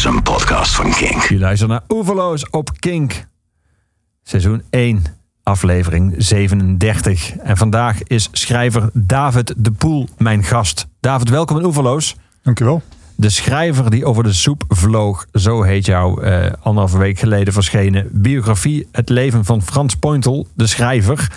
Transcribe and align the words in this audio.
is 0.00 0.06
een 0.06 0.22
podcast 0.22 0.74
van 0.74 0.90
Kink. 0.90 1.22
Je 1.22 1.38
luistert 1.38 1.70
naar 1.70 1.82
Oeverloos 1.88 2.50
op 2.50 2.70
Kink. 2.78 3.26
Seizoen 4.22 4.62
1, 4.70 5.02
aflevering 5.42 6.14
37. 6.16 7.36
En 7.36 7.56
vandaag 7.56 8.02
is 8.02 8.28
schrijver 8.32 8.90
David 8.92 9.54
de 9.56 9.70
Poel 9.70 10.08
mijn 10.18 10.42
gast. 10.42 10.86
David, 11.00 11.28
welkom 11.28 11.58
in 11.58 11.64
Oeverloos. 11.64 12.16
Dankjewel. 12.42 12.82
De 13.16 13.30
schrijver 13.30 13.90
die 13.90 14.04
over 14.04 14.22
de 14.22 14.32
soep 14.32 14.64
vloog, 14.68 15.26
zo 15.32 15.62
heet 15.62 15.86
jouw 15.86 16.20
eh, 16.20 16.52
anderhalve 16.60 16.98
week 16.98 17.18
geleden 17.18 17.52
verschenen 17.52 18.08
biografie 18.12 18.88
Het 18.92 19.08
leven 19.08 19.44
van 19.44 19.62
Frans 19.62 19.94
Pointel, 19.94 20.46
de 20.54 20.66
schrijver. 20.66 21.32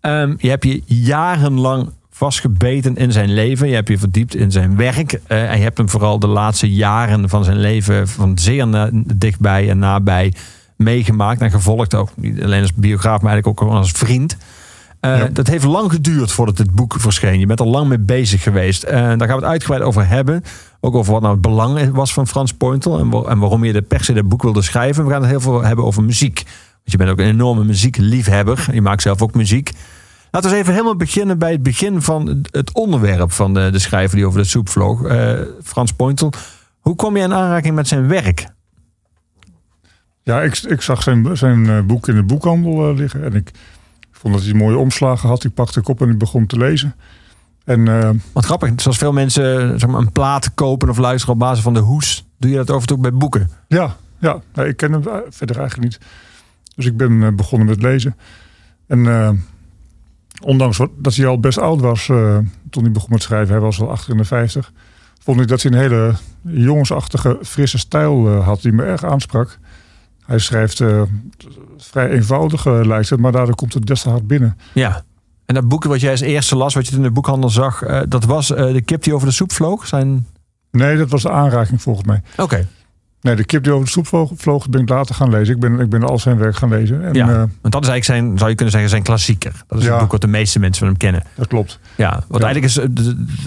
Ehm, 0.00 0.34
je 0.38 0.48
hebt 0.48 0.64
je 0.64 0.82
jarenlang 0.86 1.90
vastgebeten 2.16 2.96
in 2.96 3.12
zijn 3.12 3.32
leven. 3.32 3.68
Je 3.68 3.74
hebt 3.74 3.88
je 3.88 3.98
verdiept 3.98 4.34
in 4.34 4.50
zijn 4.50 4.76
werk. 4.76 5.20
eh, 5.26 5.50
en 5.50 5.56
je 5.56 5.62
hebt 5.62 5.78
hem 5.78 5.88
vooral 5.88 6.18
de 6.18 6.26
laatste 6.26 6.70
jaren 6.72 7.28
van 7.28 7.44
zijn 7.44 7.58
leven 7.58 8.08
van 8.08 8.38
zeer 8.38 8.66
na- 8.68 8.90
dichtbij 8.92 9.70
en 9.70 9.78
nabij 9.78 10.32
meegemaakt 10.76 11.40
en 11.40 11.50
gevolgd. 11.50 11.94
Ook 11.94 12.08
niet 12.14 12.42
alleen 12.42 12.60
als 12.60 12.74
biograaf, 12.74 13.20
maar 13.22 13.32
eigenlijk 13.32 13.62
ook 13.62 13.70
als 13.70 13.90
vriend. 13.90 14.36
Eh, 15.00 15.18
Ja. 15.18 15.28
Dat 15.32 15.46
heeft 15.46 15.64
lang 15.64 15.90
geduurd 15.90 16.32
voordat 16.32 16.56
dit 16.56 16.70
boek 16.74 16.94
verscheen. 16.98 17.38
Je 17.38 17.46
bent 17.46 17.60
er 17.60 17.66
lang 17.66 17.88
mee 17.88 17.98
bezig 17.98 18.42
geweest. 18.42 18.82
Eh, 18.82 18.92
daar 18.94 19.18
gaan 19.18 19.26
we 19.26 19.34
het 19.34 19.44
uitgebreid 19.44 19.82
over 19.82 20.08
hebben. 20.08 20.42
Ook 20.80 20.94
over 20.94 21.12
wat 21.12 21.22
nou 21.22 21.32
het 21.32 21.42
belang 21.42 21.90
was 21.92 22.12
van 22.12 22.26
Frans 22.26 22.52
Pointel. 22.52 22.98
En, 22.98 23.12
en 23.28 23.38
waarom 23.38 23.64
je 23.64 23.72
de 23.72 23.82
per 23.82 24.04
se 24.04 24.12
dat 24.12 24.28
boek 24.28 24.42
wilde 24.42 24.62
schrijven. 24.62 25.04
We 25.04 25.10
gaan 25.10 25.20
het 25.20 25.30
heel 25.30 25.40
veel 25.40 25.62
hebben 25.62 25.84
over 25.84 26.02
muziek. 26.04 26.42
Want 26.44 26.90
je 26.90 26.96
bent 26.96 27.10
ook 27.10 27.18
een 27.18 27.26
enorme 27.26 27.64
muziekliefhebber. 27.64 28.66
Je 28.72 28.82
maakt 28.82 29.02
zelf 29.02 29.22
ook 29.22 29.34
muziek. 29.34 29.70
Laten 30.30 30.50
we 30.50 30.56
eens 30.56 30.64
even 30.64 30.72
helemaal 30.72 30.96
beginnen 30.96 31.38
bij 31.38 31.52
het 31.52 31.62
begin 31.62 32.02
van 32.02 32.44
het 32.50 32.72
onderwerp 32.74 33.32
van 33.32 33.54
de, 33.54 33.70
de 33.70 33.78
schrijver 33.78 34.16
die 34.16 34.26
over 34.26 34.40
de 34.40 34.46
soep 34.46 34.68
vloog. 34.68 35.02
eh, 35.02 35.40
Frans 35.62 35.92
Pointel. 35.92 36.32
Hoe 36.80 36.94
kom 36.94 37.16
je 37.16 37.22
in 37.22 37.32
aanraking 37.32 37.74
met 37.74 37.88
zijn 37.88 38.08
werk? 38.08 38.46
Ja, 40.22 40.42
ik, 40.42 40.56
ik 40.58 40.82
zag 40.82 41.02
zijn, 41.02 41.36
zijn 41.36 41.68
eh, 41.68 41.80
boek 41.80 42.08
in 42.08 42.14
de 42.14 42.22
boekhandel 42.22 42.88
eh, 42.90 42.96
liggen. 42.96 43.24
En 43.24 43.34
ik 43.34 43.50
vond 44.12 44.34
dat 44.34 44.42
hij 44.42 44.54
mooie 44.54 44.76
omslagen 44.76 45.28
had. 45.28 45.40
Die 45.42 45.50
pakte 45.50 45.80
ik 45.80 45.88
op 45.88 46.00
en 46.00 46.10
ik 46.10 46.18
begon 46.18 46.46
te 46.46 46.56
lezen. 46.58 46.94
En 47.64 47.84
Wat 48.32 48.44
grappig, 48.44 48.72
zoals 48.76 48.98
veel 48.98 49.12
mensen 49.12 49.78
zeg 49.80 49.90
maar, 49.90 50.00
een 50.00 50.12
plaat 50.12 50.54
kopen 50.54 50.88
of 50.88 50.98
luisteren 50.98 51.34
op 51.34 51.40
basis 51.40 51.62
van 51.62 51.74
de 51.74 51.80
hoes, 51.80 52.26
doe 52.38 52.50
je 52.50 52.56
dat 52.56 52.70
over 52.70 52.86
toe 52.88 52.98
bij 52.98 53.12
boeken. 53.12 53.50
ja, 53.68 53.96
ja 54.18 54.40
ik 54.64 54.76
ken 54.76 54.92
hem 54.92 55.02
verder 55.28 55.58
eigenlijk 55.58 55.90
niet. 55.90 55.98
Dus 56.74 56.86
ik 56.86 56.96
ben 56.96 57.36
begonnen 57.36 57.68
met 57.68 57.82
lezen. 57.82 58.16
En 58.86 59.04
ondanks 60.42 60.76
wat, 60.76 60.90
dat 60.96 61.14
hij 61.14 61.26
al 61.26 61.40
best 61.40 61.58
oud 61.58 61.80
was 61.80 62.08
eh, 62.08 62.38
toen 62.70 62.82
hij 62.82 62.92
begon 62.92 63.10
met 63.10 63.22
schrijven, 63.22 63.52
hij 63.52 63.60
was 63.60 63.80
al 63.80 63.90
achter 63.90 64.10
in 64.10 64.16
de 64.16 64.24
50, 64.24 64.72
vond 65.22 65.40
ik 65.40 65.48
dat 65.48 65.62
hij 65.62 65.72
een 65.72 65.78
hele 65.78 66.14
jongensachtige, 66.42 67.38
frisse 67.42 67.78
stijl 67.78 68.26
eh, 68.26 68.46
had 68.46 68.62
die 68.62 68.72
me 68.72 68.82
erg 68.82 69.04
aansprak. 69.04 69.58
Hij 70.26 70.38
schrijft 70.38 70.80
eh, 70.80 71.02
vrij 71.76 72.10
eenvoudig, 72.10 72.64
lijkt 72.64 73.10
het, 73.10 73.20
maar 73.20 73.32
daardoor 73.32 73.54
komt 73.54 73.74
het 73.74 73.86
des 73.86 74.02
te 74.02 74.08
hard 74.08 74.26
binnen. 74.26 74.58
Ja. 74.72 75.04
En 75.46 75.54
dat 75.54 75.68
boek 75.68 75.84
wat 75.84 76.00
jij 76.00 76.10
als 76.10 76.20
eerste 76.20 76.56
las, 76.56 76.74
wat 76.74 76.86
je 76.86 76.96
in 76.96 77.02
de 77.02 77.10
boekhandel 77.10 77.50
zag, 77.50 77.78
dat 78.08 78.24
was 78.24 78.46
de 78.46 78.82
kip 78.84 79.02
die 79.02 79.14
over 79.14 79.26
de 79.26 79.32
soep 79.32 79.52
vloog. 79.52 79.86
Zijn... 79.86 80.26
Nee, 80.70 80.96
dat 80.96 81.10
was 81.10 81.22
de 81.22 81.30
aanraking 81.30 81.82
volgens 81.82 82.06
mij. 82.06 82.22
Oké. 82.36 82.68
Nee, 83.20 83.36
de 83.36 83.44
kip 83.44 83.62
die 83.64 83.72
over 83.72 83.84
de 83.84 83.90
soep 83.90 84.06
vloog, 84.06 84.32
vloog 84.36 84.68
ben 84.68 84.80
ik 84.80 84.88
later 84.88 85.14
gaan 85.14 85.30
lezen. 85.30 85.54
Ik 85.54 85.60
ben, 85.60 85.80
ik 85.80 85.88
ben 85.88 86.02
al 86.02 86.18
zijn 86.18 86.36
werk 86.38 86.56
gaan 86.56 86.68
lezen. 86.68 87.04
En, 87.04 87.14
Ja. 87.14 87.28
eh, 87.28 87.34
Want 87.36 87.48
dat 87.74 87.82
is 87.82 87.88
eigenlijk 87.88 88.04
zijn, 88.04 88.38
zou 88.38 88.48
je 88.50 88.54
kunnen 88.56 88.70
zeggen, 88.72 88.90
zijn 88.90 89.02
klassieker. 89.02 89.52
Dat 89.66 89.78
is 89.78 89.84
Ja. 89.84 89.90
het 89.90 90.00
boek 90.00 90.12
wat 90.12 90.20
de 90.20 90.26
meeste 90.26 90.58
mensen 90.58 90.78
van 90.78 90.88
hem 90.88 90.96
kennen. 90.96 91.22
dat 91.34 91.46
klopt. 91.46 91.78
Ja, 91.96 92.10
want 92.28 92.42
Ja. 92.42 92.48
eigenlijk 92.48 92.64
is 92.64 92.74
het, 92.74 92.98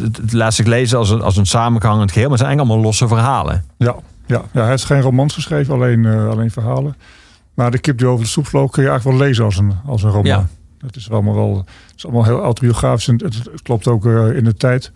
het, 0.01 0.17
het 0.17 0.33
laatste 0.33 0.63
gelezen 0.63 0.97
als 0.97 1.09
een, 1.09 1.21
als 1.21 1.37
een 1.37 1.45
samenhangend 1.45 2.11
geheel, 2.11 2.29
maar 2.29 2.37
het 2.37 2.47
zijn 2.47 2.57
eigenlijk 2.57 2.69
allemaal 2.69 2.83
losse 2.85 3.07
verhalen. 3.07 3.65
Ja, 3.77 3.95
ja, 4.25 4.41
ja, 4.51 4.61
hij 4.61 4.69
heeft 4.69 4.85
geen 4.85 5.01
romans 5.01 5.33
geschreven, 5.33 5.73
alleen, 5.73 6.05
eh, 6.05 6.29
alleen 6.29 6.51
verhalen. 6.51 6.95
Maar 7.53 7.71
de 7.71 7.79
kip 7.79 7.97
die 7.97 8.07
over 8.07 8.23
de 8.23 8.29
soep 8.31 8.47
vloog 8.47 8.71
kun 8.71 8.83
je 8.83 8.89
eigenlijk 8.89 9.19
wel 9.19 9.27
lezen 9.27 9.45
als 9.45 9.57
een, 9.57 9.73
als 9.85 10.03
een 10.03 10.09
roman. 10.09 10.25
Ja. 10.25 10.47
Het 10.85 10.95
is 10.95 11.11
allemaal 11.11 11.35
wel 11.35 11.55
het 11.57 11.95
is 11.97 12.03
allemaal 12.03 12.23
heel 12.23 12.41
autobiografisch. 12.41 13.07
En 13.07 13.15
het, 13.23 13.35
het 13.51 13.61
klopt 13.61 13.87
ook 13.87 14.05
eh, 14.05 14.35
in 14.35 14.43
de 14.43 14.53
tijd. 14.53 14.91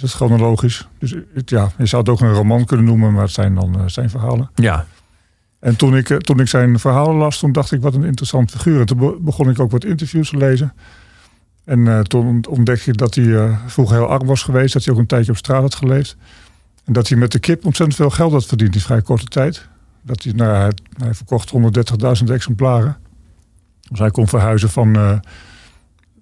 Het 0.00 0.06
is 0.06 0.14
chronologisch. 0.14 0.88
Dus 0.98 1.14
het, 1.34 1.50
ja, 1.50 1.70
je 1.78 1.86
zou 1.86 2.02
het 2.02 2.10
ook 2.10 2.20
een 2.20 2.32
roman 2.32 2.64
kunnen 2.64 2.86
noemen, 2.86 3.12
maar 3.12 3.22
het 3.22 3.32
zijn 3.32 3.54
dan 3.54 3.78
eh, 3.78 3.82
zijn 3.86 4.10
verhalen. 4.10 4.50
Ja. 4.54 4.86
En 5.60 5.76
toen 5.76 5.96
ik, 5.96 6.10
eh, 6.10 6.16
toen 6.16 6.40
ik 6.40 6.48
zijn 6.48 6.78
verhalen 6.78 7.14
las, 7.14 7.38
toen 7.38 7.52
dacht 7.52 7.72
ik 7.72 7.80
wat 7.80 7.94
een 7.94 8.04
interessant 8.04 8.50
figuur. 8.50 8.80
En 8.80 8.86
toen 8.86 8.98
be- 8.98 9.16
begon 9.20 9.50
ik 9.50 9.58
ook 9.60 9.70
wat 9.70 9.84
interviews 9.84 10.30
te 10.30 10.36
lezen. 10.36 10.72
En 11.64 11.88
eh, 11.88 12.00
toen 12.00 12.26
ont- 12.26 12.46
ontdekte 12.48 12.90
ik 12.90 12.96
dat 12.96 13.14
hij 13.14 13.34
eh, 13.36 13.58
vroeger 13.66 13.96
heel 13.96 14.06
arm 14.06 14.26
was 14.26 14.42
geweest. 14.42 14.72
Dat 14.72 14.84
hij 14.84 14.94
ook 14.94 15.00
een 15.00 15.06
tijdje 15.06 15.30
op 15.30 15.36
straat 15.36 15.60
had 15.62 15.74
geleefd. 15.74 16.16
En 16.84 16.92
dat 16.92 17.08
hij 17.08 17.18
met 17.18 17.32
de 17.32 17.38
kip 17.38 17.64
ontzettend 17.64 17.98
veel 17.98 18.10
geld 18.10 18.32
had 18.32 18.46
verdiend 18.46 18.74
in 18.74 18.80
vrij 18.80 19.02
korte 19.02 19.24
tijd. 19.26 19.68
Dat 20.02 20.22
hij, 20.22 20.32
nou, 20.32 20.56
hij, 20.56 20.72
hij 20.96 21.14
verkocht 21.14 21.52
130.000 22.22 22.30
exemplaren. 22.30 22.96
Dus 23.88 23.98
hij 23.98 24.10
kon 24.10 24.28
verhuizen 24.28 24.70
van, 24.70 24.90
nou 24.90 25.20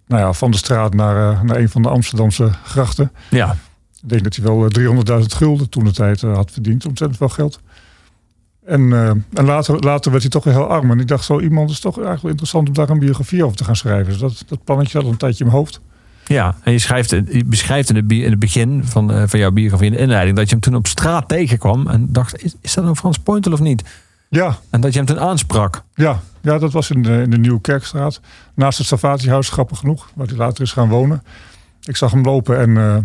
ja, 0.07 0.33
van 0.33 0.51
de 0.51 0.57
straat 0.57 0.95
naar, 0.95 1.45
naar 1.45 1.57
een 1.57 1.69
van 1.69 1.83
de 1.83 1.89
Amsterdamse 1.89 2.51
grachten. 2.65 3.13
Ja. 3.31 3.57
Ik 4.03 4.09
denk 4.09 4.23
dat 4.25 4.37
hij 4.37 4.45
wel 4.45 4.67
eh, 4.67 5.21
300.000 5.21 5.27
gulden 5.27 5.69
toen 5.69 5.85
de 5.85 5.93
tijd 5.93 6.23
eh, 6.23 6.35
had 6.35 6.51
verdiend. 6.51 6.87
Ontzettend 6.87 7.19
veel 7.19 7.29
geld. 7.29 7.61
En, 8.67 8.93
eh, 8.93 9.09
en 9.09 9.45
later, 9.45 9.79
later 9.81 10.11
werd 10.11 10.23
hij 10.23 10.31
toch 10.33 10.45
weer 10.45 10.53
heel 10.55 10.67
arm. 10.69 10.91
En 10.91 11.01
ik 11.01 11.09
dacht, 11.09 11.25
zo 11.25 11.41
iemand 11.41 11.71
is 11.71 11.81
toch 11.81 11.93
eigenlijk 11.95 12.23
wel 12.23 12.31
interessant 12.31 12.69
om 12.69 12.75
daar 12.75 12.89
een 12.91 12.99
biografie 12.99 13.45
over 13.45 13.57
te 13.57 13.65
gaan 13.65 13.77
schrijven. 13.77 14.13
Dus 14.13 14.19
dat, 14.21 14.45
dat 14.49 14.65
plannetje 14.65 14.99
had 15.01 15.09
een 15.11 15.17
tijdje 15.17 15.45
in 15.45 15.51
mijn 15.51 15.59
hoofd. 15.63 15.81
Ja, 16.25 16.57
en 16.63 16.73
je, 16.73 16.79
schrijft, 16.79 17.11
je 17.11 17.43
beschrijft 17.47 17.91
in, 17.91 18.07
bi- 18.07 18.25
in 18.25 18.31
het 18.31 18.39
begin 18.39 18.85
van, 18.85 19.13
eh, 19.13 19.23
van 19.27 19.39
jouw 19.39 19.51
biografie 19.51 19.87
in 19.87 19.93
de 19.93 19.99
inleiding 19.99 20.37
dat 20.37 20.45
je 20.47 20.51
hem 20.53 20.61
toen 20.61 20.75
op 20.75 20.87
straat 20.87 21.29
tegenkwam 21.29 21.87
en 21.89 22.13
dacht, 22.13 22.43
is, 22.45 22.55
is 22.61 22.75
dat 22.75 22.85
een 22.85 22.97
Frans 22.97 23.19
Pointel 23.19 23.53
of 23.53 23.61
niet? 23.61 23.83
Ja, 24.29 24.59
En 24.71 24.81
dat 24.81 24.93
je 24.93 24.99
hem 24.99 25.07
toen 25.09 25.21
aansprak. 25.21 25.83
ja, 25.95 26.21
ja 26.43 26.59
dat 26.59 26.73
was 26.73 26.91
in 26.91 27.03
de, 27.03 27.23
in 27.23 27.31
de 27.31 27.39
Nieuwe 27.39 27.61
Kerkstraat. 27.61 28.21
Naast 28.55 28.79
het 28.79 28.87
Savatie-huis, 28.87 29.49
grappig 29.49 29.79
genoeg. 29.79 30.11
Waar 30.15 30.27
hij 30.27 30.37
later 30.37 30.63
is 30.63 30.73
gaan 30.73 30.89
wonen. 30.89 31.23
Ik 31.85 31.97
zag 31.97 32.11
hem 32.11 32.23
lopen 32.25 32.59
en... 32.59 32.77
eh, 32.77 32.97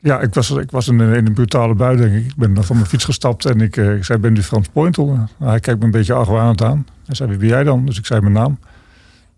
ja, 0.00 0.20
ik 0.20 0.34
was, 0.34 0.50
ik 0.50 0.70
was 0.70 0.88
in, 0.88 0.98
een- 0.98 1.14
in 1.14 1.26
een 1.26 1.32
brutale 1.32 1.74
bui, 1.74 1.96
denk 1.96 2.12
ik. 2.14 2.24
Ik 2.26 2.36
ben 2.36 2.64
van 2.64 2.76
mijn 2.76 2.88
fiets 2.88 3.04
gestapt 3.04 3.44
en 3.44 3.60
ik, 3.60 3.76
eh, 3.76 3.94
ik 3.96 4.04
zei, 4.04 4.18
ben 4.18 4.36
u 4.36 4.42
Frans 4.42 4.68
Pointel? 4.68 5.06
Nou, 5.06 5.26
hij 5.50 5.60
kijkt 5.60 5.78
me 5.80 5.84
een 5.86 5.90
beetje 5.90 6.14
argwanend 6.14 6.62
aan. 6.62 6.86
Hij 7.06 7.14
zei, 7.14 7.28
wie 7.28 7.38
ben 7.38 7.48
jij 7.48 7.64
dan? 7.64 7.86
Dus 7.86 7.98
ik 7.98 8.06
zei 8.06 8.20
mijn 8.20 8.32
naam. 8.32 8.58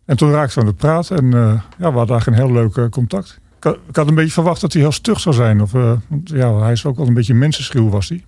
En 0.05 0.17
toen 0.17 0.31
raakten 0.31 0.55
we 0.55 0.61
aan 0.61 0.67
het 0.67 0.77
praten 0.77 1.17
en 1.17 1.35
eh, 1.35 1.61
ja, 1.79 1.93
we 1.93 1.99
hadden 1.99 2.09
eigenlijk 2.09 2.27
een 2.27 2.47
heel 2.47 2.53
leuk 2.53 2.77
eh, 2.77 2.89
contact. 2.89 3.41
Ik 3.89 3.97
had, 3.97 4.09
een 4.09 4.15
beetje 4.15 4.33
verwacht 4.33 4.61
dat 4.61 4.73
hij 4.73 4.83
heel 4.83 4.93
stug 4.93 5.21
zou 5.21 5.35
zijn. 5.35 5.63
Of, 5.63 5.73
want 5.73 6.01
ja, 6.25 6.59
hij 6.59 6.73
is 6.73 6.85
ook 6.87 6.97
wel 6.97 7.07
een 7.07 7.15
beetje 7.15 7.35
mensenschuw, 7.35 7.89
was 7.89 8.09
hij. 8.09 8.25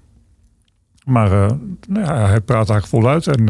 Maar 1.05 1.28
nou 1.89 2.06
ja, 2.06 2.27
hij 2.27 2.41
praat 2.41 2.71
eigenlijk 2.71 2.87
voluit 2.87 3.27
en 3.27 3.44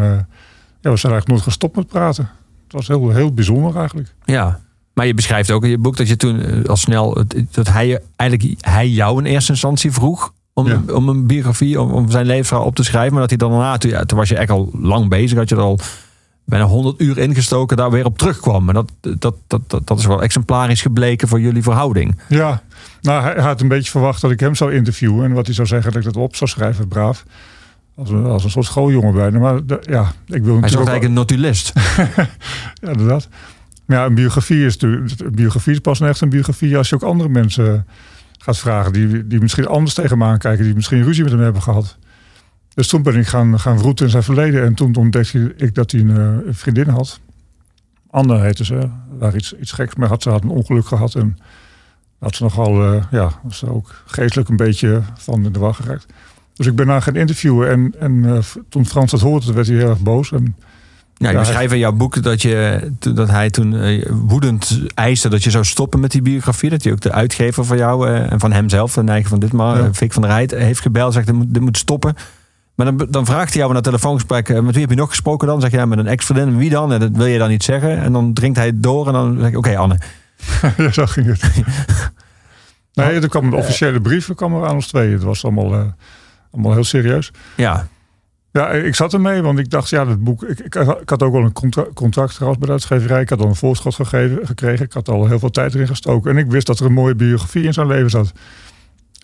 ja, 0.81 0.91
we 0.91 0.97
zijn 0.97 1.13
eigenlijk 1.13 1.29
nooit 1.29 1.43
gestopt 1.43 1.77
met 1.77 1.87
praten. 1.87 2.29
Het 2.65 2.73
was 2.73 2.89
heel, 2.89 3.11
heel 3.11 3.33
bijzonder 3.35 3.77
eigenlijk. 3.77 4.15
Ja. 4.25 4.61
Maar 4.95 5.07
je 5.07 5.15
beschrijft 5.15 5.51
ook 5.51 5.65
in 5.65 5.71
je 5.71 5.79
boek 5.79 5.97
dat 5.97 6.09
je 6.09 6.17
toen 6.17 6.41
eh, 6.41 6.65
al 6.65 6.77
snel, 6.77 7.25
dat 7.51 7.69
hij 7.69 8.01
eigenlijk 8.17 8.61
hij 8.61 8.89
jou 8.89 9.19
in 9.19 9.25
eerste 9.25 9.53
instantie 9.53 9.93
vroeg 9.93 10.33
om, 10.53 10.67
Ja. 10.67 10.83
om 10.93 11.09
een 11.09 11.27
biografie, 11.27 11.81
om, 11.81 11.91
om 11.91 12.11
zijn 12.11 12.27
levensverhaal 12.27 12.67
op 12.67 12.75
te 12.75 12.85
schrijven. 12.85 13.13
Maar 13.13 13.21
dat 13.21 13.31
hij 13.31 13.39
dan 13.39 13.51
daarna, 13.51 13.77
toen, 13.79 13.91
ja, 13.91 14.05
toen 14.05 14.19
was 14.19 14.29
je 14.29 14.37
echt 14.37 14.51
al 14.51 14.71
lang 14.73 15.09
bezig, 15.09 15.39
had 15.39 15.49
je 15.49 15.55
er 15.55 15.61
al 15.61 15.79
bijna 16.45 16.65
100 16.65 17.01
uur 17.01 17.19
ingestoken, 17.19 17.77
daar 17.77 17.91
weer 17.91 18.05
op 18.05 18.19
terugkwam. 18.19 18.69
En 18.69 18.75
dat, 18.75 18.91
dat, 19.01 19.35
dat, 19.47 19.61
dat, 19.67 19.87
dat 19.87 19.99
is 19.99 20.07
wel 20.07 20.23
exemplarisch 20.23 20.83
gebleken 20.83 21.29
voor 21.29 21.41
jullie 21.41 21.63
verhouding. 21.63 22.21
Ja, 22.29 22.63
nou, 23.01 23.23
hij, 23.23 23.43
had 23.43 23.61
een 23.61 23.69
beetje 23.69 23.91
verwacht 23.91 24.21
dat 24.21 24.31
ik 24.31 24.41
hem 24.41 24.55
zou 24.55 24.75
interviewen. 24.75 25.25
En 25.25 25.33
wat 25.33 25.47
hij 25.47 25.55
zou 25.55 25.67
zeggen, 25.69 25.93
dat 25.93 26.01
ik 26.05 26.13
dat 26.13 26.23
op 26.23 26.37
zou 26.37 26.51
schrijven, 26.51 26.89
braaf. 26.89 27.25
Als 27.97 28.11
een, 28.11 28.25
als 28.25 28.45
een 28.45 28.51
soort 28.51 28.67
schooljongen 28.67 29.15
bijna. 29.15 29.39
Maar 29.39 29.61
ja, 29.81 30.13
ik 30.27 30.43
wil 30.43 30.59
Hij 30.61 30.69
is 30.69 30.73
natuurlijk 30.73 30.73
eigenlijk 30.73 31.05
een 31.05 31.13
notulist. 31.13 31.73
Ja, 32.83 32.91
inderdaad. 32.91 33.29
Ja, 33.87 34.05
een 34.05 34.15
biografie 34.15 34.65
is, 34.65 34.83
een 34.83 35.11
biografie 35.31 35.73
is 35.73 35.79
pas 35.79 36.01
echt 36.01 36.21
een 36.21 36.29
biografie 36.29 36.77
als 36.77 36.89
je 36.89 36.95
ook 36.95 37.03
andere 37.03 37.29
mensen 37.29 37.87
gaat 38.39 38.59
vragen. 38.59 38.93
Die, 38.93 39.27
die 39.27 39.41
misschien 39.41 39.67
anders 39.67 39.95
tegen 39.95 40.11
hem 40.11 40.23
aankijken. 40.23 40.65
Die 40.65 40.75
misschien 40.75 41.03
ruzie 41.03 41.23
met 41.23 41.33
hem 41.33 41.43
hebben 41.43 41.63
gehad. 41.63 41.99
Dus 42.75 42.89
toen 42.89 43.03
ben 43.03 43.17
ik 43.17 43.27
gaan, 43.27 43.61
gaan 43.61 43.79
vroeten 43.79 44.05
in 44.05 44.11
zijn 44.11 44.23
verleden. 44.23 44.65
En 44.65 44.75
toen 44.75 44.95
ontdekte 44.95 45.55
ik 45.57 45.75
dat 45.75 45.91
hij 45.91 46.01
een, 46.01 46.17
eh, 46.17 46.47
een 46.47 46.55
vriendin 46.55 46.89
had. 46.89 47.21
Anne 48.11 48.41
heette 48.41 48.65
ze. 48.65 48.89
Waar 49.19 49.37
iets, 49.37 49.57
iets 49.57 49.73
geks 49.73 49.95
mee 49.95 50.09
had. 50.09 50.23
Ze 50.23 50.31
had 50.31 50.43
een 50.43 50.49
ongeluk 50.49 50.87
gehad. 50.87 51.15
En 51.15 51.39
had 52.19 52.35
ze 52.35 52.43
nogal, 52.43 52.83
eh, 52.83 53.05
ja, 53.11 53.31
was 53.43 53.59
ze 53.59 53.69
ook 53.69 54.03
geestelijk 54.07 54.49
een 54.49 54.57
beetje 54.57 55.03
van 55.15 55.45
in 55.45 55.53
de 55.53 55.59
war 55.59 55.75
geraakt. 55.75 56.07
Dus 56.55 56.67
ik 56.67 56.77
ben 56.77 56.89
haar 56.89 57.03
gaan 57.03 57.17
interviewen. 57.17 57.71
En, 57.71 57.95
en 57.99 58.25
eh, 58.25 58.39
toen 58.69 58.87
Frans 58.87 59.11
dat 59.11 59.21
hoorde, 59.21 59.53
werd 59.53 59.67
hij 59.67 59.77
heel 59.77 59.89
erg 59.89 60.01
boos. 60.01 60.33
En 60.33 60.57
Ja, 61.17 61.29
je 61.29 61.35
Ja, 61.35 61.39
beschrijft 61.41 61.73
in 61.73 61.79
jouw 61.79 61.93
boek 61.93 62.23
dat, 62.23 62.43
je, 62.43 62.91
dat 62.99 63.29
hij 63.31 63.51
toen 63.51 63.77
eh, 63.77 64.07
woedend 64.11 64.81
eiste 64.95 65.29
dat 65.29 65.43
je 65.45 65.51
zou 65.51 65.65
stoppen 65.65 66.01
met 66.01 66.11
die 66.11 66.23
biografie. 66.23 66.71
Dat 66.71 66.83
hij 66.83 66.93
ook 66.93 67.01
de 67.01 67.13
uitgever 67.13 67.65
van 67.65 67.77
jou 67.77 68.09
eh, 68.09 68.33
en 68.33 68.41
van 68.41 68.53
hemzelf, 68.53 68.93
de 68.93 69.03
eigen 69.05 69.29
van 69.31 69.39
dit 69.39 69.53
maar, 69.53 69.77
Ja. 69.77 69.85
eh, 69.85 69.93
Fik 69.93 70.13
van 70.13 70.23
der 70.23 70.31
Rijt, 70.31 70.51
heeft 70.51 70.81
gebeld. 70.81 71.13
Zegt, 71.13 71.27
dit 71.27 71.35
moet, 71.35 71.55
dit 71.55 71.63
moet 71.63 71.77
stoppen. 71.79 72.15
Maar 72.75 72.87
dan, 72.97 73.07
dan 73.11 73.27
vraagt 73.27 73.53
hij 73.53 73.63
jou 73.63 73.73
na 73.75 73.81
telefoongesprek, 73.81 74.49
eh, 74.49 74.61
met 74.61 74.73
wie 74.73 74.81
heb 74.81 74.91
je 74.91 74.97
nog 74.97 75.09
gesproken 75.09 75.49
dan? 75.49 75.61
Zeg 75.61 75.71
je, 75.71 75.77
ja, 75.77 75.87
met 75.87 75.99
een 75.99 76.07
ex-vriendin. 76.07 76.57
Wie 76.57 76.71
dan? 76.71 76.93
En 76.93 77.01
dat 77.01 77.11
wil 77.13 77.27
je 77.27 77.39
dan 77.39 77.49
niet 77.49 77.63
zeggen. 77.65 77.99
En 77.99 78.13
dan 78.13 78.33
drinkt 78.33 78.59
hij 78.59 78.71
door 78.75 79.07
en 79.07 79.13
dan 79.13 79.37
zeg 79.41 79.49
ik, 79.49 79.57
oké 79.57 79.77
Anne. 79.77 79.99
ja, 80.77 80.93
zo 80.93 81.07
ging 81.07 81.27
het. 81.27 81.43
nee, 82.95 83.21
er 83.21 83.29
kwam 83.29 83.47
een 83.47 83.53
officiële 83.55 84.01
brief 84.01 84.29
er 84.29 84.35
kwam 84.35 84.55
er 84.55 84.67
aan 84.69 84.75
ons 84.75 84.87
tweeën. 84.87 85.13
Het 85.13 85.23
was 85.23 85.45
allemaal, 85.45 85.95
allemaal 86.51 86.73
heel 86.73 86.85
serieus. 86.85 87.31
Ja, 87.57 87.87
Ja, 88.55 88.71
ik 88.71 88.95
zat 88.95 89.13
ermee, 89.13 89.43
want 89.43 89.59
ik 89.59 89.71
dacht, 89.71 89.89
ja, 89.89 90.05
dat 90.05 90.25
boek. 90.25 90.43
Ik, 90.43 90.59
ik, 90.59 90.75
had 91.05 91.23
ook 91.23 91.33
wel 91.33 91.43
een 91.43 91.53
contra- 91.53 91.87
contract 91.95 92.33
gehad 92.33 92.59
bij 92.59 92.67
de 92.67 92.73
uitgeverij. 92.73 93.21
Ik 93.21 93.29
had 93.29 93.41
al 93.41 93.47
een 93.47 93.55
voorschot 93.55 93.95
gegeven, 93.95 94.47
gekregen. 94.47 94.85
Ik 94.85 94.93
had 94.93 95.09
al 95.09 95.27
heel 95.27 95.39
veel 95.39 95.51
tijd 95.51 95.75
erin 95.75 95.87
gestoken. 95.87 96.31
En 96.31 96.37
ik 96.37 96.51
wist 96.51 96.67
dat 96.67 96.79
er 96.79 96.87
een 96.87 96.93
mooie 96.93 97.15
biografie 97.15 97.63
in 97.65 97.73
zijn 97.73 97.87
leven 97.87 98.11
zat. 98.11 98.33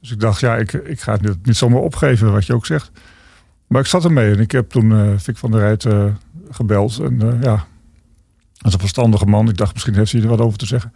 Dus 0.01 0.11
ik 0.11 0.21
dacht, 0.21 0.41
ja, 0.41 0.57
ik, 0.57 0.73
ik 0.73 1.01
ga 1.01 1.13
het 1.13 1.47
niet, 1.47 1.57
zomaar 1.57 1.81
opgeven, 1.81 2.33
wat 2.33 2.47
je 2.47 2.55
ook 2.55 2.67
zegt. 2.67 2.91
Maar 3.67 3.81
ik 3.81 3.87
zat 3.87 4.05
ermee 4.05 4.33
en 4.33 4.41
ik 4.41 4.51
heb 4.51 4.71
toen 4.71 4.93
eh 4.93 5.09
Vic 5.17 5.37
van 5.37 5.51
der 5.51 5.61
Rijt 5.61 5.85
eh, 5.85 6.05
gebeld. 6.51 6.99
En 6.99 7.23
eh, 7.23 7.43
ja, 7.43 7.67
dat 8.57 8.67
is 8.67 8.73
een 8.73 8.81
verstandige 8.81 9.27
man. 9.27 9.49
Ik 9.49 9.57
dacht, 9.57 9.73
misschien 9.73 9.95
heeft 9.95 10.13
hij 10.13 10.23
er 10.23 10.29
wat 10.29 10.41
over 10.41 10.59
te 10.59 10.67
zeggen. 10.67 10.93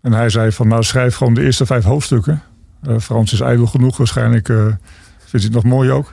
En 0.00 0.12
hij 0.12 0.28
zei 0.28 0.52
van, 0.52 0.68
nou, 0.68 0.82
schrijf 0.82 1.16
gewoon 1.16 1.34
de 1.34 1.44
eerste 1.44 1.66
vijf 1.66 1.84
hoofdstukken. 1.84 2.42
Frans 3.00 3.32
is 3.32 3.40
ijdel 3.40 3.66
genoeg, 3.66 3.96
waarschijnlijk 3.96 4.46
vindt 4.46 4.76
hij 5.30 5.40
het 5.40 5.52
nog 5.52 5.64
mooi 5.64 5.90
ook. 5.90 6.12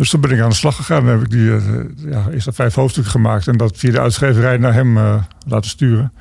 Dus 0.00 0.10
toen 0.10 0.20
ben 0.20 0.30
ik 0.30 0.40
aan 0.40 0.48
de 0.48 0.54
slag 0.54 0.76
gegaan 0.76 1.02
en 1.02 1.08
heb 1.08 1.22
ik 1.22 1.30
die 1.30 1.56
eh, 1.56 1.62
ja, 1.96 2.28
eerste 2.30 2.52
vijf 2.52 2.74
hoofdstukken 2.74 3.12
gemaakt. 3.12 3.48
En 3.48 3.56
dat 3.56 3.76
via 3.76 3.90
de 3.90 4.00
uitgeverij 4.00 4.56
naar 4.56 4.74
hem 4.74 4.96
eh, 4.96 5.22
laten 5.46 5.70
sturen. 5.70 6.12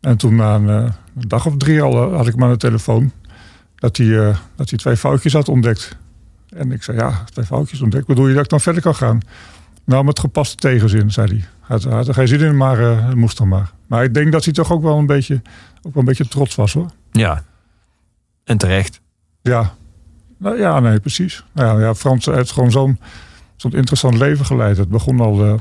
En 0.00 0.16
toen 0.16 0.34
na 0.34 0.54
een, 0.54 0.68
eh, 0.68 0.92
een 1.16 1.28
dag 1.28 1.46
of 1.46 1.56
drie 1.56 1.82
al 1.82 2.12
had 2.12 2.26
ik 2.26 2.32
hem 2.32 2.44
aan 2.44 2.50
de 2.50 2.56
telefoon. 2.56 3.12
Dat 3.74 3.96
hij, 3.96 4.34
dat 4.56 4.70
hij 4.70 4.78
twee 4.78 4.96
foutjes 4.96 5.32
had 5.32 5.48
ontdekt. 5.48 5.96
En 6.48 6.72
ik 6.72 6.82
zei, 6.82 6.96
ja, 6.96 7.24
twee 7.24 7.44
foutjes 7.44 7.80
ontdekt. 7.80 8.06
Bedoel 8.06 8.28
je 8.28 8.34
dat 8.34 8.44
ik 8.44 8.50
dan 8.50 8.60
verder 8.60 8.82
kan 8.82 8.94
gaan? 8.94 9.20
Nou, 9.84 10.04
met 10.04 10.18
gepaste 10.18 10.56
tegenzin, 10.56 11.10
zei 11.10 11.26
hij. 11.26 11.44
Hij 11.80 11.92
had, 11.92 12.08
er 12.08 12.14
geen 12.14 12.28
zin 12.28 12.40
in, 12.40 12.56
maar 12.56 12.78
het 12.78 13.14
moest 13.14 13.38
dan 13.38 13.48
maar. 13.48 13.70
Maar 13.86 14.04
ik 14.04 14.14
denk 14.14 14.32
dat 14.32 14.44
hij 14.44 14.52
toch 14.52 14.72
ook 14.72 14.82
wel 14.82 14.98
een 14.98 15.06
beetje, 15.06 15.34
ook 15.82 15.94
wel 15.94 16.02
een 16.02 16.04
beetje 16.04 16.28
trots 16.28 16.54
was, 16.54 16.72
hoor. 16.72 16.90
ja. 17.10 17.44
En 18.44 18.58
terecht. 18.58 19.00
Ja, 19.42 19.74
nou, 20.42 20.58
ja 20.58 20.80
nee, 20.80 21.00
precies. 21.00 21.44
Nou 21.52 21.82
ja, 21.82 21.94
Frans 21.94 22.26
heeft 22.26 22.52
gewoon 22.52 22.70
zo'n 22.70 22.98
zo'n 23.56 23.72
interessant 23.72 24.18
leven 24.18 24.44
geleid. 24.44 24.76
Het 24.76 24.88
begon 24.88 25.20
al 25.20 25.44
eh, 25.44 25.54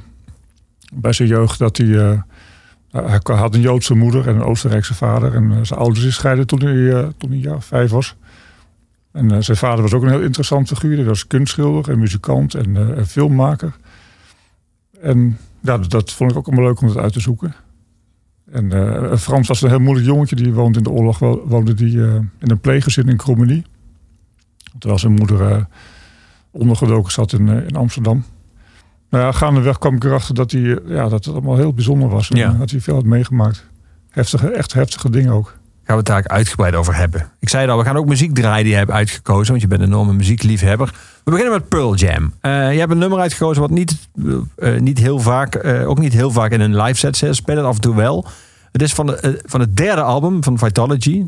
bij 0.93 1.13
zijn 1.13 1.27
jeugd 1.27 1.59
dat 1.59 1.77
hij... 1.77 1.99
eh, 1.99 2.21
hij 2.91 3.19
had 3.23 3.55
een 3.55 3.61
Joodse 3.61 3.95
moeder 3.95 4.27
en 4.27 4.35
een 4.35 4.43
Oostenrijkse 4.43 4.93
vader. 4.93 5.35
En 5.35 5.51
eh, 5.51 5.57
zijn 5.61 5.79
ouders 5.79 6.15
scheiden 6.15 6.47
toen 6.47 6.61
hij, 6.61 7.11
toen 7.17 7.31
hij 7.31 7.55
vijf 7.59 7.91
was. 7.91 8.15
En 9.11 9.43
zijn 9.43 9.57
vader 9.57 9.81
was 9.81 9.93
ook 9.93 10.03
een 10.03 10.09
heel 10.09 10.21
interessant 10.21 10.67
figuur. 10.67 10.95
Hij 10.95 11.05
was 11.05 11.27
kunstschilder 11.27 11.91
en 11.91 11.99
muzikant 11.99 12.53
en, 12.53 12.97
filmmaker. 13.07 13.75
En 15.01 15.37
ja, 15.61 15.77
dat, 15.77 15.89
dat 15.89 16.11
vond 16.11 16.31
ik 16.31 16.37
ook 16.37 16.47
allemaal 16.47 16.65
leuk 16.65 16.81
om 16.81 16.87
het 16.87 16.97
uit 16.97 17.13
te 17.13 17.19
zoeken. 17.19 17.53
En 18.51 19.19
Frans 19.19 19.47
was 19.47 19.61
een 19.61 19.69
heel 19.69 19.79
moeilijk 19.79 20.07
jongetje. 20.07 20.35
Die 20.35 20.53
woonde 20.53 20.77
in 20.77 20.83
de 20.83 20.89
oorlog 20.89 21.19
wo- 21.19 21.43
woonde 21.45 21.73
die, 21.73 21.97
in 21.97 22.31
een 22.39 22.59
pleeggezin 22.59 23.09
in 23.09 23.17
Krommenie. 23.17 23.65
Terwijl 24.79 24.99
zijn 24.99 25.13
moeder 25.13 25.51
eh, 25.51 25.57
ondergedoken 26.51 27.11
zat 27.11 27.33
in, 27.33 27.49
eh, 27.49 27.67
in 27.67 27.75
Amsterdam. 27.75 28.23
Nou 29.09 29.23
ja, 29.23 29.31
gaandeweg 29.31 29.77
kwam 29.77 29.95
ik 29.95 30.03
erachter 30.03 30.35
dat, 30.35 30.51
hij, 30.51 30.61
eh, 30.61 30.75
ja, 30.87 31.01
dat 31.09 31.25
het 31.25 31.33
allemaal 31.33 31.55
heel 31.57 31.73
bijzonder 31.73 32.09
was. 32.09 32.29
En 32.29 32.37
Ja. 32.37 32.51
dat 32.51 32.71
hij 32.71 32.79
veel 32.79 32.95
had 32.95 33.03
meegemaakt. 33.05 33.65
Heftige, 34.09 34.49
echt 34.51 34.73
heftige 34.73 35.09
dingen 35.09 35.31
ook. 35.33 35.59
Gaan 35.83 36.03
we 36.03 36.11
het 36.11 36.25
daar 36.25 36.35
uitgebreid 36.35 36.75
over 36.75 36.95
hebben. 36.95 37.29
Ik 37.39 37.49
zei 37.49 37.69
al, 37.69 37.77
we 37.77 37.83
gaan 37.83 37.97
ook 37.97 38.05
muziek 38.07 38.33
draaien 38.35 38.63
die 38.63 38.71
je 38.73 38.77
hebt 38.79 38.91
uitgekozen. 38.91 39.47
Want 39.49 39.61
je 39.61 39.67
bent 39.67 39.81
een 39.81 39.87
enorme 39.87 40.13
muziekliefhebber. 40.13 40.93
We 41.23 41.31
beginnen 41.31 41.53
met 41.53 41.67
Pearl 41.69 41.95
Jam. 41.95 42.33
Je 42.41 42.49
hebt 42.49 42.91
een 42.91 42.97
nummer 42.97 43.19
uitgekozen 43.19 43.61
wat 43.61 43.71
niet, 43.71 44.07
niet 44.79 44.97
heel 44.97 45.19
vaak, 45.19 45.65
ook 45.65 45.99
niet 45.99 46.13
heel 46.13 46.31
vaak 46.31 46.51
in 46.51 46.61
een 46.61 46.81
live 46.81 46.97
set 46.99 47.17
zit. 47.17 47.35
Spelen 47.35 47.59
het 47.59 47.67
af 47.69 47.75
en 47.75 47.81
toe 47.81 47.95
wel. 47.95 48.25
Het 48.71 48.81
is 48.81 48.93
van, 48.93 49.05
de, 49.05 49.41
van 49.45 49.59
het 49.59 49.77
derde 49.77 50.01
album 50.01 50.43
van 50.43 50.57
Vitalogy. 50.57 51.25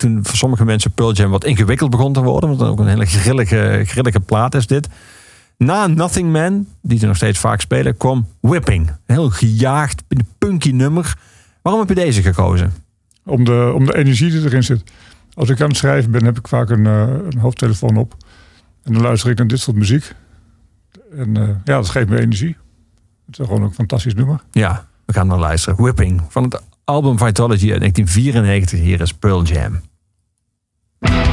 Toen 0.00 0.18
voor 0.22 0.36
sommige 0.36 0.64
mensen 0.64 0.90
Pearl 0.90 1.12
Jam 1.12 1.30
wat 1.30 1.44
ingewikkeld 1.44 1.90
begon 1.90 2.12
te 2.12 2.22
worden. 2.22 2.56
Want 2.56 2.62
ook 2.70 2.78
een 2.78 2.88
hele 2.88 3.06
grillige, 3.06 3.82
grillige 3.86 4.20
plaat 4.20 4.54
is 4.54 4.66
dit. 4.66 4.88
Na 5.56 5.86
Nothing 5.86 6.32
Man, 6.32 6.66
die 6.82 6.98
ze 6.98 7.06
nog 7.06 7.16
steeds 7.16 7.38
vaak 7.38 7.60
spelen, 7.60 7.96
kwam 7.96 8.26
Whipping. 8.40 8.88
Een 8.88 8.94
heel 9.06 9.30
gejaagd, 9.30 10.02
punky 10.38 10.70
nummer. 10.70 11.18
Waarom 11.62 11.80
heb 11.80 11.88
je 11.96 12.04
deze 12.04 12.22
gekozen? 12.22 12.72
Om 13.24 13.44
de, 13.44 13.72
om 13.74 13.84
de 13.84 13.96
energie 13.96 14.30
die 14.30 14.44
erin 14.44 14.62
zit. 14.62 14.82
Als 15.34 15.48
ik 15.48 15.60
aan 15.60 15.68
het 15.68 15.76
schrijven 15.76 16.10
ben, 16.10 16.24
heb 16.24 16.38
ik 16.38 16.48
vaak 16.48 16.70
een, 16.70 16.86
eh, 16.86 17.08
een 17.30 17.38
hoofdtelefoon 17.38 17.96
op. 17.96 18.16
En 18.82 18.92
dan 18.92 19.02
luister 19.02 19.30
ik 19.30 19.38
naar 19.38 19.46
dit 19.46 19.60
soort 19.60 19.76
muziek. 19.76 20.12
En 21.16 21.36
eh, 21.36 21.48
ja, 21.48 21.74
dat 21.76 21.88
geeft 21.88 22.08
me 22.08 22.20
energie. 22.20 22.56
Het 23.26 23.38
is 23.38 23.46
gewoon 23.46 23.62
ook 23.62 23.68
een 23.68 23.74
fantastisch 23.74 24.14
nummer. 24.14 24.40
Ja, 24.50 24.86
we 25.04 25.12
gaan 25.12 25.26
naar 25.26 25.38
luisteren. 25.38 25.82
Whipping 25.82 26.22
van 26.28 26.42
het 26.42 26.62
album 26.84 27.18
Vitalogy 27.18 27.70
uit 27.72 27.80
1994. 27.80 28.80
Hier 28.80 29.00
is 29.00 29.12
Pearl 29.14 29.42
Jam. 29.42 29.80
Bye. 31.02 31.29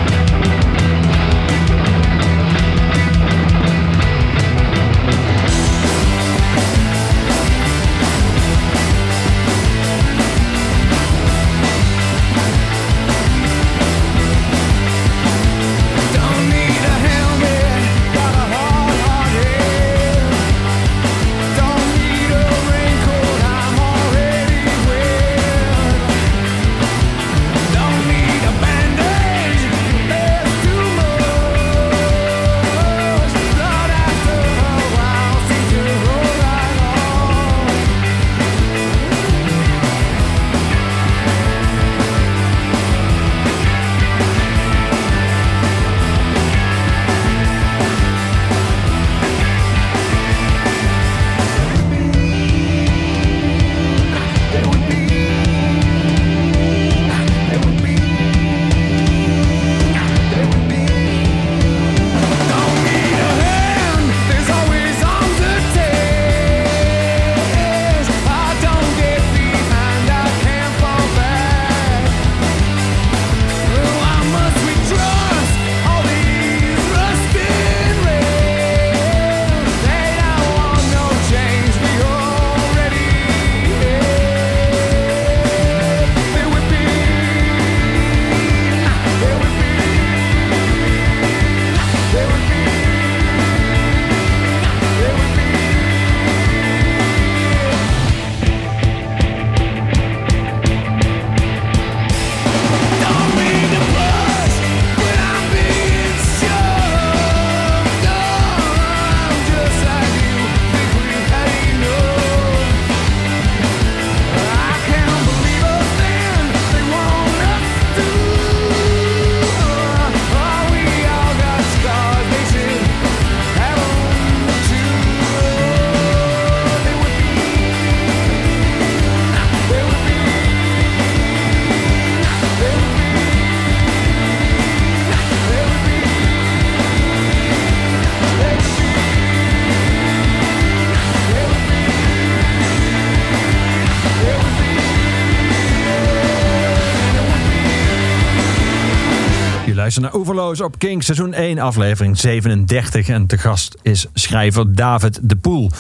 Oeverloos 150.27 150.61
op 150.61 150.79
King, 150.79 151.03
seizoen 151.03 151.33
1, 151.33 151.59
aflevering 151.59 152.17
37. 152.17 153.07
En 153.07 153.25
te 153.25 153.37
gast 153.37 153.77
is 153.81 154.05
schrijver 154.13 154.75
David 154.75 155.19
de 155.21 155.35
Poel. 155.35 155.71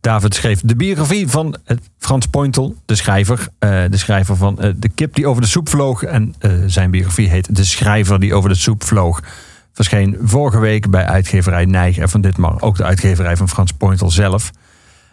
David 0.00 0.34
schreef 0.34 0.60
de 0.60 0.76
biografie 0.76 1.28
van 1.28 1.56
eh, 1.64 1.76
Frans 1.98 2.26
Pointel, 2.26 2.76
de 2.84 2.94
schrijver. 2.94 3.48
eh, 3.58 3.84
de 3.90 3.96
schrijver 3.96 4.36
van 4.36 4.60
eh, 4.60 4.70
De 4.76 4.88
kip 4.88 5.14
die 5.14 5.26
over 5.26 5.42
de 5.42 5.48
soep 5.48 5.68
vloog. 5.68 6.02
En 6.02 6.34
zijn 6.66 6.90
biografie 6.90 7.28
heet 7.28 7.56
De 7.56 7.64
schrijver 7.64 8.20
die 8.20 8.34
over 8.34 8.48
de 8.48 8.54
soep 8.54 8.84
vloog. 8.84 9.20
Verscheen 9.72 10.16
vorige 10.22 10.58
week 10.58 10.90
bij 10.90 11.04
uitgeverij 11.04 11.64
Nijg 11.64 11.98
en 11.98 12.08
van 12.08 12.20
ditmaal 12.20 12.60
ook 12.60 12.76
de 12.76 12.84
uitgeverij 12.84 13.36
van 13.36 13.48
Frans 13.48 13.72
Pointel 13.72 14.10
zelf. 14.10 14.50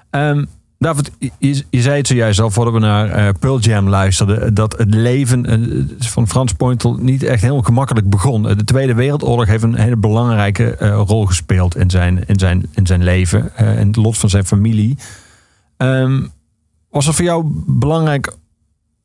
Ehm, 0.10 0.46
David, 0.84 1.12
je, 1.38 1.64
je 1.70 1.82
zei 1.82 1.98
het 1.98 2.08
zojuist 2.08 2.40
al 2.40 2.50
voordat 2.50 2.74
we 2.74 2.80
naar 2.80 3.10
eh, 3.10 3.30
Pearl 3.40 3.60
Jam 3.60 3.90
luisterden. 3.90 4.54
Dat 4.54 4.78
het 4.78 4.94
leven 4.94 5.46
eh, 5.46 5.60
van 6.00 6.28
Frans 6.28 6.54
Pointel 6.54 6.94
niet 6.96 7.24
echt 7.24 7.42
heel 7.42 7.62
gemakkelijk 7.62 8.10
begon. 8.10 8.50
Eh, 8.50 8.58
De 8.58 8.64
Tweede 8.64 8.94
Wereldoorlog 8.94 9.46
heeft 9.46 9.64
een 9.64 9.76
hele 9.76 9.96
belangrijke 9.98 10.76
eh, 10.76 11.02
rol 11.08 11.26
gespeeld 11.26 11.76
in 11.76 11.90
zijn, 11.90 12.24
in 12.28 12.40
zijn, 12.40 12.66
in 12.72 12.88
zijn 12.88 13.04
leven. 13.04 13.56
eh, 13.56 13.80
en 13.80 13.88
het 13.88 13.96
lot 13.96 14.18
van 14.18 14.30
zijn 14.30 14.46
familie. 14.46 14.98
Ehm, 15.78 16.22
was 16.90 17.06
het 17.06 17.16
voor 17.16 17.26
jou 17.26 17.44
belangrijk 17.68 18.34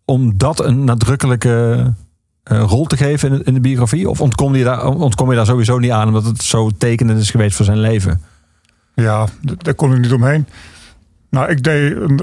om 0.05 0.33
dat 0.39 0.65
een 0.65 0.85
nadrukkelijke 0.85 1.95
eh, 2.43 2.65
rol 2.67 2.85
te 2.87 2.97
geven 2.97 3.33
in, 3.33 3.45
in 3.45 3.55
de 3.55 3.61
biografie? 3.61 4.09
Of 4.11 4.21
ontkom 4.21 4.55
je, 4.57 4.65
daar, 4.65 4.87
ontkom 4.87 5.31
je 5.31 5.37
daar 5.37 5.47
sowieso 5.47 5.79
niet 5.79 5.91
aan 5.91 6.07
omdat 6.07 6.25
het 6.25 6.43
zo 6.43 6.71
tekenend 6.79 7.21
is 7.21 7.31
geweest 7.31 7.57
voor 7.57 7.65
zijn 7.65 7.81
leven? 7.81 8.23
Ja, 8.95 9.27
daar 9.59 9.75
kon 9.75 9.93
ik 9.95 10.01
niet 10.01 10.13
omheen. 10.13 10.47
Nou, 11.31 11.51
ik 11.51 11.63
deed 11.63 11.97
een, 11.97 12.21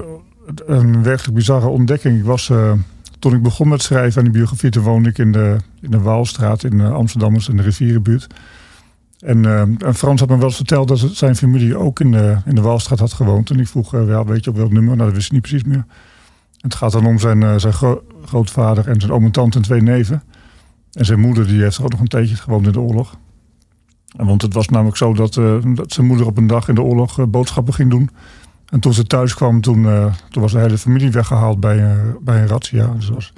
een 0.65 1.03
werkelijk 1.03 1.33
bizarre 1.33 1.67
ontdekking. 1.67 2.17
Ik 2.17 2.25
was, 2.25 2.50
eh, 2.50 2.71
toen 3.19 3.33
ik 3.33 3.41
begon 3.41 3.67
met 3.67 3.81
schrijven 3.81 4.17
aan 4.17 4.24
die 4.24 4.33
biografie, 4.33 4.69
toen 4.69 4.83
woonde 4.83 5.09
ik 5.09 5.17
in 5.17 5.31
de, 5.31 5.57
in 5.81 5.91
de 5.91 6.00
Waalstraat 6.00 6.63
in 6.63 6.74
uh, 6.74 6.91
Amsterdam, 6.93 7.38
in 7.47 7.57
de 7.57 7.63
rivierenbuurt. 7.63 8.27
En, 9.19 9.45
eh, 9.45 9.62
en 9.62 9.95
Frans 9.95 10.19
had 10.19 10.29
me 10.29 10.38
wel 10.38 10.51
verteld 10.51 10.88
dat 10.88 11.00
zijn 11.00 11.35
familie 11.35 11.77
ook 11.77 12.00
in 12.00 12.12
de, 12.12 12.38
in 12.45 12.55
de 12.55 12.62
Waalstraat 12.62 13.00
had 13.00 13.13
gewoond. 13.13 13.50
En 13.50 13.59
ik 13.59 13.67
vroeg, 13.67 13.93
eh, 13.93 14.07
ja, 14.07 14.25
weet 14.25 14.43
je 14.43 14.50
op 14.50 14.55
welk 14.55 14.71
nummer? 14.71 14.95
Nou, 14.95 15.05
dat 15.05 15.15
wist 15.15 15.25
ik 15.25 15.31
niet 15.31 15.41
precies 15.41 15.63
meer. 15.63 15.85
Het 16.65 16.75
gaat 16.75 16.91
dan 16.91 17.05
om 17.05 17.19
zijn, 17.19 17.43
eh, 17.43 17.57
zijn 17.57 17.74
gro- 17.74 18.03
grootvader 18.25 18.88
en 18.88 19.00
zijn 19.00 19.12
oom 19.12 19.25
en 19.25 19.31
tante 19.31 19.57
en 19.57 19.63
twee 19.63 19.81
neven. 19.81 20.24
En 20.91 21.05
zijn 21.05 21.19
moeder 21.19 21.47
die 21.47 21.62
heeft 21.62 21.77
er 21.77 21.83
ook 21.83 21.91
nog 21.91 22.00
een 22.00 22.07
tijdje 22.07 22.35
gewoond 22.35 22.65
in 22.65 22.71
de 22.71 22.79
oorlog. 22.79 23.17
En 24.17 24.25
Want 24.25 24.41
het 24.41 24.53
was 24.53 24.69
namelijk 24.69 24.97
zo 24.97 25.13
dat, 25.13 25.38
eh, 25.38 25.57
dat 25.74 25.93
zijn 25.93 26.07
moeder 26.07 26.25
op 26.25 26.38
een 26.38 26.47
dag 26.47 26.67
in 26.67 26.75
de 26.75 26.81
oorlog 26.81 27.19
eh, 27.19 27.25
boodschappen 27.25 27.74
ging 27.74 27.89
doen. 27.89 28.09
En 28.69 28.79
toen 28.79 28.93
ze 28.93 29.03
thuis 29.03 29.34
kwam, 29.34 29.62
toen, 29.62 29.86
eh, 29.86 30.13
toen 30.29 30.41
was 30.41 30.51
de 30.51 30.60
hele 30.60 30.77
familie 30.77 31.12
weggehaald 31.12 31.60
bij, 31.60 31.84
eh, 31.84 31.98
bij 32.22 32.41
een 32.41 32.48
razzia. 32.48 32.88
Dus 32.88 33.05
dat 33.05 33.15
was 33.15 33.34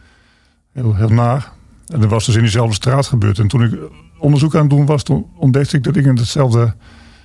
heel, 0.71 0.95
heel 0.95 1.09
naar. 1.09 1.51
En 1.87 1.99
dat 1.99 2.09
was 2.09 2.25
dus 2.25 2.35
in 2.35 2.41
diezelfde 2.41 2.73
straat 2.73 3.05
gebeurd. 3.05 3.39
En 3.39 3.47
toen 3.47 3.63
ik 3.63 3.79
onderzoek 4.17 4.55
aan 4.55 4.61
het 4.61 4.69
doen 4.69 4.85
was, 4.85 5.03
ontdekte 5.35 5.77
ik 5.77 5.83
dat 5.83 5.95
ik 5.95 6.05
in 6.05 6.17
hetzelfde, 6.17 6.73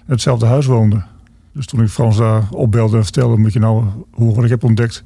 hetzelfde 0.07 0.47
huis 0.47 0.67
woonde. 0.67 1.03
Dus 1.53 1.67
toen 1.67 1.83
ik 1.83 1.89
Frans 1.89 2.17
daar 2.17 2.43
opbelde 2.51 2.97
en 2.97 3.03
vertelde, 3.03 3.37
moet 3.37 3.53
je 3.53 3.59
nou 3.59 3.85
horen 4.11 4.35
wat 4.35 4.45
ik 4.45 4.51
heb 4.51 4.65
ontdekt. 4.65 5.03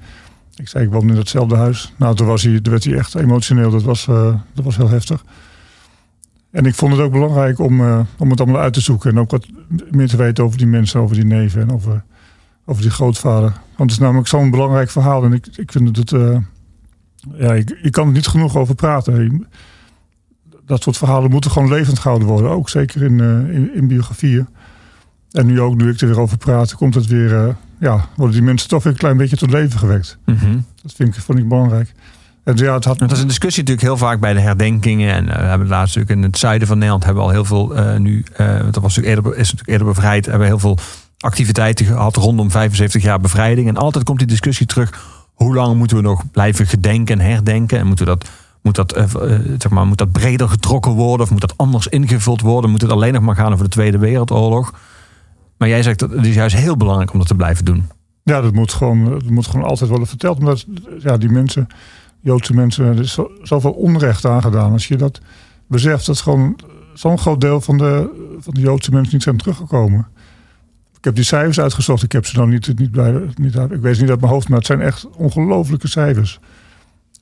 Ik 0.55 0.69
zei, 0.69 0.85
ik 0.85 0.93
woon 0.93 1.09
in 1.09 1.17
hetzelfde 1.17 1.57
huis. 1.57 1.93
Nou, 1.97 2.15
toen, 2.15 2.27
was 2.27 2.43
hij, 2.43 2.61
werd 2.63 2.85
hij 2.85 2.95
echt 2.95 3.15
emotioneel. 3.15 3.71
Dat 3.71 3.83
was, 3.83 4.09
eh, 4.09 4.35
dat 4.55 4.65
was 4.65 4.77
heel 4.77 4.89
heftig. 4.89 5.25
En 6.51 6.67
ik 6.67 6.75
vond 6.75 6.93
het 6.93 7.01
ook 7.01 7.13
belangrijk 7.13 7.59
om, 7.59 7.81
om 8.19 8.31
het 8.31 8.41
allemaal 8.41 8.61
uit 8.61 8.73
te 8.73 8.81
zoeken. 8.81 9.11
En 9.11 9.19
ook 9.19 9.31
wat 9.31 9.47
meer 9.91 10.09
te 10.09 10.17
weten 10.17 10.45
over 10.45 10.59
die 10.59 10.67
mensen, 10.67 11.01
over 11.01 11.15
die 11.15 11.25
neven 11.25 11.61
en 11.61 11.73
over, 11.73 12.05
over 12.67 12.83
die 12.83 12.91
grootvader. 12.91 13.51
Want 13.51 13.91
het 13.91 13.91
is 13.91 13.99
namelijk 13.99 14.29
zo'n 14.29 14.51
belangrijk 14.51 14.91
verhaal. 14.91 15.25
En 15.25 15.33
ik, 15.33 15.47
ik 15.57 15.73
vind 15.73 15.97
het. 15.97 16.13
eh, 16.13 16.37
ja, 17.35 17.53
ik, 17.55 17.79
je 17.83 17.91
kan 17.91 18.07
er 18.07 18.13
niet 18.13 18.27
genoeg 18.27 18.57
over 18.57 18.75
praten. 18.75 19.47
Dat 20.67 20.83
soort 20.83 20.97
verhalen 20.97 21.31
moeten 21.31 21.51
gewoon 21.51 21.69
levend 21.69 21.99
gehouden 21.99 22.29
worden. 22.29 22.51
Ook 22.51 22.69
zeker 22.69 23.03
in, 23.03 23.21
eh, 23.21 23.55
in, 23.55 23.75
in 23.75 23.89
biografieën. 23.89 24.47
En 25.31 25.47
nu 25.47 25.61
ook, 25.61 25.75
nu 25.77 25.91
ik 25.91 26.01
er 26.01 26.07
weer 26.09 26.21
over 26.21 26.37
praat, 26.39 26.75
komt 26.75 26.95
het 26.95 27.07
weer. 27.07 27.35
eh, 27.47 27.55
ja, 27.81 28.09
worden 28.17 28.35
die 28.37 28.45
mensen 28.45 28.69
toch 28.69 28.83
weer 28.83 28.93
een 28.93 28.99
klein 28.99 29.17
beetje 29.17 29.37
tot 29.37 29.51
leven 29.51 29.79
gewekt. 29.79 30.19
Dat 30.83 30.93
vind 30.93 31.17
ik, 31.17 31.23
vond 31.23 31.39
ik 31.39 31.49
belangrijk. 31.49 31.93
En 32.45 32.57
ja, 32.57 32.75
het 32.75 32.85
had. 32.85 32.99
Dat 32.99 33.13
is 33.13 33.21
een 33.21 33.27
discussie 33.27 33.63
natuurlijk 33.63 33.89
heel 33.89 34.07
vaak 34.07 34.21
bij 34.21 34.33
de 34.33 34.41
herdenkingen. 34.41 35.13
En 35.15 35.25
we 35.27 35.33
hebben 35.33 35.69
laatst 35.69 35.95
natuurlijk 35.97 36.25
in 36.25 36.31
het 36.31 36.39
zuiden 36.39 36.69
van 36.69 36.77
Nederland 36.77 37.05
hebben 37.05 37.23
we 37.23 37.29
al 37.29 37.35
heel 37.35 37.45
veel 37.45 37.99
nu. 37.99 38.25
dat 38.37 38.75
was 38.83 38.97
natuurlijk 38.97 39.07
eerder, 39.07 39.31
is 39.33 39.51
natuurlijk 39.51 39.69
eerder 39.69 39.87
bevrijd. 39.87 40.25
Hebben 40.25 40.43
we 40.43 40.47
heel 40.49 40.59
veel 40.59 40.79
activiteiten 41.19 41.87
gehad 41.87 42.17
rondom 42.17 42.51
75 42.51 43.03
jaar 43.03 43.21
bevrijding. 43.21 43.69
En 43.69 43.77
altijd 43.77 44.05
komt 44.05 44.19
die 44.19 44.27
discussie 44.27 44.67
terug. 44.67 45.15
Hoe 45.35 45.55
lang 45.55 45.77
moeten 45.77 45.97
we 45.97 46.03
nog 46.03 46.31
blijven 46.31 46.67
gedenken 46.67 47.21
en 47.21 47.27
herdenken? 47.27 47.79
En 47.79 47.87
moeten 47.87 48.07
dat, 48.07 48.29
moet, 48.63 48.75
dat, 48.75 48.93
eh, 48.93 49.03
eh, 49.03 49.41
zeg 49.59 49.71
maar, 49.71 49.87
moet 49.87 49.99
dat 49.99 50.13
breder 50.13 50.49
getrokken 50.49 50.93
worden? 50.93 51.27
Of 51.27 51.33
moet 51.33 51.41
dat 51.41 51.57
anders 51.57 51.87
ingevuld 51.87 52.41
worden? 52.41 52.71
Moet 52.71 52.83
het 52.83 52.91
alleen 52.91 53.13
nog 53.13 53.23
maar 53.23 53.35
gaan 53.35 53.53
over 53.53 53.65
de 53.65 53.71
Tweede 53.71 53.99
Wereldoorlog? 53.99 54.73
Maar 55.59 55.69
jij 55.69 55.83
zegt 55.83 55.99
dat 55.99 56.11
het 56.11 56.27
is 56.27 56.35
juist 56.35 56.57
heel 56.57 56.77
belangrijk 56.77 57.13
om 57.13 57.19
dat 57.19 57.29
te 57.29 57.35
blijven 57.35 57.65
doen. 57.65 57.89
Ja, 58.23 58.41
dat 58.41 58.53
moet 58.53 58.73
gewoon, 58.73 59.05
dat 59.05 59.31
moet 59.31 59.47
gewoon 59.47 59.67
altijd 59.67 59.91
worden 59.91 60.09
verteld. 60.09 60.39
Omdat 60.39 60.67
ja, 60.99 61.17
die 61.17 61.29
mensen, 61.29 61.67
Joodse 62.21 62.55
mensen, 62.55 62.85
er 62.85 63.01
is 63.01 63.13
zo, 63.13 63.31
zoveel 63.43 63.73
onrecht 63.73 64.25
aangedaan. 64.25 64.73
Als 64.73 64.89
je 64.89 64.97
dat 64.97 65.21
beseft, 65.67 66.07
dat 66.07 66.21
gewoon 66.21 66.59
zo'n 66.95 67.19
groot 67.19 67.41
deel 67.41 67.61
van 67.61 67.79
de, 67.79 68.09
van 68.39 68.55
de 68.55 68.61
Joodse 68.61 68.91
mensen 68.91 69.13
niet 69.13 69.23
zijn 69.23 69.37
teruggekomen. 69.37 70.07
Ik 71.07 71.15
heb 71.15 71.25
die 71.25 71.31
cijfers 71.31 71.61
uitgezocht. 71.61 72.03
Ik 72.03 72.13
heb 72.13 72.27
ze 72.27 72.35
dan 72.35 72.49
niet, 72.49 72.79
niet 72.79 72.91
bij, 72.91 73.29
niet 73.35 73.55
ik 73.55 73.81
weet 73.81 74.01
niet 74.01 74.11
uit 74.11 74.21
mijn 74.21 74.33
hoofd, 74.33 74.49
maar 74.49 74.59
het 74.59 74.67
zijn 74.67 74.81
echt 74.81 75.09
ongelofelijke 75.11 75.89
cijfers. 75.89 76.41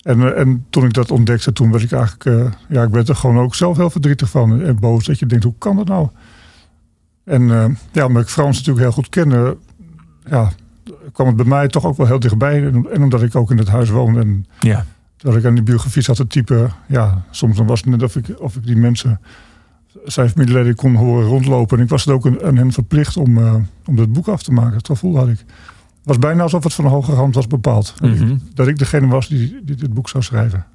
En, 0.03 0.21
eh, 0.21 0.41
en 0.41 0.67
toen 0.71 0.85
ik 0.85 0.93
dat 0.93 1.11
ontdekte, 1.11 1.53
toen 1.53 1.71
werd 1.71 1.83
ik 1.83 1.93
eigenlijk, 1.93 2.25
eh, 2.25 2.53
ja, 2.69 2.83
ik 2.83 2.89
werd 2.89 3.09
er 3.09 3.17
gewoon 3.17 3.39
ook 3.39 3.55
zelf 3.55 3.77
heel 3.77 3.91
verdrietig 3.91 4.31
van 4.31 4.63
en 4.63 4.79
boos. 4.79 5.05
Dat 5.05 5.19
je 5.19 5.27
denkt, 5.27 5.45
hoe 5.45 5.55
kan 5.59 5.77
dat 5.77 5.89
nou? 5.89 6.09
En 7.25 7.51
eh, 7.51 7.67
ja, 7.93 8.07
omdat 8.07 8.23
ik 8.23 8.29
Frans 8.29 8.57
natuurlijk 8.57 8.85
heel 8.85 8.95
goed 8.95 9.09
kende, 9.09 9.57
ja, 10.27 10.51
kwam 11.13 11.27
het 11.27 11.37
bij 11.37 11.47
mij 11.47 11.69
toch 11.69 11.85
ook 11.85 11.97
wel 11.97 12.07
heel 12.07 12.21
dichtbij. 12.21 12.67
En, 12.67 12.87
en 12.93 13.03
omdat 13.03 13.23
ik 13.23 13.35
ook 13.35 13.51
in 13.51 13.59
het 13.59 13.69
huis 13.69 13.91
woonde 13.91 14.21
en 14.21 14.47
Ja. 14.61 14.85
dat 15.17 15.37
ik 15.37 15.45
aan 15.45 15.55
die 15.55 15.63
biografie 15.63 16.03
zat 16.03 16.17
te 16.17 16.27
typen. 16.27 16.73
Ja, 16.87 17.25
soms 17.31 17.57
dan 17.57 17.67
was 17.67 17.81
het 17.81 17.89
net 17.89 18.03
of 18.03 18.17
ik, 18.17 18.41
of 18.41 18.57
ik 18.57 18.67
die 18.67 18.77
mensen, 18.77 19.21
zijn 20.05 20.29
familieleden 20.31 20.75
kon 20.75 20.95
horen 20.95 21.27
rondlopen. 21.27 21.79
En 21.79 21.85
ik 21.85 21.91
was 21.91 22.05
het 22.05 22.15
ook 22.15 22.43
aan, 22.43 22.57
hen 22.57 22.73
verplicht 22.73 23.17
om, 23.17 23.39
eh, 23.39 23.55
om 23.87 23.97
dat 23.97 24.13
boek 24.13 24.29
af 24.29 24.43
te 24.43 24.53
maken. 24.53 24.73
Dat 24.73 24.87
gevoel 24.87 25.17
had 25.17 25.29
ik. 25.29 25.39
Het 25.39 25.47
was 26.13 26.19
bijna 26.19 26.43
alsof 26.43 26.65
het 26.65 26.75
van 26.75 26.85
hoge 26.87 27.13
hand 27.13 27.35
was 27.35 27.47
bepaald. 27.47 27.95
Dat 27.99 28.11
ik- 28.11 28.21
Mhm. 28.21 28.37
Dat 28.55 28.67
ik 28.69 28.79
degene 28.79 29.07
was 29.07 29.29
die, 29.29 29.61
die 29.65 29.77
dit 29.77 29.95
boek 29.95 30.09
zou 30.09 30.23
schrijven. 30.25 30.67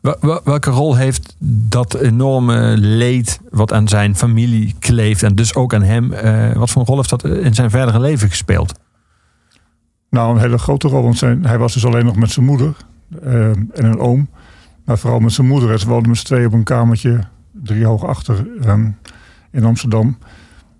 Wel- 0.00 0.16
wel- 0.20 0.40
Welke 0.44 0.70
rol 0.70 0.96
heeft 0.96 1.36
dat 1.68 1.94
enorme 1.94 2.76
leed 2.78 3.40
wat 3.50 3.72
aan 3.72 3.88
zijn 3.88 4.16
familie 4.16 4.74
kleeft 4.78 5.22
en 5.22 5.34
dus 5.34 5.54
ook 5.54 5.74
aan 5.74 5.82
hem, 5.82 6.12
eh, 6.12 6.52
wat 6.56 6.70
voor 6.70 6.80
een 6.80 6.86
rol 6.88 6.96
heeft 6.96 7.10
dat 7.10 7.24
in 7.24 7.54
zijn 7.54 7.70
verdere 7.70 8.00
leven 8.00 8.28
gespeeld? 8.28 8.74
Nou, 10.10 10.34
een 10.34 10.40
hele 10.40 10.58
grote 10.58 10.88
rol. 10.88 11.02
Want 11.02 11.18
zijn, 11.18 11.46
hij 11.46 11.58
was 11.58 11.72
dus 11.72 11.86
alleen 11.86 12.04
nog 12.04 12.16
met 12.16 12.30
zijn 12.30 12.46
moeder 12.46 12.76
eh, 13.22 13.46
en 13.50 13.64
een 13.84 13.98
oom. 13.98 14.28
Maar 14.84 14.98
vooral 14.98 15.20
met 15.20 15.32
zijn 15.32 15.46
moeder. 15.46 15.78
Ze 15.78 15.86
woonden 15.88 16.08
met 16.08 16.18
z'n 16.18 16.24
tweeën 16.26 16.46
op 16.46 16.52
een 16.52 16.62
kamertje, 16.62 17.20
drie 17.52 17.84
hoog 17.84 18.04
achter 18.04 18.46
eh, 18.60 18.84
in 19.50 19.64
Amsterdam. 19.64 20.18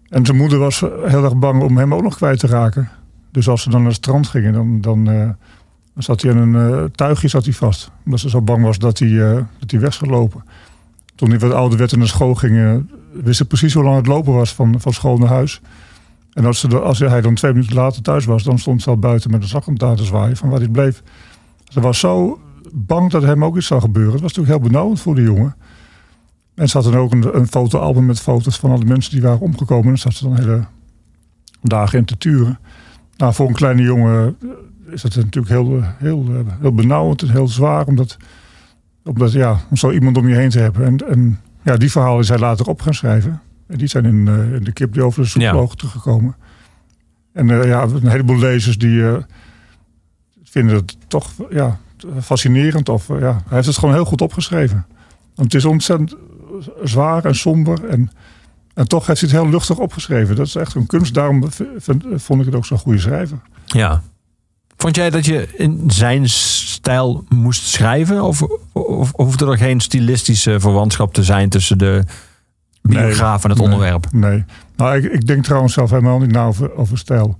En 0.09 0.27
zijn 0.27 0.37
moeder 0.37 0.59
was 0.59 0.81
heel 0.81 1.25
erg 1.25 1.37
bang 1.37 1.63
om 1.63 1.77
hem 1.77 1.95
ook 1.95 2.03
nog 2.03 2.17
kwijt 2.17 2.39
te 2.39 2.47
raken. 2.47 2.89
Dus 3.31 3.49
als 3.49 3.63
ze 3.63 3.71
dan 3.71 3.81
naar 3.81 3.89
het 3.89 3.99
strand 3.99 4.27
gingen, 4.27 4.53
dan, 4.53 4.81
dan, 4.81 5.11
eh, 5.11 5.29
zat 5.97 6.23
hij 6.23 6.31
aan 6.33 6.55
een 6.55 6.73
eh, 6.73 6.85
tuigje 6.85 7.29
zat 7.29 7.45
hij 7.45 7.53
vast. 7.53 7.91
Omdat 8.05 8.21
ze 8.21 8.29
zo 8.29 8.43
bang 8.43 8.65
was 8.65 8.79
dat 8.79 8.99
hij, 8.99 9.09
eh, 9.09 9.43
dat 9.59 9.71
hij 9.71 9.81
weg 9.81 9.95
zou 9.95 10.11
lopen. 10.11 10.45
Toen 11.15 11.31
hij 11.31 11.39
wat 11.39 11.53
ouder 11.53 11.79
werd 11.79 11.93
en 11.93 11.99
naar 11.99 12.09
school 12.09 12.35
ging, 12.35 12.87
wist 13.13 13.37
ze 13.37 13.45
precies 13.45 13.75
hoe 13.75 13.85
lang 13.85 13.97
het 13.97 14.07
lopen 14.07 14.33
was 14.33 14.55
van, 14.55 14.81
van 14.81 14.93
school 14.93 15.19
naar 15.19 15.29
huis. 15.29 15.61
En 16.33 16.45
als, 16.45 16.61
ze, 16.61 16.81
als 16.81 16.99
hij 16.99 17.21
dan 17.21 17.35
twee 17.35 17.53
minuten 17.53 17.75
later 17.75 18.03
thuis 18.03 18.25
was, 18.25 18.43
dan 18.43 18.59
stond 18.59 18.83
ze 18.83 18.91
al 18.91 18.99
buiten 18.99 19.31
met 19.31 19.43
een 19.43 19.49
zaklantaarn 19.49 19.97
te 19.97 20.05
zwaaien 20.05 20.37
van 20.37 20.49
waar 20.49 20.59
hij 20.59 20.69
bleef. 20.69 21.03
Ze 21.65 21.81
was 21.81 21.99
zo 21.99 22.41
bang 22.73 23.11
dat 23.11 23.23
hem 23.23 23.45
ook 23.45 23.57
iets 23.57 23.67
zou 23.67 23.81
gebeuren. 23.81 24.13
Het 24.13 24.23
was 24.23 24.33
natuurlijk 24.35 24.59
heel 24.59 24.71
benauwend 24.71 25.01
voor 25.01 25.15
de 25.15 25.23
jongen. 25.23 25.57
En 26.55 26.69
ze 26.69 26.77
had 26.77 26.87
dan 26.93 26.97
ook 26.97 27.13
een, 27.13 27.37
een 27.37 27.47
fotoalbum 27.47 28.07
met 28.07 28.21
foto's 28.21 28.59
van 28.59 28.71
alle 28.71 28.85
mensen 28.85 29.13
die 29.13 29.23
waren 29.23 29.41
omgekomen. 29.41 29.91
En 29.91 29.99
zat 29.99 30.15
ze 30.15 30.25
dan 30.25 30.37
hele 30.37 30.65
dagen 31.63 31.99
in 31.99 32.05
te 32.05 32.17
turen. 32.19 32.59
Nou, 33.17 33.35
voor 33.35 33.49
een 33.49 33.55
kleine 33.55 33.83
jongen 33.83 34.37
is 34.91 35.03
dat 35.03 35.15
natuurlijk 35.15 35.49
heel, 35.49 35.77
eh, 35.79 35.89
heel, 35.99 36.27
eh, 36.29 36.53
heel 36.61 36.75
benauwend 36.75 37.23
en 37.23 37.31
heel 37.31 37.49
zwaar. 37.49 37.87
Omdat, 37.87 38.17
omdat 39.05 39.33
ja, 39.33 39.61
om 39.71 39.77
zo 39.77 39.91
iemand 39.91 40.17
om 40.17 40.29
je 40.29 40.35
heen 40.35 40.51
te 40.51 40.59
hebben. 40.59 40.85
En, 40.85 40.97
en 41.09 41.41
ja, 41.63 41.77
die 41.77 41.91
verhalen 41.91 42.21
is 42.21 42.29
hij 42.29 42.39
later 42.39 42.67
op 42.67 42.81
gaan 42.81 42.95
schrijven. 42.95 43.41
En 43.67 43.79
die 43.79 43.89
zijn 43.89 44.05
in, 44.05 44.29
eh, 44.29 44.55
in 44.55 44.65
de 44.65 44.73
kip 44.73 44.93
die 44.93 45.03
over 45.05 45.31
de 45.35 45.41
Ja. 45.41 45.67
teruggekomen. 45.67 46.37
En 47.33 47.51
eh, 47.51 47.67
ja, 47.67 47.83
een 47.83 48.09
heleboel 48.09 48.39
lezers 48.39 48.79
die 48.79 49.07
eh, 49.07 49.17
vinden 50.45 50.77
het 50.77 50.97
toch 51.09 51.33
ja, 51.51 51.79
fascinerend. 52.21 52.89
Of, 52.89 53.11
eh, 53.11 53.21
ja, 53.21 53.33
hij 53.33 53.55
heeft 53.57 53.67
het 53.67 53.79
gewoon 53.79 53.95
heel 53.95 54.05
goed 54.05 54.21
opgeschreven. 54.21 54.87
Want 55.35 55.53
het 55.53 55.55
is 55.63 55.65
ontzettend 55.65 56.15
zwaar 56.85 57.25
en 57.25 57.35
somber. 57.35 57.89
En, 57.89 58.11
en 58.75 58.89
toch 58.89 59.07
heeft 59.07 59.21
hij 59.21 59.31
het 59.31 59.39
heel 59.41 59.51
luchtig 59.51 59.79
opgeschreven. 59.79 60.37
Dat 60.37 60.47
is 60.47 60.55
echt 60.55 60.75
een 60.75 60.87
kunst. 60.87 61.15
Daarom 61.15 61.45
vind- 61.79 62.05
vond 62.15 62.41
ik 62.41 62.47
het 62.47 62.55
ook 62.55 62.67
zo'n 62.67 62.79
goede 62.79 62.99
schrijver. 62.99 63.39
Ja. 63.67 64.03
Vond 64.77 64.97
jij 64.97 65.11
dat 65.11 65.25
je 65.25 65.49
in 65.57 65.83
zijn 65.87 66.29
stijl 66.29 67.25
moest 67.29 67.63
schrijven? 67.67 68.23
Of, 68.23 68.43
of, 68.73 69.13
of 69.13 69.13
hoefde 69.17 69.47
er 69.47 69.57
geen 69.59 69.81
stilistische 69.81 70.61
verwantschap 70.61 71.15
te 71.15 71.23
zijn 71.25 71.49
tussen 71.49 71.79
de 71.79 72.05
biograaf 72.83 73.45
en 73.45 73.51
het 73.51 73.59
Nee. 73.59 73.69
onderwerp? 73.69 74.07
Nee. 74.13 74.45
Nou, 74.77 74.97
ik, 74.97 75.13
ik 75.13 75.27
denk 75.27 75.45
trouwens 75.45 75.73
zelf 75.75 75.91
helemaal 75.91 76.19
niet 76.19 76.33
na 76.33 76.45
over, 76.45 76.75
over 76.77 76.99
stijl. 76.99 77.39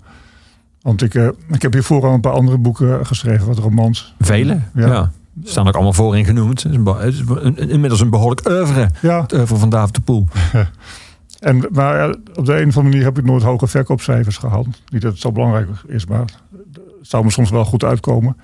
Want 0.83 1.03
ik, 1.03 1.15
eh, 1.15 1.29
ik 1.51 1.63
heb 1.63 1.73
hiervoor 1.73 2.05
al 2.07 2.15
een 2.15 2.21
paar 2.21 2.33
andere 2.33 2.59
boeken 2.59 3.07
geschreven, 3.07 3.47
wat 3.47 3.59
romans. 3.59 4.15
Vele? 4.19 4.59
Ja. 4.75 4.87
Ja. 4.87 5.11
Er 5.45 5.51
staan 5.51 5.69
ook 5.69 5.75
allemaal 5.75 5.93
voor 5.93 6.17
in 6.17 6.25
genoemd. 6.25 6.63
Het 6.63 7.05
is, 7.05 7.23
inmiddels 7.57 8.01
een 8.01 8.11
behoorlijk 8.11 8.49
oeuvre. 8.49 8.91
Ja, 9.01 9.23
Het 9.23 9.33
oeuvre 9.33 9.57
van 9.57 9.71
David 9.71 9.95
de 9.95 10.01
Poel. 10.01 10.27
en, 11.39 11.67
maar 11.73 12.11
eh, 12.11 12.17
op 12.35 12.47
de 12.47 12.53
een 12.61 12.69
of 12.69 12.77
andere 12.77 12.83
manier 12.83 13.03
heb 13.03 13.19
ik 13.19 13.25
nooit 13.25 13.43
hoge 13.43 13.67
verkoopcijfers 13.67 14.37
gehaald. 14.37 14.67
Niet 14.67 15.03
dat 15.03 15.13
het 15.13 15.21
zo 15.21 15.33
belangrijk 15.33 15.69
is, 15.87 16.07
maar 16.07 16.21
het 16.21 16.81
zou 17.03 17.25
me 17.25 17.31
soms 17.31 17.51
wel 17.51 17.65
goed 17.65 17.85
uitkomen. 17.85 18.37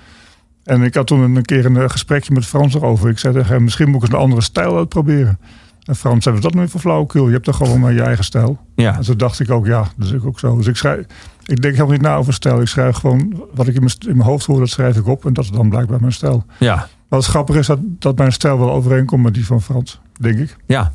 En 0.64 0.82
ik 0.82 0.94
had 0.94 1.06
toen 1.06 1.20
een 1.20 1.44
keer 1.44 1.66
een 1.66 1.76
eh, 1.76 1.88
gesprekje 1.88 2.32
met 2.34 2.46
Frans 2.46 2.74
erover. 2.74 3.10
Ik 3.10 3.18
zei 3.18 3.34
tegen 3.34 3.52
hem, 3.52 3.64
misschien 3.64 3.86
moet 3.88 3.96
ik 3.96 4.02
eens 4.02 4.12
een 4.12 4.18
andere 4.18 4.42
stijl 4.42 4.76
uitproberen. 4.76 5.38
En 5.84 5.96
Frans 5.96 6.24
zei, 6.24 6.34
wat 6.34 6.44
is 6.44 6.50
dat 6.50 6.60
nu 6.60 6.68
voor 6.68 6.80
flauwekul? 6.80 7.26
Je 7.26 7.32
hebt 7.32 7.44
toch 7.44 7.56
gewoon 7.56 7.80
maar 7.80 7.92
je 7.92 8.02
eigen 8.02 8.24
stijl. 8.24 8.58
Ja, 8.74 8.96
En 8.96 9.02
toen 9.02 9.16
dacht 9.16 9.40
ik 9.40 9.50
ook, 9.50 9.66
ja, 9.66 9.84
dat 9.96 10.08
is 10.08 10.22
ook 10.24 10.38
zo. 10.38 10.56
Dus 10.56 10.66
ik 10.66 10.76
schrijf, 10.76 11.06
ik 11.48 11.62
denk 11.62 11.74
helemaal 11.74 11.92
niet 11.92 12.02
na 12.02 12.16
over 12.16 12.32
stijl. 12.34 12.60
Ik 12.60 12.66
schrijf 12.68 12.96
gewoon 12.96 13.44
wat 13.54 13.66
ik 13.68 13.74
in 13.74 13.80
mijn, 13.82 13.94
in 14.08 14.16
mijn 14.16 14.28
hoofd 14.28 14.46
hoor, 14.46 14.58
dat 14.58 14.68
schrijf 14.68 14.96
ik 14.96 15.06
op. 15.06 15.26
En 15.26 15.32
dat 15.32 15.44
is 15.44 15.50
dan 15.50 15.68
blijkbaar 15.68 16.00
mijn 16.00 16.12
stijl. 16.12 16.44
ja, 16.58 16.88
Wat 17.08 17.24
grappig 17.24 17.56
is 17.56 17.66
dat, 17.66 17.78
dat 17.82 18.16
mijn 18.18 18.32
stijl 18.32 18.58
wel 18.58 18.70
overeenkomt 18.72 19.22
met 19.22 19.34
die 19.34 19.46
van 19.46 19.62
Frans, 19.62 20.00
denk 20.20 20.38
ik. 20.38 20.56
ja. 20.66 20.92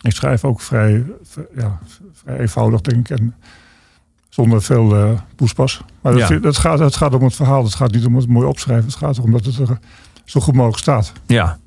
Ik 0.00 0.12
schrijf 0.12 0.44
ook 0.44 0.60
vrij, 0.60 1.04
ja, 1.56 1.78
vrij 2.12 2.38
eenvoudig, 2.38 2.80
denk 2.80 3.08
ik. 3.10 3.18
En 3.18 3.34
zonder 4.28 4.62
veel 4.62 4.96
eh 4.96 5.10
poespas. 5.36 5.80
Maar 6.00 6.12
dat, 6.12 6.20
Ja. 6.20 6.26
vind- 6.26 6.42
dat 6.42 6.56
gaat, 6.56 6.78
het 6.78 6.96
gaat 6.96 7.14
om 7.14 7.22
het 7.22 7.34
verhaal. 7.34 7.64
Het 7.64 7.74
gaat 7.74 7.92
niet 7.92 8.06
om 8.06 8.16
het 8.16 8.28
mooi 8.28 8.46
opschrijven. 8.46 8.84
Het 8.86 8.94
gaat 8.96 9.16
erom 9.18 9.30
dat 9.32 9.44
het 9.44 9.58
er 9.58 9.78
zo 10.24 10.40
goed 10.40 10.54
mogelijk 10.54 10.78
staat. 10.78 11.12
Ja. 11.26 11.58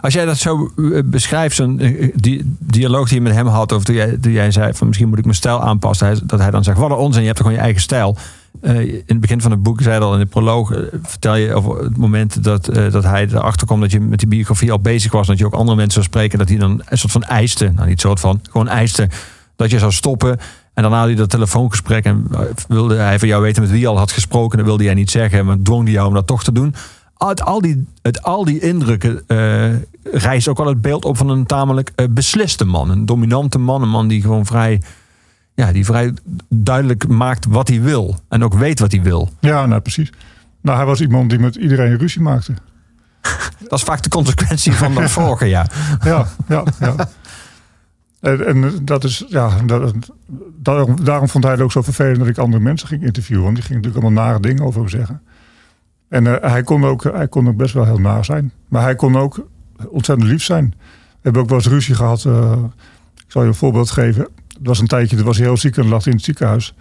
Als 0.00 0.14
jij 0.14 0.24
dat 0.24 0.38
zo 0.38 0.72
eh, 0.76 0.98
beschrijft, 1.04 1.56
zo'n 1.56 1.80
eh, 1.80 2.12
die 2.14 2.56
dialoog 2.58 3.08
die 3.08 3.16
je 3.16 3.22
met 3.22 3.32
hem 3.32 3.46
had, 3.46 3.72
of 3.72 3.84
toen 3.84 3.94
jij, 3.94 4.18
jij 4.20 4.50
zei 4.50 4.74
van 4.74 4.86
misschien 4.86 5.08
moet 5.08 5.18
ik 5.18 5.24
mijn 5.24 5.36
stijl 5.36 5.62
aanpassen, 5.62 6.26
dat 6.26 6.40
hij 6.40 6.50
dan 6.50 6.64
zegt, 6.64 6.78
wat 6.78 6.90
een 6.90 6.96
onzin, 6.96 7.20
je 7.20 7.26
hebt 7.26 7.38
toch 7.38 7.46
gewoon 7.46 7.60
je 7.60 7.66
eigen 7.66 7.82
stijl. 7.82 8.16
Eh, 8.60 8.80
in 8.80 9.02
het 9.06 9.20
begin 9.20 9.40
van 9.40 9.50
het 9.50 9.62
boek, 9.62 9.80
zei 9.80 10.00
al 10.00 10.12
in 10.12 10.18
de 10.18 10.26
proloog, 10.26 10.70
eh, 10.70 10.80
vertel 11.02 11.34
je 11.34 11.54
over 11.54 11.84
het 11.84 11.96
moment 11.96 12.44
dat, 12.44 12.68
eh, 12.68 12.90
dat 12.90 13.04
hij 13.04 13.26
erachter 13.26 13.66
kwam 13.66 13.80
dat 13.80 13.90
je 13.90 14.00
met 14.00 14.18
die 14.18 14.28
biografie 14.28 14.72
al 14.72 14.80
bezig 14.80 15.12
was, 15.12 15.26
dat 15.26 15.38
je 15.38 15.46
ook 15.46 15.52
andere 15.52 15.76
mensen 15.76 15.92
zou 15.92 16.04
spreken, 16.04 16.38
dat 16.38 16.48
hij 16.48 16.58
dan 16.58 16.82
een 16.84 16.98
soort 16.98 17.12
van 17.12 17.22
eiste, 17.22 17.72
nou 17.74 17.88
niet 17.88 18.00
soort 18.00 18.20
van, 18.20 18.40
gewoon 18.50 18.68
eiste, 18.68 19.08
dat 19.56 19.70
je 19.70 19.78
zou 19.78 19.92
stoppen. 19.92 20.38
En 20.74 20.82
daarna 20.82 20.98
had 20.98 21.06
hij 21.06 21.16
dat 21.16 21.30
telefoongesprek 21.30 22.04
en 22.04 22.26
eh, 22.32 22.40
wilde 22.68 22.96
hij 22.96 23.18
van 23.18 23.28
jou 23.28 23.42
weten 23.42 23.62
met 23.62 23.70
wie 23.70 23.88
al 23.88 23.98
had 23.98 24.12
gesproken. 24.12 24.58
Dat 24.58 24.66
wilde 24.66 24.84
jij 24.84 24.94
niet 24.94 25.10
zeggen, 25.10 25.46
maar 25.46 25.56
dwong 25.62 25.84
hij 25.84 25.92
jou 25.92 26.08
om 26.08 26.14
dat 26.14 26.26
toch 26.26 26.44
te 26.44 26.52
doen. 26.52 26.74
Uit 27.22 27.42
al 27.42 27.60
die, 27.60 27.86
uit 28.02 28.22
al 28.22 28.44
die 28.44 28.60
indrukken 28.60 29.22
eh 29.26 29.74
rijst 30.02 30.48
ook 30.48 30.56
wel 30.56 30.66
het 30.66 30.80
beeld 30.80 31.04
op 31.04 31.16
van 31.16 31.28
een 31.28 31.46
tamelijk 31.46 31.92
eh, 31.94 32.06
besliste 32.10 32.64
man. 32.64 32.90
Een 32.90 33.06
dominante 33.06 33.58
man. 33.58 33.82
Een 33.82 33.88
man 33.88 34.08
die 34.08 34.20
gewoon 34.20 34.46
vrij, 34.46 34.82
ja, 35.54 35.72
die 35.72 35.84
vrij 35.84 36.14
duidelijk 36.48 37.08
maakt 37.08 37.46
wat 37.46 37.68
hij 37.68 37.80
wil. 37.80 38.16
En 38.28 38.44
ook 38.44 38.54
weet 38.54 38.78
wat 38.78 38.92
hij 38.92 39.02
wil. 39.02 39.28
Ja, 39.40 39.66
nou 39.66 39.80
precies. 39.80 40.12
Nou, 40.60 40.76
hij 40.76 40.86
was 40.86 41.00
iemand 41.00 41.30
die 41.30 41.38
met 41.38 41.56
iedereen 41.56 41.98
ruzie 41.98 42.20
maakte. 42.20 42.54
Dat 43.68 43.78
is 43.78 43.84
vaak 43.84 44.02
de 44.02 44.08
consequentie 44.08 44.72
van 44.72 44.94
dat 44.94 45.10
volgen, 45.10 45.48
ja. 45.48 45.66
Ja, 46.04 46.26
ja, 46.48 46.64
ja. 46.80 47.08
En, 48.20 48.46
en 48.46 48.84
dat 48.84 49.04
is, 49.04 49.24
ja, 49.28 49.50
dat, 49.66 49.94
daarom, 50.56 51.04
daarom 51.04 51.28
vond 51.28 51.44
hij 51.44 51.52
het 51.52 51.62
ook 51.62 51.72
zo 51.72 51.82
vervelend 51.82 52.18
dat 52.18 52.28
ik 52.28 52.38
andere 52.38 52.62
mensen 52.62 52.88
ging 52.88 53.02
interviewen. 53.02 53.44
Want 53.44 53.54
die 53.54 53.64
gingen 53.64 53.82
natuurlijk 53.82 54.06
allemaal 54.06 54.24
nare 54.24 54.40
dingen 54.40 54.64
over 54.64 54.80
hem 54.80 54.88
zeggen. 54.88 55.22
En 56.12 56.26
eh, 56.26 56.50
hij, 56.50 56.62
kon 56.62 56.84
ook, 56.84 57.02
hij 57.02 57.28
kon 57.28 57.48
ook 57.48 57.56
best 57.56 57.74
wel 57.74 57.84
heel 57.84 57.98
naar 57.98 58.24
zijn. 58.24 58.52
Maar 58.68 58.82
hij 58.82 58.94
kon 58.94 59.16
ook 59.16 59.46
ontzettend 59.88 60.28
lief 60.28 60.42
zijn. 60.42 60.74
We 60.78 61.18
hebben 61.20 61.42
ook 61.42 61.48
wel 61.48 61.58
eens 61.58 61.68
ruzie 61.68 61.94
gehad. 61.94 62.24
eh, 62.24 62.52
ik 63.14 63.24
zal 63.26 63.42
je 63.42 63.48
een 63.48 63.54
voorbeeld 63.54 63.90
geven. 63.90 64.22
Het 64.48 64.66
was 64.66 64.80
een 64.80 64.86
tijdje, 64.86 65.16
toen 65.16 65.24
was 65.24 65.36
hij 65.36 65.46
heel 65.46 65.56
ziek 65.56 65.76
en 65.76 65.88
lag 65.88 66.06
in 66.06 66.12
het 66.12 66.22
ziekenhuis. 66.22 66.74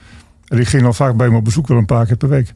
En 0.47 0.59
ik 0.59 0.67
ging 0.67 0.83
dan 0.83 0.95
vaak 0.95 1.15
bij 1.15 1.27
hem 1.27 1.35
op 1.35 1.43
bezoek, 1.43 1.67
wel 1.67 1.77
een 1.77 1.85
paar 1.85 2.05
keer 2.05 2.17
per 2.17 2.29
week. 2.29 2.53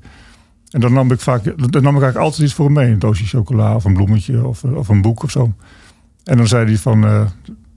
En 0.70 0.80
dan 0.80 0.94
nam 0.94 1.12
ik 1.12 1.20
vaak, 1.20 1.44
dan 1.44 1.56
nam 1.56 1.96
ik 1.96 2.02
eigenlijk 2.02 2.18
altijd 2.18 2.42
iets 2.42 2.54
voor 2.54 2.66
hem 2.66 2.74
mee. 2.74 2.92
Een 2.92 3.00
doosje 3.00 3.26
chocola 3.26 3.76
of 3.76 3.84
een 3.84 3.94
bloemetje 3.94 4.48
of, 4.48 4.64
of 4.64 4.88
een 4.88 5.02
boek 5.02 5.24
of 5.24 5.32
zo. 5.32 5.54
En 6.24 6.38
dan 6.38 6.48
zei 6.48 6.66
hij 6.66 6.78
van, 6.78 7.06
eh, 7.06 7.26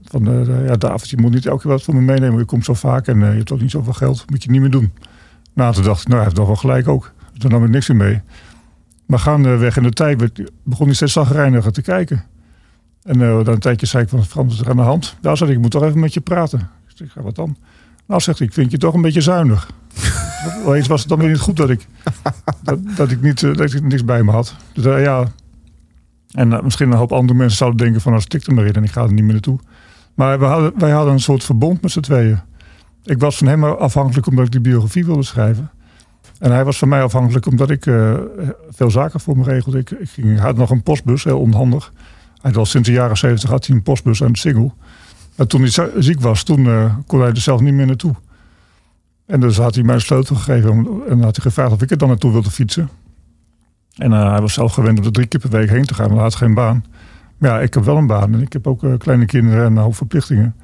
van 0.03 0.27
eh, 0.27 0.67
ja 0.67 0.75
David, 0.75 1.09
je 1.09 1.17
moet 1.17 1.31
niet 1.31 1.45
elke 1.45 1.61
keer 1.61 1.71
wat 1.71 1.83
voor 1.83 1.95
me 1.95 2.01
meenemen. 2.01 2.39
Je 2.39 2.45
komt 2.45 2.65
zo 2.65 2.73
vaak 2.73 3.07
en 3.07 3.23
eh, 3.23 3.31
je 3.31 3.37
hebt 3.37 3.51
ook 3.51 3.61
niet 3.61 3.71
zoveel 3.71 3.93
geld. 3.93 4.25
Moet 4.29 4.43
je 4.43 4.51
niet 4.51 4.61
meer 4.61 4.71
doen. 4.71 4.91
Nou, 5.53 5.73
toen 5.73 5.83
dacht 5.83 6.01
ik, 6.01 6.07
nou, 6.07 6.15
hij 6.15 6.25
heeft 6.25 6.37
nog 6.37 6.47
wel 6.47 6.55
gelijk 6.55 6.87
ook. 6.87 7.13
Dus 7.31 7.39
Toen 7.39 7.51
nam 7.51 7.63
ik 7.63 7.69
niks 7.69 7.87
meer 7.87 7.97
mee. 7.97 8.21
Maar 9.09 9.19
gaandeweg 9.19 9.77
in 9.77 9.83
de 9.83 9.91
tijd 9.91 10.31
begon 10.63 10.85
hij 10.85 10.95
steeds 10.95 11.13
zagrijniger 11.13 11.71
te 11.71 11.81
kijken. 11.81 12.23
En 13.03 13.21
eh 13.21 13.27
dan 13.27 13.47
een 13.47 13.59
tijdje 13.59 13.85
zei 13.85 14.03
ik 14.03 14.09
van, 14.09 14.25
Frans, 14.25 14.53
is 14.53 14.59
er 14.59 14.69
aan 14.69 14.75
de 14.75 14.81
hand? 14.81 15.15
Daar 15.21 15.37
zei 15.37 15.49
ik, 15.49 15.55
ik 15.55 15.61
moet 15.61 15.71
toch 15.71 15.83
even 15.83 15.99
met 15.99 16.13
je 16.13 16.19
praten. 16.19 16.59
Ik 16.59 16.95
zeg, 16.95 17.13
ja, 17.15 17.21
wat 17.21 17.35
dan? 17.35 17.57
Nou, 18.05 18.21
zegt 18.21 18.37
hij, 18.37 18.47
ik 18.47 18.53
vind 18.53 18.71
je 18.71 18.77
toch 18.77 18.93
een 18.93 19.01
beetje 19.01 19.21
zuinig. 19.21 19.71
Wel 20.63 20.75
eens 20.75 20.87
was 20.87 20.99
het 20.99 21.09
dan 21.09 21.19
weer 21.19 21.29
niet 21.29 21.39
goed 21.39 21.57
dat 21.57 21.69
ik, 21.69 21.87
dat, 22.63 22.79
dat 22.95 23.11
ik, 23.11 23.21
niet, 23.21 23.43
eh, 23.43 23.53
dat 23.53 23.73
ik 23.73 23.83
niks 23.83 24.05
bij 24.05 24.23
me 24.23 24.31
had. 24.31 24.55
Dus 24.73 24.85
eh, 24.85 25.03
ja, 25.03 25.27
en 26.31 26.59
misschien 26.63 26.91
een 26.91 26.97
hoop 26.97 27.11
andere 27.11 27.37
mensen 27.37 27.57
zouden 27.57 27.79
denken 27.79 28.01
van, 28.01 28.11
nou 28.11 28.23
stik 28.23 28.47
er 28.47 28.53
maar 28.53 28.65
in 28.65 28.73
en 28.73 28.83
ik 28.83 28.91
ga 28.91 29.01
er 29.01 29.13
niet 29.13 29.23
meer 29.23 29.33
naartoe. 29.33 29.59
Maar 30.13 30.39
we 30.39 30.45
hadden, 30.45 30.73
wij 30.77 30.91
hadden 30.91 31.13
een 31.13 31.19
soort 31.19 31.43
verbond 31.43 31.81
met 31.81 31.91
z'n 31.91 31.99
tweeën. 31.99 32.39
Ik 33.03 33.19
was 33.19 33.37
van 33.37 33.47
hem 33.47 33.63
afhankelijk 33.63 34.27
omdat 34.27 34.45
ik 34.45 34.51
die 34.51 34.61
biografie 34.61 35.05
wilde 35.05 35.23
schrijven. 35.23 35.71
En 36.39 36.51
hij 36.51 36.65
was 36.65 36.77
van 36.77 36.89
mij 36.89 37.03
afhankelijk 37.03 37.45
omdat 37.45 37.69
ik 37.69 37.85
eh, 37.85 38.13
veel 38.69 38.91
zaken 38.91 39.19
voor 39.19 39.37
me 39.37 39.43
regelde. 39.43 39.77
Ik, 39.77 39.91
ik 39.91 40.09
ging, 40.09 40.27
hij 40.27 40.37
had 40.45 40.57
nog 40.57 40.69
een 40.69 40.83
postbus, 40.83 41.23
heel 41.23 41.39
onhandig. 41.39 41.93
Hij 42.41 42.53
al 42.53 42.65
sinds 42.65 42.87
de 42.87 42.93
jaren 42.93 43.17
zeventig 43.17 43.49
had 43.49 43.65
hij 43.65 43.75
een 43.75 43.83
postbus 43.83 44.23
aan 44.23 44.31
de 44.31 44.37
Singel. 44.37 44.73
En 45.35 45.47
toen 45.47 45.61
hij 45.61 45.69
zi- 45.69 45.91
ziek 45.97 46.21
was, 46.21 46.43
toen 46.43 46.65
eh, 46.65 46.95
kon 47.07 47.19
hij 47.19 47.29
er 47.29 47.37
zelf 47.37 47.61
niet 47.61 47.73
meer 47.73 47.85
naartoe. 47.85 48.15
En 49.25 49.39
dus 49.39 49.57
had 49.57 49.75
hij 49.75 49.83
mij 49.83 49.95
een 49.95 50.01
sleutel 50.01 50.35
gegeven 50.35 51.01
en 51.09 51.21
had 51.21 51.35
hij 51.35 51.45
gevraagd 51.45 51.71
of 51.71 51.81
ik 51.81 51.91
er 51.91 51.97
dan 51.97 52.07
naartoe 52.07 52.31
wilde 52.31 52.51
fietsen. 52.51 52.89
En 53.95 54.13
eh, 54.13 54.31
hij 54.31 54.41
was 54.41 54.53
zelf 54.53 54.73
gewend 54.73 54.99
om 54.99 55.05
er 55.05 55.11
drie 55.11 55.27
keer 55.27 55.39
per 55.39 55.49
week 55.49 55.69
heen 55.69 55.85
te 55.85 55.93
gaan, 55.93 56.05
maar 56.07 56.15
hij 56.15 56.23
had 56.23 56.35
geen 56.35 56.53
baan. 56.53 56.85
Maar 57.37 57.49
ja, 57.49 57.59
ik 57.59 57.73
heb 57.73 57.83
wel 57.83 57.97
een 57.97 58.07
baan 58.07 58.33
en 58.33 58.41
ik 58.41 58.53
heb 58.53 58.67
ook 58.67 58.83
kleine 58.97 59.25
kinderen 59.25 59.65
en 59.65 59.71
een 59.75 59.83
hoop 59.83 59.95
verplichtingen. 59.95 60.55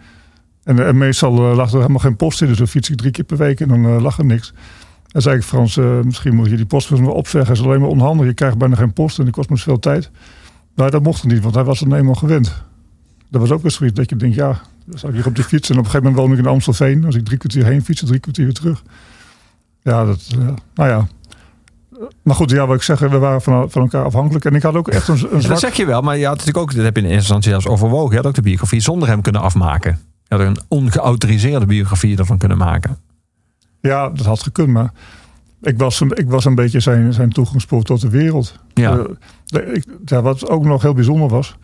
En, 0.64 0.86
en 0.88 0.98
meestal 0.98 1.32
lag 1.32 1.72
er 1.72 1.78
helemaal 1.78 2.00
geen 2.00 2.16
post 2.16 2.42
in, 2.42 2.48
dus 2.48 2.58
dan 2.58 2.68
fiets 2.68 2.90
ik 2.90 2.98
drie 2.98 3.12
keer 3.12 3.24
per 3.24 3.38
week 3.38 3.60
en 3.60 3.68
dan 3.68 4.02
lag 4.02 4.18
er 4.18 4.26
niks. 4.26 4.54
En 5.16 5.22
zei 5.22 5.36
ik, 5.36 5.44
Frans, 5.44 5.78
eh, 5.78 6.00
misschien 6.02 6.36
moet 6.36 6.50
je 6.50 6.56
die 6.56 6.66
postbus 6.66 7.00
maar 7.00 7.10
opzeggen. 7.10 7.52
Het 7.52 7.60
is 7.60 7.66
alleen 7.66 7.80
maar 7.80 7.90
onhandig, 7.90 8.26
je 8.26 8.34
krijgt 8.34 8.58
bijna 8.58 8.76
geen 8.76 8.94
post 8.94 9.20
en 9.20 9.26
dat 9.26 9.34
kost 9.34 9.50
me 9.50 9.58
veel 9.58 9.80
tijd. 9.80 10.10
Maar 10.74 10.92
dat 10.92 11.04
mocht 11.04 11.22
er 11.22 11.28
niet, 11.28 11.42
want 11.42 11.56
hij 11.56 11.64
was 11.64 11.82
er 11.82 11.94
eenmaal 11.94 12.16
gewend. 12.16 12.64
Dat 13.30 13.42
was 13.42 13.52
ook 13.52 13.62
weer 13.62 13.72
zoiets 13.72 13.96
dat 13.96 14.10
je 14.10 14.16
denkt, 14.16 14.36
ja, 14.36 14.62
dan 14.86 15.00
zat 15.00 15.10
ik 15.10 15.16
hier 15.16 15.26
op 15.26 15.36
de 15.36 15.44
fiets. 15.44 15.70
En 15.70 15.78
op 15.78 15.84
een 15.84 15.90
gegeven 15.90 16.12
moment 16.12 16.28
woon 16.28 16.38
ik 16.38 16.46
in 16.46 16.52
Amstelveen. 16.52 17.06
Als 17.06 17.16
ik 17.16 17.26
drie 17.26 17.38
kwartier 17.38 17.66
heen 17.66 17.84
fiets, 17.84 18.04
drie 18.06 18.20
kwartier 18.20 18.46
weer 18.46 18.54
terug. 18.54 18.84
Ja, 19.82 20.06
dat, 20.06 20.28
eh, 20.32 20.38
nou 20.74 20.90
ja. 20.90 21.08
Maar 22.24 22.36
goed, 22.36 22.52
ja, 22.52 22.68
wat 22.68 22.76
ik 22.76 22.82
zeg, 22.82 23.00
we 23.00 23.18
waren 23.18 23.42
van, 23.42 23.72
van 23.72 23.82
elkaar 23.82 24.04
afhankelijk. 24.04 24.46
En 24.46 24.56
ik 24.56 24.62
had 24.64 24.76
ook 24.76 24.88
echt 24.88 25.08
een, 25.08 25.28
een 25.32 25.42
Dat 25.42 25.60
zeg 25.60 25.76
je 25.76 25.86
wel, 25.86 26.02
maar 26.02 26.18
je 26.18 26.26
had 26.26 26.38
natuurlijk 26.38 26.66
ook, 26.66 26.76
dat 26.76 26.84
heb 26.84 26.96
je 26.96 27.02
in 27.02 27.08
eerste 27.08 27.22
instantie 27.22 27.52
zelfs 27.52 27.68
overwogen. 27.68 28.10
Je 28.10 28.18
had 28.18 28.26
ook 28.26 28.36
de 28.36 28.42
biografie 28.42 28.80
zonder 28.80 29.08
hem 29.08 29.22
kunnen 29.22 29.42
afmaken. 29.42 30.00
Je 30.28 30.36
had 30.36 30.46
een 30.46 30.58
ongeautoriseerde 30.68 31.66
biografie 31.66 32.18
ervan 32.18 32.38
kunnen 32.38 32.58
maken. 32.58 32.98
Ja, 33.86 34.10
dat 34.10 34.26
had 34.26 34.44
gekund, 34.44 34.68
maar 34.68 34.92
ik 35.62 35.78
was, 35.78 36.00
een- 36.00 36.16
ik 36.18 36.30
was 36.30 36.46
een 36.46 36.56
beetje 36.56 36.80
zijn, 36.80 37.14
zijn 37.14 37.30
toegangspoort 37.30 37.86
tot 37.86 38.02
de 38.02 38.10
wereld. 38.10 38.60
Ja. 38.74 38.98
Eh, 38.98 39.04
de- 39.46 39.64
ik, 39.74 39.86
ja, 40.06 40.22
wat 40.22 40.50
ook 40.50 40.64
nog 40.66 40.82
heel 40.82 40.94
bijzonder 40.94 41.30
was. 41.30 41.58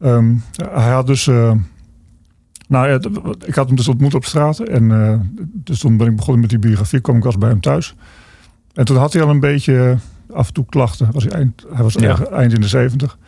ehm, 0.00 0.34
hij 0.70 0.90
had 0.92 1.06
dus. 1.06 1.26
eh, 1.26 1.52
nou, 2.68 2.88
ja, 2.88 2.98
ik 3.46 3.54
had 3.54 3.66
hem 3.66 3.76
dus 3.76 3.88
ontmoet 3.88 4.14
op 4.14 4.24
straat. 4.24 4.58
En 4.58 4.90
eh, 5.10 5.18
dus 5.44 5.78
toen 5.78 5.96
ben 5.96 6.06
ik 6.06 6.16
begonnen 6.16 6.40
met 6.40 6.50
die 6.50 6.58
biografie. 6.58 7.00
kwam 7.00 7.16
ik 7.16 7.22
was 7.24 7.38
bij 7.38 7.48
hem 7.48 7.60
thuis. 7.60 7.94
En 8.74 8.84
toen 8.84 8.96
had 8.96 9.12
hij 9.12 9.22
al 9.22 9.30
een 9.30 9.40
beetje 9.40 9.96
af 10.32 10.46
en 10.46 10.52
toe 10.52 10.64
klachten. 10.68 11.08
Was 11.12 11.22
hij, 11.24 11.32
eind, 11.32 11.64
hij 11.72 11.82
was 11.82 11.94
Ja. 11.94 12.18
eind 12.26 12.52
in 12.52 12.60
de 12.60 12.68
zeventig. 12.68 13.18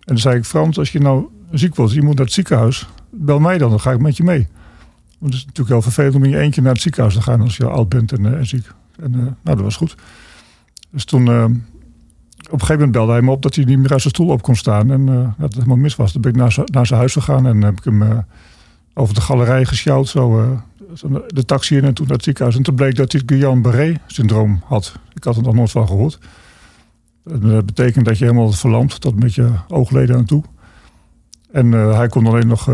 En 0.00 0.04
toen 0.06 0.18
zei 0.18 0.36
ik: 0.36 0.44
Frans, 0.44 0.78
als 0.78 0.92
je 0.92 1.00
nou 1.00 1.26
ziek 1.50 1.74
wordt, 1.74 1.92
je 1.92 2.02
moet 2.02 2.14
naar 2.16 2.24
het 2.24 2.34
ziekenhuis. 2.34 2.88
Bel 3.10 3.38
mij 3.40 3.58
dan, 3.58 3.70
dan 3.70 3.80
ga 3.80 3.90
ik 3.92 4.00
met 4.00 4.16
je 4.16 4.24
mee. 4.24 4.48
Want 5.24 5.36
het 5.36 5.42
is 5.42 5.48
natuurlijk 5.48 5.74
heel 5.74 5.92
vervelend 5.92 6.14
om 6.14 6.24
in 6.24 6.30
je 6.30 6.38
eentje 6.38 6.62
naar 6.62 6.72
het 6.72 6.82
ziekenhuis 6.82 7.14
te 7.14 7.22
gaan 7.22 7.40
als 7.40 7.56
je 7.56 7.68
oud 7.68 7.88
bent 7.88 8.12
en, 8.12 8.38
eh, 8.38 8.42
ziek. 8.42 8.66
En 8.96 9.14
eh, 9.14 9.20
nou, 9.20 9.34
dat 9.42 9.60
was 9.60 9.76
goed. 9.76 9.96
Dus 10.90 11.04
toen, 11.04 11.28
eh, 11.28 11.44
op 11.44 11.50
een 12.52 12.60
gegeven 12.60 12.74
moment 12.74 12.92
belde 12.92 13.12
hij 13.12 13.22
me 13.22 13.30
op 13.30 13.42
dat 13.42 13.54
hij 13.54 13.64
niet 13.64 13.78
meer 13.78 13.90
uit 13.90 14.00
zijn 14.00 14.14
stoel 14.14 14.28
op 14.28 14.42
kon 14.42 14.56
staan. 14.56 14.90
En 14.90 15.06
dat 15.06 15.34
het 15.38 15.54
helemaal 15.54 15.76
mis 15.76 15.96
was. 15.96 16.12
Toen 16.12 16.20
ben 16.20 16.30
ik 16.30 16.36
naar, 16.36 16.56
naar 16.64 16.86
zijn 16.86 16.98
huis 16.98 17.12
gegaan 17.12 17.46
en 17.46 17.62
heb 17.62 17.78
ik 17.78 17.84
hem 17.84 18.24
over 18.94 19.14
de 19.14 19.20
galerij 19.20 19.64
gesjouwd. 19.64 20.08
Zo, 20.08 20.58
de 21.26 21.44
taxi 21.44 21.76
in 21.76 21.84
en 21.84 21.94
toen 21.94 22.06
naar 22.06 22.16
het 22.16 22.24
ziekenhuis. 22.24 22.56
En 22.56 22.62
toen 22.62 22.74
bleek 22.74 22.96
dat 22.96 23.12
hij 23.12 23.20
het 23.20 23.30
Guillain-Barré-syndroom 23.30 24.62
had. 24.64 24.94
Ik 25.14 25.24
had 25.24 25.36
er 25.36 25.42
nog 25.42 25.54
nooit 25.54 25.70
van 25.70 25.86
gehoord. 25.86 26.18
Dat 27.22 27.66
betekent 27.66 28.04
dat 28.04 28.18
je 28.18 28.24
helemaal 28.24 28.52
verlamd 28.52 29.00
tot 29.00 29.20
met 29.20 29.34
je 29.34 29.50
oogleden 29.68 30.16
aan 30.16 30.24
toe. 30.24 30.42
En 31.52 31.72
hij 31.72 32.08
kon 32.08 32.26
alleen 32.26 32.46
nog 32.46 32.68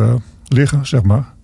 liggen, 0.48 0.86
zeg 0.86 1.02
maar. 1.02 1.38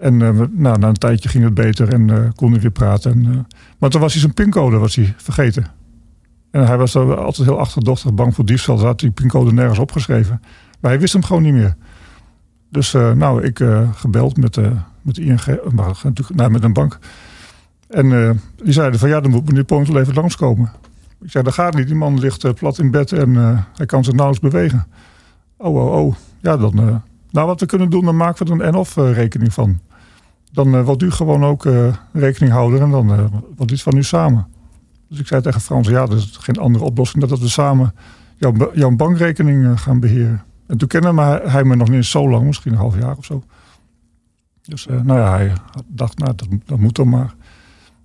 En 0.00 0.22
eh, 0.22 0.30
nou, 0.50 0.78
na 0.78 0.88
een 0.88 0.94
tijdje 0.94 1.28
ging 1.28 1.44
het 1.44 1.54
beter 1.54 1.92
en 1.92 2.10
eh, 2.10 2.30
kon 2.34 2.50
hij 2.50 2.60
weer 2.60 2.70
praten. 2.70 3.12
En, 3.12 3.32
eh, 3.32 3.38
maar 3.78 3.90
toen 3.90 4.00
was 4.00 4.12
hij 4.12 4.20
zijn 4.20 4.34
pincode 4.34 4.78
was 4.78 4.94
hij 4.94 5.14
vergeten. 5.16 5.66
En 6.50 6.66
hij 6.66 6.76
was 6.76 6.96
altijd 6.96 7.48
heel 7.48 7.58
achterdochtig, 7.58 8.14
bang 8.14 8.34
voor 8.34 8.44
diefstal. 8.44 8.76
Ze 8.76 8.84
had 8.84 9.00
die 9.00 9.10
pincode 9.10 9.52
nergens 9.52 9.78
opgeschreven. 9.78 10.40
Maar 10.80 10.90
hij 10.90 11.00
wist 11.00 11.12
hem 11.12 11.24
gewoon 11.24 11.42
niet 11.42 11.52
meer. 11.52 11.76
Dus 12.70 12.92
nou, 12.92 13.42
ik 13.42 13.60
gebeld 13.94 14.36
met, 14.36 14.56
met 15.02 15.18
ING, 15.18 15.40
nou, 16.34 16.50
met 16.50 16.64
een 16.64 16.72
bank. 16.72 16.98
En 17.88 18.40
die 18.62 18.72
zeiden 18.72 18.98
van 18.98 19.08
ja, 19.08 19.20
dan 19.20 19.30
moet 19.30 19.46
meneer 19.46 19.64
Pointel 19.64 19.98
even 20.00 20.14
langskomen. 20.14 20.72
Ik 21.22 21.30
zei, 21.30 21.44
dat 21.44 21.54
gaat 21.54 21.74
niet. 21.74 21.86
Die 21.86 21.96
man 21.96 22.18
ligt 22.18 22.54
plat 22.54 22.78
in 22.78 22.90
bed 22.90 23.12
en 23.12 23.34
hij 23.76 23.86
kan 23.86 24.04
zich 24.04 24.14
nauwelijks 24.14 24.50
bewegen. 24.50 24.86
Oh, 25.56 25.74
oh, 25.74 25.92
oh. 25.92 26.14
Ja, 26.40 26.56
dan... 26.56 27.02
nou, 27.30 27.46
wat 27.46 27.60
we 27.60 27.66
kunnen 27.66 27.90
doen, 27.90 28.04
dan 28.04 28.16
maken 28.16 28.46
we 28.46 28.52
er 28.52 28.60
een 28.60 28.66
en-of 28.66 28.96
rekening 28.96 29.52
van. 29.52 29.80
Dan 30.52 30.74
eh 30.74 30.84
wilt 30.84 31.02
u 31.02 31.10
gewoon 31.10 31.44
ook 31.44 31.66
eh, 31.66 31.94
rekening 32.12 32.52
houden 32.52 32.80
en 32.80 32.90
dan 32.90 33.12
eh 33.12 33.24
wordt 33.56 33.72
iets 33.72 33.82
van 33.82 33.96
u 33.96 34.02
samen. 34.02 34.46
Dus 35.08 35.18
ik 35.18 35.26
zei 35.26 35.42
tegen 35.42 35.60
Frans, 35.60 35.88
ja, 35.88 36.02
er 36.02 36.16
is 36.16 36.36
geen 36.40 36.56
andere 36.56 36.84
oplossing 36.84 37.20
dan 37.20 37.28
dat 37.30 37.38
we 37.38 37.48
samen 37.48 37.94
jouw, 38.36 38.52
jouw 38.74 38.90
bankrekening 38.96 39.80
gaan 39.80 40.00
beheren. 40.00 40.42
En 40.66 40.78
toen 40.78 40.88
kende 40.88 41.14
hij, 41.14 41.40
hij 41.44 41.64
me 41.64 41.76
nog 41.76 41.88
niet 41.88 41.96
eens 41.96 42.10
zo 42.10 42.28
lang, 42.30 42.46
misschien 42.46 42.72
een 42.72 42.78
half 42.78 42.98
jaar 42.98 43.16
of 43.16 43.24
zo. 43.24 43.42
Dus 44.62 44.86
nou 44.86 45.18
ja, 45.18 45.30
hij 45.30 45.52
dacht, 45.86 46.18
nou, 46.18 46.32
dat, 46.36 46.48
dat 46.66 46.78
moet 46.78 46.96
dan 46.96 47.08
maar. 47.08 47.34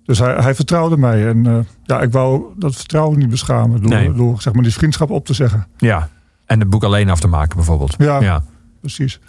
Dus 0.04 0.18
hij, 0.18 0.34
hij 0.34 0.54
vertrouwde 0.54 0.96
mij. 0.96 1.28
En 1.28 1.66
ja, 1.84 2.00
ik 2.00 2.12
wou 2.12 2.44
dat 2.56 2.76
vertrouwen 2.76 3.18
niet 3.18 3.30
beschamen 3.30 3.80
door, 3.80 3.90
Nee. 3.90 4.12
door 4.12 4.40
zeg 4.42 4.52
maar, 4.52 4.62
die 4.62 4.72
vriendschap 4.72 5.10
op 5.10 5.24
te 5.26 5.34
zeggen. 5.34 5.66
Ja. 5.76 6.08
En 6.44 6.60
het 6.60 6.70
boek 6.70 6.84
alleen 6.84 7.10
af 7.10 7.20
te 7.20 7.28
maken 7.28 7.56
bijvoorbeeld. 7.56 7.94
Ja. 7.98 8.20
ja. 8.20 8.42
Precies. 8.80 9.20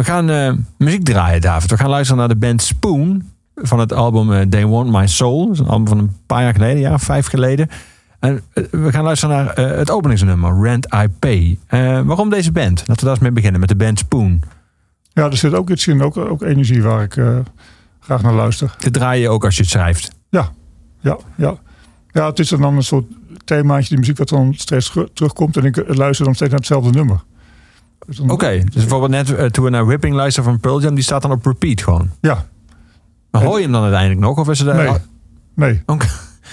We 0.00 0.06
gaan 0.06 0.30
eh, 0.30 0.52
muziek 0.78 1.04
draaien, 1.04 1.40
David. 1.40 1.70
We 1.70 1.76
gaan 1.76 1.88
luisteren 1.88 2.18
naar 2.18 2.28
de 2.28 2.36
band 2.36 2.62
Spoon 2.62 3.22
van 3.54 3.78
het 3.78 3.92
album 3.92 4.32
eh, 4.32 4.40
They 4.40 4.66
Want 4.66 4.90
My 4.92 5.06
Soul. 5.06 5.46
Dat 5.46 5.54
is 5.54 5.58
een 5.58 5.66
album 5.66 5.88
van 5.88 5.98
een 5.98 6.16
paar 6.26 6.42
jaar 6.42 6.52
geleden, 6.52 6.80
ja, 6.80 6.98
vijf 6.98 7.26
geleden. 7.26 7.68
En 8.18 8.42
eh, 8.52 8.64
we 8.70 8.92
gaan 8.92 9.04
luisteren 9.04 9.36
naar 9.36 9.56
het 9.56 9.90
openingsnummer, 9.90 10.62
Rent 10.62 10.86
I 10.94 11.08
Pay. 11.18 11.58
Waarom 12.04 12.30
deze 12.30 12.52
band? 12.52 12.78
Laten 12.78 12.94
we 12.94 13.00
daar 13.00 13.10
eens 13.10 13.18
mee 13.18 13.32
beginnen 13.32 13.60
met 13.60 13.68
de 13.68 13.76
band 13.76 13.98
Spoon. 13.98 14.42
Ja, 15.12 15.24
er 15.24 15.36
zit 15.36 15.54
ook 15.54 15.70
iets 15.70 15.86
in, 15.86 16.02
ook, 16.02 16.16
ook 16.16 16.42
energie 16.42 16.82
waar 16.82 17.02
ik 17.02 17.12
graag 18.00 18.22
naar 18.22 18.34
luister. 18.34 18.74
Dit 18.78 18.92
draai 18.92 19.20
je 19.20 19.28
ook 19.28 19.44
als 19.44 19.56
je 19.56 19.62
het 19.62 19.70
schrijft. 19.70 20.10
Ja, 20.28 20.50
ja, 21.00 21.16
ja. 21.36 21.54
Ja, 22.10 22.26
het 22.26 22.38
is 22.38 22.48
dan 22.48 22.62
een 22.62 22.82
soort 22.82 23.06
themaatje, 23.44 23.88
die 23.88 23.98
muziek 23.98 24.18
wat 24.18 24.28
dan 24.28 24.54
steeds 24.54 24.90
teru- 24.90 25.08
terugkomt. 25.12 25.56
En 25.56 25.64
ik 25.64 25.96
luister 25.96 26.24
dan 26.24 26.34
steeds 26.34 26.50
naar 26.50 26.58
hetzelfde 26.58 26.90
nummer. 26.90 27.22
Oké, 28.26 28.58
dus 28.64 28.74
bijvoorbeeld 28.74 29.10
net 29.10 29.34
eh, 29.34 29.46
toen 29.46 29.64
we 29.64 29.70
naar 29.70 29.86
Whipping 29.86 30.14
luisteren 30.14 30.50
van 30.50 30.60
Pearl 30.60 30.80
Jam, 30.82 30.94
die 30.94 31.04
staat 31.04 31.22
dan 31.22 31.30
op 31.30 31.46
repeat 31.46 31.82
gewoon. 31.82 32.10
Ja, 32.20 32.46
Maar 33.30 33.42
hoor 33.44 33.56
je 33.56 33.62
hem 33.62 33.72
dan 33.72 33.82
uiteindelijk 33.82 34.20
nog? 34.20 34.38
Of 34.38 34.48
is 34.48 34.58
het... 34.58 34.68
eh, 34.68 34.76
nee. 34.76 34.98
Nee. 35.54 35.82
Oké. 35.86 36.06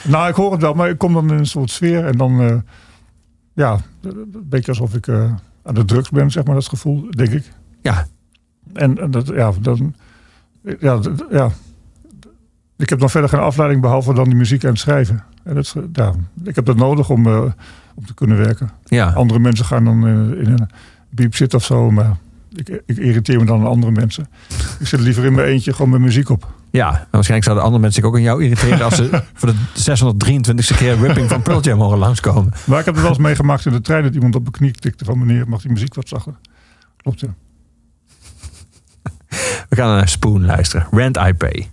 Nou, 0.07 0.29
ik 0.29 0.35
hoor 0.35 0.51
het 0.51 0.61
wel, 0.61 0.73
maar 0.73 0.89
ik 0.89 0.97
kom 0.97 1.13
dan 1.13 1.31
in 1.31 1.37
een 1.37 1.45
soort 1.45 1.69
sfeer. 1.69 2.05
En 2.05 2.17
dan, 2.17 2.41
eh, 2.41 2.55
ja, 3.53 3.77
een 4.01 4.43
beetje 4.45 4.71
alsof 4.71 4.93
ik 4.95 5.09
aan 5.63 5.73
de 5.73 5.85
drugs 5.85 6.09
ben, 6.09 6.31
zeg 6.31 6.43
maar, 6.45 6.53
dat 6.55 6.67
gevoel, 6.67 7.07
denk 7.09 7.29
ik. 7.29 7.51
Ja, 7.81 8.07
En, 8.73 8.97
en 9.01 9.11
dat, 9.11 9.27
ja, 9.27 9.51
dan, 9.61 9.95
ja, 10.79 10.99
ja. 11.31 11.49
Ik 12.77 12.89
heb 12.89 12.99
dan 12.99 13.09
verder 13.09 13.29
geen 13.29 13.39
afleiding 13.39 13.81
behalve 13.81 14.13
dan 14.13 14.23
die 14.23 14.35
muziek 14.35 14.63
en 14.63 14.69
het 14.69 14.79
schrijven. 14.79 15.23
En 15.43 15.55
dat, 15.55 15.75
ja, 15.93 16.13
ik 16.43 16.55
heb 16.55 16.65
dat 16.65 16.75
nodig 16.75 17.09
om, 17.09 17.27
om 17.95 18.05
te 18.05 18.13
kunnen 18.13 18.37
werken. 18.37 18.69
ja. 18.85 19.11
Andere 19.11 19.39
mensen 19.39 19.65
gaan 19.65 19.83
dan 19.85 20.07
in, 20.07 20.37
in 20.37 20.51
een 20.51 20.69
beep 21.17 21.35
zitten 21.35 21.59
of 21.59 21.65
zo, 21.65 21.91
maar 21.91 22.17
ik, 22.55 22.81
ik 22.85 22.97
irriteer 22.97 23.39
me 23.39 23.45
dan 23.45 23.59
aan 23.59 23.67
andere 23.67 23.91
mensen. 23.91 24.27
Ik 24.79 24.87
zit 24.87 24.99
liever 24.99 25.25
in 25.25 25.33
mijn 25.33 25.47
eentje 25.47 25.73
gewoon 25.73 25.91
met 25.91 25.99
muziek 25.99 26.29
op. 26.29 26.47
Ja, 26.71 26.89
waarschijnlijk 26.89 27.43
zouden 27.43 27.63
andere 27.63 27.81
mensen 27.81 28.01
zich 28.01 28.11
ook 28.11 28.17
aan 28.17 28.23
jou 28.23 28.43
irriteren 28.43 28.81
als 28.81 28.95
ze 28.95 29.23
voor 29.33 29.49
de 29.49 29.55
623ste 30.73 30.77
keer 30.77 30.99
Whipping 30.99 31.29
van 31.29 31.41
Pearl 31.41 31.61
Jam 31.61 31.79
horen 31.79 31.97
langskomen. 31.97 32.53
Maar 32.65 32.79
ik 32.79 32.85
heb 32.85 32.93
het 32.93 33.03
wel 33.03 33.13
eens 33.13 33.21
meegemaakt 33.21 33.65
in 33.65 33.71
de 33.71 33.81
trein 33.81 34.03
dat 34.03 34.13
iemand 34.13 34.35
op 34.35 34.41
mijn 34.41 34.53
knie 34.53 34.71
tikte 34.71 35.05
van 35.05 35.19
meneer, 35.19 35.49
mag 35.49 35.61
die 35.61 35.71
muziek 35.71 35.93
wat 35.93 36.07
zachter? 36.07 36.33
Klopt 36.97 37.19
ja. 37.19 37.35
We 39.69 39.75
gaan 39.75 39.95
naar 39.95 40.09
Spoon 40.09 40.45
luisteren. 40.45 40.87
Rent 40.91 41.17
I 41.17 41.33
Pay. 41.33 41.69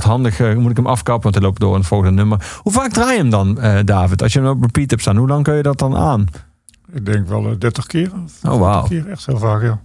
Hardhandig 0.00 0.40
eh, 0.40 0.56
moet 0.56 0.70
ik 0.70 0.76
hem 0.76 0.86
afkappen, 0.86 1.22
want 1.22 1.34
hij 1.34 1.44
loopt 1.44 1.60
door 1.60 1.74
het 1.74 1.86
volgende 1.86 2.14
nummer. 2.14 2.58
Hoe 2.62 2.72
vaak 2.72 2.90
draai 2.90 3.12
je 3.12 3.18
hem 3.18 3.30
dan, 3.30 3.60
eh, 3.60 3.78
David? 3.84 4.22
Als 4.22 4.32
je 4.32 4.40
hem 4.40 4.48
op 4.48 4.62
repeat 4.62 4.90
hebt 4.90 5.02
staan, 5.02 5.16
hoe 5.16 5.28
lang 5.28 5.44
kun 5.44 5.54
je 5.54 5.62
dat 5.62 5.78
dan 5.78 5.96
aan? 5.96 6.26
Ik 6.92 7.06
denk 7.06 7.28
wel 7.28 7.46
eh, 7.50 7.58
30 7.58 7.86
keer. 7.86 8.10
of 8.24 8.52
Oh, 8.52 8.60
wauw. 8.60 8.86
40 8.86 8.88
keer, 8.88 9.12
echt 9.12 9.26
heel 9.26 9.38
vaak, 9.38 9.62
ja. 9.62 9.80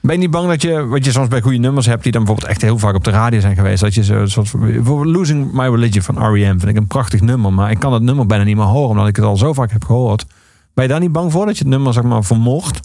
Ben 0.00 0.14
je 0.14 0.20
niet 0.20 0.30
bang 0.30 0.48
dat 0.48 0.62
je, 0.62 0.86
wat 0.86 1.04
je 1.04 1.10
soms 1.10 1.28
bij 1.28 1.40
goede 1.40 1.58
nummers 1.58 1.86
hebt, 1.86 2.02
die 2.02 2.12
dan 2.12 2.24
bijvoorbeeld 2.24 2.50
echt 2.52 2.62
heel 2.62 2.78
vaak 2.78 2.94
op 2.94 3.04
de 3.04 3.10
radio 3.10 3.40
zijn 3.40 3.54
geweest, 3.54 3.80
dat 3.80 3.94
je 3.94 4.04
zo, 4.04 4.26
soort 4.26 4.52
bijvoorbeeld 4.58 5.16
Losing 5.16 5.52
My 5.52 5.68
Religion 5.68 6.02
van 6.02 6.32
R.E.M. 6.32 6.58
vind 6.58 6.64
ik 6.68 6.76
een 6.76 6.86
prachtig 6.86 7.20
nummer, 7.20 7.52
maar 7.52 7.70
ik 7.70 7.78
kan 7.78 7.92
het 7.92 8.02
nummer 8.02 8.26
bijna 8.26 8.44
niet 8.44 8.56
meer 8.56 8.64
horen, 8.64 8.90
omdat 8.90 9.08
ik 9.08 9.16
het 9.16 9.24
al 9.24 9.36
zo 9.36 9.52
vaak 9.52 9.70
heb 9.70 9.84
gehoord. 9.84 10.26
Ben 10.74 10.84
je 10.84 10.90
daar 10.90 11.00
niet 11.00 11.12
bang 11.12 11.32
voor, 11.32 11.46
dat 11.46 11.58
je 11.58 11.64
het 11.64 11.72
nummer 11.72 11.92
zeg 11.92 12.02
maar 12.02 12.24
vermocht? 12.24 12.80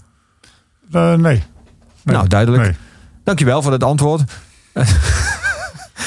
Eh, 0.92 1.08
nee. 1.08 1.16
nee. 1.16 1.42
Nou, 2.02 2.28
duidelijk. 2.28 2.62
Nee. 2.62 2.74
Dankjewel 3.24 3.62
voor 3.62 3.72
het 3.72 3.84
antwoord. 3.84 4.24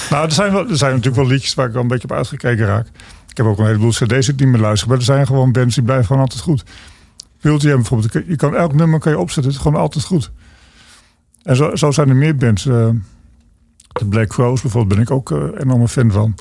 Nou, 0.09 0.25
er 0.25 0.31
zijn, 0.31 0.51
wel, 0.51 0.69
er 0.69 0.77
zijn 0.77 0.91
natuurlijk 0.91 1.15
wel 1.23 1.27
liedjes 1.27 1.53
waar 1.53 1.67
ik 1.67 1.73
wel 1.73 1.81
een 1.81 1.87
beetje 1.87 2.07
op 2.09 2.15
uitgekeken 2.15 2.65
raak. 2.65 2.87
Ik 3.29 3.37
heb 3.37 3.45
ook 3.45 3.59
een 3.59 3.65
heleboel 3.65 3.89
cd's 3.89 4.27
die 4.35 4.47
meer 4.47 4.61
luister. 4.61 4.87
Maar 4.89 4.97
er 4.97 5.03
zijn 5.03 5.25
gewoon 5.27 5.51
bands 5.51 5.75
die 5.75 5.83
blijven 5.83 6.05
gewoon 6.05 6.21
altijd 6.21 6.41
goed. 6.41 6.63
Wilt 7.39 7.61
bijvoorbeeld. 7.63 8.13
Je 8.27 8.35
kan 8.35 8.55
elk 8.55 8.73
nummer 8.73 8.99
kan 8.99 9.11
je 9.11 9.17
opzetten. 9.19 9.43
Het 9.51 9.53
is 9.53 9.65
gewoon 9.67 9.81
altijd 9.81 10.03
goed. 10.05 10.31
En 11.43 11.55
zo, 11.55 11.75
zo 11.75 11.91
zijn 11.91 12.09
er 12.09 12.15
meer 12.15 12.35
bands. 12.35 12.65
eh, 12.65 12.89
de 13.87 14.05
Black 14.05 14.27
Crowes 14.27 14.61
bijvoorbeeld 14.61 14.93
ben 14.93 15.03
ik 15.03 15.11
ook 15.11 15.31
eh, 15.31 15.37
een 15.37 15.57
enorme 15.61 15.87
fan 15.87 16.11
van. 16.11 16.35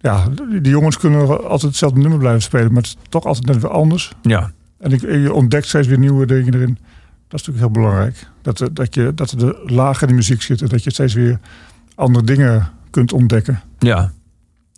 Ja, 0.00 0.28
die, 0.28 0.60
die 0.60 0.72
jongens 0.72 0.96
kunnen 0.98 1.28
altijd 1.28 1.62
hetzelfde 1.62 2.00
nummer 2.00 2.18
blijven 2.18 2.42
spelen. 2.42 2.66
Maar 2.72 2.82
het 2.82 2.86
is 2.86 2.96
toch 3.08 3.24
altijd 3.24 3.46
net 3.46 3.60
weer 3.60 3.70
anders. 3.70 4.12
Ja, 4.22 4.52
En 4.78 4.92
ik, 4.92 5.00
je 5.00 5.32
ontdekt 5.32 5.66
steeds 5.66 5.86
weer 5.86 5.98
nieuwe 5.98 6.26
dingen 6.26 6.54
erin. 6.54 6.78
Dat 7.28 7.40
is 7.40 7.46
natuurlijk 7.46 7.58
heel 7.58 7.82
belangrijk. 7.82 8.26
Dat, 8.42 8.60
er- 8.60 8.74
dat, 8.74 8.94
je, 8.94 9.12
dat 9.14 9.30
er 9.30 9.38
de 9.38 9.62
lagen 9.66 10.00
in 10.02 10.08
de 10.08 10.14
muziek 10.14 10.42
zitten. 10.42 10.68
Dat 10.68 10.84
je 10.84 10.90
steeds 10.92 11.14
weer 11.14 11.38
andere 11.94 12.24
dingen 12.24 12.70
kunt 12.90 13.12
ontdekken. 13.12 13.60
ja. 13.78 14.12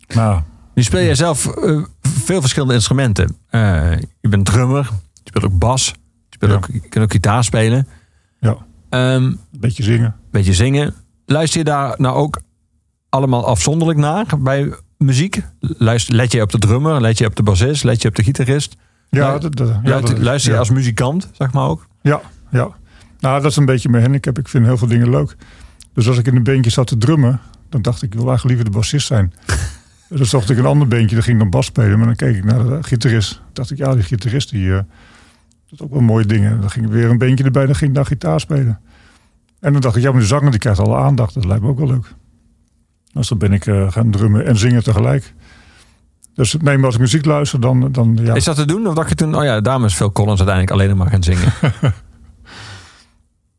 Nou, 0.07 0.41
Nu 0.73 0.83
speel 0.83 1.01
jij 1.03 1.15
zelf 1.15 1.47
eh, 1.47 1.81
veel 2.01 2.39
verschillende 2.41 2.73
instrumenten. 2.73 3.37
Eh, 3.49 3.91
je 4.21 4.29
bent 4.29 4.45
drummer, 4.45 4.89
je 5.13 5.21
speelt 5.23 5.43
ook 5.45 5.57
bas, 5.59 5.85
je, 5.87 5.93
speelt 6.29 6.51
Ja. 6.51 6.57
ook, 6.57 6.67
je 6.71 6.79
kunt 6.89 7.03
ook 7.05 7.11
gitaar 7.11 7.43
spelen. 7.43 7.87
ja, 8.39 8.57
een 8.89 9.39
beetje 9.59 9.83
zingen. 9.83 10.15
beetje 10.31 10.53
zingen. 10.53 10.93
Luister 11.25 11.59
je 11.59 11.65
daar 11.65 11.95
nou 11.97 12.15
ook 12.15 12.41
allemaal 13.09 13.45
afzonderlijk 13.45 13.99
naar 13.99 14.25
bij 14.39 14.73
muziek? 14.97 15.41
Luister, 15.59 16.15
let 16.15 16.31
je 16.31 16.41
op 16.41 16.51
de 16.51 16.59
drummer, 16.59 17.01
let 17.01 17.17
je 17.17 17.25
op 17.25 17.35
de 17.35 17.43
bassist, 17.43 17.83
let 17.83 18.01
je 18.01 18.07
op 18.07 18.15
de 18.15 18.23
gitarist? 18.23 18.75
Ja, 19.09 19.19
Ja, 19.33 19.37
dat, 19.37 19.55
dat- 19.55 19.67
ja, 19.67 19.79
luister, 19.83 20.15
dat- 20.15 20.23
luister 20.23 20.49
je 20.49 20.53
ja. 20.55 20.59
als 20.61 20.69
muzikant, 20.69 21.29
zeg 21.31 21.51
maar 21.53 21.67
ook? 21.67 21.87
Ja, 22.01 22.21
ja. 22.51 22.69
Nou, 23.19 23.41
dat 23.41 23.51
is 23.51 23.57
een 23.57 23.65
beetje 23.65 23.89
mijn 23.89 24.03
handicap. 24.03 24.37
Ik 24.39 24.47
vind 24.47 24.65
heel 24.65 24.77
veel 24.77 24.87
dingen 24.87 25.09
leuk. 25.09 25.35
Dus 25.93 26.07
als 26.07 26.17
ik 26.17 26.27
in 26.27 26.35
een 26.35 26.43
beentje 26.43 26.71
zat 26.71 26.87
te 26.87 26.97
drummen, 26.97 27.39
dan 27.73 27.81
dacht 27.81 28.01
ik, 28.01 28.13
ik 28.13 28.19
wil 28.19 28.27
eigenlijk 28.27 28.55
liever 28.55 28.71
de 28.71 28.77
bassist 28.77 29.07
zijn. 29.07 29.33
dus 30.09 30.29
zocht 30.29 30.49
ik 30.49 30.57
een 30.57 30.65
ander 30.65 30.87
beentje, 30.87 31.15
dan 31.15 31.23
ging 31.23 31.35
ik 31.35 31.41
dan 31.41 31.51
bas 31.51 31.65
spelen. 31.65 31.97
Maar 31.97 32.07
dan 32.07 32.15
keek 32.15 32.35
ik 32.35 32.43
naar 32.43 32.63
de 32.63 32.83
gitarist. 32.83 33.33
Dan 33.33 33.43
dacht 33.53 33.71
ik, 33.71 33.77
ja, 33.77 33.93
die 33.93 34.03
gitarist, 34.03 34.49
die 34.49 34.73
eh 34.73 34.79
doet 35.69 35.81
ook 35.81 35.91
wel 35.91 36.01
mooie 36.01 36.25
dingen. 36.25 36.61
Dan 36.61 36.69
ging 36.69 36.85
ik 36.85 36.91
weer 36.91 37.09
een 37.09 37.17
beentje 37.17 37.43
erbij, 37.43 37.65
dan 37.65 37.75
ging 37.75 37.89
ik 37.89 37.95
naar 37.95 38.05
gitaar 38.05 38.39
spelen. 38.39 38.79
En 39.59 39.71
dan 39.71 39.81
dacht 39.81 39.95
ik, 39.95 40.01
ja, 40.01 40.11
maar 40.11 40.19
de 40.19 40.27
zanger 40.27 40.51
die 40.51 40.59
krijgt 40.59 40.79
alle 40.79 40.95
aandacht. 40.95 41.33
Dat 41.33 41.45
lijkt 41.45 41.63
me 41.63 41.69
ook 41.69 41.77
wel 41.77 41.87
leuk. 41.87 42.13
Dus 43.13 43.27
dan 43.27 43.37
ben 43.37 43.53
ik 43.53 43.65
eh, 43.65 43.91
gaan 43.91 44.11
drummen 44.11 44.45
en 44.45 44.57
zingen 44.57 44.83
tegelijk. 44.83 45.33
Dus 46.35 46.53
nee, 46.53 46.75
maar 46.75 46.85
als 46.85 46.95
ik 46.95 47.01
muziek 47.01 47.25
luister, 47.25 47.59
dan, 47.59 47.91
dan 47.91 48.19
ja. 48.21 48.33
Is 48.33 48.43
dat 48.43 48.55
te 48.55 48.65
doen? 48.65 48.87
Of 48.87 48.93
dacht 48.93 49.09
je 49.09 49.15
toen, 49.15 49.35
oh 49.35 49.43
ja, 49.43 49.61
daarom 49.61 49.85
is 49.85 49.93
Phil 49.93 50.11
Collins 50.11 50.39
uiteindelijk 50.39 50.71
alleen 50.71 50.97
maar 50.97 51.09
gaan 51.09 51.23
zingen? 51.23 51.53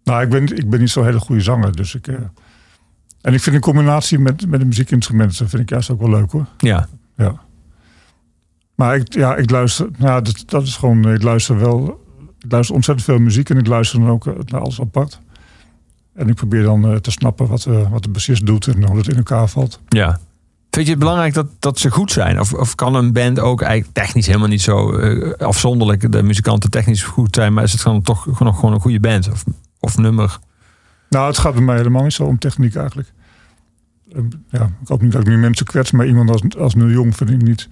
Nou, 0.05 0.22
ik 0.22 0.29
ben, 0.29 0.57
ik 0.57 0.70
ben 0.70 0.81
niet 0.81 0.90
zo'n 0.90 1.05
hele 1.05 1.18
goede 1.18 1.42
zanger. 1.42 1.77
Dus 1.77 1.94
ik, 1.94 2.07
eh, 2.07 2.14
en 3.25 3.35
ik 3.35 3.41
vind 3.41 3.55
een 3.55 3.63
combinatie 3.63 4.19
met, 4.19 4.49
met 4.49 4.61
een 4.61 4.67
muziekinstrument, 4.67 5.39
dat 5.39 5.49
vind 5.49 5.63
ik 5.63 5.71
juist 5.71 5.91
ook 5.91 6.01
wel 6.01 6.11
leuk 6.11 6.31
hoor. 6.31 6.47
ja, 6.59 6.89
Ja. 7.17 7.41
Maar 8.75 8.97
ik, 8.97 9.15
ja, 9.15 9.37
ik 9.37 9.51
luister, 9.51 9.89
nou, 9.99 10.23
dat, 10.23 10.43
dat 10.47 10.63
is 10.63 10.77
gewoon, 10.77 11.13
ik 11.13 11.23
luister 11.23 11.59
wel, 11.59 12.01
ik 12.39 12.53
luister 12.53 12.75
ontzettend 12.75 13.07
veel 13.07 13.19
muziek 13.19 13.51
en 13.51 13.59
ik 13.59 13.67
luister 13.67 14.01
dan 14.01 14.09
ook 14.09 14.27
eh, 14.27 14.33
naar 14.45 14.61
alles 14.61 14.81
apart. 14.81 15.21
En 16.15 16.29
ik 16.29 16.35
probeer 16.35 16.63
dan 16.63 16.87
eh, 16.87 16.97
te 16.97 17.11
snappen 17.11 17.47
wat, 17.47 17.65
eh, 17.65 17.91
wat 17.91 18.03
de 18.03 18.09
bassist 18.09 18.47
doet 18.47 18.67
en 18.67 18.87
hoe 18.87 18.97
het 18.97 19.09
in 19.09 19.17
elkaar 19.17 19.49
valt. 19.49 19.81
ja. 19.89 20.21
Vind 20.71 20.87
je 20.87 20.93
het 20.93 21.01
belangrijk 21.03 21.35
dat, 21.35 21.47
dat 21.59 21.79
ze 21.79 21.91
goed 21.91 22.13
zijn? 22.13 22.41
Of, 22.41 22.53
of 22.53 22.75
kan 22.75 22.95
een 22.95 23.13
band 23.13 23.41
ook 23.41 23.63
eigenlijk 23.63 23.95
technisch 23.95 24.27
helemaal 24.27 24.49
niet 24.49 24.63
zo 24.63 24.99
afzonderlijk, 25.37 26.13
de 26.13 26.23
muzikanten 26.23 26.71
technisch 26.71 27.03
goed 27.03 27.35
zijn, 27.35 27.53
maar 27.53 27.65
is 27.65 27.73
het 27.73 27.83
dan 27.83 28.03
toch 28.03 28.27
gewoon, 28.33 28.55
gewoon 28.55 28.73
een 28.75 28.81
goede 28.81 29.01
band 29.01 29.31
of, 29.31 29.45
of 29.81 29.97
nummer? 29.97 30.39
Nou, 31.14 31.27
het 31.27 31.38
gaat 31.38 31.53
bij 31.55 31.62
mij 31.62 31.77
helemaal 31.77 32.03
niet 32.03 32.12
zo 32.12 32.24
om 32.24 32.38
techniek 32.38 32.74
eigenlijk. 32.74 33.12
Eh, 34.12 34.22
Ja, 34.48 34.62
ik 34.81 34.88
hoop 34.88 35.03
niet 35.03 35.12
dat 35.12 35.20
ik 35.20 35.27
nu 35.27 35.38
mensen 35.38 35.66
kwets, 35.66 35.90
maar 35.90 36.07
iemand 36.07 36.31
als, 36.31 36.42
als 36.59 36.74
Neil 36.74 36.90
Young 36.90 37.16
vind 37.16 37.31
ik 37.31 37.42
niet, 37.42 37.68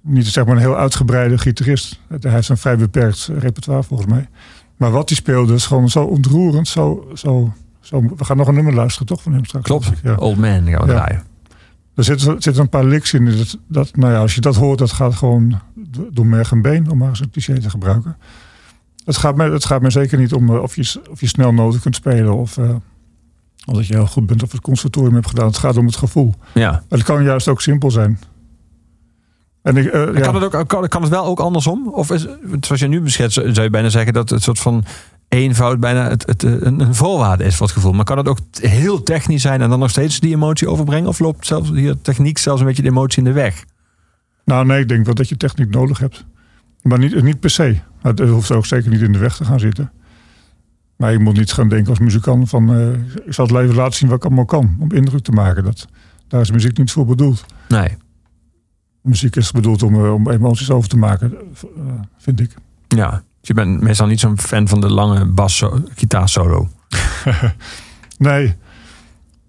niet 0.00 0.26
zeg 0.26 0.44
maar 0.44 0.54
een 0.54 0.60
heel 0.60 0.76
uitgebreide 0.76 1.38
gitarist. 1.38 2.00
Hij 2.20 2.30
heeft 2.32 2.48
een 2.48 2.56
vrij 2.56 2.76
beperkt 2.76 3.30
repertoire 3.38 3.82
volgens 3.82 4.10
mij. 4.10 4.28
Maar 4.76 4.90
wat 4.90 5.08
hij 5.08 5.18
speelde 5.18 5.54
is 5.54 5.66
gewoon 5.66 5.88
zo 5.88 6.04
ontroerend. 6.04 6.68
Zo, 6.68 7.10
zo, 7.14 7.52
zo, 7.80 8.02
we 8.16 8.24
gaan 8.24 8.36
nog 8.36 8.48
een 8.48 8.54
nummer 8.54 8.74
luisteren, 8.74 9.06
toch? 9.06 9.22
Van 9.22 9.32
hem 9.32 9.44
straks. 9.44 9.64
Klopt. 9.66 9.92
Ja. 10.02 10.14
Old 10.14 10.36
Man 10.36 10.50
gaan 10.50 10.64
we 10.64 10.70
Ja. 10.70 10.84
draaien. 10.84 11.22
Er 11.94 12.04
zitten, 12.04 12.28
er 12.34 12.42
zitten 12.42 12.62
een 12.62 12.68
paar 12.68 12.84
licks 12.84 13.12
in. 13.12 13.24
Dat, 13.36 13.58
dat, 13.68 13.96
nou 13.96 14.12
ja, 14.12 14.18
als 14.20 14.34
je 14.34 14.40
dat 14.40 14.56
hoort, 14.56 14.78
dat 14.78 14.92
gaat 14.92 15.14
gewoon 15.14 15.60
do- 15.74 16.08
door 16.12 16.26
merg 16.26 16.50
en 16.52 16.62
been, 16.62 16.90
om 16.90 16.98
maar 16.98 17.08
eens 17.08 17.20
een 17.20 17.30
cliché 17.30 17.58
te 17.60 17.70
gebruiken. 17.70 18.16
Het 19.10 19.18
gaat 19.18 19.36
mij, 19.36 19.50
het 19.50 19.64
gaat 19.64 19.80
mij 19.80 19.90
zeker 19.90 20.18
niet 20.18 20.32
om 20.32 20.50
eh, 20.50 20.62
of, 20.62 20.76
je, 20.76 21.00
of 21.10 21.20
je 21.20 21.26
snel 21.26 21.52
noten 21.52 21.80
kunt 21.80 21.96
spelen 21.96 22.34
of, 22.36 22.56
eh, 22.56 22.74
of 23.66 23.74
dat 23.74 23.86
je 23.86 23.94
heel 23.94 24.06
goed 24.06 24.26
bent 24.26 24.42
of 24.42 24.52
het 24.52 24.60
conservatorium 24.60 25.14
hebt 25.14 25.28
gedaan. 25.28 25.46
Het 25.46 25.58
gaat 25.58 25.76
om 25.76 25.86
het 25.86 25.96
gevoel. 25.96 26.34
Ja. 26.54 26.82
Het 26.88 27.02
kan 27.02 27.22
juist 27.22 27.48
ook 27.48 27.60
simpel 27.60 27.90
zijn. 27.90 28.18
En 29.62 29.76
ik, 29.76 29.86
eh, 29.86 30.14
ja, 30.14 30.20
Kan, 30.20 30.34
het 30.34 30.54
ook, 30.54 30.68
kan, 30.68 30.88
kan 30.88 31.02
het 31.02 31.10
wel 31.10 31.24
ook 31.24 31.40
andersom? 31.40 31.88
Of 31.88 32.10
is, 32.10 32.26
zoals 32.60 32.80
je 32.80 32.88
nu 32.88 33.00
beschetst, 33.00 33.34
zou 33.34 33.62
je 33.62 33.70
bijna 33.70 33.88
zeggen 33.88 34.12
dat 34.12 34.30
het 34.30 34.42
soort 34.42 34.58
van 34.58 34.84
eenvoud 35.28 35.80
bijna 35.80 36.08
het, 36.08 36.26
het, 36.26 36.42
een, 36.42 36.80
een 36.80 36.94
voorwaarde 36.94 37.44
is 37.44 37.56
voor 37.56 37.66
het 37.66 37.74
gevoel. 37.74 37.92
Maar 37.92 38.04
kan 38.04 38.18
het 38.18 38.28
ook 38.28 38.38
heel 38.60 39.02
technisch 39.02 39.42
zijn 39.42 39.60
en 39.60 39.70
dan 39.70 39.78
nog 39.78 39.90
steeds 39.90 40.20
die 40.20 40.34
emotie 40.34 40.68
overbrengen? 40.68 41.08
Of 41.08 41.18
loopt 41.18 41.46
zelfs 41.46 41.70
hier 41.70 42.00
techniek 42.02 42.38
zelfs 42.38 42.60
een 42.60 42.66
beetje 42.66 42.82
de 42.82 42.88
emotie 42.88 43.18
in 43.18 43.24
de 43.24 43.32
weg? 43.32 43.64
Nou 44.44 44.66
nee, 44.66 44.80
ik 44.80 44.88
denk 44.88 45.04
wel 45.04 45.14
dat 45.14 45.28
je 45.28 45.36
techniek 45.36 45.70
nodig 45.70 45.98
hebt. 45.98 46.24
Maar 46.82 46.98
niet, 46.98 47.22
niet 47.22 47.40
per 47.40 47.50
se. 47.50 47.78
Het 48.02 48.18
hoeft 48.20 48.50
ook 48.50 48.66
zeker 48.66 48.90
niet 48.90 49.00
in 49.00 49.12
de 49.12 49.18
weg 49.18 49.36
te 49.36 49.44
gaan 49.44 49.60
zitten. 49.60 49.92
Maar 50.96 51.12
je 51.12 51.18
moet 51.18 51.36
niet 51.36 51.52
gaan 51.52 51.68
denken 51.68 51.90
als 51.90 51.98
muzikant 51.98 52.48
van... 52.48 52.74
eh, 52.74 52.92
ik 53.26 53.32
zal 53.32 53.44
het 53.44 53.54
leven 53.54 53.74
laten 53.74 53.94
zien 53.94 54.08
wat 54.08 54.18
ik 54.18 54.24
allemaal 54.24 54.44
kan. 54.44 54.76
Om 54.78 54.92
indruk 54.92 55.22
te 55.22 55.32
maken. 55.32 55.64
Dat, 55.64 55.86
daar 56.28 56.40
is 56.40 56.50
muziek 56.50 56.78
niet 56.78 56.92
voor 56.92 57.06
bedoeld. 57.06 57.44
Nee. 57.68 57.96
Muziek 59.02 59.36
is 59.36 59.50
bedoeld 59.50 59.82
om, 59.82 59.94
eh, 59.94 60.14
om 60.14 60.30
emoties 60.30 60.70
over 60.70 60.88
te 60.88 60.96
maken, 60.96 61.34
eh, 61.34 61.64
vind 62.18 62.40
ik. 62.40 62.54
Ja. 62.88 63.10
Dus 63.10 63.48
je 63.48 63.54
bent 63.54 63.80
meestal 63.80 64.06
niet 64.06 64.20
zo'n 64.20 64.38
fan 64.38 64.68
van 64.68 64.80
de 64.80 64.90
lange 64.90 65.26
bas 65.26 65.64
gitaarsolo. 65.94 66.68
Nee, 68.18 68.56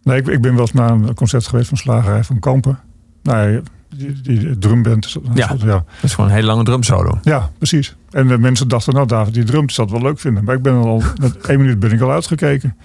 nee 0.03 0.17
ik, 0.19 0.27
ik 0.27 0.41
ben 0.41 0.51
wel 0.51 0.61
eens 0.61 0.73
naar 0.73 0.91
een 0.91 1.13
concert 1.13 1.47
geweest 1.47 1.67
van 1.67 1.77
Slagerij 1.77 2.23
van 2.23 2.39
Kampen. 2.39 2.79
Nou, 3.23 3.49
ja, 3.49 3.61
die, 3.95 4.21
die 4.21 4.57
drumband. 4.57 5.17
Ja. 5.33 5.55
ja. 5.59 5.65
Dat 5.65 5.83
is 6.01 6.13
gewoon 6.13 6.29
een 6.29 6.35
hele 6.35 6.47
lange 6.47 6.63
drumsolo. 6.63 7.19
Ja, 7.21 7.49
precies. 7.57 7.95
En 8.09 8.27
de 8.27 8.37
mensen 8.37 8.67
dachten, 8.67 8.93
nou 8.93 9.07
David, 9.07 9.33
die 9.33 9.43
drumt, 9.43 9.73
zal 9.73 9.85
het 9.85 9.93
wel 9.93 10.03
leuk 10.03 10.19
vinden. 10.19 10.43
Maar 10.43 10.55
ik 10.55 10.61
ben 10.61 10.73
al, 10.73 11.01
met 11.21 11.37
één 11.37 11.59
minuut 11.59 11.79
ben 11.79 11.91
ik 11.91 12.01
al 12.01 12.11
uitgekeken. 12.11 12.77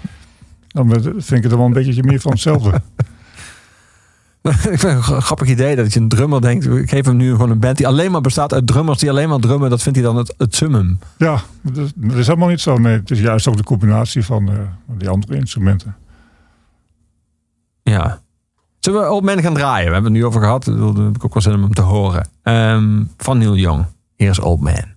Dan 0.69 0.91
vind 1.03 1.31
ik 1.33 1.43
het 1.43 1.53
wel 1.55 1.65
een 1.65 1.73
beetje 1.73 2.03
meer 2.03 2.21
van 2.21 2.31
hetzelfde. 2.31 2.71
ik 4.43 4.53
vind 4.53 4.83
het 4.83 4.83
een 4.83 5.03
gra- 5.03 5.21
grappig 5.21 5.49
idee 5.49 5.77
dat 5.77 5.93
je 5.93 6.01
een 6.01 6.09
drummer 6.09 6.41
denkt, 6.41 6.67
ik 6.67 6.91
geef 6.91 7.05
hem 7.05 7.17
nu 7.17 7.31
gewoon 7.31 7.51
een 7.51 7.59
band 7.59 7.77
die 7.77 7.87
alleen 7.87 8.11
maar 8.11 8.21
bestaat 8.21 8.53
uit 8.55 8.67
drummers 8.67 8.99
die 8.99 9.11
alleen 9.11 9.29
maar 9.29 9.39
drummen. 9.39 9.71
Dat 9.71 9.83
vindt 9.83 9.99
hij 9.99 10.07
dan 10.07 10.17
het, 10.17 10.35
het 10.39 10.55
summum. 10.55 10.99
Ja, 11.19 11.41
dat 11.63 11.77
is, 11.85 11.93
dat 11.95 12.17
is 12.19 12.27
helemaal 12.27 12.49
niet 12.49 12.61
zo. 12.61 12.79
Nee, 12.79 12.97
het 12.97 13.11
is 13.11 13.21
juist 13.21 13.47
ook 13.49 13.57
de 13.57 13.63
combinatie 13.63 14.25
van 14.25 14.49
eh, 14.51 14.55
die 14.99 15.09
andere 15.09 15.37
instrumenten. 15.37 15.97
Ja. 17.83 18.21
Zullen 18.87 19.03
we 19.03 19.11
Old 19.11 19.25
Man 19.25 19.43
gaan 19.43 19.55
draaien? 19.55 19.87
We 19.87 19.93
hebben 19.93 20.13
het 20.13 20.21
nu 20.21 20.27
over 20.27 20.41
gehad. 20.41 20.65
Daar 20.65 21.05
heb 21.05 21.17
ik 21.17 21.25
ook 21.25 21.33
wel 21.33 21.43
zin 21.43 21.55
om 21.55 21.63
hem 21.63 21.75
te 21.75 21.83
horen. 21.83 22.29
Ehm, 22.43 23.03
van 23.17 23.39
Neil 23.39 23.57
Young. 23.57 23.85
Is 24.17 24.41
Old 24.41 24.61
Man. 24.61 24.95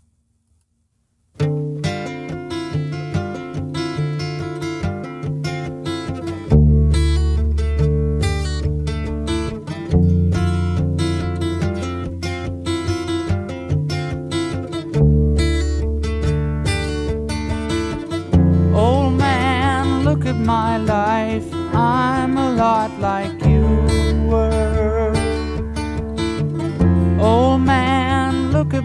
Old 18.73 19.17
man, 19.17 20.03
look 20.03 20.25
at 20.25 20.37
my 20.37 20.77
life. 20.77 21.57
I'm 21.73 22.37
a 22.37 22.51
lot 22.51 22.89
like 22.99 23.38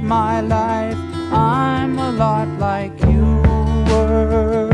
my 0.04 0.42
life. 0.42 0.98
I'm 1.32 1.98
a 1.98 2.12
lot 2.12 2.48
like 2.58 2.92
you 3.06 3.40
were. 3.88 4.70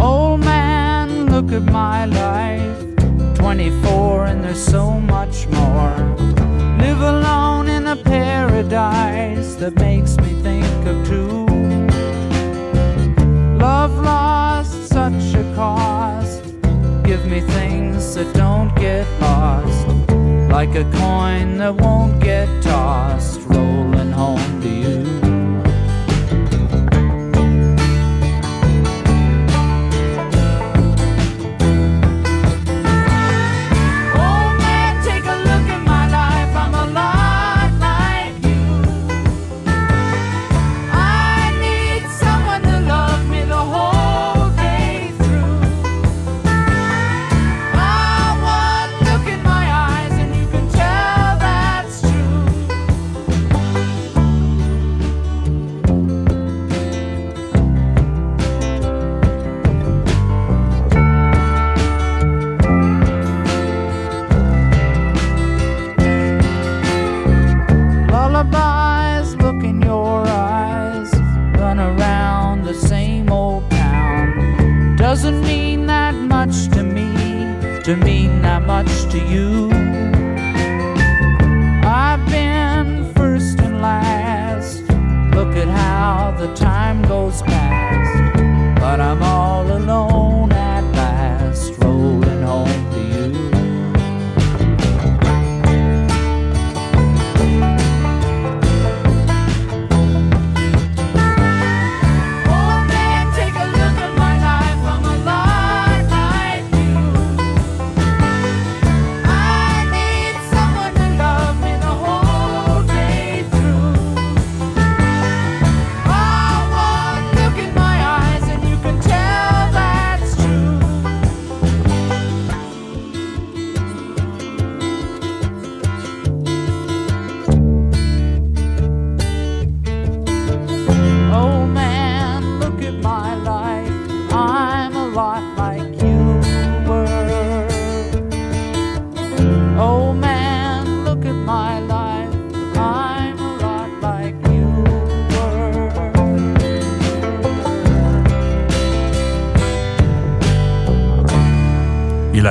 Old 0.00 0.40
man, 0.40 1.26
look 1.26 1.52
at 1.52 1.62
my 1.70 2.06
life. 2.06 3.36
24 3.36 4.26
and 4.26 4.42
there's 4.42 4.58
so 4.58 4.98
much 4.98 5.46
more. 5.48 5.94
Live 6.78 7.00
alone 7.00 7.68
in 7.68 7.86
a 7.86 7.96
paradise 7.96 9.56
that 9.56 9.74
makes 9.76 10.16
Like 20.64 20.76
a 20.76 20.90
coin 20.96 21.58
that 21.58 21.74
won't 21.74 22.22
get 22.22 22.48
tossed, 22.62 23.13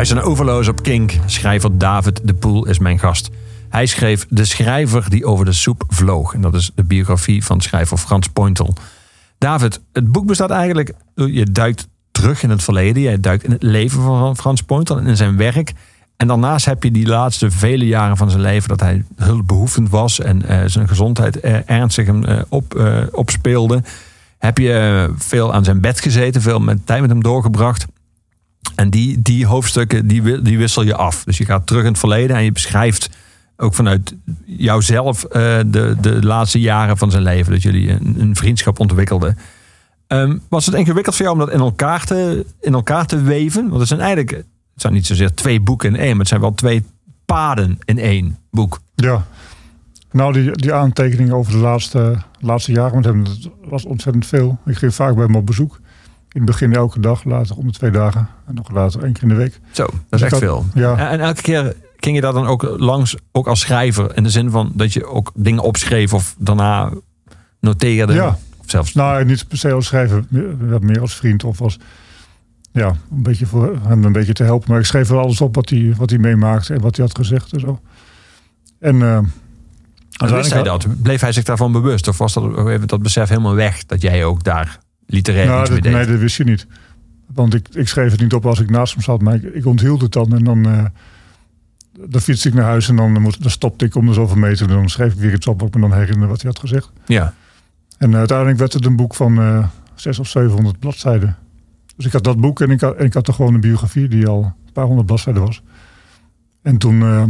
Luistert 0.04 0.26
naar 0.28 0.38
Overloos 0.38 0.68
op 0.68 0.84
Kink. 0.84 1.14
Schrijver 1.26 1.78
David 1.78 2.20
de 2.24 2.34
Poel 2.34 2.68
is 2.68 2.80
mijn 2.80 3.00
gast. 3.00 3.30
Hij 3.70 3.86
schreef 3.86 4.26
De 4.30 4.46
Schrijver 4.46 5.10
die 5.10 5.26
over 5.26 5.46
de 5.46 5.54
soep 5.54 5.84
vloog. 5.88 6.34
En 6.34 6.42
dat 6.42 6.54
is 6.54 6.72
de 6.76 6.84
biografie 6.84 7.46
van 7.46 7.62
schrijver 7.62 7.98
Frans 7.98 8.28
Pointel. 8.28 8.74
David, 9.38 9.82
het 9.94 10.12
boek 10.12 10.26
bestaat 10.26 10.50
eigenlijk... 10.50 10.94
Je 11.16 11.46
duikt 11.52 11.88
terug 12.12 12.44
in 12.44 12.50
het 12.50 12.64
verleden. 12.64 13.02
Je 13.02 13.20
duikt 13.20 13.44
in 13.44 13.52
het 13.52 13.64
leven 13.64 14.02
van 14.02 14.36
Frans 14.36 14.62
Pointel 14.62 14.98
en 14.98 15.08
in 15.08 15.18
zijn 15.18 15.38
werk. 15.38 15.74
En 16.18 16.28
daarnaast 16.28 16.66
heb 16.66 16.84
je 16.84 16.92
die 16.92 17.08
laatste 17.08 17.52
vele 17.52 17.88
jaren 17.88 18.18
van 18.18 18.30
zijn 18.30 18.42
leven... 18.42 18.70
dat 18.70 18.80
hij 18.80 19.04
hulpbehoevend 19.16 19.90
was 19.90 20.20
en 20.20 20.48
eh, 20.48 20.60
zijn 20.66 20.88
gezondheid 20.88 21.40
eh, 21.40 21.70
ernstig 21.70 22.06
hem 22.06 22.24
eh, 22.24 22.42
op, 22.50 22.82
opspeelde. 23.12 23.84
Heb 24.38 24.58
je 24.58 25.10
veel 25.18 25.54
aan 25.54 25.64
zijn 25.64 25.82
bed 25.82 26.02
gezeten, 26.02 26.42
veel 26.42 26.60
met, 26.60 26.86
tijd 26.86 27.02
met 27.02 27.10
hem 27.10 27.24
doorgebracht... 27.24 27.86
En 28.76 28.90
die, 28.90 29.22
die 29.22 29.46
hoofdstukken, 29.46 30.08
die, 30.08 30.42
die 30.42 30.58
wissel 30.58 30.84
je 30.84 30.96
af. 30.96 31.24
Dus 31.24 31.38
je 31.38 31.46
gaat 31.46 31.68
terug 31.68 31.82
in 31.82 31.88
het 31.88 32.00
verleden 32.00 32.36
en 32.36 32.44
je 32.44 32.52
beschrijft 32.52 33.10
ook 33.58 33.74
vanuit 33.74 34.16
jouzelf 34.46 35.24
eh, 35.24 35.60
de, 35.66 35.96
de 36.02 36.26
laatste 36.26 36.60
jaren 36.60 36.98
van 36.98 37.12
zijn 37.12 37.24
leven. 37.24 37.52
Dat 37.52 37.62
jullie 37.62 37.90
een, 37.90 38.36
vriendschap 38.36 38.80
ontwikkelden. 38.80 39.38
Ehm, 40.08 40.38
was 40.50 40.66
het 40.66 40.76
ingewikkeld 40.76 41.16
voor 41.16 41.26
jou 41.26 41.40
om 41.40 41.46
dat 41.46 41.54
in 41.54 41.60
elkaar 41.60 42.06
te, 42.06 42.46
in 42.62 42.74
elkaar 42.74 43.06
te 43.06 43.22
weven? 43.22 43.68
Want 43.68 43.80
het 43.80 43.88
zijn 43.88 44.00
eigenlijk, 44.00 44.32
het 44.32 44.82
zijn 44.82 44.94
niet 44.94 45.06
zozeer 45.06 45.34
twee 45.34 45.60
boeken 45.60 45.90
in 45.90 46.00
één, 46.00 46.10
maar 46.10 46.20
het 46.20 46.28
zijn 46.28 46.42
wel 46.42 46.54
twee 46.54 46.86
paden 47.26 47.78
in 47.86 48.00
één 48.00 48.38
boek. 48.52 48.80
Ja. 48.96 49.26
Nou, 50.12 50.34
die, 50.34 50.52
die 50.52 50.74
aantekeningen 50.74 51.36
over 51.36 51.52
de 51.52 51.58
laatste, 51.58 52.18
laatste 52.40 52.72
jaren 52.72 53.04
hem, 53.04 53.24
dat 53.24 53.50
was 53.64 53.86
ontzettend 53.86 54.26
veel. 54.26 54.60
Ik 54.66 54.78
ging 54.78 54.94
vaak 54.94 55.16
bij 55.16 55.24
hem 55.24 55.36
op 55.36 55.46
bezoek. 55.46 55.80
In 56.34 56.42
het 56.42 56.46
begin 56.46 56.74
elke 56.74 57.00
dag, 57.00 57.24
later 57.24 57.56
om 57.56 57.68
de 57.68 57.74
twee 57.74 57.92
dagen. 57.92 58.28
En 58.48 58.54
nog 58.56 58.72
later 58.72 59.04
één 59.04 59.14
keer 59.14 59.24
in 59.24 59.30
de 59.30 59.36
week. 59.36 59.60
Zo, 59.72 59.84
dat 59.84 59.94
is 59.94 60.00
Dus 60.10 60.22
echt 60.22 60.32
ik 60.32 60.32
had- 60.32 60.40
veel. 60.50 60.66
Ja. 60.74 61.10
En, 61.12 61.20
elke 61.20 61.42
keer 61.42 61.76
ging 61.98 62.16
je 62.16 62.22
daar 62.22 62.34
dan 62.34 62.46
ook 62.48 62.76
langs, 62.78 63.16
ook 63.32 63.48
als 63.48 63.60
schrijver, 63.60 64.16
in 64.18 64.24
de 64.24 64.30
zin 64.30 64.50
van 64.50 64.72
dat 64.76 64.94
je 64.94 65.06
ook 65.06 65.32
dingen 65.36 65.64
opschreef 65.64 66.14
of 66.14 66.36
daarna 66.38 66.92
noteerde. 67.60 68.14
Ja. 68.14 68.28
Of 68.58 68.70
zelfs. 68.70 68.94
Nou, 68.94 69.26
niet 69.26 69.48
per 69.48 69.58
se 69.58 69.72
als 69.72 69.86
schrijver, 69.86 70.24
meer, 70.82 71.02
als 71.02 71.16
vriend 71.16 71.44
of 71.44 71.62
als... 71.62 71.80
Ja, 72.72 72.88
een 72.88 73.24
beetje 73.24 73.46
voor 73.46 73.78
hem 73.88 74.04
een 74.04 74.12
beetje 74.12 74.34
te 74.34 74.44
helpen. 74.44 74.72
Maar 74.72 74.80
ik 74.80 74.86
schreef 74.86 75.08
wel 75.08 75.20
alles 75.20 75.42
op 75.42 75.56
wat 75.56 75.70
hij, 75.70 75.94
wat 75.98 76.10
hij 76.10 76.20
meemaakte 76.20 76.74
en 76.74 76.82
wat 76.82 76.96
hij 76.96 77.06
had 77.06 77.18
gezegd 77.18 77.54
en 77.54 77.60
zo. 77.60 77.80
En 78.80 78.96
uh, 78.96 79.16
En 79.16 79.30
wist 80.18 80.54
hij 80.54 80.64
dat? 80.64 81.02
Bleef 81.02 81.22
hij 81.22 81.32
zich 81.32 81.44
daarvan 81.44 81.72
bewust? 81.72 82.08
Of 82.08 82.18
was 82.18 82.34
dat 82.34 82.88
dat 82.88 83.02
besef 83.02 83.30
helemaal 83.30 83.56
weg 83.56 83.86
dat 83.86 84.02
jij 84.02 84.26
ook 84.26 84.44
daar 84.44 84.80
literair 85.06 85.48
Nou, 85.48 85.70
dat, 85.70 85.82
nee, 85.82 86.06
dat 86.06 86.20
wist 86.20 86.38
je 86.38 86.44
niet. 86.44 86.68
Want 87.34 87.54
ik, 87.54 87.68
ik 87.72 87.88
schreef 87.88 88.12
het 88.12 88.22
niet 88.22 88.34
op 88.34 88.46
als 88.46 88.60
ik 88.60 88.70
naast 88.70 88.94
hem 88.94 89.04
zat, 89.04 89.22
maar 89.22 89.36
ik, 89.36 89.44
ik 89.44 89.66
onthield 89.66 90.02
het 90.02 90.12
dan. 90.12 90.34
En 90.34 90.44
dan, 90.44 90.66
eh, 90.66 90.86
dan 92.10 92.22
fietste 92.22 92.48
ik 92.48 92.54
naar 92.54 92.66
huis 92.66 92.90
en 92.90 92.96
dan, 92.96 93.14
dan 93.14 93.52
stopte 93.52 93.86
ik 93.86 93.96
om 93.96 94.06
de 94.06 94.14
zoveel 94.14 94.38
meter. 94.38 94.70
En 94.70 94.74
dan 94.74 94.90
schreef 94.90 95.14
ik 95.14 95.20
weer 95.20 95.34
iets 95.34 95.48
op 95.48 95.60
wat 95.60 95.68
ik 95.68 95.76
me 95.76 95.82
dan 95.82 95.94
herinnerde 95.94 96.28
wat 96.28 96.42
hij 96.42 96.52
had 96.52 96.60
gezegd. 96.60 96.92
Ja. 97.06 97.34
En 97.98 98.16
uiteindelijk 98.16 98.58
werd 98.58 98.74
het 98.74 98.86
een 98.86 98.96
boek 98.96 99.16
van 99.16 99.40
eh 99.40 99.68
600 99.96 100.20
of 100.20 100.28
700 100.28 100.80
bladzijden. 100.80 101.38
Dus 101.96 102.06
ik 102.06 102.12
had 102.12 102.24
dat 102.24 102.40
boek 102.40 102.62
en 102.62 102.72
ik 102.72 102.82
had, 102.82 102.96
en 102.96 103.06
ik 103.06 103.14
had 103.14 103.28
er 103.28 103.34
gewoon 103.34 103.54
een 103.54 103.62
biografie 103.62 104.08
die 104.08 104.28
al 104.28 104.44
een 104.44 104.72
paar 104.74 104.86
honderd 104.86 105.08
bladzijden 105.08 105.42
was. 105.42 105.62
En 106.62 106.78
toen, 106.78 107.02
eh, 107.02 107.24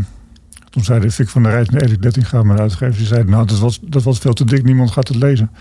toen 0.69 0.83
zei 0.83 0.99
de 0.99 1.11
Fik 1.11 1.29
van 1.29 1.43
der 1.43 1.51
Rijt 1.51 1.69
en 1.69 1.81
Erik 1.81 2.01
Dettinga, 2.01 2.43
mijn 2.43 2.59
uitgever, 2.59 2.97
die 2.97 3.05
zeiden, 3.05 3.31
nou, 3.31 3.45
dat 3.45 3.59
was, 3.59 3.79
dat 3.81 4.03
was 4.03 4.19
veel 4.19 4.33
te 4.33 4.45
dik, 4.45 4.63
niemand 4.63 4.91
gaat 4.91 5.07
het 5.07 5.17
lezen. 5.17 5.51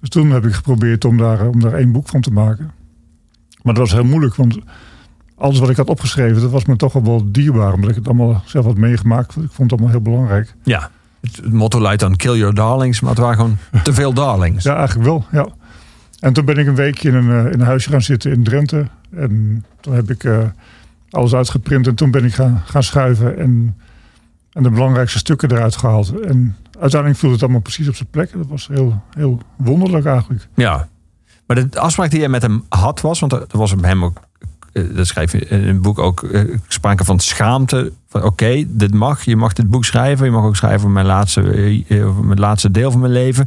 Dus 0.00 0.08
toen 0.08 0.30
heb 0.30 0.46
ik 0.46 0.52
geprobeerd 0.52 1.04
om 1.04 1.16
daar, 1.16 1.48
om 1.48 1.60
daar 1.60 1.72
één 1.72 1.92
boek 1.92 2.08
van 2.08 2.20
te 2.20 2.30
maken. 2.30 2.70
Maar 3.62 3.74
dat 3.74 3.82
was 3.82 3.92
heel 3.92 4.04
moeilijk, 4.04 4.34
want 4.34 4.58
alles 5.34 5.58
wat 5.58 5.70
ik 5.70 5.76
had 5.76 5.88
opgeschreven, 5.88 6.42
dat 6.42 6.50
was 6.50 6.64
me 6.64 6.76
toch 6.76 6.92
wel 6.92 7.32
dierbaar. 7.32 7.72
Omdat 7.72 7.90
ik 7.90 7.96
het 7.96 8.06
allemaal 8.06 8.42
zelf 8.44 8.64
had 8.64 8.76
meegemaakt. 8.76 9.36
Ik 9.36 9.50
vond 9.50 9.70
het 9.70 9.72
allemaal 9.72 9.90
heel 9.90 10.12
belangrijk. 10.12 10.54
ja. 10.62 10.90
Het, 11.20 11.52
motto 11.52 11.80
luidt 11.80 12.00
dan 12.00 12.16
kill 12.16 12.36
your 12.36 12.54
darlings, 12.54 13.00
maar 13.00 13.10
het 13.10 13.18
waren 13.18 13.36
gewoon 13.36 13.56
te 13.82 13.92
veel 13.92 14.12
darlings. 14.12 14.64
Ja, 14.64 14.76
eigenlijk 14.76 15.08
wel, 15.08 15.24
ja. 15.32 15.48
En 16.20 16.32
toen 16.32 16.44
ben 16.44 16.56
ik 16.56 16.66
een 16.66 16.74
weekje 16.74 17.08
in 17.08 17.14
een, 17.14 17.30
eh, 17.30 17.52
in 17.52 17.60
een 17.60 17.66
huisje 17.66 17.90
gaan 17.90 18.02
zitten 18.02 18.32
in 18.32 18.44
Drenthe. 18.44 18.86
En 19.14 19.64
toen 19.80 19.94
heb 19.94 20.10
ik 20.10 20.24
eh, 20.24 20.38
alles 21.10 21.34
uitgeprint 21.34 21.86
en 21.86 21.94
toen 21.94 22.10
ben 22.10 22.24
ik 22.24 22.34
gaan, 22.34 22.62
gaan 22.64 22.82
schuiven 22.82 23.38
en, 23.38 23.76
en 24.52 24.62
de 24.62 24.70
belangrijkste 24.70 25.18
stukken 25.18 25.50
eruit 25.50 25.76
gehaald. 25.76 26.20
En 26.20 26.56
uiteindelijk 26.80 27.20
viel 27.20 27.30
het 27.30 27.42
allemaal 27.42 27.60
precies 27.60 27.88
op 27.88 27.94
zijn 27.94 28.08
plek. 28.10 28.32
Dat 28.32 28.46
was 28.46 28.68
heel, 28.68 29.02
heel 29.10 29.40
wonderlijk 29.56 30.04
eigenlijk. 30.04 30.48
Ja. 30.54 30.88
Maar 31.46 31.70
de 31.70 31.80
afspraak 31.80 32.10
die 32.10 32.18
jij 32.18 32.28
met 32.28 32.42
hem 32.42 32.64
had 32.68 33.00
was, 33.00 33.20
want 33.20 33.32
er 33.32 33.46
was 33.58 33.70
hem 33.70 34.04
ook 34.04 34.20
eh, 34.72 34.96
dat 34.96 35.06
schrijf 35.06 35.32
je 35.32 35.38
in 35.38 35.68
een 35.68 35.82
boek 35.82 35.98
ook, 35.98 36.22
eh, 36.22 36.56
sprake 36.68 37.04
van 37.04 37.18
schaamte. 37.18 37.92
Van 38.08 38.22
oké, 38.24 38.64
dit 38.66 38.94
mag, 38.94 39.24
je 39.24 39.36
mag 39.36 39.52
dit 39.52 39.70
boek 39.70 39.84
schrijven. 39.84 40.26
Je 40.26 40.32
mag 40.32 40.44
ook 40.44 40.56
schrijven 40.56 40.78
over 40.78 40.90
mijn 40.90 41.06
laatste, 41.06 41.42
eh, 41.88 42.06
over 42.08 42.24
mijn 42.24 42.40
laatste 42.40 42.70
deel 42.70 42.90
van 42.90 43.00
mijn 43.00 43.12
leven. 43.12 43.46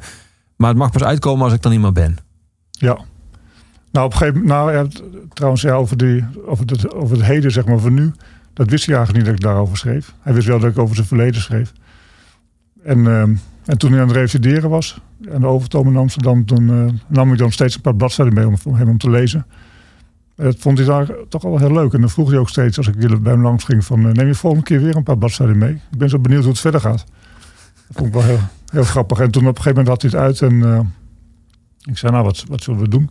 Maar 0.55 0.69
het 0.69 0.77
mag 0.77 0.91
pas 0.91 1.03
uitkomen 1.03 1.43
als 1.43 1.53
ik 1.53 1.61
dan 1.61 1.71
niet 1.71 1.81
meer 1.81 1.91
ben. 1.91 2.17
Ja. 2.71 2.97
Nou, 3.91 4.05
op 4.05 4.11
een 4.11 4.17
gegeven 4.17 4.41
moment, 4.41 4.47
nou, 4.47 4.71
ja, 4.73 4.85
trouwens, 5.33 5.61
ja, 5.61 5.73
over, 5.73 5.97
die, 5.97 6.25
over, 6.45 6.65
het, 6.65 6.93
over 6.93 7.17
het 7.17 7.25
heden, 7.25 7.51
zeg 7.51 7.65
maar, 7.65 7.79
van 7.79 7.93
nu. 7.93 8.11
Dat 8.53 8.69
wist 8.69 8.85
hij 8.85 8.95
eigenlijk 8.95 9.25
niet 9.25 9.35
dat 9.35 9.43
ik 9.43 9.51
daarover 9.51 9.77
schreef. 9.77 10.13
Hij 10.19 10.33
wist 10.33 10.47
wel 10.47 10.59
dat 10.59 10.71
ik 10.71 10.77
over 10.77 10.95
zijn 10.95 11.07
verleden 11.07 11.41
schreef. 11.41 11.73
En, 12.83 13.07
ehm, 13.07 13.35
en 13.65 13.77
toen 13.77 13.91
hij 13.91 14.01
aan 14.01 14.07
het 14.07 14.15
revalideren 14.15 14.69
was, 14.69 15.01
en 15.29 15.41
de 15.41 15.47
overtoom 15.47 15.87
in 15.87 15.97
Amsterdam, 15.97 16.45
toen 16.45 16.69
eh, 16.69 16.93
nam 17.07 17.31
ik 17.31 17.37
dan 17.37 17.51
steeds 17.51 17.75
een 17.75 17.81
paar 17.81 17.95
bladzijden 17.95 18.33
mee 18.33 18.47
om, 18.47 18.75
hem 18.75 18.89
om 18.89 18.97
te 18.97 19.09
lezen. 19.09 19.45
En 20.35 20.45
dat 20.45 20.55
vond 20.59 20.77
hij 20.77 20.87
daar 20.87 21.07
toch 21.29 21.41
wel 21.41 21.57
heel 21.57 21.71
leuk. 21.71 21.93
En 21.93 21.99
dan 21.99 22.09
vroeg 22.09 22.29
hij 22.29 22.39
ook 22.39 22.49
steeds, 22.49 22.77
als 22.77 22.87
ik 22.87 23.21
bij 23.21 23.31
hem 23.31 23.41
langs 23.41 23.63
ging, 23.63 23.85
van, 23.85 24.07
eh, 24.07 24.11
neem 24.11 24.27
je 24.27 24.35
volgende 24.35 24.65
keer 24.65 24.81
weer 24.81 24.95
een 24.95 25.03
paar 25.03 25.17
bladzijden 25.17 25.57
mee? 25.57 25.73
Ik 25.73 25.97
ben 25.97 26.09
zo 26.09 26.19
benieuwd 26.19 26.41
hoe 26.41 26.51
het 26.51 26.59
verder 26.59 26.81
gaat. 26.81 27.05
Dat 27.87 27.97
vond 27.97 28.07
ik 28.07 28.13
wel 28.13 28.23
heel, 28.23 28.39
heel 28.67 28.83
grappig. 28.83 29.19
En 29.19 29.31
toen 29.31 29.47
op 29.47 29.57
een 29.57 29.63
gegeven 29.63 29.83
moment 29.83 30.03
had 30.03 30.11
hij 30.11 30.21
het 30.21 30.41
uit 30.41 30.51
en 30.51 30.63
eh, 30.63 30.79
ik 31.91 31.97
zei, 31.97 32.11
nou, 32.11 32.23
wat, 32.23 32.43
wat 32.47 32.63
zullen 32.63 32.79
we 32.79 32.87
doen? 32.87 33.09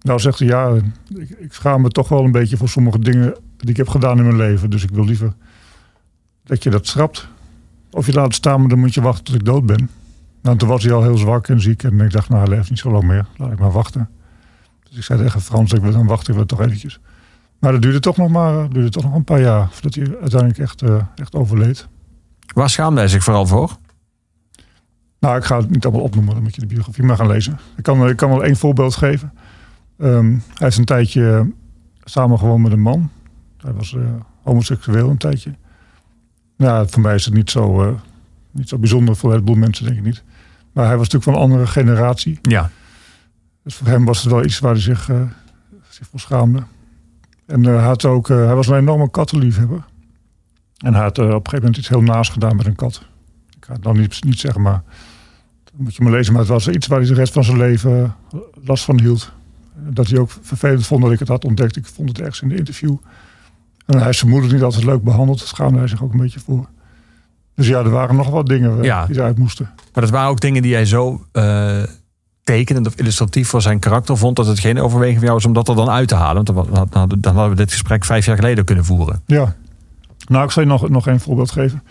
Nou, 0.00 0.20
zegt 0.20 0.38
hij, 0.38 0.48
ja, 0.48 0.74
ik, 1.14 1.30
ik 1.38 1.52
schaam 1.52 1.82
me 1.82 1.88
toch 1.88 2.08
wel 2.08 2.24
een 2.24 2.32
beetje 2.32 2.56
voor 2.56 2.68
sommige 2.68 2.98
dingen 2.98 3.34
die 3.56 3.70
ik 3.70 3.76
heb 3.76 3.88
gedaan 3.88 4.18
in 4.18 4.24
mijn 4.24 4.36
leven. 4.36 4.70
Dus 4.70 4.82
ik 4.82 4.90
wil 4.90 5.04
liever 5.04 5.32
dat 6.44 6.62
je 6.62 6.70
dat 6.70 6.86
schrapt. 6.86 7.28
Of 7.90 8.06
je 8.06 8.12
laat 8.12 8.24
het 8.24 8.34
staan, 8.34 8.60
maar 8.60 8.68
dan 8.68 8.78
moet 8.78 8.94
je 8.94 9.00
wachten 9.00 9.24
tot 9.24 9.34
ik 9.34 9.44
dood 9.44 9.66
ben. 9.66 9.90
Nou, 10.42 10.56
toen 10.56 10.68
was 10.68 10.82
hij 10.82 10.92
al 10.92 11.02
heel 11.02 11.16
zwak 11.16 11.48
en 11.48 11.60
ziek. 11.60 11.82
En 11.82 12.00
ik 12.00 12.10
dacht, 12.10 12.28
nou, 12.28 12.48
hij 12.48 12.56
leeft 12.56 12.70
niet 12.70 12.78
zo 12.78 12.90
lang 12.90 13.04
meer. 13.04 13.26
Laat 13.36 13.52
ik 13.52 13.58
maar 13.58 13.72
wachten. 13.72 14.08
Dus 14.88 14.96
ik 14.96 15.02
zei 15.02 15.22
tegen 15.22 15.40
Frans, 15.40 15.72
ik 15.72 15.80
wil 15.80 15.92
dan 15.92 16.06
wachten 16.06 16.36
we 16.36 16.46
toch 16.46 16.60
eventjes. 16.60 17.00
Maar 17.58 17.72
dat 17.72 17.82
duurde 17.82 18.00
toch 18.00 18.16
nog 18.16 18.28
maar 18.28 18.68
duurde 18.68 18.90
toch 18.90 19.02
nog 19.02 19.14
een 19.14 19.24
paar 19.24 19.40
jaar. 19.40 19.68
Voordat 19.70 19.94
hij 19.94 20.18
uiteindelijk 20.20 20.58
echt, 20.58 20.82
eh, 20.82 21.02
echt 21.14 21.34
overleed. 21.34 21.88
Waar 22.54 22.70
schaamde 22.70 23.00
hij 23.00 23.08
zich 23.08 23.24
vooral 23.24 23.46
voor? 23.46 23.76
Nou, 25.20 25.36
ik 25.36 25.44
ga 25.44 25.56
het 25.56 25.70
niet 25.70 25.84
allemaal 25.84 26.02
opnoemen. 26.02 26.34
Dan 26.34 26.42
moet 26.42 26.54
je 26.54 26.60
de 26.60 26.66
biografie 26.66 27.04
maar 27.04 27.16
gaan 27.16 27.26
lezen. 27.26 27.58
Ik 27.76 27.82
kan, 27.82 28.08
ik 28.08 28.16
kan 28.16 28.28
wel 28.28 28.44
één 28.44 28.56
voorbeeld 28.56 28.96
geven. 28.96 29.32
Ehm, 29.98 30.30
hij 30.30 30.40
heeft 30.54 30.78
een 30.78 30.84
tijdje 30.84 31.52
samen 32.04 32.38
gewoond 32.38 32.62
met 32.62 32.72
een 32.72 32.80
man. 32.80 33.10
Hij 33.66 33.74
was 33.74 33.94
eh, 33.94 34.02
homoseksueel 34.42 35.10
een 35.10 35.16
tijdje. 35.16 35.54
Ja, 36.56 36.86
voor 36.86 37.02
mij 37.02 37.14
is 37.14 37.24
het 37.24 37.34
niet 37.34 37.50
zo, 37.50 37.82
eh, 37.82 37.94
niet 38.50 38.68
zo 38.68 38.78
bijzonder. 38.78 39.16
Voor 39.16 39.28
een 39.28 39.34
heleboel 39.34 39.56
mensen 39.56 39.84
denk 39.84 39.96
ik 39.96 40.04
niet. 40.04 40.22
Maar 40.72 40.86
hij 40.86 40.96
was 40.96 41.08
natuurlijk 41.08 41.24
van 41.24 41.34
een 41.34 41.50
andere 41.50 41.66
generatie. 41.66 42.38
Ja. 42.42 42.70
Dus 43.62 43.74
voor 43.74 43.86
hem 43.86 44.04
was 44.04 44.22
het 44.22 44.32
wel 44.32 44.44
iets 44.44 44.58
waar 44.58 44.72
hij 44.72 44.80
zich, 44.80 45.08
eh, 45.08 45.22
zich 45.88 46.06
voor 46.06 46.20
schaamde. 46.20 46.62
En 47.46 47.64
hij, 47.64 47.82
had 47.82 48.04
ook, 48.04 48.28
hij 48.28 48.54
was 48.54 48.68
een 48.68 48.76
enorme 48.76 49.10
kattenliefhebber. 49.10 49.84
En 50.76 50.94
hij 50.94 51.02
had 51.02 51.18
op 51.18 51.24
een 51.24 51.32
gegeven 51.32 51.58
moment 51.58 51.76
iets 51.76 51.88
heel 51.88 52.02
naast 52.02 52.32
gedaan 52.32 52.56
met 52.56 52.66
een 52.66 52.74
kat. 52.74 53.02
Ik 53.56 53.64
ga 53.64 53.72
het 53.72 53.82
dan 53.82 53.98
niet, 53.98 54.24
niet 54.24 54.40
zeggen, 54.40 54.62
maar 54.62 54.82
moet 55.76 55.94
je 55.94 56.02
maar 56.02 56.12
lezen. 56.12 56.32
Maar 56.32 56.42
het 56.42 56.50
was 56.50 56.68
iets 56.68 56.86
waar 56.86 56.98
hij 56.98 57.08
de 57.08 57.14
rest 57.14 57.32
van 57.32 57.44
zijn 57.44 57.56
leven 57.56 58.14
last 58.64 58.84
van 58.84 59.00
hield. 59.00 59.32
Dat 59.74 60.06
hij 60.06 60.18
ook 60.18 60.30
vervelend 60.40 60.86
vond 60.86 61.02
dat 61.02 61.12
ik 61.12 61.18
het 61.18 61.28
had 61.28 61.44
ontdekt. 61.44 61.76
Ik 61.76 61.86
vond 61.86 62.08
het 62.08 62.18
ergens 62.18 62.42
in 62.42 62.48
de 62.48 62.56
interview. 62.56 62.96
En 63.86 63.98
hij 63.98 64.08
is 64.08 64.18
zijn 64.18 64.30
moeder 64.30 64.52
niet 64.52 64.62
altijd 64.62 64.84
leuk 64.84 65.02
behandeld. 65.02 65.38
Daar 65.38 65.48
schaamde 65.48 65.78
hij 65.78 65.88
zich 65.88 66.02
ook 66.02 66.12
een 66.12 66.18
beetje 66.20 66.40
voor. 66.40 66.66
Dus 67.54 67.66
ja, 67.66 67.78
er 67.78 67.90
waren 67.90 68.16
nog 68.16 68.28
wat 68.30 68.46
dingen 68.46 68.78
eh, 68.78 68.84
Ja. 68.84 69.06
die 69.06 69.16
eruit 69.16 69.38
moesten. 69.38 69.70
Maar 69.92 70.02
dat 70.02 70.10
waren 70.12 70.28
ook 70.30 70.40
dingen 70.40 70.62
die 70.62 70.74
hij 70.74 70.84
zo 70.84 71.24
eh, 71.32 71.82
tekenend 72.44 72.86
of 72.86 72.94
illustratief 72.96 73.48
voor 73.48 73.62
zijn 73.62 73.78
karakter 73.78 74.16
vond... 74.16 74.36
dat 74.36 74.46
het 74.46 74.58
geen 74.58 74.80
overweging 74.80 75.16
van 75.16 75.24
jou 75.26 75.34
was 75.34 75.46
om 75.46 75.52
dat 75.52 75.68
er 75.68 75.74
dan 75.76 75.90
uit 75.90 76.08
te 76.08 76.14
halen. 76.14 76.44
Want 76.44 76.46
dan, 76.46 76.74
dan, 76.74 76.88
hadden- 77.00 77.20
dan 77.20 77.34
hadden 77.34 77.50
we 77.50 77.56
dit 77.62 77.70
gesprek 77.72 78.04
vijf 78.04 78.26
jaar 78.26 78.36
geleden 78.36 78.64
kunnen 78.64 78.84
voeren. 78.84 79.22
Ja. 79.26 79.54
Nou, 80.28 80.44
ik 80.44 80.50
zal 80.50 80.62
je 80.62 80.68
nog, 80.68 80.88
nog 80.88 81.06
een 81.06 81.20
voorbeeld 81.20 81.50
geven. 81.50 81.82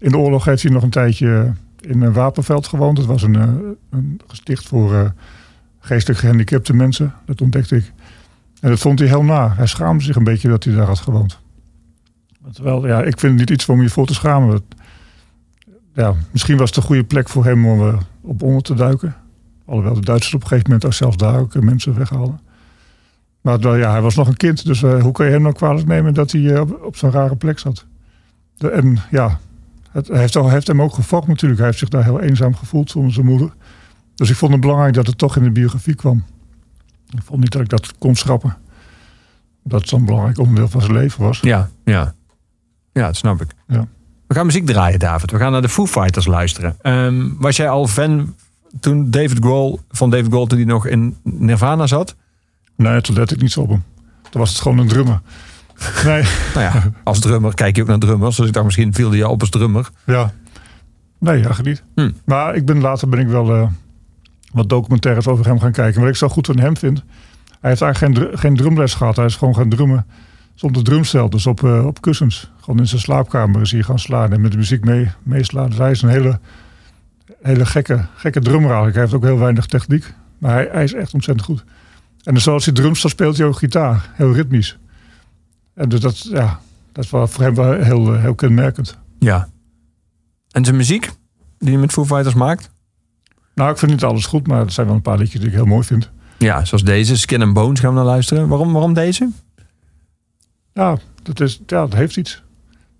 In 0.00 0.10
de 0.10 0.18
oorlog 0.18 0.44
heeft 0.44 0.62
hij 0.62 0.72
nog 0.72 0.82
een 0.82 0.90
tijdje 0.90 1.52
in 1.80 2.02
een 2.02 2.12
wapenveld 2.12 2.66
gewoond. 2.66 2.96
Dat 2.96 3.06
was 3.06 3.22
een, 3.22 3.36
eh, 3.36 3.48
een 3.90 4.20
gesticht 4.26 4.66
voor 4.68 4.94
eh, 4.94 5.04
geestelijk 5.80 6.20
gehandicapte 6.20 6.72
mensen. 6.74 7.14
Dat 7.26 7.40
ontdekte 7.40 7.76
ik. 7.76 7.92
En 8.60 8.68
dat 8.70 8.78
vond 8.78 8.98
hij 8.98 9.08
heel 9.08 9.24
na. 9.24 9.54
Hij 9.56 9.66
schaamde 9.66 10.04
zich 10.04 10.16
een 10.16 10.24
beetje 10.24 10.48
dat 10.48 10.64
hij 10.64 10.74
daar 10.74 10.86
had 10.86 10.98
gewoond. 10.98 11.38
Terwijl, 12.52 12.86
ja, 12.86 12.98
ik 13.02 13.18
vind 13.18 13.22
het 13.40 13.48
niet 13.48 13.50
iets 13.58 13.68
om 13.68 13.82
je 13.82 13.88
voor 13.88 14.06
te 14.06 14.14
schamen. 14.14 14.60
Ja, 15.94 16.14
misschien 16.30 16.56
was 16.56 16.68
het 16.68 16.76
een 16.78 16.82
goede 16.82 17.04
plek 17.04 17.28
voor 17.28 17.44
hem 17.44 17.66
om 17.66 17.88
eh, 17.88 17.98
op 18.20 18.42
onder 18.42 18.62
te 18.62 18.74
duiken. 18.74 19.14
Alhoewel 19.64 19.94
de 19.94 20.00
Duitsers 20.00 20.34
op 20.34 20.40
een 20.42 20.46
gegeven 20.46 20.70
moment 20.70 20.86
ook 20.86 20.94
zelfs 20.94 21.16
daar 21.16 21.38
ook 21.38 21.54
eh, 21.54 21.62
mensen 21.62 21.94
weghaalden. 21.94 22.40
Maar 23.40 23.58
wel, 23.58 23.76
ja, 23.76 23.90
hij 23.90 24.00
was 24.00 24.14
nog 24.14 24.28
een 24.28 24.36
kind, 24.36 24.64
dus 24.64 24.82
eh, 24.82 25.02
hoe 25.02 25.12
kan 25.12 25.26
je 25.26 25.32
hem 25.32 25.42
nou 25.42 25.54
kwalijk 25.54 25.86
nemen 25.86 26.14
dat 26.14 26.32
hij 26.32 26.58
op, 26.58 26.82
op 26.84 26.96
zo'n 26.96 27.10
rare 27.10 27.36
plek 27.36 27.58
zat? 27.58 27.86
De- 28.56 28.68
en 28.70 28.98
ja, 29.10 29.38
het 29.90 30.08
hij 30.08 30.18
heeft, 30.18 30.36
al- 30.36 30.48
heeft 30.50 30.66
hem 30.66 30.82
ook 30.82 30.94
gevolgd 30.94 31.26
natuurlijk. 31.28 31.58
Hij 31.60 31.66
heeft 31.68 31.78
zich 31.78 31.88
daar 31.88 32.04
heel 32.04 32.20
eenzaam 32.20 32.54
gevoeld 32.54 32.90
zonder 32.90 33.12
zijn 33.12 33.26
moeder. 33.26 33.52
Dus 34.14 34.30
ik 34.30 34.36
vond 34.36 34.52
het 34.52 34.60
belangrijk 34.60 34.94
dat 34.94 35.06
het 35.06 35.18
toch 35.18 35.36
in 35.36 35.42
de 35.42 35.50
biografie 35.50 35.94
kwam. 35.94 36.24
Ik 37.10 37.22
vond 37.24 37.40
niet 37.40 37.52
dat 37.52 37.62
ik 37.62 37.68
dat 37.68 37.98
kon 37.98 38.14
schrappen. 38.14 38.56
Dat 39.64 39.80
het 39.80 39.88
zo'n 39.88 40.04
belangrijk 40.04 40.38
onderdeel 40.38 40.68
van 40.68 40.80
zijn 40.80 40.92
leven 40.92 41.22
was. 41.24 41.40
Ja, 41.40 41.68
ja. 41.84 42.14
Ja, 42.92 43.06
dat 43.06 43.16
snap 43.16 43.40
ik. 43.40 43.50
Ja. 43.66 43.86
We 44.26 44.34
gaan 44.34 44.46
muziek 44.46 44.66
draaien, 44.66 44.98
David. 44.98 45.30
We 45.30 45.38
gaan 45.38 45.52
naar 45.52 45.62
de 45.62 45.68
Foo 45.68 45.86
Fighters 45.86 46.26
luisteren. 46.26 46.76
Ehm, 46.80 47.28
was 47.38 47.56
jij 47.56 47.68
al 47.68 47.86
fan 47.86 48.34
toen 48.80 49.10
David 49.10 49.38
Grohl, 49.38 49.78
van 49.90 50.10
David 50.10 50.26
Grohl 50.26 50.46
toen 50.46 50.58
hij 50.58 50.66
nog 50.66 50.86
in 50.86 51.16
Nirvana 51.22 51.86
zat? 51.86 52.16
Nee, 52.76 53.00
toen 53.00 53.14
let 53.14 53.30
ik 53.30 53.40
niet 53.40 53.52
zo 53.52 53.60
op 53.60 53.68
hem. 53.68 53.84
Toen 54.30 54.40
was 54.40 54.50
het 54.50 54.60
gewoon 54.60 54.78
een 54.78 54.88
drummer. 54.88 55.20
Nee, 56.04 56.22
Nou 56.54 56.60
ja, 56.60 56.92
als 57.04 57.20
drummer 57.20 57.54
kijk 57.54 57.76
je 57.76 57.82
ook 57.82 57.88
naar 57.88 57.98
drummers. 57.98 58.36
Dus 58.36 58.46
ik 58.46 58.52
dacht 58.52 58.64
misschien 58.64 58.94
viel 58.94 59.08
hij 59.08 59.18
je 59.18 59.28
op 59.28 59.40
als 59.40 59.50
drummer. 59.50 59.88
ja. 60.06 60.32
Nee, 61.20 61.34
eigenlijk 61.34 61.64
niet. 61.68 61.82
Hm. 61.94 62.10
Maar 62.24 62.54
ik 62.54 62.66
ben, 62.66 62.80
later 62.80 63.08
ben 63.08 63.18
ik 63.18 63.26
wel 63.28 63.54
eh, 63.54 63.68
wat 64.52 64.68
documentaires 64.68 65.26
over 65.26 65.46
hem 65.46 65.60
gaan 65.60 65.72
kijken. 65.72 66.00
Wat 66.00 66.10
ik 66.10 66.16
zo 66.16 66.28
goed 66.28 66.46
van 66.46 66.58
hem 66.58 66.76
vind. 66.76 67.02
Hij 67.60 67.70
heeft 67.70 67.82
eigenlijk 67.82 68.18
geen, 68.18 68.38
geen 68.38 68.56
drumles 68.56 68.94
gehad. 68.94 69.16
Hij 69.16 69.24
is 69.24 69.36
gewoon 69.36 69.54
gaan 69.54 69.68
drummen 69.68 70.06
zonder 70.54 70.84
drumstel. 70.84 71.30
Dus 71.30 71.46
op, 71.46 71.64
eh, 71.64 71.86
op 71.86 72.00
kussens. 72.00 72.50
Gewoon 72.60 72.78
in 72.78 72.86
zijn 72.86 73.00
slaapkamer 73.00 73.60
is 73.60 73.72
hij 73.72 73.82
gaan 73.82 73.98
slaan 73.98 74.32
en 74.32 74.40
met 74.40 74.50
de 74.50 74.56
muziek 74.56 74.84
mee, 74.84 75.10
meeslaan. 75.22 75.68
Dus 75.68 75.78
hij 75.78 75.90
is 75.90 76.02
een 76.02 76.08
hele, 76.08 76.40
hele 77.42 77.66
gekke, 77.66 78.04
gekke 78.14 78.40
drummer 78.40 78.66
eigenlijk. 78.66 78.94
Hij 78.94 79.02
heeft 79.04 79.16
ook 79.16 79.24
heel 79.24 79.38
weinig 79.38 79.66
techniek. 79.66 80.14
Maar 80.38 80.52
hij, 80.52 80.68
hij 80.72 80.84
is 80.84 80.94
echt 80.94 81.14
ontzettend 81.14 81.46
goed. 81.46 81.64
En 82.22 82.34
dus 82.34 82.42
zoals 82.42 82.64
hij 82.64 82.74
dan 82.74 82.96
speelt 82.96 83.36
hij 83.36 83.46
ook 83.46 83.56
gitaar. 83.56 84.10
Heel 84.12 84.32
ritmisch. 84.32 84.78
En 85.74 85.88
dus 85.88 86.00
dat, 86.00 86.18
ja, 86.18 86.60
dat 86.92 87.04
is 87.04 87.10
voor 87.10 87.28
hem 87.42 87.54
wel 87.54 87.72
heel, 87.72 88.14
heel 88.14 88.34
kenmerkend. 88.34 88.98
Ja. 89.18 89.48
En 90.50 90.64
zijn 90.64 90.76
muziek 90.76 91.10
die 91.58 91.70
hij 91.70 91.78
met 91.78 91.92
Foo 91.92 92.04
Fighters 92.04 92.34
maakt? 92.34 92.70
Nou, 93.58 93.70
ik 93.70 93.78
vind 93.78 93.90
niet 93.90 94.04
alles 94.04 94.26
goed, 94.26 94.46
maar 94.46 94.60
er 94.64 94.70
zijn 94.70 94.86
wel 94.86 94.96
een 94.96 95.02
paar 95.02 95.18
liedjes 95.18 95.40
die 95.40 95.48
ik 95.50 95.54
heel 95.54 95.64
mooi 95.66 95.84
vind. 95.86 96.10
Ja, 96.38 96.64
zoals 96.64 96.84
deze, 96.84 97.16
Skin 97.16 97.42
and 97.42 97.52
Bones 97.52 97.80
gaan 97.80 97.90
we 97.90 97.96
naar 97.96 98.04
luisteren. 98.04 98.48
Waarom, 98.48 98.72
waarom 98.72 98.92
deze? 98.94 99.30
Ja, 100.72 100.96
dat, 101.22 101.40
is, 101.40 101.60
ja, 101.66 101.80
dat 101.80 101.94
heeft 101.94 102.16
iets. 102.16 102.42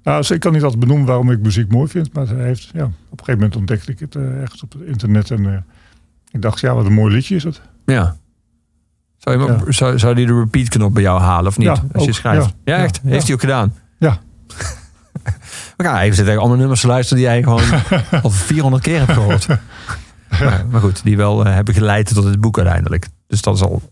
Nou, 0.02 0.18
dus 0.20 0.30
ik 0.30 0.40
kan 0.40 0.52
niet 0.52 0.62
altijd 0.62 0.80
benoemen 0.80 1.06
waarom 1.06 1.30
ik 1.30 1.38
muziek 1.40 1.70
mooi 1.72 1.88
vind, 1.88 2.12
maar 2.12 2.26
het 2.28 2.38
heeft, 2.38 2.70
ja, 2.72 2.84
op 2.84 2.90
een 2.90 3.18
gegeven 3.18 3.34
moment 3.34 3.56
ontdekte 3.56 3.90
ik 3.92 3.98
het 3.98 4.14
ergens 4.16 4.62
op 4.62 4.72
het 4.72 4.82
internet 4.82 5.30
en 5.30 5.46
eh, 5.52 5.58
ik 6.30 6.42
dacht, 6.42 6.60
ja, 6.60 6.74
wat 6.74 6.86
een 6.86 6.92
mooi 6.92 7.14
liedje 7.14 7.34
is 7.34 7.44
het. 7.44 7.60
Ja. 7.86 8.16
Zou, 9.16 9.38
je 9.38 9.52
op- 9.52 9.72
zou, 9.72 9.98
zou 9.98 10.14
die 10.14 10.26
de 10.26 10.38
repeat-knop 10.38 10.94
bij 10.94 11.02
jou 11.02 11.20
halen 11.20 11.46
of 11.46 11.58
niet? 11.58 11.66
Ja, 11.66 11.72
als 11.92 12.02
je 12.02 12.08
ook, 12.08 12.14
schrijft. 12.14 12.54
Ja, 12.64 12.76
ja. 12.76 12.82
echt? 12.84 13.00
Heeft 13.04 13.24
hij 13.24 13.34
ook 13.34 13.40
gedaan? 13.40 13.74
Ja. 13.98 14.18
We 15.76 15.84
gaan 15.84 15.98
even 15.98 16.16
zitten 16.16 16.38
allemaal 16.38 16.56
nummers 16.56 16.80
te 16.80 16.86
luisteren 16.86 17.22
die 17.22 17.32
jij 17.32 17.42
gewoon 17.42 17.62
al 18.22 18.30
400 18.30 18.82
keer 18.82 18.98
hebt 18.98 19.12
gehoord. 19.12 19.46
maar, 20.70 20.80
goed, 20.80 21.02
die 21.04 21.16
wel 21.16 21.44
eh, 21.44 21.54
hebben 21.54 21.74
geleid 21.74 22.14
tot 22.14 22.24
het 22.24 22.40
boek 22.40 22.56
uiteindelijk. 22.56 23.08
Dus 23.26 23.42
dat 23.42 23.54
is 23.54 23.62
al, 23.62 23.82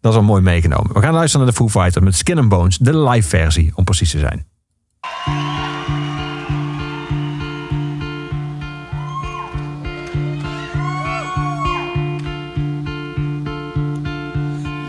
dat 0.00 0.12
is 0.12 0.18
al 0.18 0.24
mooi 0.24 0.42
meegenomen. 0.42 0.92
We 0.92 1.00
gaan 1.00 1.14
luisteren 1.14 1.46
naar 1.46 1.54
de 1.54 1.60
Foo 1.60 1.68
Fighters 1.68 2.04
met 2.04 2.14
Skin 2.14 2.38
and 2.38 2.48
Bones, 2.48 2.78
de 2.78 2.98
live 2.98 3.28
versie 3.28 3.72
om 3.74 3.84
precies 3.84 4.10
te 4.10 4.18
zijn. 4.18 4.46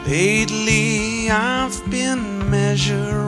Lately 0.07 1.27
I've 1.29 1.81
been 1.89 2.49
measuring. 2.49 3.26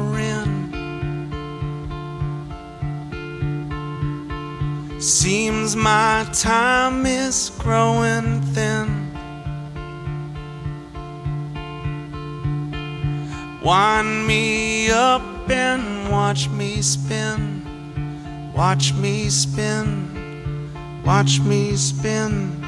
Seems 4.99 5.75
my 5.75 6.27
time 6.33 7.05
is 7.05 7.51
growing 7.57 8.41
thin. 8.53 8.87
Wind 13.63 14.27
me 14.27 14.91
up 14.91 15.49
and 15.49 16.09
watch 16.11 16.49
me 16.49 16.81
spin. 16.81 17.63
Watch 18.53 18.93
me 18.93 19.29
spin. 19.29 21.01
Watch 21.05 21.39
me 21.39 21.75
spin. 21.75 22.65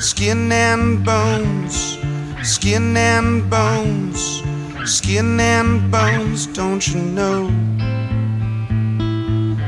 Skin 0.00 0.50
and 0.50 1.04
bones, 1.04 1.96
skin 2.42 2.96
and 2.96 3.48
bones, 3.48 4.42
Skin 4.84 5.38
and 5.38 5.92
bones, 5.92 6.48
don't 6.48 6.84
you 6.88 7.00
know? 7.00 7.48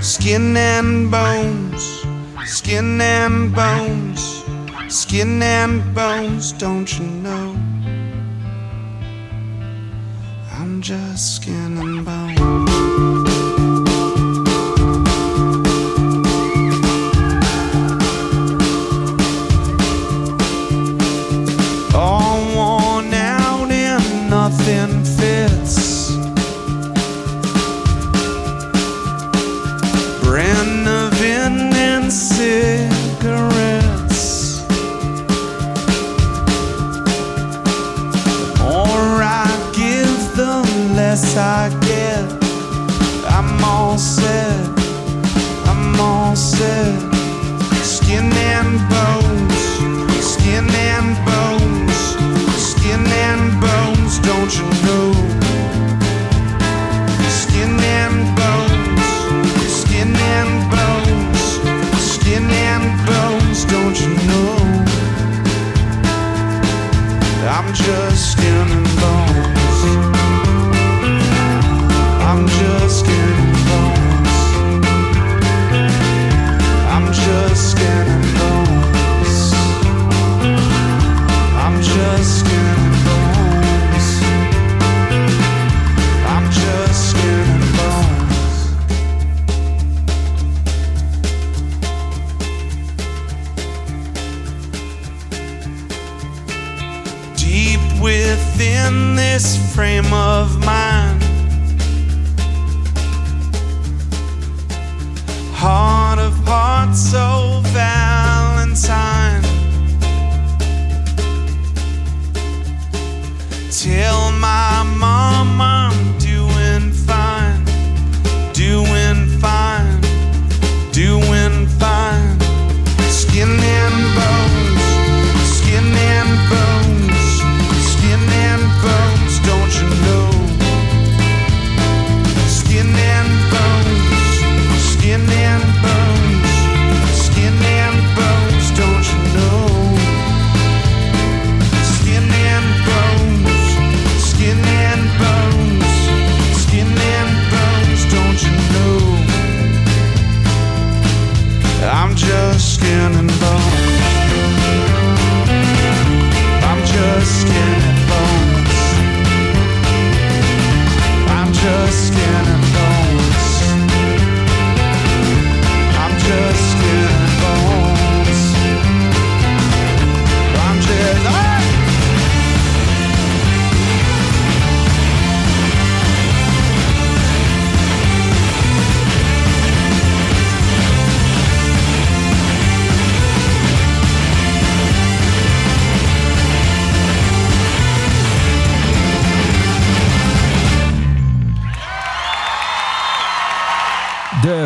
Skin 0.05 0.55
and 0.55 1.11
bones, 1.11 2.05
skin 2.45 3.01
and 3.01 3.55
bones, 3.55 4.45
skin 4.91 5.43
and 5.43 5.95
bones, 5.95 6.53
don't 6.53 6.99
you 6.99 7.07
know? 7.07 7.57
I'm 10.53 10.83
just 10.83 11.37
skin 11.37 11.79
and 11.79 12.05
bones. 12.05 12.84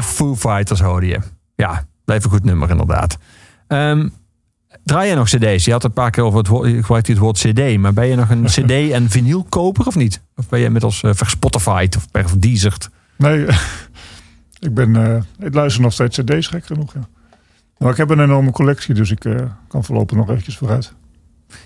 Foo 0.03 0.36
Fighters 0.36 0.80
hoorde 0.80 1.07
je. 1.07 1.18
Ja, 1.55 1.86
blijf 2.05 2.24
een 2.24 2.30
goed 2.30 2.44
nummer 2.44 2.70
inderdaad. 2.70 3.18
Ehm, 3.66 4.09
draai 4.84 5.07
jij 5.07 5.16
nog 5.16 5.28
cd's? 5.28 5.64
Je 5.64 5.72
had 5.72 5.84
een 5.84 5.92
paar 5.92 6.11
keer 6.11 6.24
over 6.24 6.38
het 6.38 6.49
woord, 6.49 6.70
je 6.70 6.80
gebruikt 6.80 7.07
het 7.07 7.18
woord 7.18 7.38
cd. 7.38 7.78
Maar 7.78 7.92
ben 7.92 8.07
je 8.07 8.16
nog 8.16 8.30
een 8.30 8.44
cd- 8.44 8.90
en 8.99 9.11
vinylkoper 9.11 9.86
of 9.86 9.94
niet? 9.94 10.22
Of 10.36 10.49
ben 10.49 10.59
je 10.59 10.64
inmiddels 10.64 11.03
uh, 11.03 11.11
verspotified 11.14 11.96
of 11.96 12.07
verdiezerd? 12.12 12.90
Nee, 13.16 13.46
ik, 14.66 14.74
ben, 14.74 14.96
eh, 14.96 15.46
ik 15.46 15.55
luister 15.55 15.82
nog 15.82 15.92
steeds 15.92 16.18
cd's, 16.18 16.46
gek 16.46 16.66
genoeg. 16.66 16.94
Ja. 16.94 17.09
Maar 17.78 17.90
ik 17.90 17.96
heb 17.96 18.11
een 18.11 18.20
enorme 18.20 18.51
collectie, 18.51 18.94
dus 18.94 19.11
ik 19.11 19.24
eh, 19.24 19.36
kan 19.68 19.84
voorlopig 19.84 20.16
nog 20.16 20.30
eventjes 20.30 20.57
vooruit. 20.57 20.92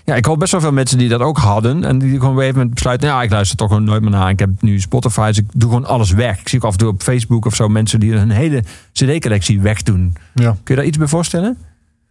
Ja, 0.05 0.15
ik 0.15 0.25
hoor 0.25 0.37
best 0.37 0.51
wel 0.51 0.61
veel 0.61 0.71
mensen 0.71 0.97
die 0.97 1.09
dat 1.09 1.21
ook 1.21 1.37
hadden. 1.37 1.83
En 1.83 1.99
die 1.99 2.09
gewoon 2.09 2.23
op 2.23 2.31
een 2.31 2.37
gegeven 2.37 2.55
moment 2.55 2.73
besluiten... 2.73 3.07
Nou 3.07 3.19
ja, 3.19 3.25
ik 3.25 3.31
luister 3.31 3.57
toch 3.57 3.67
gewoon 3.67 3.83
nooit 3.83 4.01
meer 4.01 4.11
naar. 4.11 4.29
Ik 4.29 4.39
heb 4.39 4.49
nu 4.59 4.79
Spotify, 4.79 5.27
dus 5.27 5.37
ik 5.37 5.45
doe 5.53 5.69
gewoon 5.69 5.85
alles 5.85 6.11
weg. 6.11 6.39
Ik 6.39 6.49
zie 6.49 6.59
ook 6.59 6.65
af 6.65 6.71
en 6.71 6.77
toe 6.77 6.87
op 6.87 7.01
Facebook 7.01 7.45
of 7.45 7.55
zo 7.55 7.67
mensen 7.67 7.99
die 7.99 8.13
hun 8.13 8.29
hele 8.29 8.63
cd-collectie 8.93 9.61
wegdoen. 9.61 10.15
Ja, 10.33 10.49
Kun 10.49 10.59
je 10.63 10.75
daar 10.75 10.85
iets 10.85 10.97
bij 10.97 11.07
voorstellen? 11.07 11.57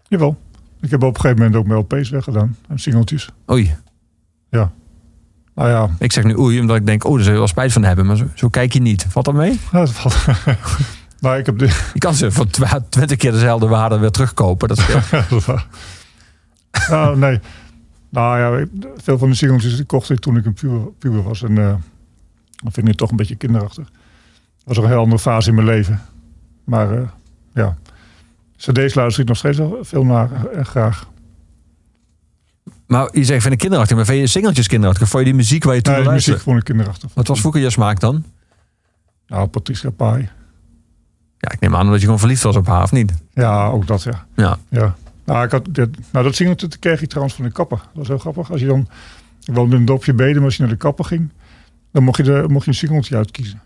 jawel. 0.09 0.37
Ik 0.81 0.91
heb 0.91 1.03
op 1.03 1.14
een 1.14 1.20
gegeven 1.20 1.37
moment 1.37 1.57
ook 1.57 1.66
mijn 1.66 1.79
LP's 1.81 2.11
weggedaan. 2.11 2.57
En 2.68 2.79
singeltjes. 2.79 3.29
Oei, 3.51 3.75
Nou 5.55 5.68
ja, 5.68 5.91
ik 5.99 6.12
zeg 6.12 6.25
nu 6.25 6.39
oei, 6.39 6.61
omdat 6.61 6.77
ik 6.77 6.87
denk... 6.87 7.05
Oh, 7.05 7.12
daar 7.14 7.20
zou 7.23 7.33
je 7.33 7.39
wel 7.39 7.49
spijt 7.49 7.73
van 7.73 7.83
hebben. 7.85 8.07
Maar 8.07 8.16
zo, 8.16 8.25
zo 8.35 8.49
kijk 8.49 8.73
je 8.73 8.81
niet. 8.81 9.07
Valt 9.09 9.25
dat 9.25 9.35
mee? 9.35 9.61
dat 9.73 9.91
valt. 9.91 10.16
maar 11.20 11.39
ik 11.39 11.47
heb 11.47 11.59
de, 11.59 11.66
Je 11.93 11.99
kan 11.99 12.14
ze 12.14 12.31
voor 12.31 12.47
20 12.89 13.16
keer 13.16 13.33
dezelfde 13.33 13.66
waarde 13.66 13.99
weer 13.99 14.11
terugkopen. 14.11 14.68
Dat. 14.68 14.79
Ja, 15.11 15.25
is 15.31 15.47
nou, 16.89 17.18
nee. 17.18 17.41
Nou 18.13 18.39
ja, 18.39 18.67
veel 18.97 19.19
van 19.19 19.29
de 19.29 19.35
singeltjes 19.35 19.77
die 19.77 19.85
kocht 19.85 20.11
ik 20.11 20.19
toen 20.19 20.37
ik 20.37 20.47
een 20.47 20.55
puber, 20.55 20.93
puber 20.99 21.23
was. 21.23 21.43
En 21.43 21.59
eh 21.59 21.75
dat 22.65 22.73
vind 22.73 22.89
ik 22.89 22.97
toch 22.97 23.11
een 23.11 23.17
beetje 23.17 23.35
kinderachtig. 23.37 23.85
Dat 23.85 24.65
was 24.65 24.79
ook 24.79 24.85
een 24.85 24.91
heel 24.91 25.01
andere 25.01 25.19
fase 25.19 25.49
in 25.49 25.55
mijn 25.55 25.67
leven. 25.67 26.01
Maar 26.65 26.99
eh, 26.99 27.09
ja, 27.55 27.77
cd's 28.57 28.95
luister 28.95 29.23
ik 29.23 29.29
nog 29.29 29.37
steeds 29.37 29.61
veel 29.81 30.05
naar 30.05 30.47
en 30.47 30.67
graag. 30.67 31.11
Maar 32.87 33.09
je 33.13 33.25
zegt 33.25 33.43
van 33.43 33.51
de 33.51 33.57
kinderachtig. 33.57 33.97
Maar 33.97 34.05
vind 34.05 34.21
je 34.21 34.27
singeltjes 34.27 34.67
kinderachtig? 34.67 35.09
Vond 35.09 35.25
je 35.25 35.29
die 35.29 35.39
muziek 35.39 35.65
waar 35.65 35.75
je 35.75 35.83
toen 35.83 35.93
Nee, 35.95 36.03
naar 36.03 36.13
muziek 36.13 36.29
luisterde? 36.29 36.51
vond 36.51 36.69
ik 36.69 36.75
kinderachtig. 36.75 37.15
Wat 37.15 37.27
was 37.29 37.41
vroeger 37.41 37.61
je 37.61 37.71
smaak 37.71 38.01
dan? 38.01 38.25
Nou, 39.27 39.47
Patricia 39.49 39.91
Pai. 39.91 40.31
Ja, 41.39 41.51
ik 41.53 41.61
neem 41.61 41.77
aan 41.77 41.87
dat 41.87 41.95
je 41.99 42.05
gewoon 42.05 42.19
verliefd 42.19 42.43
was 42.43 42.57
op 42.57 42.67
haar, 42.67 42.83
of 42.83 42.93
niet? 42.93 43.13
Ja, 43.33 43.67
ook 43.67 43.87
dat 43.87 44.03
ja. 44.03 44.27
Ja. 44.35 44.59
Ja. 44.69 44.95
Nou, 45.33 45.45
ik 45.45 45.51
had, 45.51 45.64
dit, 45.70 45.99
nou 46.12 46.24
dat 46.24 46.35
singeltje 46.35 46.68
dat 46.68 46.78
kreeg 46.78 47.03
ik 47.03 47.09
trouwens 47.09 47.37
van 47.37 47.45
de 47.45 47.53
kapper. 47.53 47.78
Dat 47.78 47.89
was 47.93 48.09
heel 48.09 48.18
grappig. 48.18 48.51
Als 48.51 48.61
je 48.61 48.66
dan, 48.66 48.89
ik 49.45 49.55
woonde 49.55 49.74
in 49.74 49.80
een 49.80 49.87
dorpje 49.87 50.14
Beden, 50.14 50.35
maar 50.37 50.45
als 50.45 50.57
je 50.57 50.62
naar 50.62 50.70
de 50.70 50.76
kapper 50.76 51.05
ging, 51.05 51.30
dan 51.93 52.03
mocht 52.03 52.16
je, 52.16 52.22
de, 52.22 52.45
mocht 52.49 52.64
je 52.64 52.70
een 52.70 52.76
singeltje 52.76 53.16
uitkiezen. 53.16 53.61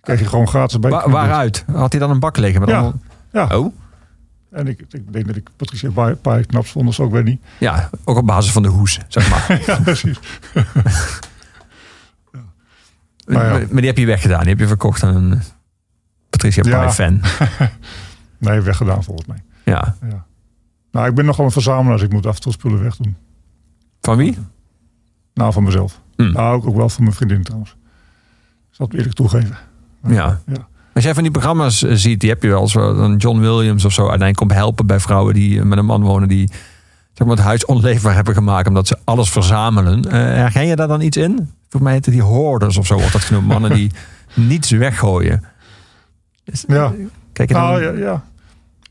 Kreeg 0.00 0.18
je 0.20 0.26
gewoon 0.26 0.48
gratis 0.48 0.78
bij. 0.78 0.90
Wa- 0.90 1.10
waaruit? 1.10 1.64
Had 1.72 1.92
hij 1.92 2.00
dan 2.00 2.10
een 2.10 2.18
bak 2.20 2.36
liggen? 2.36 2.60
Met 2.60 2.68
Ja. 2.68 2.74
allemaal... 2.78 3.00
Ja. 3.32 3.58
Oh? 3.58 3.74
En 4.50 4.66
ik, 4.66 4.80
ik 4.90 5.12
denk 5.12 5.26
dat 5.26 5.36
ik 5.36 5.48
Patricia 5.56 5.90
Pai- 5.90 6.14
Pai 6.14 6.44
knap 6.44 6.66
vond, 6.66 6.88
of 6.88 6.94
zo, 6.94 7.04
ik 7.04 7.10
weet 7.10 7.24
niet. 7.24 7.40
Ja, 7.58 7.90
ook 8.04 8.16
op 8.16 8.26
basis 8.26 8.52
van 8.52 8.62
de 8.62 8.68
hoes, 8.68 9.00
zeg 9.08 9.30
maar. 9.30 9.60
ja, 9.66 9.80
precies. 9.80 10.18
Nou 13.26 13.44
ja. 13.60 13.66
Maar 13.70 13.76
die 13.80 13.86
heb 13.86 13.98
je 13.98 14.06
weggedaan. 14.06 14.40
Die 14.40 14.48
heb 14.48 14.58
je 14.58 14.66
verkocht 14.66 15.02
aan 15.02 15.14
een 15.16 15.40
Patricia 16.30 16.62
Ja. 16.66 16.78
Pai 16.78 16.90
fan. 16.90 17.20
Nee, 18.38 18.60
weggedaan 18.60 19.04
volgens 19.04 19.26
mij. 19.28 19.42
Ja. 19.64 19.96
Ja. 20.08 20.24
Nou, 20.94 21.08
ik 21.08 21.14
ben 21.14 21.24
nogal 21.24 21.44
een 21.44 21.50
verzamelaar, 21.50 21.96
dus 21.96 22.06
ik 22.06 22.12
moet 22.12 22.26
af 22.26 22.34
en 22.34 22.40
toe 22.40 22.52
spullen 22.52 22.82
wegdoen. 22.82 23.16
Van 24.00 24.16
wie? 24.16 24.38
Nou, 25.34 25.52
van 25.52 25.62
mezelf. 25.62 26.00
Hm. 26.16 26.32
Nou, 26.32 26.56
ook, 26.56 26.66
ook 26.66 26.76
wel 26.76 26.88
van 26.88 27.02
mijn 27.02 27.14
vriendin 27.14 27.42
trouwens. 27.42 27.70
Ik 28.70 28.76
zal 28.76 28.86
het 28.86 28.94
eerlijk 28.94 29.14
toegeven. 29.14 29.56
Ja. 30.06 30.40
Ja. 30.46 30.68
Als 30.94 31.04
jij 31.04 31.14
van 31.14 31.22
die 31.22 31.32
programma's 31.32 31.82
eh, 31.82 31.94
ziet, 31.94 32.20
die 32.20 32.28
heb 32.28 32.42
je 32.42 32.48
wel 32.48 32.70
wel, 32.72 32.96
dan 32.96 33.16
John 33.16 33.38
Williams 33.38 33.84
of 33.84 33.92
zo 33.92 34.00
uiteindelijk 34.00 34.38
komt 34.38 34.52
helpen 34.52 34.86
bij 34.86 35.00
vrouwen 35.00 35.34
die 35.34 35.58
eh, 35.58 35.64
met 35.64 35.78
een 35.78 35.84
man 35.84 36.02
wonen 36.02 36.28
die 36.28 36.50
zeg 37.12 37.26
maar, 37.26 37.36
het 37.36 37.44
huis 37.44 37.64
onleefbaar 37.64 38.14
hebben 38.14 38.34
gemaakt 38.34 38.68
omdat 38.68 38.86
ze 38.86 38.98
alles 39.04 39.30
verzamelen. 39.30 40.04
Eh, 40.04 40.12
herken 40.12 40.66
je 40.66 40.76
daar 40.76 40.88
dan 40.88 41.00
iets 41.00 41.16
in? 41.16 41.50
Voor 41.68 41.82
mij 41.82 41.92
heet 41.92 42.04
het 42.04 42.14
die 42.14 42.22
hoarders 42.22 42.76
of 42.76 42.86
zo 42.86 42.94
wordt 42.94 43.12
dat 43.12 43.22
genoemd. 43.22 43.46
Mannen 43.46 43.72
die 43.72 43.90
niets 44.34 44.70
weggooien. 44.70 45.44
Ja. 46.66 46.92
Kijk 47.32 47.48
je 47.48 47.54
dan... 47.54 47.62
Nou, 47.62 47.82
ja, 47.82 47.90
ja. 47.90 48.24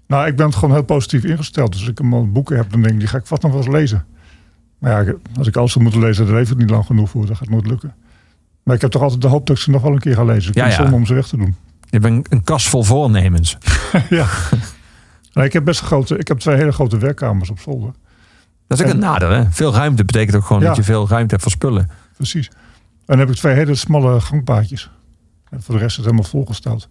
Nou, 0.07 0.27
ik 0.27 0.35
ben 0.35 0.53
gewoon 0.53 0.71
heel 0.71 0.83
positief 0.83 1.23
ingesteld. 1.23 1.71
Dus 1.71 1.81
als 1.81 1.89
ik 1.89 1.99
allemaal 1.99 2.27
boeken 2.31 2.57
heb, 2.57 2.71
dan 2.71 2.81
denk 2.81 2.93
ik, 2.93 2.99
die 2.99 3.07
ga 3.07 3.17
ik 3.17 3.25
vast 3.25 3.41
nog 3.41 3.51
wel 3.51 3.61
eens 3.61 3.71
lezen. 3.71 4.05
Maar 4.79 5.05
ja, 5.05 5.13
als 5.37 5.47
ik 5.47 5.55
alles 5.55 5.71
zou 5.71 5.83
moeten 5.83 6.01
lezen, 6.01 6.25
dan 6.25 6.35
heeft 6.35 6.49
het 6.49 6.57
niet 6.57 6.69
lang 6.69 6.85
genoeg 6.85 7.09
voor. 7.09 7.25
Dat 7.25 7.37
gaat 7.37 7.49
nooit 7.49 7.67
lukken. 7.67 7.93
Maar 8.63 8.75
ik 8.75 8.81
heb 8.81 8.91
toch 8.91 9.01
altijd 9.01 9.21
de 9.21 9.27
hoop 9.27 9.47
dat 9.47 9.55
ik 9.57 9.61
ze 9.61 9.69
nog 9.71 9.81
wel 9.81 9.91
een 9.91 9.99
keer 9.99 10.15
ga 10.15 10.23
lezen. 10.23 10.49
Ik 10.51 10.55
Ja, 10.57 10.65
het 10.67 10.91
om 10.91 11.05
ze 11.05 11.13
weg 11.13 11.27
te 11.27 11.37
doen. 11.37 11.55
Je 11.89 11.99
bent 11.99 12.15
een, 12.15 12.37
een 12.37 12.43
kast 12.43 12.67
vol 12.69 12.83
voornemens. 12.83 13.57
ja. 14.09 14.27
Ik 15.33 15.53
heb 15.53 15.63
best 15.63 15.81
een 15.81 15.85
grote, 15.87 16.17
ik 16.17 16.27
heb 16.27 16.39
twee 16.39 16.55
hele 16.55 16.71
grote 16.71 16.97
werkkamers 16.97 17.49
op 17.49 17.59
zolder. 17.59 17.91
Dat 18.67 18.77
is 18.79 18.83
ook 18.85 18.89
En- 18.91 18.97
een 18.97 19.03
nadeel. 19.03 19.29
Hè? 19.29 19.45
Veel 19.51 19.73
ruimte 19.73 20.05
betekent 20.05 20.35
ook 20.35 20.45
gewoon 20.45 20.61
Ja. 20.61 20.67
dat 20.67 20.75
je 20.75 20.83
veel 20.83 21.07
ruimte 21.07 21.29
hebt 21.29 21.41
voor 21.41 21.51
spullen. 21.51 21.89
Precies. 22.15 22.47
En 22.47 22.55
dan 23.05 23.19
heb 23.19 23.29
ik 23.29 23.35
twee 23.35 23.53
hele 23.55 23.75
smalle 23.75 24.19
gangpaadjes. 24.21 24.89
En 25.49 25.61
voor 25.61 25.73
de 25.75 25.79
rest 25.81 25.91
is 25.91 25.95
het 25.97 26.05
helemaal 26.05 26.29
volgesteld. 26.29 26.87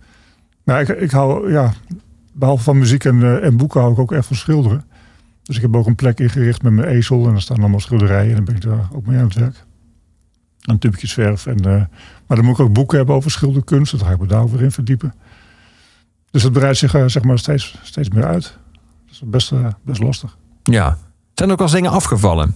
Nou, 0.65 0.81
ik, 0.81 0.89
ik 0.89 1.11
hou, 1.11 1.53
ja, 1.53 1.73
behalve 2.33 2.63
van 2.63 2.79
muziek 2.79 3.05
en, 3.05 3.23
eh, 3.23 3.45
en 3.45 3.57
boeken 3.57 3.81
hou 3.81 3.93
ik 3.93 3.99
ook 3.99 4.13
echt 4.13 4.27
van 4.27 4.37
schilderen. 4.37 4.85
Dus 5.43 5.57
ik 5.57 5.63
heb 5.63 5.77
ook 5.77 5.87
een 5.87 5.95
plek 5.95 6.21
ingericht 6.21 6.63
met 6.63 6.73
mijn 6.73 6.89
ezel. 6.89 7.27
En 7.27 7.35
er 7.35 7.43
staan 7.43 7.59
allemaal 7.59 7.81
schilderijen. 7.81 8.29
En 8.29 8.37
dan 8.37 8.45
ben 8.45 8.55
ik 8.55 8.63
daar 8.63 8.89
ook 8.93 9.07
mee 9.07 9.19
aan 9.19 9.25
het 9.25 9.35
werk. 9.35 9.65
En 10.63 10.79
tubetjes 10.79 11.13
verf. 11.13 11.47
En, 11.47 11.59
eh, 11.59 11.85
maar 12.27 12.37
dan 12.37 12.45
moet 12.45 12.59
ik 12.59 12.65
ook 12.65 12.73
boeken 12.73 12.97
hebben 12.97 13.15
over 13.15 13.31
schilderkunst. 13.31 13.99
Dan 13.99 14.07
ga 14.07 14.13
ik 14.13 14.21
me 14.21 14.27
daar 14.27 14.43
ook 14.43 14.51
weer 14.51 14.63
in 14.63 14.73
verdiepen. 14.73 15.15
Dus 16.31 16.43
het 16.43 16.53
breidt 16.53 16.79
zich 16.79 16.95
eh, 16.95 17.05
zeg 17.07 17.23
maar 17.23 17.39
steeds, 17.39 17.79
steeds 17.83 18.09
meer 18.09 18.25
uit. 18.25 18.59
Dat 19.07 19.15
is 19.15 19.23
best, 19.25 19.53
best 19.85 20.03
lastig. 20.03 20.37
Ja. 20.63 20.99
Zijn 21.35 21.51
ook 21.51 21.59
wel 21.59 21.71
dingen 21.71 21.91
afgevallen? 21.91 22.55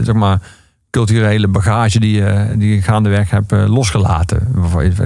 Zeg 0.00 0.12
maar 0.12 0.42
culturele 0.90 1.48
bagage 1.48 2.00
die, 2.00 2.24
die 2.56 2.74
je 2.74 2.82
gaandeweg 2.82 3.30
hebt 3.30 3.52
losgelaten. 3.52 4.48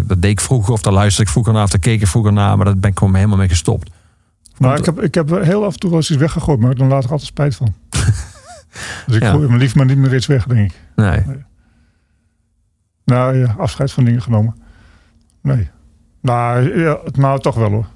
Dat 0.07 0.23
deed 0.23 0.31
ik 0.31 0.41
vroeger 0.41 0.73
of 0.73 0.83
daar 0.83 0.93
luisterde 0.93 1.25
ik 1.25 1.33
vroeger 1.33 1.53
naar 1.53 1.63
of 1.63 1.71
daar 1.71 1.81
keek 1.81 2.01
ik 2.01 2.07
vroeger 2.07 2.33
naar. 2.33 2.57
Maar 2.57 2.67
dat 2.67 2.81
ben 2.81 2.91
ik 2.91 2.99
gewoon 2.99 3.15
helemaal 3.15 3.37
mee 3.37 3.49
gestopt. 3.49 3.91
Nou, 4.63 4.79
ik 4.79 4.85
heb, 4.85 5.01
ik 5.03 5.15
heb 5.15 5.31
heel 5.45 5.65
af 5.65 5.73
en 5.73 5.79
toe 5.79 5.91
wel 5.91 5.99
eens 5.99 6.11
iets 6.11 6.21
weggegooid, 6.21 6.61
maar 6.61 6.75
dan 6.75 6.89
laat 6.89 7.05
ik 7.05 7.11
altijd 7.11 7.29
spijt 7.29 7.57
van. 7.57 7.75
dus 9.07 9.17
ik 9.17 9.23
Ja. 9.23 9.31
gooi 9.31 9.47
hem 9.49 9.57
liefst 9.57 9.77
maar 9.77 9.87
niet 9.87 9.97
meer 9.97 10.15
iets 10.15 10.27
weg, 10.27 10.47
denk 10.47 10.71
ik. 10.73 10.81
Nee. 10.97 11.23
Nou, 13.05 13.37
ja, 13.37 13.55
afscheid 13.59 13.93
van 13.93 14.05
dingen 14.05 14.23
genomen. 14.23 14.55
Nee. 15.41 15.69
Nou, 16.21 16.79
ja, 16.81 16.99
het- 17.05 17.17
nou, 17.17 17.41
toch 17.41 17.55
wel 17.55 17.71
hoor. 17.71 17.87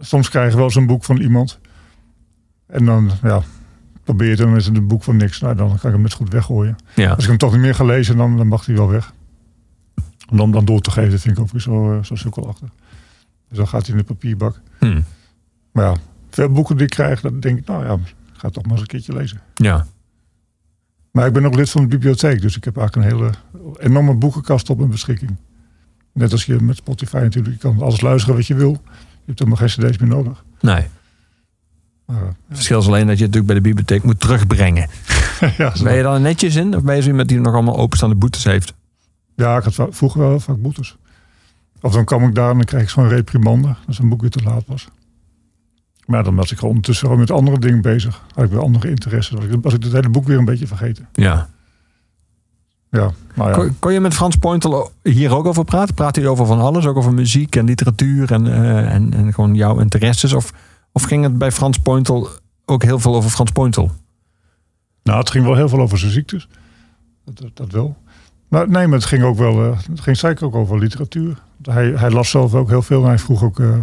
Soms 0.00 0.28
krijg 0.28 0.50
je 0.50 0.56
wel 0.56 0.64
eens 0.64 0.74
een 0.74 0.86
boek 0.86 1.04
van 1.04 1.16
iemand. 1.16 1.58
En 2.66 2.84
dan, 2.84 3.10
ja, 3.22 3.42
probeer 4.04 4.28
je 4.28 4.36
dan 4.36 4.56
is 4.56 4.66
het 4.66 4.76
een 4.76 4.86
boek 4.86 5.02
van 5.02 5.16
niks. 5.16 5.40
Nou, 5.40 5.54
dan 5.54 5.66
kan 5.68 5.76
ik 5.76 5.82
hem 5.82 6.00
net 6.02 6.12
goed 6.12 6.32
weggooien. 6.32 6.76
Ja. 6.94 7.10
Als 7.10 7.22
ik 7.22 7.28
hem 7.28 7.38
toch 7.38 7.52
niet 7.52 7.60
meer 7.60 7.74
ga 7.74 7.84
lezen, 7.84 8.16
dan, 8.16 8.36
dan 8.36 8.46
mag 8.46 8.66
hij 8.66 8.74
wel 8.76 8.88
weg. 8.88 9.12
Om 10.30 10.36
dan, 10.36 10.50
dan 10.50 10.64
door 10.64 10.80
te 10.80 10.90
geven, 10.90 11.18
vind 11.20 11.38
ik 11.38 11.42
ook 11.42 11.60
zo, 11.60 11.92
eh, 11.96 12.02
zo 12.04 12.14
sukkelachtig. 12.14 12.68
Dus 13.48 13.58
dan 13.58 13.68
gaat 13.68 13.86
hij 13.86 13.90
in 13.96 14.00
de 14.00 14.04
papierbak. 14.06 14.60
Hm. 14.78 15.00
Maar 15.72 15.84
ja, 15.84 15.94
veel 16.30 16.48
boeken 16.48 16.76
die 16.76 16.84
ik 16.84 16.90
krijg, 16.90 17.20
dan 17.20 17.40
denk 17.40 17.58
ik, 17.58 17.66
nou 17.66 17.84
ja, 17.84 17.98
ga 18.32 18.44
het 18.46 18.52
toch 18.52 18.62
maar 18.62 18.72
eens 18.72 18.80
een 18.80 18.86
keertje 18.86 19.12
lezen. 19.12 19.40
ja. 19.54 19.86
Maar 21.10 21.26
ik 21.26 21.32
ben 21.32 21.44
ook 21.46 21.54
lid 21.54 21.70
van 21.70 21.82
de 21.82 21.88
bibliotheek, 21.88 22.40
dus 22.40 22.56
ik 22.56 22.64
heb 22.64 22.76
eigenlijk 22.76 23.10
een 23.10 23.16
hele 23.18 23.30
enorme 23.78 24.14
boekenkast 24.14 24.70
op 24.70 24.78
mijn 24.78 24.90
beschikking. 24.90 25.36
Net 26.12 26.32
als 26.32 26.44
je 26.44 26.60
met 26.60 26.76
Spotify 26.76 27.16
natuurlijk, 27.16 27.54
je 27.54 27.60
kan 27.60 27.82
alles 27.82 28.00
luisteren 28.00 28.36
wat 28.36 28.46
je 28.46 28.54
wil. 28.54 28.70
Je 28.70 28.78
hebt 29.26 29.38
helemaal 29.38 29.68
geen 29.68 29.68
cd's 29.88 29.98
meer 29.98 30.08
nodig. 30.08 30.44
Nee. 30.60 30.86
Maar, 32.06 32.16
eh, 32.22 32.26
Het 32.26 32.34
verschil 32.48 32.78
is 32.78 32.86
alleen 32.86 33.06
dat 33.06 33.18
je 33.18 33.24
het 33.24 33.34
natuurlijk 33.34 33.46
bij 33.46 33.54
de 33.54 33.60
bibliotheek 33.60 34.02
moet 34.02 34.20
terugbrengen. 34.20 34.88
ja, 35.58 35.72
Ben 35.82 35.94
je 35.94 36.02
dan 36.02 36.22
netjes 36.22 36.54
in? 36.54 36.76
Of 36.76 36.82
ben 36.82 36.96
je 36.96 37.02
zo 37.02 37.08
iemand 37.08 37.28
die 37.28 37.40
nog 37.40 37.54
allemaal 37.54 37.76
openstaande 37.78 38.16
boetes 38.16 38.44
heeft? 38.44 38.74
ja, 39.36 39.56
ik 39.56 39.64
had 39.64 39.86
vroeger 39.96 40.20
wel 40.20 40.40
vaak 40.40 40.62
boetes. 40.62 40.96
Of 41.80 41.92
dan 41.92 42.04
kwam 42.04 42.24
ik 42.28 42.34
daar 42.34 42.50
en 42.50 42.56
dan 42.56 42.64
kreeg 42.64 42.82
ik 42.82 42.88
zo'n 42.88 43.08
reprimande 43.08 43.74
als 43.86 43.98
een 43.98 44.08
boek 44.08 44.20
weer 44.20 44.30
te 44.30 44.42
laat 44.42 44.62
was. 44.66 44.88
Maar 46.12 46.24
dan 46.24 46.34
was 46.34 46.50
ik 46.50 46.58
gewoon 46.58 46.70
ondertussen 46.70 47.06
gewoon 47.06 47.20
met 47.20 47.30
andere 47.30 47.58
dingen 47.58 47.80
bezig. 47.80 48.22
Had 48.34 48.44
ik 48.44 48.50
weer 48.50 48.60
andere 48.60 48.88
interesses. 48.88 49.36
Was 49.36 49.44
ik, 49.44 49.58
was 49.62 49.74
ik 49.74 49.82
het 49.82 49.92
hele 49.92 50.08
boek 50.08 50.26
weer 50.26 50.38
een 50.38 50.44
beetje 50.44 50.66
vergeten. 50.66 51.08
Ja. 51.12 51.48
Ja, 52.90 53.10
nou 53.34 53.50
ja. 53.50 53.54
Kon, 53.56 53.76
kon 53.78 53.92
je 53.92 54.00
met 54.00 54.14
Frans 54.14 54.36
Pointel 54.36 54.92
hier 55.02 55.34
ook 55.34 55.46
over 55.46 55.64
praten? 55.64 55.94
Praat 55.94 56.16
hij 56.16 56.26
over 56.26 56.46
van 56.46 56.60
alles? 56.60 56.86
Ook 56.86 56.96
over 56.96 57.14
muziek 57.14 57.56
en 57.56 57.64
literatuur 57.64 58.32
en, 58.32 58.46
eh, 58.46 58.94
en, 58.94 59.14
en 59.14 59.34
gewoon 59.34 59.54
jouw 59.54 59.78
interesses? 59.78 60.32
Of, 60.32 60.52
of 60.92 61.02
ging 61.02 61.22
het 61.22 61.38
bij 61.38 61.52
Frans 61.52 61.78
Pointel 61.78 62.28
ook 62.64 62.82
heel 62.82 62.98
veel 62.98 63.14
over 63.14 63.30
Frans 63.30 63.50
Pointel? 63.50 63.90
Nou, 65.02 65.18
het 65.18 65.30
ging 65.30 65.44
wel 65.44 65.54
heel 65.54 65.68
veel 65.68 65.80
over 65.80 65.98
zijn 65.98 66.12
ziektes. 66.12 66.48
Dat, 67.24 67.38
dat, 67.38 67.56
dat 67.56 67.72
wel. 67.72 67.96
Maar 68.48 68.68
nee, 68.68 68.86
maar 68.86 68.98
het 68.98 69.08
ging 69.08 69.22
ook 69.22 69.36
wel, 69.36 69.64
eh, 69.64 69.78
het 69.90 70.00
ging 70.00 70.16
zeker 70.16 70.46
ook 70.46 70.54
over 70.54 70.78
literatuur. 70.78 71.38
Hij, 71.62 71.86
hij 71.86 72.10
las 72.10 72.30
zelf 72.30 72.54
ook 72.54 72.68
heel 72.68 72.82
veel 72.82 73.02
en 73.02 73.08
hij 73.08 73.18
vroeg 73.18 73.42
ook 73.42 73.60
eh, 73.60 73.76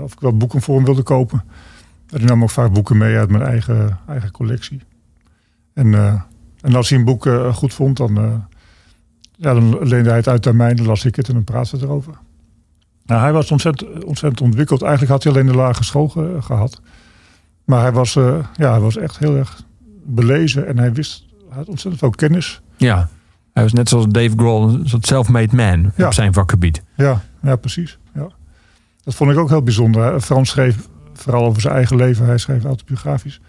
of 0.00 0.12
ik 0.12 0.20
wel 0.20 0.36
boeken 0.36 0.62
voor 0.62 0.74
hem 0.76 0.84
wilde 0.84 1.02
kopen. 1.02 1.44
En 2.10 2.24
nam 2.24 2.42
ook 2.42 2.50
vaak 2.50 2.72
boeken 2.72 2.96
mee 2.98 3.16
uit 3.16 3.30
mijn 3.30 3.42
eigen, 3.42 3.98
eigen 4.08 4.30
collectie. 4.30 4.80
En, 5.74 5.94
eh, 5.94 6.20
en 6.60 6.74
als 6.74 6.88
hij 6.88 6.98
een 6.98 7.04
boek 7.04 7.26
eh, 7.26 7.54
goed 7.54 7.74
vond, 7.74 7.96
dan, 7.96 8.16
eh, 8.18 8.32
ja, 9.36 9.54
dan 9.54 9.78
leende 9.88 10.08
hij 10.08 10.18
het 10.18 10.28
uit 10.28 10.46
aan 10.46 10.56
mij 10.56 10.74
dan 10.74 10.86
las 10.86 11.04
ik 11.04 11.16
het 11.16 11.28
en 11.28 11.34
dan 11.34 11.44
praten 11.44 11.78
we 11.78 11.84
erover. 11.84 12.14
Nou, 13.04 13.20
hij 13.20 13.32
was 13.32 13.50
ontzettend, 13.50 14.04
ontzettend 14.04 14.40
ontwikkeld. 14.40 14.82
Eigenlijk 14.82 15.12
had 15.12 15.22
hij 15.22 15.32
alleen 15.32 15.46
de 15.46 15.54
lagere 15.54 15.84
school 15.84 16.08
ge- 16.08 16.36
gehad. 16.40 16.80
Maar 17.64 17.80
hij 17.80 17.92
was, 17.92 18.16
eh, 18.16 18.44
ja, 18.56 18.70
hij 18.70 18.80
was 18.80 18.96
echt 18.96 19.18
heel 19.18 19.36
erg 19.36 19.62
belezen 20.04 20.66
en 20.66 20.78
hij 20.78 20.92
wist, 20.92 21.24
hij 21.48 21.56
had 21.58 21.68
ontzettend 21.68 21.98
veel 21.98 22.10
kennis. 22.10 22.60
Ja. 22.76 23.08
Hij 23.52 23.62
was 23.62 23.72
net 23.72 23.88
zoals 23.88 24.06
Dave 24.08 24.32
Grohl, 24.36 24.68
een 24.74 24.88
soort 24.88 25.06
self-made 25.06 25.56
man 25.56 25.92
Ja. 25.96 26.06
op 26.06 26.12
zijn 26.12 26.32
vakgebied. 26.32 26.82
Ja, 26.96 27.20
ja 27.42 27.56
precies. 27.56 27.98
Ja. 28.14 28.28
Dat 29.10 29.18
vond 29.18 29.30
ik 29.30 29.38
ook 29.38 29.48
heel 29.48 29.62
bijzonder. 29.62 30.20
Frans 30.20 30.48
schreef 30.48 30.88
vooral 31.12 31.44
over 31.44 31.60
zijn 31.60 31.74
eigen 31.74 31.96
leven. 31.96 32.26
Hij 32.26 32.38
schreef 32.38 32.64
autobiografisch. 32.64 33.40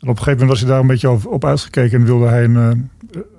En 0.00 0.08
op 0.08 0.16
een 0.16 0.16
gegeven 0.16 0.32
moment 0.32 0.48
was 0.50 0.60
hij 0.60 0.68
daar 0.68 0.80
een 0.80 0.86
beetje 0.86 1.28
op 1.28 1.44
uitgekeken 1.44 2.00
en 2.00 2.06
wilde 2.06 2.26
hij 2.26 2.44
een, 2.44 2.56
eh, 2.56 2.68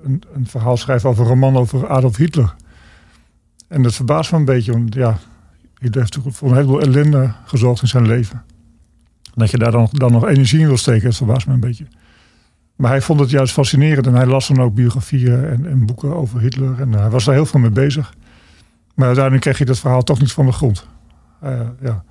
een, 0.04 0.22
een 0.34 0.46
verhaal 0.46 0.76
schrijven 0.76 1.08
over 1.08 1.22
een 1.22 1.28
roman 1.28 1.56
over 1.56 1.88
Adolf 1.88 2.16
Hitler. 2.16 2.54
En 3.68 3.82
dat 3.82 3.94
verbaast 3.94 4.32
me 4.32 4.38
een 4.38 4.44
beetje, 4.44 4.72
want 4.72 4.94
ja, 4.94 5.18
Hitler 5.78 6.02
heeft 6.02 6.36
voor 6.36 6.48
een 6.48 6.54
heleboel 6.54 6.80
ellende 6.80 7.32
gezorgd 7.44 7.82
in 7.82 7.88
zijn 7.88 8.06
leven. 8.06 8.42
Dat 9.34 9.50
je 9.50 9.58
daar 9.58 9.72
dan, 9.72 9.88
dan 9.90 10.12
nog 10.12 10.28
energie 10.28 10.60
in 10.60 10.66
wil 10.66 10.76
steken, 10.76 11.04
dat 11.04 11.16
verbaast 11.16 11.46
me 11.46 11.52
een 11.52 11.60
beetje. 11.60 11.86
Maar 12.76 12.90
hij 12.90 13.02
vond 13.02 13.20
het 13.20 13.30
juist 13.30 13.52
fascinerend 13.52 14.06
en 14.06 14.14
hij 14.14 14.26
las 14.26 14.48
dan 14.48 14.60
ook 14.60 14.74
biografieën 14.74 15.44
en, 15.44 15.66
en 15.66 15.86
boeken 15.86 16.16
over 16.16 16.40
Hitler. 16.40 16.80
En 16.80 16.94
eh, 16.94 17.00
hij 17.00 17.10
was 17.10 17.24
daar 17.24 17.34
heel 17.34 17.46
veel 17.46 17.60
mee 17.60 17.70
bezig. 17.70 18.14
Maar 18.94 19.06
uiteindelijk 19.06 19.44
kreeg 19.44 19.58
je 19.58 19.64
dat 19.64 19.78
verhaal 19.78 20.02
toch 20.02 20.20
niet 20.20 20.32
van 20.32 20.46
de 20.46 20.52
grond. 20.52 20.88
Eh, 21.40 21.60
ja. 21.80 22.04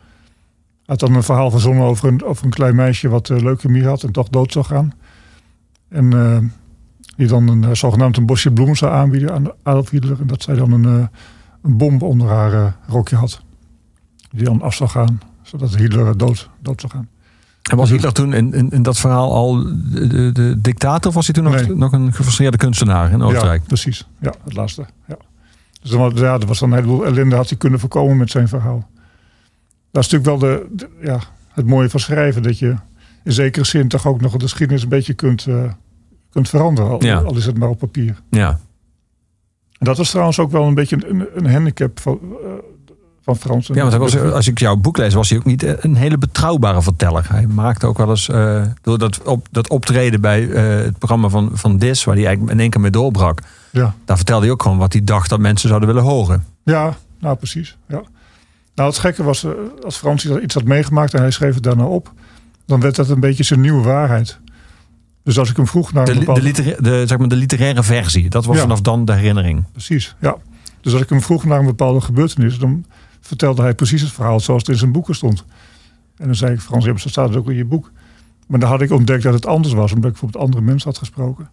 Had 0.85 0.99
dan 0.99 1.13
een 1.13 1.23
verhaal 1.23 1.51
verzonnen 1.51 1.83
over 1.83 2.07
een, 2.07 2.23
over 2.23 2.45
een 2.45 2.51
klein 2.51 2.75
meisje 2.75 3.09
wat 3.09 3.29
uh, 3.29 3.39
leukemie 3.39 3.85
had 3.85 4.03
en 4.03 4.11
toch 4.11 4.29
dood 4.29 4.51
zou 4.51 4.65
gaan. 4.65 4.93
En 5.89 6.13
eh, 6.13 6.37
die 7.15 7.27
dan 7.27 7.47
een, 7.47 7.77
zogenaamd 7.77 8.17
een 8.17 8.25
bosje 8.25 8.51
bloemen 8.51 8.75
zou 8.75 8.91
aanbieden 8.91 9.33
aan 9.33 9.51
Adolf 9.63 9.89
Hitler. 9.89 10.19
En 10.19 10.27
dat 10.27 10.41
zij 10.41 10.55
dan 10.55 10.71
een, 10.71 11.09
een 11.61 11.77
bom 11.77 12.01
onder 12.01 12.27
haar 12.27 12.75
rokje 12.87 13.15
had. 13.15 13.41
Die 14.31 14.43
dan 14.43 14.61
af 14.61 14.73
zou 14.73 14.89
gaan, 14.89 15.21
zodat 15.41 15.75
Hitler 15.75 16.17
dood, 16.17 16.49
dood 16.61 16.81
zou 16.81 16.93
gaan. 16.93 17.09
En 17.69 17.77
was 17.77 17.89
Hitler 17.89 18.13
toen 18.13 18.33
in, 18.33 18.53
in, 18.53 18.69
in 18.69 18.83
dat 18.83 18.97
verhaal 18.97 19.33
al 19.33 19.63
de, 19.63 20.31
de, 20.31 20.61
dictator? 20.61 21.07
Of 21.07 21.13
was 21.13 21.25
hij 21.25 21.35
toen 21.35 21.43
nog, 21.43 21.53
Nee. 21.53 21.75
nog 21.75 21.91
een 21.91 22.13
gefrustreerde 22.13 22.57
kunstenaar 22.57 23.11
in 23.11 23.21
Oostenrijk? 23.21 23.61
Ja, 23.61 23.67
precies. 23.67 24.07
Ja, 24.19 24.33
het 24.43 24.53
laatste. 24.53 24.85
Ja. 25.07 25.17
Dus 25.81 25.91
dan, 25.91 26.11
ja, 26.15 26.39
er 26.39 26.45
was 26.45 26.59
dan 26.59 26.71
een 26.71 26.75
heleboel 26.75 27.05
ellende 27.05 27.35
had 27.35 27.49
hij 27.49 27.57
kunnen 27.57 27.79
voorkomen 27.79 28.17
met 28.17 28.31
zijn 28.31 28.47
verhaal. 28.47 28.89
Dat 29.91 30.03
is 30.03 30.09
natuurlijk 30.09 30.25
wel 30.41 30.51
de, 30.51 30.67
de- 30.71 30.89
ja, 31.01 31.19
het 31.49 31.65
mooie 31.65 31.89
van 31.89 31.99
schrijven. 31.99 32.43
Dat 32.43 32.59
je 32.59 32.75
in 33.23 33.31
zekere 33.31 33.65
zin 33.65 33.87
toch 33.87 34.07
ook 34.07 34.21
nog 34.21 34.31
de 34.31 34.39
geschiedenis 34.39 34.83
een 34.83 34.89
beetje 34.89 35.13
kunt, 35.13 35.45
eh, 35.45 35.63
kunt 36.29 36.49
veranderen. 36.49 36.91
Al, 36.91 37.03
Ja. 37.03 37.19
al 37.21 37.35
is 37.37 37.45
het 37.45 37.57
maar 37.57 37.69
op 37.69 37.79
papier. 37.79 38.21
Ja. 38.29 38.49
En 39.79 39.85
dat 39.85 39.97
was 39.97 40.09
trouwens 40.09 40.39
ook 40.39 40.51
wel 40.51 40.63
een 40.67 40.73
beetje 40.73 40.97
een, 41.07 41.27
een 41.33 41.51
handicap 41.51 41.99
van, 41.99 42.19
eh, 42.43 42.49
van 43.21 43.35
Frans. 43.35 43.67
Ja, 43.67 43.81
want 43.81 43.93
was, 43.93 44.17
als 44.17 44.47
ik 44.47 44.59
jouw 44.59 44.75
boek 44.75 44.97
lees, 44.97 45.13
was 45.13 45.29
hij 45.29 45.37
ook 45.37 45.45
niet 45.45 45.83
een 45.83 45.95
hele 45.95 46.17
betrouwbare 46.17 46.81
verteller. 46.81 47.25
Hij 47.29 47.47
maakte 47.47 47.87
ook 47.87 47.97
wel 47.97 48.09
eens, 48.09 48.29
eh, 48.29 48.65
door 48.81 48.97
dat, 48.97 49.21
op, 49.23 49.47
dat 49.51 49.69
optreden 49.69 50.21
bij 50.21 50.49
eh, 50.51 50.83
het 50.85 50.97
programma 50.97 51.29
van, 51.29 51.49
van 51.53 51.77
Dis, 51.77 52.03
waar 52.03 52.15
hij 52.15 52.25
eigenlijk 52.25 52.53
in 52.55 52.59
één 52.61 52.69
keer 52.69 52.81
mee 52.81 52.91
doorbrak, 52.91 53.41
Ja. 53.71 53.93
Daar 54.05 54.17
vertelde 54.17 54.43
hij 54.43 54.53
ook 54.53 54.61
gewoon 54.61 54.77
wat 54.77 54.93
hij 54.93 55.03
dacht 55.03 55.29
dat 55.29 55.39
mensen 55.39 55.67
zouden 55.67 55.87
willen 55.89 56.03
horen. 56.03 56.45
Ja, 56.63 56.97
nou 57.19 57.35
precies. 57.37 57.77
Ja. 57.87 58.01
Nou, 58.79 58.91
het 58.91 58.99
gekke 58.99 59.23
was, 59.23 59.43
eh, 59.43 59.51
als 59.83 59.97
Frans 59.97 60.25
iets 60.25 60.53
had 60.53 60.63
meegemaakt 60.63 61.13
en 61.13 61.19
hij 61.21 61.31
schreef 61.31 61.53
het 61.53 61.63
daarna 61.63 61.83
op, 61.85 62.13
dan 62.65 62.79
werd 62.79 62.95
dat 62.95 63.09
een 63.09 63.19
beetje 63.19 63.43
zijn 63.43 63.61
nieuwe 63.61 63.81
waarheid. 63.83 64.39
Dus 65.23 65.39
als 65.39 65.49
ik 65.49 65.55
hem 65.55 65.67
vroeg 65.67 65.93
naar 65.93 66.05
De, 66.05 66.11
een 66.11 66.17
li- 66.17 66.25
de, 66.25 66.31
bepaalde... 66.31 66.47
litera- 66.47 66.81
de, 66.81 67.03
zeg 67.07 67.17
maar 67.17 67.27
de 67.27 67.35
literaire 67.35 67.83
versie. 67.83 68.29
Dat 68.29 68.45
was 68.45 68.55
Ja. 68.55 68.61
vanaf 68.61 68.81
dan 68.81 69.05
de 69.05 69.13
herinnering. 69.13 69.63
Precies, 69.71 70.15
ja. 70.19 70.35
Dus 70.81 70.93
als 70.93 71.01
ik 71.01 71.09
hem 71.09 71.21
vroeg 71.21 71.43
naar 71.45 71.59
een 71.59 71.65
bepaalde 71.65 72.01
gebeurtenis, 72.01 72.57
dan 72.59 72.85
vertelde 73.21 73.61
hij 73.61 73.73
precies 73.75 74.01
het 74.01 74.11
verhaal 74.11 74.39
zoals 74.39 74.61
het 74.61 74.71
in 74.71 74.77
zijn 74.77 74.91
boeken 74.91 75.15
stond. 75.15 75.45
En 76.17 76.25
dan 76.25 76.35
zei 76.35 76.53
ik, 76.53 76.59
Frans, 76.59 76.85
ja, 76.85 76.97
staat 76.97 77.29
het 77.29 77.37
ook 77.37 77.49
in 77.49 77.55
je 77.55 77.65
boek. 77.65 77.91
Maar 78.47 78.59
dan 78.59 78.69
had 78.69 78.81
ik 78.81 78.91
ontdekt 78.91 79.23
dat 79.23 79.33
het 79.33 79.45
anders 79.45 79.73
was, 79.73 79.91
omdat 79.91 80.05
ik 80.05 80.11
bijvoorbeeld 80.11 80.43
andere 80.43 80.63
mensen 80.63 80.89
had 80.89 80.97
gesproken. 80.97 81.49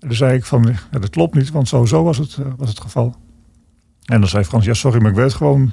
En 0.00 0.08
dan 0.08 0.16
zei 0.16 0.36
ik 0.36 0.44
van, 0.44 0.76
ja, 0.92 0.98
dat 0.98 1.10
klopt 1.10 1.34
niet, 1.34 1.50
want 1.50 1.68
sowieso 1.68 2.02
was 2.02 2.18
het, 2.18 2.36
eh, 2.40 2.46
was 2.56 2.68
het 2.68 2.80
geval. 2.80 3.14
En 4.04 4.20
dan 4.20 4.28
zei 4.28 4.44
Frans, 4.44 4.64
ja, 4.64 4.74
sorry, 4.74 5.00
maar 5.00 5.10
ik 5.10 5.16
weet 5.16 5.34
gewoon 5.34 5.72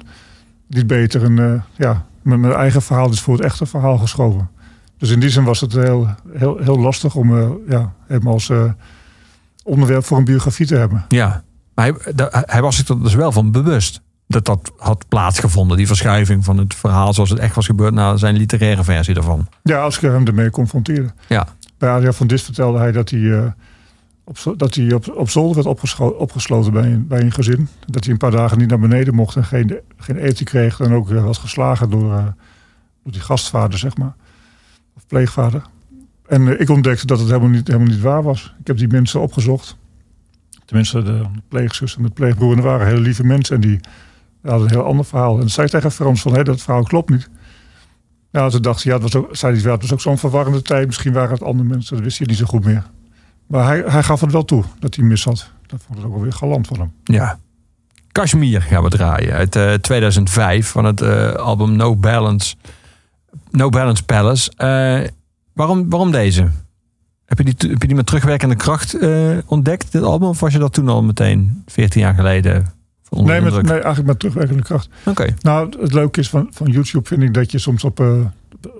niet 0.74 0.86
beter. 0.86 1.24
En 1.24 1.38
eh, 1.38 1.62
ja, 1.76 2.06
mijn, 2.22 2.40
mijn 2.40 2.52
eigen 2.52 2.82
verhaal 2.82 3.10
is 3.10 3.20
voor 3.20 3.34
het 3.34 3.44
echte 3.44 3.66
verhaal 3.66 3.98
geschoven. 3.98 4.50
Dus 4.98 5.10
in 5.10 5.20
die 5.20 5.30
zin 5.30 5.44
was 5.44 5.60
het 5.60 5.72
heel, 5.72 6.08
heel, 6.32 6.58
heel 6.58 6.78
lastig 6.78 7.14
om 7.14 7.38
eh, 7.38 7.50
ja, 7.68 7.92
hem 8.06 8.26
als 8.26 8.48
eh, 8.48 8.64
onderwerp 9.64 10.04
voor 10.04 10.18
een 10.18 10.24
biografie 10.24 10.66
te 10.66 10.76
hebben. 10.76 11.04
Ja. 11.08 11.42
Maar 11.74 11.92
hij, 12.02 12.42
hij 12.46 12.62
was 12.62 12.76
zich 12.76 12.88
er 12.88 13.02
dus 13.02 13.14
wel 13.14 13.32
van 13.32 13.50
bewust. 13.50 14.00
Dat 14.26 14.44
dat 14.44 14.72
had 14.76 15.08
plaatsgevonden. 15.08 15.76
Die 15.76 15.86
verschuiving 15.86 16.44
van 16.44 16.58
het 16.58 16.74
verhaal 16.74 17.14
zoals 17.14 17.30
het 17.30 17.38
echt 17.38 17.54
was 17.54 17.66
gebeurd 17.66 17.94
naar 17.94 18.18
zijn 18.18 18.36
literaire 18.36 18.84
versie 18.84 19.14
daarvan. 19.14 19.48
Ja, 19.62 19.82
als 19.82 19.96
ik 19.96 20.00
hem 20.00 20.26
ermee 20.26 20.50
confronteerde. 20.50 21.10
Ja. 21.28 21.46
Bij 21.78 21.90
Adriaan 21.90 22.14
van 22.14 22.26
Dis 22.26 22.42
vertelde 22.42 22.78
hij 22.78 22.92
dat 22.92 23.10
hij, 23.10 23.32
eh, 23.32 23.44
dat 24.56 24.74
hij 24.74 24.92
op, 24.92 25.30
zolder 25.30 25.64
werd 25.64 25.82
opgesloten 26.18 26.72
bij 26.72 26.92
een, 26.92 27.06
bij 27.06 27.20
een 27.20 27.32
gezin. 27.32 27.68
Dat 27.86 28.04
hij 28.04 28.12
een 28.12 28.18
paar 28.18 28.30
dagen 28.30 28.58
niet 28.58 28.68
naar 28.68 28.78
beneden 28.78 29.14
mocht 29.14 29.36
en 29.36 29.44
geen, 29.44 29.80
geen 29.96 30.16
eten 30.16 30.44
kreeg. 30.44 30.80
En 30.80 30.92
ook 30.92 31.10
eh, 31.10 31.24
was 31.24 31.38
geslagen 31.38 31.90
door, 31.90 32.12
eh, 32.12 32.26
door 33.02 33.12
die 33.12 33.20
gastvader, 33.20 33.78
zeg 33.78 33.96
maar. 33.96 34.14
Of 34.96 35.06
pleegvader. 35.06 35.62
En 36.26 36.48
eh, 36.48 36.60
ik 36.60 36.68
ontdekte 36.68 37.06
dat 37.06 37.18
het 37.18 37.28
helemaal 37.28 37.48
niet, 37.48 37.66
helemaal 37.66 37.88
niet 37.88 38.00
waar 38.00 38.22
was. 38.22 38.54
Ik 38.60 38.66
heb 38.66 38.76
die 38.76 38.88
mensen 38.88 39.20
opgezocht. 39.20 39.76
Tenminste, 40.64 41.02
de 41.02 41.26
pleegzus 41.48 41.96
en 41.96 42.02
de 42.02 42.10
pleegbroer. 42.10 42.56
En 42.56 42.62
waren 42.62 42.86
hele 42.86 43.00
lieve 43.00 43.24
mensen. 43.24 43.54
En 43.54 43.60
die 43.60 43.80
hadden 44.42 44.68
een 44.68 44.74
heel 44.74 44.84
ander 44.84 45.04
verhaal. 45.04 45.32
En 45.32 45.40
dan 45.40 45.48
zei 45.48 45.68
tegen 45.68 45.92
Frans 45.92 46.22
van, 46.22 46.34
hé, 46.34 46.42
dat 46.42 46.62
verhaal 46.62 46.82
klopt 46.82 47.10
niet. 47.10 47.30
Ja, 48.30 48.48
toen 48.48 48.62
dacht 48.62 48.82
ja, 48.82 48.92
het 48.92 49.02
was 49.02 49.16
ook, 49.16 49.36
zei 49.36 49.60
hij, 49.60 49.72
het 49.72 49.80
was 49.80 49.92
ook 49.92 50.00
zo'n 50.00 50.18
verwarrende 50.18 50.62
tijd. 50.62 50.86
Misschien 50.86 51.12
waren 51.12 51.30
het 51.30 51.42
andere 51.42 51.68
mensen, 51.68 51.94
dat 51.94 52.04
wist 52.04 52.18
hij 52.18 52.26
niet 52.26 52.36
zo 52.36 52.44
goed 52.44 52.64
meer. 52.64 52.84
Maar 53.52 53.66
hij, 53.66 53.82
hij 53.86 54.02
gaf 54.02 54.20
het 54.20 54.32
wel 54.32 54.44
toe, 54.44 54.64
dat 54.78 54.94
hij 54.94 55.04
mis 55.04 55.24
had. 55.24 55.50
Dat 55.66 55.80
vond 55.86 55.98
ik 55.98 56.04
ook 56.04 56.12
wel 56.12 56.22
weer 56.22 56.32
galant 56.32 56.66
van 56.66 56.78
hem. 56.78 56.92
Ja. 57.04 57.38
Kashmir 58.12 58.62
gaan 58.62 58.82
we 58.82 58.88
draaien. 58.88 59.32
Uit 59.32 59.56
eh, 59.56 59.72
2005 59.72 60.68
van 60.68 60.84
het 60.84 61.00
eh, 61.00 61.32
album 61.32 61.76
No 61.76 61.96
Balance, 61.96 62.54
no 63.50 63.68
Balance 63.68 64.04
Palace. 64.04 64.50
Eh, 64.56 65.10
waarom, 65.52 65.90
waarom 65.90 66.10
deze? 66.10 66.50
Heb 67.24 67.38
je, 67.38 67.44
die, 67.44 67.70
heb 67.70 67.80
je 67.80 67.86
die 67.86 67.96
met 67.96 68.06
terugwerkende 68.06 68.56
kracht 68.56 68.94
eh, 68.94 69.38
ontdekt, 69.46 69.92
dit 69.92 70.02
album? 70.02 70.28
Of 70.28 70.40
was 70.40 70.52
je 70.52 70.58
dat 70.58 70.72
toen 70.72 70.88
al 70.88 71.02
meteen, 71.02 71.62
14 71.66 72.00
jaar 72.00 72.14
geleden, 72.14 72.72
Nee, 73.10 73.40
met, 73.40 73.62
nee, 73.62 73.72
eigenlijk 73.72 74.06
met 74.06 74.18
terugwerkende 74.18 74.62
kracht. 74.62 74.88
Oké. 75.04 75.34
Nou, 75.40 75.80
het 75.80 75.92
leuke 75.92 76.20
is 76.20 76.28
van, 76.28 76.48
van 76.50 76.66
YouTube 76.66 77.08
vind 77.08 77.22
ik 77.22 77.34
dat 77.34 77.52
je 77.52 77.58
soms 77.58 77.84
op 77.84 78.00
eh, 78.00 78.12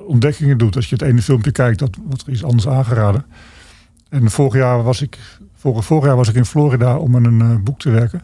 ontdekkingen 0.07 0.59
doet. 0.59 0.77
Als 0.77 0.89
je 0.89 0.95
het 0.95 1.05
ene 1.05 1.23
filmpje 1.23 1.53
kijkt, 1.53 1.79
dat 1.79 1.97
wordt 2.07 2.23
er 2.27 2.33
iets 2.33 2.45
anders 2.45 2.69
aangeraden. 2.69 3.25
En 4.13 4.31
vorig 4.31 4.55
jaar 4.55 4.83
was 4.83 5.03
ik, 5.03 5.19
vorig, 5.57 5.85
vorig 5.85 6.05
jaar 6.05 6.17
was 6.17 6.29
ik 6.29 6.35
in 6.35 6.45
Florida 6.45 6.97
om 6.97 7.17
aan 7.17 7.25
een 7.25 7.41
eh, 7.41 7.57
boek 7.65 7.79
te 7.79 7.91
werken. 7.91 8.23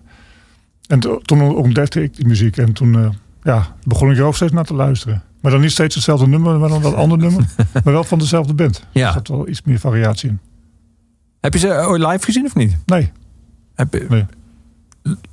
En 0.86 1.00
to- 1.00 1.18
toen 1.18 1.56
ontdekte 1.56 2.02
ik 2.02 2.16
die 2.16 2.26
muziek. 2.26 2.56
En 2.56 2.72
toen 2.72 2.94
eh, 2.98 3.08
ja, 3.42 3.76
begon 3.84 4.10
ik 4.10 4.16
er 4.18 4.24
ook 4.24 4.34
steeds 4.36 4.52
naar 4.52 4.64
te 4.64 4.74
luisteren. 4.74 5.22
Maar 5.40 5.52
dan 5.52 5.60
niet 5.60 5.70
steeds 5.70 5.94
hetzelfde 5.94 6.26
nummer, 6.26 6.58
maar 6.58 6.68
dan 6.68 6.82
wel 6.82 6.92
een 6.92 6.96
ander 6.98 7.18
nummer. 7.18 7.44
Maar 7.84 7.92
wel 7.92 8.04
van 8.04 8.18
dezelfde 8.18 8.54
band. 8.54 8.86
Ja. 8.92 9.06
Er 9.06 9.12
zat 9.12 9.28
wel 9.28 9.48
iets 9.48 9.62
meer 9.62 9.78
variatie 9.78 10.28
in. 10.28 10.38
Heb 11.40 11.52
je 11.52 11.58
ze 11.58 11.68
ooit 11.68 12.02
live 12.02 12.24
gezien 12.24 12.44
of 12.44 12.54
niet? 12.54 12.76
Nee, 12.86 13.10
Heb, 13.74 13.92
je- 13.94 14.06
nee. 14.08 14.26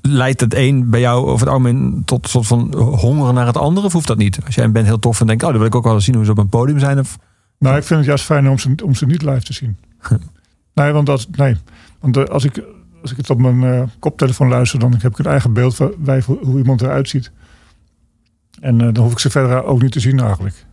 Leidt 0.02 0.40
het 0.42 0.54
een 0.54 0.90
bij 0.90 1.00
jou 1.00 1.26
over 1.26 1.40
het 1.46 1.50
algemeen 1.56 2.02
tot 2.06 2.24
een 2.24 2.30
soort 2.30 2.48
van 2.48 2.76
honger 2.78 3.34
naar 3.34 3.46
het 3.48 3.58
andere? 3.58 3.86
Of 3.86 3.94
hoeft 3.94 4.08
dat 4.08 4.18
niet? 4.18 4.40
Als 4.46 4.56
jij 4.56 4.64
een 4.64 4.72
band 4.72 4.86
heel 4.86 5.00
tof 5.00 5.22
en 5.22 5.28
denkt, 5.28 5.44
oh, 5.44 5.50
dan 5.50 5.58
wil 5.58 5.68
ik 5.68 5.76
ook 5.76 5.84
wel 5.84 5.94
eens 5.94 6.06
zien 6.06 6.16
hoe 6.16 6.26
ze 6.26 6.32
op 6.32 6.38
een 6.38 6.50
podium 6.50 6.80
zijn. 6.80 7.00
Of... 7.00 7.18
Nou, 7.60 7.78
ik 7.78 7.84
vind 7.84 8.00
het 8.00 8.08
juist 8.08 8.24
fijn 8.26 8.50
om 8.50 8.58
ze, 8.58 8.76
om 8.84 8.96
ze 8.96 9.06
niet 9.06 9.22
live 9.22 9.42
te 9.44 9.54
zien. 9.54 9.78
nee, 10.76 10.92
want, 10.92 11.06
dat, 11.06 11.28
nee. 11.32 11.58
want 12.00 12.18
eh, 12.18 12.24
als, 12.24 12.44
ik, 12.44 12.64
als 13.02 13.12
ik 13.12 13.18
het 13.18 13.30
op 13.30 13.40
mijn 13.40 13.64
eh, 13.64 13.84
koptelefoon 14.00 14.48
luister, 14.48 14.80
dan 14.80 14.92
heb 14.94 15.12
ik 15.12 15.18
een 15.18 15.32
eigen 15.32 15.54
beeld 15.54 15.76
van 15.76 15.94
hoe 16.42 16.58
iemand 16.58 16.82
eruit 16.82 17.10
ziet. 17.10 17.32
En 18.60 18.82
eh, 18.82 18.94
dan 18.94 19.04
hoef 19.04 19.12
ik 19.12 19.20
ze 19.20 19.30
verder 19.30 19.64
ook 19.64 19.82
niet 19.82 19.92
te 19.92 20.00
zien 20.00 20.20
eigenlijk. 20.20 20.66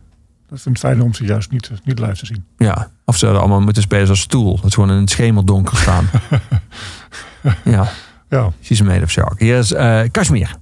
Dat 0.47 0.61
vind 0.61 0.75
ik 0.75 0.81
fijn 0.81 1.01
om 1.01 1.13
ze 1.13 1.25
juist 1.25 1.51
niet, 1.51 1.71
niet 1.83 1.99
live 1.99 2.15
te 2.15 2.25
zien. 2.25 2.45
Ja, 2.57 2.91
of 3.05 3.17
ze 3.17 3.27
allemaal 3.27 3.61
moeten 3.61 3.81
spelen 3.81 4.09
als 4.09 4.19
stoel. 4.19 4.59
Dat 4.61 4.71
ze 4.71 4.79
gewoon 4.79 4.91
in 4.95 5.01
het 5.01 5.09
schemeldonker 5.09 5.77
staan. 5.77 6.09
ja, 7.63 7.89
Ja. 8.29 8.51
she's 8.61 8.81
made 8.81 9.03
of 9.03 9.09
shark. 9.09 9.39
Hier 9.39 9.57
is 9.57 9.73
Kashmir. 10.11 10.55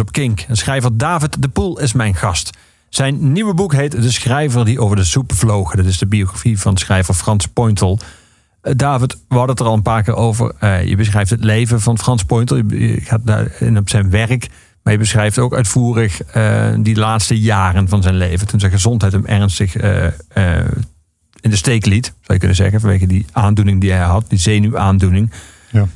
Op 0.00 0.12
Kink. 0.12 0.40
En 0.48 0.56
schrijver 0.56 0.96
David 0.96 1.42
de 1.42 1.48
Poel 1.48 1.80
is 1.80 1.92
mijn 1.92 2.14
gast. 2.14 2.50
Zijn 2.88 3.32
nieuwe 3.32 3.54
boek 3.54 3.72
heet 3.72 4.02
De 4.02 4.10
Schrijver 4.12 4.64
die 4.64 4.80
over 4.80 4.96
de 4.96 5.04
soep 5.04 5.32
vloog. 5.32 5.74
Dat 5.74 5.84
is 5.84 5.98
de 5.98 6.06
biografie 6.06 6.58
van 6.60 6.76
schrijver 6.76 7.14
Frans 7.14 7.46
Pointel. 7.46 7.98
Eh, 8.60 8.72
David, 8.76 9.12
we 9.28 9.34
hadden 9.36 9.50
het 9.50 9.60
er 9.60 9.66
al 9.66 9.74
een 9.74 9.82
paar 9.82 10.02
keer 10.02 10.14
over. 10.14 10.52
Eh, 10.58 10.84
je 10.84 10.96
beschrijft 10.96 11.30
het 11.30 11.44
leven 11.44 11.80
van 11.80 11.98
Frans 11.98 12.24
Pointel. 12.24 12.56
Je- 12.56 13.00
gaat 13.00 13.20
daarin 13.24 13.78
op 13.78 13.88
zijn 13.88 14.10
werk. 14.10 14.48
Maar 14.82 14.92
je 14.92 14.98
beschrijft 14.98 15.38
ook 15.38 15.54
uitvoerig 15.54 16.22
eh, 16.22 16.74
die 16.78 16.96
laatste 16.96 17.40
jaren 17.40 17.88
van 17.88 18.02
zijn 18.02 18.16
leven. 18.16 18.46
Toen 18.46 18.60
zijn 18.60 18.72
gezondheid 18.72 19.12
hem 19.12 19.26
ernstig 19.26 19.76
in 21.40 21.50
de 21.50 21.56
steek 21.56 21.86
liet. 21.86 22.04
Zou 22.04 22.16
je 22.26 22.38
kunnen 22.38 22.56
zeggen. 22.56 22.80
Vanwege 22.80 23.06
die 23.06 23.26
aandoening 23.32 23.80
die 23.80 23.90
hij 23.90 24.04
had. 24.04 24.24
Die 24.28 24.38
zenuwaandoening. 24.38 25.30
Ja. 25.70 25.86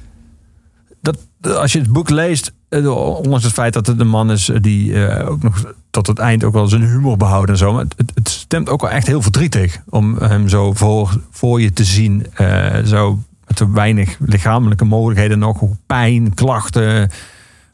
Als 1.47 1.73
je 1.73 1.79
het 1.79 1.93
boek 1.93 2.11
leest. 2.11 2.53
eh, 2.69 3.17
Ondanks 3.17 3.45
het 3.45 3.53
feit 3.53 3.73
dat 3.73 3.87
het 3.87 4.01
een 4.01 4.09
man 4.09 4.31
is 4.31 4.51
die 4.61 5.07
eh, 5.07 5.31
ook 5.31 5.43
nog 5.43 5.65
tot 5.91 6.07
het 6.07 6.19
eind 6.19 6.45
ook 6.45 6.53
wel 6.53 6.67
zijn 6.69 6.83
humor 6.89 7.17
behoudt 7.17 7.51
en 7.51 7.57
zo. 7.57 7.73
Maar 7.73 7.85
het, 7.97 8.13
het 8.15 8.29
stemt 8.29 8.69
ook 8.69 8.81
wel 8.81 8.91
echt 8.91 9.07
heel 9.07 9.23
verdrietig 9.23 9.81
om 9.89 10.17
hem 10.19 10.49
zo 10.49 10.73
voor, 10.73 11.21
voor 11.31 11.61
je 11.61 11.73
te 11.73 11.85
zien. 11.85 12.27
eh, 12.35 12.79
zo 12.85 13.19
met 13.47 13.59
zo 13.59 13.71
weinig 13.73 14.17
lichamelijke 14.21 14.85
mogelijkheden 14.85 15.39
nog. 15.39 15.63
Pijn, 15.87 16.35
klachten. 16.35 17.11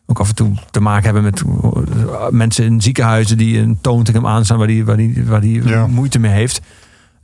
Ook 0.07 0.21
af 0.21 0.29
en 0.29 0.35
toe 0.35 0.53
te 0.71 0.81
maken 0.81 1.05
hebben 1.05 1.23
met 1.23 1.43
eh, 1.43 2.29
mensen 2.31 2.65
in 2.65 2.81
ziekenhuizen 2.81 3.37
die 3.39 3.59
een 3.59 3.79
toon 3.81 4.03
tegen 4.05 4.21
hem 4.23 4.31
aanstaan 4.31 4.59
waar 4.59 4.67
die, 4.67 4.85
waar 4.85 4.97
die, 4.97 5.25
waar 5.27 5.41
die 5.41 5.69
Ja. 5.69 5.87
moeite 5.87 6.19
mee 6.19 6.33
heeft. 6.33 6.61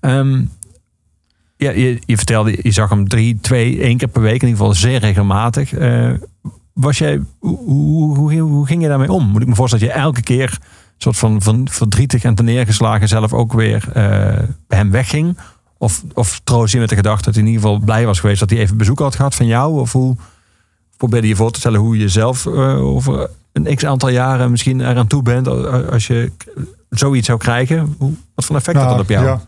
Ehm, 0.01 0.42
ja, 1.57 1.71
je, 1.71 1.99
je 2.07 2.17
vertelde, 2.17 2.59
je 2.63 2.71
zag 2.71 2.91
hem 2.91 3.09
drie, 3.09 3.39
twee, 3.41 3.81
één 3.81 3.97
keer 3.97 4.09
per 4.09 4.23
week, 4.23 4.43
in 4.43 4.49
ieder 4.49 4.57
geval 4.57 4.75
zeer 4.75 4.99
regelmatig. 4.99 5.73
Eh, 5.73 6.11
was 6.73 6.99
jij, 6.99 7.21
hoe, 7.39 7.59
hoe, 7.59 8.17
hoe, 8.17 8.41
hoe 8.41 8.67
ging 8.67 8.83
je 8.83 8.89
daarmee 8.89 9.13
om? 9.13 9.29
Moet 9.29 9.43
ik 9.43 9.49
me 9.49 9.55
voorstellen 9.55 9.87
dat 9.87 9.95
je 9.95 10.03
elke 10.03 10.23
keer 10.23 10.59
soort 10.97 11.17
van, 11.17 11.43
van 11.43 11.69
verdrietig 11.71 12.23
en 12.23 12.35
neergeslagen 12.45 13.09
zelf 13.09 13.33
ook 13.33 13.53
weer 13.53 13.89
eh, 13.89 13.95
bij 14.67 14.79
hem 14.79 14.91
wegging? 14.91 15.39
Of, 15.79 16.03
of 16.15 16.41
troost 16.45 16.73
je 16.73 16.79
met 16.79 16.89
de 16.89 16.97
gedachte 16.97 17.25
dat 17.25 17.35
hij 17.35 17.43
in 17.43 17.49
ieder 17.49 17.63
geval 17.63 17.79
blij 17.85 18.07
was 18.07 18.21
geweest 18.21 18.41
dat 18.41 18.51
hij 18.51 18.59
even 18.59 18.77
bezoek 18.77 18.99
had 18.99 19.15
gehad 19.15 19.35
van 19.35 19.47
jou? 19.47 19.81
Of 19.81 19.93
hoe 19.93 20.17
probeerde 20.97 21.29
je 21.29 21.37
voor 21.37 21.51
te 21.51 21.59
stellen 21.59 21.81
hoe 21.81 21.99
je 21.99 22.09
zelf 22.09 22.47
eh, 22.47 22.85
over 22.85 23.31
een 23.53 23.77
x 23.77 23.87
aantal 23.87 24.09
jaren 24.09 24.51
misschien 24.51 24.81
eraan 24.81 25.07
toe 25.07 25.23
bent 25.23 25.49
als 25.91 26.07
je 26.07 26.33
zoiets 26.91 27.27
zou 27.27 27.39
krijgen? 27.39 27.95
Hoe, 27.99 28.13
wat 28.35 28.45
voor 28.45 28.57
effect 28.57 28.79
had 28.79 28.89
dat 28.89 29.01
op 29.01 29.09
jou? 29.09 29.25
Ja. 29.25 29.41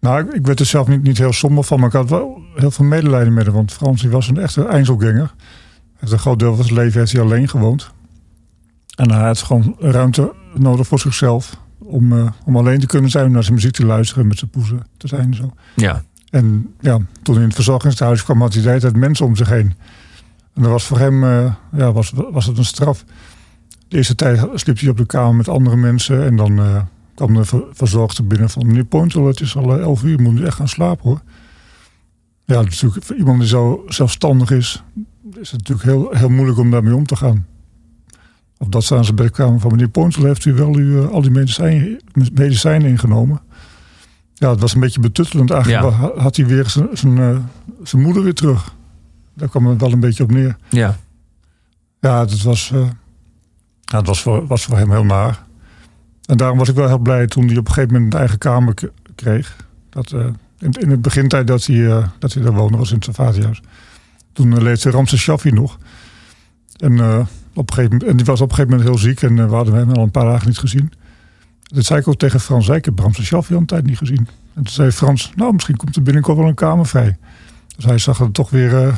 Nou, 0.00 0.30
ik, 0.32 0.46
werd 0.46 0.60
er 0.60 0.66
zelf 0.66 0.88
niet, 0.88 1.02
niet 1.02 1.18
heel 1.18 1.32
somber 1.32 1.64
van, 1.64 1.78
maar 1.78 1.88
ik 1.88 1.94
had 1.94 2.08
wel 2.08 2.42
heel 2.54 2.70
veel 2.70 2.84
medelijden 2.84 3.32
met 3.32 3.44
hem. 3.44 3.54
Want 3.54 3.72
Frans 3.72 4.00
die 4.00 4.10
was 4.10 4.28
een 4.28 4.38
echte. 4.38 4.66
Hij 4.68 4.76
heeft 4.76 6.12
een 6.12 6.18
groot 6.18 6.38
deel 6.38 6.54
van 6.54 6.64
zijn 6.64 6.76
leven 6.78 6.98
heeft 6.98 7.12
hij 7.12 7.20
alleen 7.20 7.48
gewoond. 7.48 7.90
En 8.96 9.10
hij 9.10 9.26
had 9.26 9.38
gewoon 9.38 9.76
ruimte 9.78 10.32
nodig 10.54 10.86
voor 10.86 10.98
zichzelf. 10.98 11.56
Om, 11.78 12.12
eh, 12.12 12.26
om 12.44 12.56
alleen 12.56 12.80
te 12.80 12.86
kunnen 12.86 13.10
zijn, 13.10 13.26
om 13.26 13.32
naar 13.32 13.42
zijn 13.42 13.54
muziek 13.54 13.72
te 13.72 13.86
luisteren, 13.86 14.26
met 14.26 14.38
zijn 14.38 14.50
poezen 14.50 14.86
te 14.96 15.08
zijn 15.08 15.22
en 15.22 15.34
zo. 15.34 15.52
Ja. 15.76 16.02
En 16.30 16.74
ja, 16.80 16.98
toen 17.22 17.34
hij 17.34 17.42
in 17.42 17.48
het 17.48 17.54
verzorgingshuis 17.54 18.24
kwam, 18.24 18.40
had 18.40 18.52
hij 18.52 18.62
de 18.62 18.68
hele 18.68 18.80
tijd 18.80 18.96
mensen 18.96 19.26
om 19.26 19.36
zich 19.36 19.48
heen. 19.48 19.74
En 20.54 20.62
dat 20.62 20.70
was 20.70 20.84
voor 20.84 20.98
hem 20.98 21.24
eh, 21.24 21.54
ja, 21.72 21.92
was, 21.92 22.12
was 22.30 22.46
het 22.46 22.58
een 22.58 22.64
straf. 22.64 23.04
De 23.88 23.96
eerste 23.96 24.14
tijd 24.14 24.48
sliep 24.54 24.78
hij 24.80 24.88
op 24.88 24.96
de 24.96 25.06
kamer 25.06 25.34
met 25.34 25.48
andere 25.48 25.76
mensen. 25.76 26.24
En 26.24 26.36
dan 26.36 26.58
eh, 26.58 26.82
kwam 27.26 27.34
de 27.34 27.44
ver- 27.44 27.64
verzorgster 27.72 28.26
binnen 28.26 28.50
van... 28.50 28.66
meneer 28.66 28.84
Pointel, 28.84 29.26
het 29.26 29.40
is 29.40 29.56
al 29.56 29.74
eh, 29.74 29.80
elf 29.80 30.02
uur, 30.02 30.20
moet 30.20 30.34
nu 30.34 30.44
echt 30.44 30.56
gaan 30.56 30.68
slapen 30.68 31.08
hoor. 31.08 31.20
Ja, 32.44 32.62
natuurlijk, 32.62 33.04
voor 33.04 33.16
iemand 33.16 33.38
die 33.38 33.48
zo 33.48 33.84
zelfstandig 33.88 34.50
is... 34.50 34.82
is 35.40 35.50
het 35.50 35.68
natuurlijk 35.68 35.88
heel, 35.88 36.10
heel 36.10 36.28
moeilijk 36.28 36.58
om 36.58 36.70
daarmee 36.70 36.94
om 36.94 37.06
te 37.06 37.16
gaan. 37.16 37.46
Of 38.58 38.68
dat 38.68 38.84
ze 38.84 38.96
aan 38.96 39.04
zijn 39.04 39.16
bed 39.16 39.30
kwamen 39.30 39.60
van... 39.60 39.70
meneer 39.70 39.88
Pointel, 39.88 40.24
heeft 40.24 40.44
u 40.44 40.54
wel 40.54 40.74
uw, 40.74 41.02
eh, 41.02 41.10
al 41.10 41.22
die 41.22 41.30
medicijnen, 41.30 42.00
medicijnen 42.32 42.88
ingenomen? 42.90 43.40
Ja, 44.34 44.50
het 44.50 44.60
was 44.60 44.74
een 44.74 44.80
beetje 44.80 45.00
betuttelend. 45.00 45.50
Eigenlijk 45.50 45.84
Ja. 45.84 46.10
had 46.22 46.36
hij 46.36 46.46
weer 46.46 46.68
zijn, 46.68 46.88
zijn, 46.92 47.18
eh, 47.18 47.38
zijn 47.82 48.02
moeder 48.02 48.22
weer 48.22 48.34
terug. 48.34 48.74
Daar 49.34 49.48
kwam 49.48 49.66
het 49.66 49.80
wel 49.80 49.92
een 49.92 50.00
beetje 50.00 50.22
op 50.22 50.30
neer. 50.30 50.56
Ja. 50.68 50.96
Ja, 52.00 52.24
dat 52.24 52.42
was, 52.42 52.68
ja, 53.80 53.96
het 53.96 54.06
was, 54.06 54.22
voor, 54.22 54.46
was 54.46 54.64
voor 54.64 54.76
hem 54.78 54.90
heel 54.90 55.04
naar. 55.04 55.48
En 56.30 56.36
daarom 56.36 56.58
was 56.58 56.68
ik 56.68 56.74
wel 56.74 56.86
heel 56.86 56.98
blij 56.98 57.26
toen 57.26 57.46
hij 57.46 57.56
op 57.56 57.66
een 57.66 57.72
gegeven 57.72 57.94
moment 57.94 58.12
een 58.12 58.18
eigen 58.18 58.38
kamer 58.38 58.74
kreeg. 59.14 59.56
Dat, 59.90 60.12
eh, 60.12 60.26
in, 60.58 60.70
in 60.70 60.90
het 60.90 61.02
begintijd 61.02 61.46
dat 61.46 61.64
hij, 61.64 61.86
eh, 61.86 62.06
dat 62.18 62.32
hij 62.32 62.42
daar 62.42 62.52
woonde, 62.52 62.76
was 62.76 62.92
in 62.92 63.02
het. 63.06 63.60
Toen 64.32 64.52
uh, 64.52 64.58
leefde 64.58 64.90
Ramses 64.90 65.20
Shaffi 65.20 65.50
nog. 65.50 65.78
En, 66.76 67.00
eh, 67.00 67.26
op 67.54 67.70
een 67.70 67.74
gegeven, 67.74 68.08
en 68.08 68.16
die 68.16 68.26
was 68.26 68.40
op 68.40 68.48
een 68.50 68.54
gegeven 68.54 68.76
moment 68.76 68.88
heel 68.88 69.08
ziek 69.08 69.22
en 69.22 69.38
eh, 69.38 69.48
we 69.48 69.54
hadden 69.54 69.74
hem 69.74 69.90
al 69.90 70.02
een 70.02 70.10
paar 70.10 70.24
dagen 70.24 70.48
niet 70.48 70.58
gezien. 70.58 70.92
Dat 71.62 71.84
zei 71.84 72.00
ik 72.00 72.08
ook 72.08 72.18
tegen 72.18 72.40
Frans. 72.40 72.68
Ik 72.68 72.84
heb 72.84 72.98
Ramses 72.98 73.26
Shaffi 73.26 73.54
al 73.54 73.60
een 73.60 73.66
tijd 73.66 73.86
niet 73.86 73.98
gezien. 73.98 74.28
En 74.54 74.62
toen 74.62 74.72
zei 74.72 74.90
Frans, 74.90 75.32
nou 75.36 75.52
misschien 75.52 75.76
komt 75.76 75.96
er 75.96 76.02
binnenkort 76.02 76.36
wel 76.36 76.48
een 76.48 76.54
kamer 76.54 76.86
vrij. 76.86 77.16
Dus 77.76 77.84
hij 77.84 77.98
zag 77.98 78.18
het 78.18 78.34
toch 78.34 78.50
weer... 78.50 78.86
eh, 78.86 78.94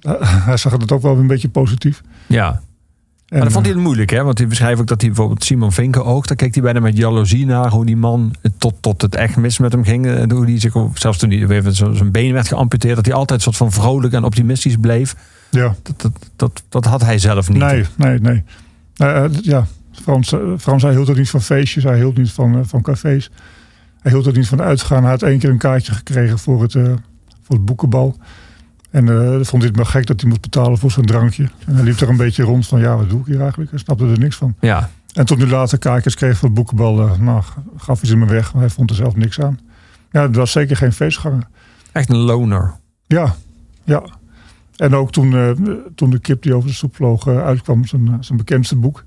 hij 0.48 0.56
zag 0.56 0.72
het 0.72 0.92
ook 0.92 1.02
wel 1.02 1.16
een 1.16 1.26
beetje 1.26 1.48
positief. 1.48 2.02
Ja. 2.26 2.60
En, 3.30 3.36
Maar 3.38 3.44
dat 3.44 3.52
vond 3.52 3.64
hij 3.64 3.74
eh, 3.74 3.80
het 3.80 3.86
moeilijk, 3.86 4.10
hè? 4.10 4.22
Want 4.22 4.38
hij 4.38 4.46
beschrijft 4.46 4.80
ook 4.80 4.86
dat 4.86 5.00
hij 5.00 5.10
bijvoorbeeld 5.10 5.44
Simon 5.44 5.72
Vinken 5.72 6.04
ook... 6.04 6.26
daar 6.26 6.36
keek 6.36 6.54
hij 6.54 6.62
bijna 6.62 6.80
met 6.80 6.96
jaloezie 6.96 7.46
naar 7.46 7.70
hoe 7.70 7.86
die 7.86 7.96
man 7.96 8.34
tot, 8.58 8.74
tot 8.80 9.02
het 9.02 9.14
echt 9.14 9.36
mis 9.36 9.58
met 9.58 9.72
hem 9.72 9.84
ging. 9.84 10.06
En 10.06 10.30
hoe 10.30 10.46
die 10.46 10.60
zich, 10.60 10.74
zelfs 10.94 11.18
toen 11.18 11.30
hij 11.30 11.48
even 11.48 11.74
zijn 11.74 12.10
been 12.10 12.32
werd 12.32 12.48
geamputeerd... 12.48 12.96
dat 12.96 13.06
hij 13.06 13.14
altijd 13.14 13.42
soort 13.42 13.56
van 13.56 13.72
vrolijk 13.72 14.12
en 14.12 14.24
optimistisch 14.24 14.76
bleef. 14.76 15.14
ja, 15.50 15.74
Dat, 15.82 16.00
dat, 16.00 16.12
dat, 16.36 16.62
dat 16.68 16.84
had 16.84 17.00
hij 17.00 17.18
zelf 17.18 17.48
niet. 17.48 17.62
nee, 17.62 17.84
nee, 17.96 18.18
nee. 18.18 18.42
Eh, 18.96 19.24
eh, 19.24 19.30
ja, 19.42 19.66
Frans, 19.92 20.32
eh, 20.32 20.40
Frans, 20.58 20.82
hij 20.82 20.92
hield 20.92 21.10
ook 21.10 21.16
niet 21.16 21.30
van 21.30 21.42
feestjes. 21.42 21.84
Hij 21.84 21.96
hield 21.96 22.16
niet 22.16 22.32
van, 22.32 22.58
eh, 22.58 22.60
van 22.64 22.82
cafés. 22.82 23.30
Hij 24.00 24.12
hield 24.12 24.28
ook 24.28 24.36
niet 24.36 24.48
van 24.48 24.62
uitgaan. 24.62 25.02
Hij 25.02 25.10
had 25.10 25.22
één 25.22 25.38
keer 25.38 25.50
een 25.50 25.58
kaartje 25.58 25.92
gekregen 25.92 26.38
voor 26.38 26.62
het, 26.62 26.74
eh, 26.74 26.82
voor 27.42 27.56
het 27.56 27.64
boekenbal. 27.64 28.16
En 28.90 29.08
eh 29.08 29.34
vond 29.34 29.62
hij 29.62 29.66
het 29.66 29.76
maar 29.76 29.86
gek 29.86 30.06
dat 30.06 30.20
hij 30.20 30.28
moest 30.28 30.40
betalen 30.40 30.78
voor 30.78 30.90
zijn 30.90 31.06
drankje. 31.06 31.48
En 31.66 31.74
hij 31.74 31.84
liep 31.84 32.00
er 32.00 32.08
een 32.08 32.16
beetje 32.16 32.42
rond 32.42 32.66
van, 32.66 32.80
ja, 32.80 32.96
wat 32.96 33.08
doe 33.08 33.20
ik 33.20 33.26
hier 33.26 33.40
eigenlijk? 33.40 33.70
Hij 33.70 33.78
snapte 33.78 34.06
er 34.06 34.18
niks 34.18 34.36
van. 34.36 34.54
Ja, 34.60 34.90
En 35.12 35.26
toen 35.26 35.38
hij 35.38 35.48
later 35.48 35.78
kaartjes 35.78 36.14
kreeg 36.14 36.36
voor 36.36 36.48
het 36.48 36.56
boekenbal, 36.56 37.00
eh, 37.00 37.18
nou, 37.18 37.42
gaf 37.76 38.00
hij 38.00 38.08
ze 38.08 38.16
me 38.16 38.26
weg. 38.26 38.52
Maar 38.52 38.62
hij 38.62 38.70
vond 38.70 38.90
er 38.90 38.96
zelf 38.96 39.16
niks 39.16 39.40
aan. 39.40 39.58
Ja, 40.10 40.22
het 40.22 40.36
was 40.36 40.50
zeker 40.52 40.76
geen 40.76 40.92
feestganger. 40.92 41.46
echt 41.92 42.10
een 42.10 42.16
loner. 42.16 42.74
Ja, 43.06 43.34
ja. 43.84 44.02
En 44.76 44.94
ook 44.94 45.12
toen, 45.12 45.36
eh, 45.36 45.50
toen 45.94 46.10
de 46.10 46.18
kip 46.18 46.42
die 46.42 46.54
over 46.54 46.68
de 46.68 46.74
soep 46.74 46.96
vloog 46.96 47.26
uitkwam, 47.28 47.86
zijn, 47.86 48.16
zijn 48.20 48.38
bekendste 48.38 48.76
boek. 48.76 49.04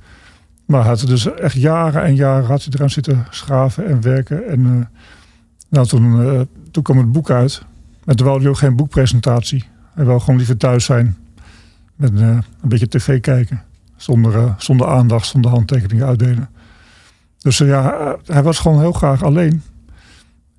Maar 0.65 0.79
hij 0.79 0.89
had 0.89 1.01
er 1.01 1.07
dus 1.07 1.33
echt 1.33 1.55
jaren 1.55 2.03
en 2.03 2.15
jaren 2.15 2.45
had 2.45 2.63
hij 2.63 2.73
eraan 2.75 2.89
zitten 2.89 3.25
schaven 3.29 3.85
en 3.85 4.01
werken. 4.01 4.47
En 4.47 4.89
nou, 5.69 5.87
toen, 5.87 6.47
toen 6.71 6.83
kwam 6.83 6.97
het 6.97 7.11
boek 7.11 7.29
uit. 7.29 7.65
En 8.05 8.15
toen 8.15 8.27
wou 8.27 8.39
hij 8.39 8.49
ook 8.49 8.57
geen 8.57 8.75
boekpresentatie. 8.75 9.63
Hij 9.93 10.05
wou 10.05 10.19
gewoon 10.19 10.37
liever 10.37 10.57
thuis 10.57 10.85
zijn. 10.85 11.17
Met 11.95 12.21
eh, 12.21 12.27
een 12.27 12.69
beetje 12.69 12.87
tv 12.87 13.21
kijken. 13.21 13.61
Zonder, 13.95 14.37
eh, 14.37 14.53
zonder 14.57 14.87
aandacht, 14.87 15.27
zonder 15.27 15.51
handtekeningen 15.51 16.05
uitdelen. 16.07 16.49
Dus 17.37 17.59
eh, 17.59 17.67
ja, 17.67 18.15
hij 18.25 18.43
was 18.43 18.59
gewoon 18.59 18.79
heel 18.79 18.91
graag 18.91 19.23
alleen. 19.23 19.63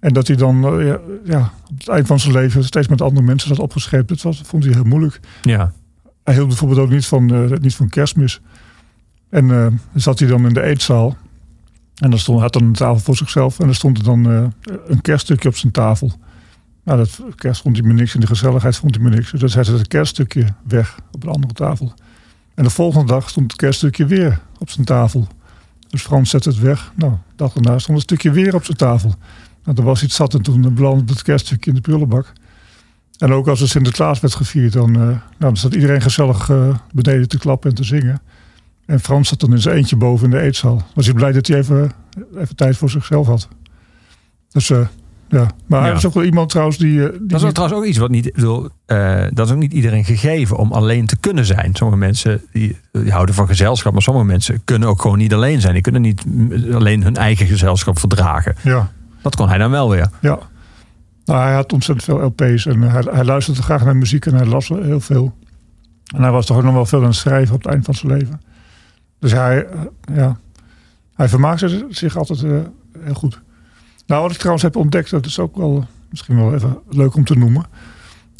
En 0.01 0.12
dat 0.12 0.26
hij 0.26 0.37
dan 0.37 0.57
ja, 0.85 0.99
ja, 1.24 1.53
op 1.70 1.78
het 1.78 1.89
eind 1.89 2.07
van 2.07 2.20
zijn 2.20 2.35
leven 2.35 2.64
steeds 2.64 2.89
met 2.89 3.03
andere 3.03 3.26
mensen 3.26 3.49
zat 3.49 3.59
opgescheept. 3.59 4.09
Dat 4.09 4.22
was, 4.22 4.41
vond 4.45 4.64
hij 4.64 4.72
heel 4.72 4.85
moeilijk. 4.85 5.20
Ja, 5.43 5.72
Hij 6.24 6.35
hield 6.35 6.49
bijvoorbeeld 6.49 6.80
ook 6.80 6.91
niet 6.91 7.07
van, 7.07 7.51
niet 7.61 7.74
van 7.74 7.89
kerstmis. 7.89 8.41
En 9.30 9.80
zat 9.95 10.18
hij 10.18 10.28
dan 10.28 10.47
in 10.47 10.55
de 10.55 10.62
eetzaal. 10.62 11.16
En 11.95 12.11
dan 12.11 12.18
stond, 12.18 12.37
hij 12.37 12.45
had 12.45 12.53
dan 12.53 12.62
een 12.62 12.72
tafel 12.72 12.99
voor 12.99 13.16
zichzelf. 13.16 13.61
En 13.61 13.68
er 13.68 13.74
stond 13.74 13.99
er 13.99 14.05
dan 14.05 14.24
een 14.87 15.01
kerststukje 15.01 15.49
op 15.49 15.57
zijn 15.57 15.72
tafel. 15.72 16.12
Nou, 16.85 16.99
dat 16.99 17.20
kerst 17.35 17.62
vond 17.62 17.76
hij 17.76 17.87
me 17.87 17.93
niks. 17.93 18.14
En 18.14 18.20
de 18.20 18.26
gezelligheid 18.26 18.76
vond 18.76 18.95
hij 18.95 19.05
me 19.05 19.11
niks. 19.11 19.30
Dus 19.30 19.55
hij 19.55 19.64
zette 19.64 19.78
het 19.78 19.89
kerststukje 19.89 20.47
weg 20.62 20.99
op 21.11 21.22
een 21.22 21.28
andere 21.28 21.53
tafel. 21.53 21.95
En 22.55 22.64
de 22.64 22.70
volgende 22.70 23.07
dag 23.07 23.28
stond 23.30 23.51
het 23.51 23.61
kerststukje 23.61 24.07
weer 24.07 24.41
op 24.59 24.70
zijn 24.70 24.87
tafel. 24.87 25.28
Dus 25.89 26.03
Frans 26.03 26.30
zette 26.30 26.49
het 26.49 26.59
weg. 26.59 26.93
Nou, 26.97 27.12
de 27.12 27.18
dag 27.37 27.53
daarna 27.53 27.78
stond 27.78 27.97
een 27.97 28.03
stukje 28.03 28.30
weer 28.30 28.55
op 28.55 28.64
zijn 28.64 28.76
tafel. 28.76 29.14
Nou, 29.64 29.78
er 29.78 29.85
was 29.85 30.03
iets 30.03 30.14
zat 30.14 30.35
en 30.35 30.43
toen 30.43 30.74
belandde 30.74 31.12
het 31.12 31.22
kerststukje 31.22 31.70
in 31.70 31.76
de 31.76 31.82
prullenbak. 31.82 32.32
En 33.18 33.32
ook 33.32 33.49
als 33.49 33.61
er 33.61 33.68
Sinterklaas 33.68 34.20
werd 34.20 34.35
gevierd, 34.35 34.72
dan, 34.72 34.95
eh, 34.95 35.01
nou, 35.01 35.18
dan 35.39 35.57
zat 35.57 35.74
iedereen 35.74 36.01
gezellig 36.01 36.51
eh, 36.51 36.76
beneden 36.93 37.28
te 37.28 37.39
klappen 37.39 37.70
en 37.70 37.76
te 37.76 37.85
zingen. 37.85 38.22
En 38.87 39.01
Frans 39.01 39.28
zat 39.28 39.41
dan 39.41 39.53
in 39.53 39.61
zijn 39.61 39.76
eentje 39.76 39.97
boven 39.97 40.24
in 40.24 40.30
de 40.30 40.41
eetzaal. 40.41 40.82
Was 40.95 41.05
hij 41.05 41.14
blij 41.14 41.32
dat 41.32 41.47
hij 41.47 41.59
even, 41.59 41.93
even 42.37 42.57
tijd 42.57 42.76
voor 42.76 42.91
zichzelf 42.91 43.26
had. 43.26 43.49
Dus 44.51 44.70
eh, 44.70 44.87
ja, 45.29 45.47
maar 45.66 45.83
hij 45.83 45.93
was 45.93 46.07
ook 46.07 46.14
wel 46.14 46.25
iemand 46.25 46.49
trouwens 46.51 46.79
die... 46.79 47.05
eh, 47.07 47.11
die 47.18 47.27
dat 47.27 47.41
is 47.41 47.47
ook 47.47 47.53
trouwens 47.53 47.81
ook 47.81 47.87
iets 47.87 47.99
wat 47.99 48.11
niet... 48.11 48.33
bedoel, 48.35 48.68
eh, 48.87 49.22
dat 49.31 49.47
is 49.47 49.53
ook 49.53 49.59
niet 49.59 49.72
iedereen 49.72 50.05
gegeven 50.05 50.57
om 50.57 50.72
alleen 50.72 51.07
te 51.07 51.16
kunnen 51.16 51.45
zijn. 51.45 51.75
Sommige 51.75 51.99
mensen 51.99 52.43
die, 52.53 52.79
die 52.93 53.12
houden 53.12 53.35
van 53.35 53.47
gezelschap, 53.47 53.93
maar 53.93 54.03
sommige 54.03 54.27
mensen 54.27 54.64
kunnen 54.64 54.89
ook 54.89 55.01
gewoon 55.03 55.18
niet 55.18 55.35
alleen 55.35 55.61
zijn. 55.61 55.72
Die 55.72 55.83
kunnen 55.83 56.03
niet 56.03 56.25
alleen 56.72 57.03
hun 57.03 57.16
eigen 57.16 57.47
gezelschap 57.47 57.99
verdragen. 57.99 58.55
ja, 58.62 58.91
Dat 59.22 59.37
kon 59.37 59.49
hij 59.49 59.59
dan 59.59 59.70
wel 59.70 59.91
weer. 59.91 60.09
ja. 60.20 60.39
Nou, 61.25 61.41
hij 61.43 61.55
had 61.55 61.72
ontzettend 61.72 62.07
veel 62.07 62.25
LP's 62.25 62.66
en 62.66 62.81
hij, 62.83 63.03
hij 63.11 63.25
luisterde 63.25 63.62
graag 63.62 63.85
naar 63.85 63.97
muziek 63.97 64.27
en 64.27 64.35
hij 64.35 64.47
las 64.47 64.68
heel 64.68 65.01
veel. 65.01 65.35
En 66.14 66.22
hij 66.22 66.31
was 66.31 66.47
toch 66.47 66.57
ook 66.57 66.62
nog 66.62 66.75
wel 66.75 66.87
veel 66.87 67.01
aan 67.01 67.05
het 67.07 67.14
schrijven 67.14 67.55
op 67.55 67.62
het 67.62 67.72
eind 67.72 67.85
van 67.85 67.95
zijn 67.95 68.12
leven. 68.12 68.41
Dus 69.18 69.33
hij, 69.33 69.66
eh, 69.66 69.81
ja, 70.16 70.37
hij 71.14 71.29
vermaakte 71.29 71.87
zich 71.91 72.16
altijd 72.16 72.43
eh, 72.43 72.51
heel 73.05 73.14
goed. 73.14 73.41
Nou, 74.07 74.22
wat 74.22 74.30
ik 74.30 74.36
trouwens 74.36 74.62
heb 74.64 74.76
ontdekt, 74.76 75.11
dat 75.11 75.26
is 75.26 75.38
ook 75.38 75.57
wel 75.57 75.86
misschien 76.11 76.36
wel 76.36 76.55
even 76.55 76.78
leuk 76.88 77.14
om 77.14 77.24
te 77.24 77.34
noemen. 77.36 77.64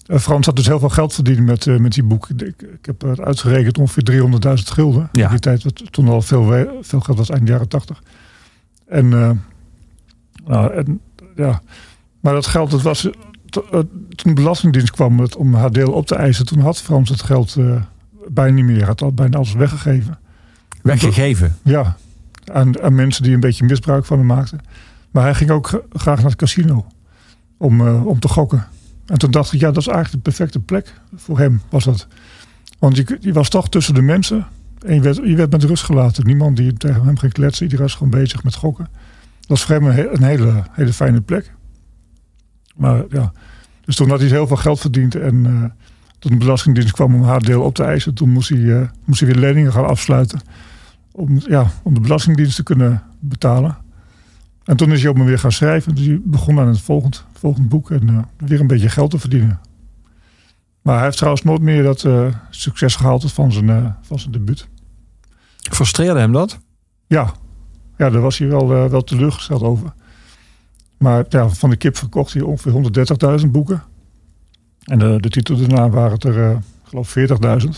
Eh, 0.06 0.18
Frans 0.18 0.46
had 0.46 0.56
dus 0.56 0.66
heel 0.66 0.78
veel 0.78 0.88
geld 0.88 1.14
verdiend 1.14 1.38
met, 1.46 1.66
eh, 1.66 1.76
met 1.76 1.92
die 1.92 2.02
boek. 2.02 2.28
Ik, 2.28 2.62
ik 2.62 2.86
heb 2.86 3.00
het 3.02 3.20
uitgerekend 3.20 3.78
ongeveer 3.78 4.02
300.000 4.02 4.70
gulden. 4.70 5.08
Ja. 5.12 5.24
In 5.24 5.30
die 5.30 5.38
tijd, 5.38 5.62
wat 5.64 5.92
toen 5.92 6.08
al 6.08 6.22
veel, 6.22 6.66
veel 6.80 7.00
geld 7.00 7.18
was, 7.18 7.30
eind 7.30 7.48
jaren 7.48 7.68
80. 7.68 8.02
En, 8.86 9.12
eh, 9.12 9.30
nou, 10.46 10.72
en 10.74 11.00
ja, 11.36 11.60
maar 12.20 12.32
dat 12.32 12.46
geld, 12.46 12.70
dat 12.70 12.82
was, 12.82 13.08
to- 13.48 13.64
eh, 13.70 13.78
toen 14.08 14.34
de 14.34 14.40
Belastingdienst 14.42 14.90
kwam 14.90 15.14
met, 15.14 15.36
om 15.36 15.54
haar 15.54 15.72
deel 15.72 15.92
op 15.92 16.06
te 16.06 16.14
eisen, 16.14 16.46
toen 16.46 16.60
had 16.60 16.80
Frans 16.80 17.08
het 17.10 17.22
geld 17.22 17.56
eh, 17.56 17.82
bijna 18.28 18.54
niet 18.54 18.64
meer. 18.64 18.84
Had 18.84 19.02
al 19.02 19.12
bijna 19.12 19.36
alles 19.36 19.52
weggegeven. 19.52 20.18
Weggegeven. 20.82 21.56
Ja, 21.62 21.96
aan, 22.52 22.82
aan 22.82 22.94
mensen 22.94 23.22
die 23.22 23.34
een 23.34 23.40
beetje 23.40 23.64
misbruik 23.64 24.04
van 24.04 24.18
hem 24.18 24.26
maakten. 24.26 24.60
Maar 25.14 25.22
hij 25.24 25.34
ging 25.34 25.50
ook 25.50 25.66
gra- 25.66 25.80
graag 25.92 26.16
naar 26.16 26.26
het 26.30 26.36
casino 26.36 26.86
om, 27.56 27.86
eh, 27.86 28.06
om 28.06 28.18
te 28.20 28.28
gokken. 28.28 28.66
En 29.06 29.18
toen 29.18 29.30
dacht 29.30 29.52
ik, 29.52 29.60
ja, 29.60 29.66
dat 29.66 29.76
is 29.76 29.86
eigenlijk 29.86 30.24
de 30.24 30.30
perfecte 30.30 30.60
plek 30.60 31.00
voor 31.14 31.38
hem, 31.38 31.60
was 31.70 31.84
dat. 31.84 32.06
Want 32.78 32.96
je, 32.96 33.32
was 33.32 33.48
toch 33.48 33.68
tussen 33.68 33.94
de 33.94 34.02
mensen 34.02 34.46
en 34.86 34.94
je 34.94 35.00
werd, 35.00 35.16
je 35.16 35.36
werd 35.36 35.50
met 35.50 35.64
rust 35.64 35.82
gelaten. 35.82 36.26
Niemand 36.26 36.56
die 36.56 36.72
tegen 36.72 37.04
hem 37.04 37.18
ging 37.18 37.32
kletsen, 37.32 37.62
iedereen 37.64 37.84
was 37.84 37.94
gewoon 37.94 38.10
bezig 38.10 38.44
met 38.44 38.54
gokken. 38.54 38.88
Dat 39.40 39.48
was 39.48 39.62
voor 39.64 39.74
hem 39.74 39.84
een, 39.86 39.92
he- 39.94 40.10
een 40.10 40.22
hele, 40.22 40.62
hele 40.70 40.92
fijne 40.92 41.20
plek. 41.20 41.52
Maar 42.76 43.04
ja, 43.08 43.32
dus 43.84 43.96
toen 43.96 44.08
had 44.10 44.20
hij 44.20 44.28
heel 44.28 44.46
veel 44.46 44.56
geld 44.56 44.80
verdiend 44.80 45.14
en 45.14 45.46
eh, 45.46 45.70
toen 46.18 46.30
de 46.32 46.36
Belastingdienst 46.38 46.92
kwam 46.92 47.14
om 47.14 47.22
haar 47.22 47.40
deel 47.40 47.62
op 47.62 47.74
te 47.74 47.84
eisen, 47.84 48.14
toen 48.14 48.30
moest 48.30 48.48
hij, 48.48 48.80
eh, 48.80 48.88
moest 49.04 49.20
hij 49.20 49.28
weer 49.28 49.40
leningen 49.40 49.72
gaan 49.72 49.86
afsluiten 49.86 50.40
om, 51.12 51.40
ja, 51.48 51.70
om 51.82 51.94
de 51.94 52.00
Belastingdienst 52.00 52.56
te 52.56 52.62
kunnen 52.62 53.02
betalen. 53.20 53.76
En 54.64 54.76
toen 54.76 54.92
is 54.92 55.00
hij 55.00 55.10
ook 55.10 55.16
maar 55.16 55.26
weer 55.26 55.38
gaan 55.38 55.52
schrijven. 55.52 55.94
Dus 55.94 56.06
hij 56.06 56.20
begon 56.24 56.58
aan 56.58 56.68
het 56.68 56.80
volgend, 56.80 57.24
volgend 57.32 57.68
boek 57.68 57.90
en 57.90 58.08
eh, 58.08 58.18
weer 58.36 58.60
een 58.60 58.66
beetje 58.66 58.88
geld 58.88 59.10
te 59.10 59.18
verdienen. 59.18 59.60
Maar 60.82 60.94
hij 60.94 61.04
heeft 61.04 61.16
trouwens 61.16 61.44
nooit 61.44 61.60
meer 61.60 61.82
dat 61.82 62.04
eh, 62.04 62.26
succes 62.50 62.96
gehaald 62.96 63.32
van 63.32 63.52
zijn, 63.52 63.70
eh, 63.70 63.86
van 64.02 64.18
zijn 64.18 64.32
debuut. 64.32 64.68
Frustreerde 65.70 66.20
hem 66.20 66.32
dat? 66.32 66.58
Ja, 67.06 67.32
ja 67.96 68.10
daar 68.10 68.20
was 68.20 68.38
hij 68.38 68.48
wel, 68.48 68.68
wel 68.68 69.04
teleurgesteld 69.04 69.62
over. 69.62 69.92
Maar 70.98 71.24
ja, 71.28 71.48
van 71.48 71.70
de 71.70 71.76
kip 71.76 71.96
verkocht 71.96 72.32
hij 72.32 72.42
ongeveer 72.42 72.72
130.000 73.40 73.46
boeken. 73.50 73.82
En 74.84 74.98
de, 74.98 75.20
de 75.20 75.28
titel 75.28 75.56
daarna 75.56 75.88
waren 75.88 76.12
het 76.12 76.24
er, 76.24 76.50
ik 76.50 76.58
geloof 76.82 77.16
40.000. 77.18 77.68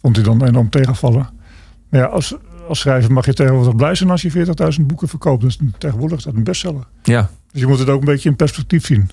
Vond 0.00 0.16
hij 0.16 0.24
dan 0.24 0.44
enorm 0.44 0.70
tegenvallen. 0.70 1.28
Maar 1.88 2.00
ja, 2.00 2.06
als, 2.06 2.36
als 2.68 2.78
schrijver 2.78 3.12
mag 3.12 3.26
je 3.26 3.34
tegenwoordig 3.34 3.76
blij 3.76 3.94
zijn 3.94 4.10
als 4.10 4.22
je 4.22 4.46
40.000 4.80 4.86
boeken 4.86 5.08
verkoopt. 5.08 5.42
Dus 5.42 5.58
tegenwoordig 5.78 6.18
is 6.18 6.24
dat 6.24 6.34
een 6.34 6.44
bestseller. 6.44 6.86
Ja. 7.02 7.30
Dus 7.52 7.60
je 7.60 7.66
moet 7.66 7.78
het 7.78 7.88
ook 7.88 8.00
een 8.00 8.06
beetje 8.06 8.28
in 8.28 8.36
perspectief 8.36 8.86
zien. 8.86 9.10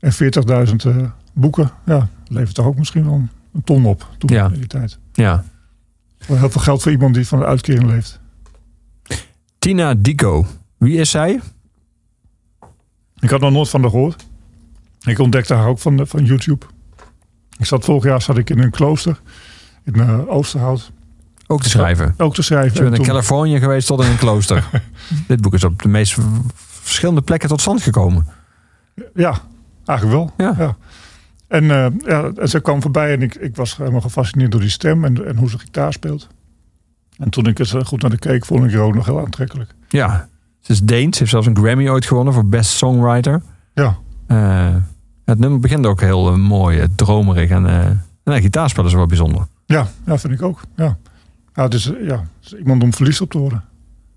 En 0.00 0.12
40.000 0.12 0.74
eh, 0.86 0.96
boeken, 1.32 1.70
ja, 1.84 2.08
levert 2.28 2.54
toch 2.54 2.66
ook 2.66 2.76
misschien 2.78 3.04
wel 3.04 3.14
een, 3.14 3.30
een 3.52 3.64
ton 3.64 3.84
op 3.86 4.08
toen 4.18 4.30
Ja. 4.30 4.46
in 4.46 4.52
die 4.52 4.66
tijd. 4.66 4.98
Ja. 5.12 5.44
Wel 6.26 6.38
Heel 6.38 6.50
veel 6.50 6.60
geld 6.60 6.82
voor 6.82 6.92
iemand 6.92 7.14
die 7.14 7.26
van 7.26 7.38
de 7.38 7.44
uitkering 7.44 7.84
leeft. 7.90 8.20
Tina 9.58 9.94
Dico. 9.94 10.46
Wie 10.76 10.96
is 10.98 11.10
zij? 11.10 11.40
Ik 13.18 13.30
had 13.30 13.40
nog 13.40 13.52
nooit 13.52 13.68
van 13.68 13.80
haar 13.80 13.90
gehoord. 13.90 14.26
Ik 15.04 15.18
ontdekte 15.18 15.54
haar 15.54 15.66
ook 15.68 15.78
van, 15.78 15.96
de- 15.96 16.06
van 16.06 16.24
YouTube. 16.24 16.66
Ik 17.58 17.64
zat 17.64 17.84
vorig 17.84 18.04
jaar 18.04 18.22
zat 18.22 18.38
ik 18.38 18.50
in 18.50 18.58
een 18.58 18.70
klooster 18.70 19.20
in 19.84 19.94
eh, 19.94 20.28
Oosterhout. 20.28 20.92
Ook 21.46 21.62
te 21.62 21.68
schrijven. 21.68 22.14
Ook 22.16 22.34
te 22.34 22.42
schrijven. 22.42 22.74
Je 22.74 22.82
bent 22.82 22.94
En 22.94 23.00
in 23.00 23.06
Californië 23.06 23.58
geweest 23.58 23.86
tot 23.86 24.02
in 24.04 24.10
een 24.10 24.16
klooster. 24.18 24.64
Dit 25.28 25.40
boek 25.40 25.54
is 25.54 25.64
op 25.64 25.82
de 25.82 25.88
meest 25.88 26.16
verschillende 26.82 27.22
plekken 27.22 27.48
tot 27.48 27.60
stand 27.60 27.82
gekomen. 27.82 28.26
Ja, 29.14 29.38
eigenlijk 29.84 30.18
wel. 30.36 30.52
Ja. 30.56 30.76
En, 31.48 31.70
eh, 31.70 31.86
ja, 32.06 32.30
en 32.36 32.48
ze 32.48 32.60
kwam 32.60 32.82
voorbij 32.82 33.12
en 33.12 33.22
ik, 33.22 33.34
ik 33.34 33.56
was 33.56 33.76
helemaal 33.76 34.00
gefascineerd 34.00 34.50
door 34.50 34.60
die 34.60 34.70
stem 34.70 35.04
en, 35.04 35.26
en 35.26 35.36
hoe 35.36 35.50
ze 35.50 35.58
gitaar 35.58 35.92
speelt. 35.92 36.28
En 37.18 37.30
toen 37.30 37.46
ik 37.46 37.58
eens 37.58 37.74
eh, 37.74 37.84
goed 37.84 38.02
naar 38.02 38.10
de 38.10 38.18
keek, 38.18 38.44
vond 38.44 38.64
ik 38.64 38.72
haar 38.72 38.80
ook 38.82 38.94
nog 38.94 39.06
heel 39.06 39.20
aantrekkelijk. 39.20 39.74
Ja. 39.88 40.28
Ze 40.60 40.72
is 40.72 40.82
Deens. 40.82 41.12
Ze 41.12 41.18
heeft 41.18 41.30
zelfs 41.30 41.46
een 41.46 41.56
Grammy 41.56 41.88
ooit 41.88 42.06
gewonnen 42.06 42.34
voor 42.34 42.46
Best 42.46 42.70
Songwriter. 42.70 43.42
Ja, 43.74 43.96
Eh, 44.26 44.74
het 45.24 45.38
nummer 45.38 45.60
begint 45.60 45.86
ook 45.86 46.00
heel 46.00 46.36
mooi, 46.38 46.86
dromerig. 46.96 47.50
En, 47.50 47.66
en 48.24 48.40
gitaarspel 48.40 48.84
is 48.84 48.92
wel 48.94 49.06
bijzonder. 49.06 49.46
ja, 49.66 49.86
ja 50.06 50.18
vind 50.18 50.32
ik 50.32 50.42
ook. 50.42 50.60
Ja. 50.76 50.96
Ja, 51.54 51.62
het 51.62 51.74
is, 51.74 51.92
eh, 51.92 52.06
ja, 52.06 52.24
is 52.42 52.54
iemand 52.54 52.82
om 52.82 52.94
verliefd 52.94 53.20
op 53.20 53.30
te 53.30 53.38
worden. 53.38 53.64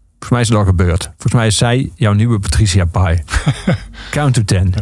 Volgens 0.10 0.30
mij 0.30 0.42
is 0.42 0.48
het 0.50 0.58
al 0.58 0.66
gebeurd. 0.66 1.04
Volgens 1.04 1.34
mij 1.34 1.48
is 1.48 1.58
zij 1.58 1.92
jouw 1.96 2.14
nieuwe 2.14 2.40
Patricia 2.40 2.86
Pai. 2.86 3.24
Count 4.12 4.34
to 4.34 4.44
ten. 4.44 4.74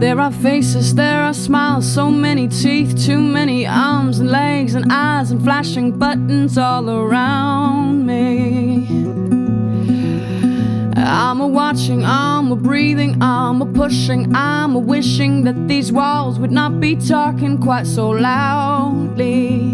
There 0.00 0.20
are 0.20 0.32
faces, 0.32 0.94
there 0.94 1.17
are 1.48 1.50
smiles, 1.50 1.90
so 1.90 2.10
many 2.10 2.46
teeth, 2.46 2.94
too 3.06 3.18
many 3.18 3.66
arms 3.66 4.18
and 4.18 4.30
legs 4.30 4.74
and 4.74 4.92
eyes 4.92 5.30
and 5.30 5.42
flashing 5.42 5.98
buttons 5.98 6.58
all 6.58 6.90
around 6.90 8.04
me. 8.06 8.86
I'm 10.96 11.40
a 11.40 11.46
watching, 11.46 12.04
I'm 12.04 12.52
a 12.52 12.56
breathing, 12.56 13.16
I'm 13.22 13.62
a 13.62 13.66
pushing, 13.66 14.34
I'm 14.34 14.74
a 14.76 14.78
wishing 14.78 15.44
that 15.44 15.68
these 15.68 15.90
walls 15.90 16.38
would 16.38 16.52
not 16.52 16.80
be 16.80 16.96
talking 16.96 17.56
quite 17.58 17.86
so 17.86 18.10
loudly. 18.10 19.72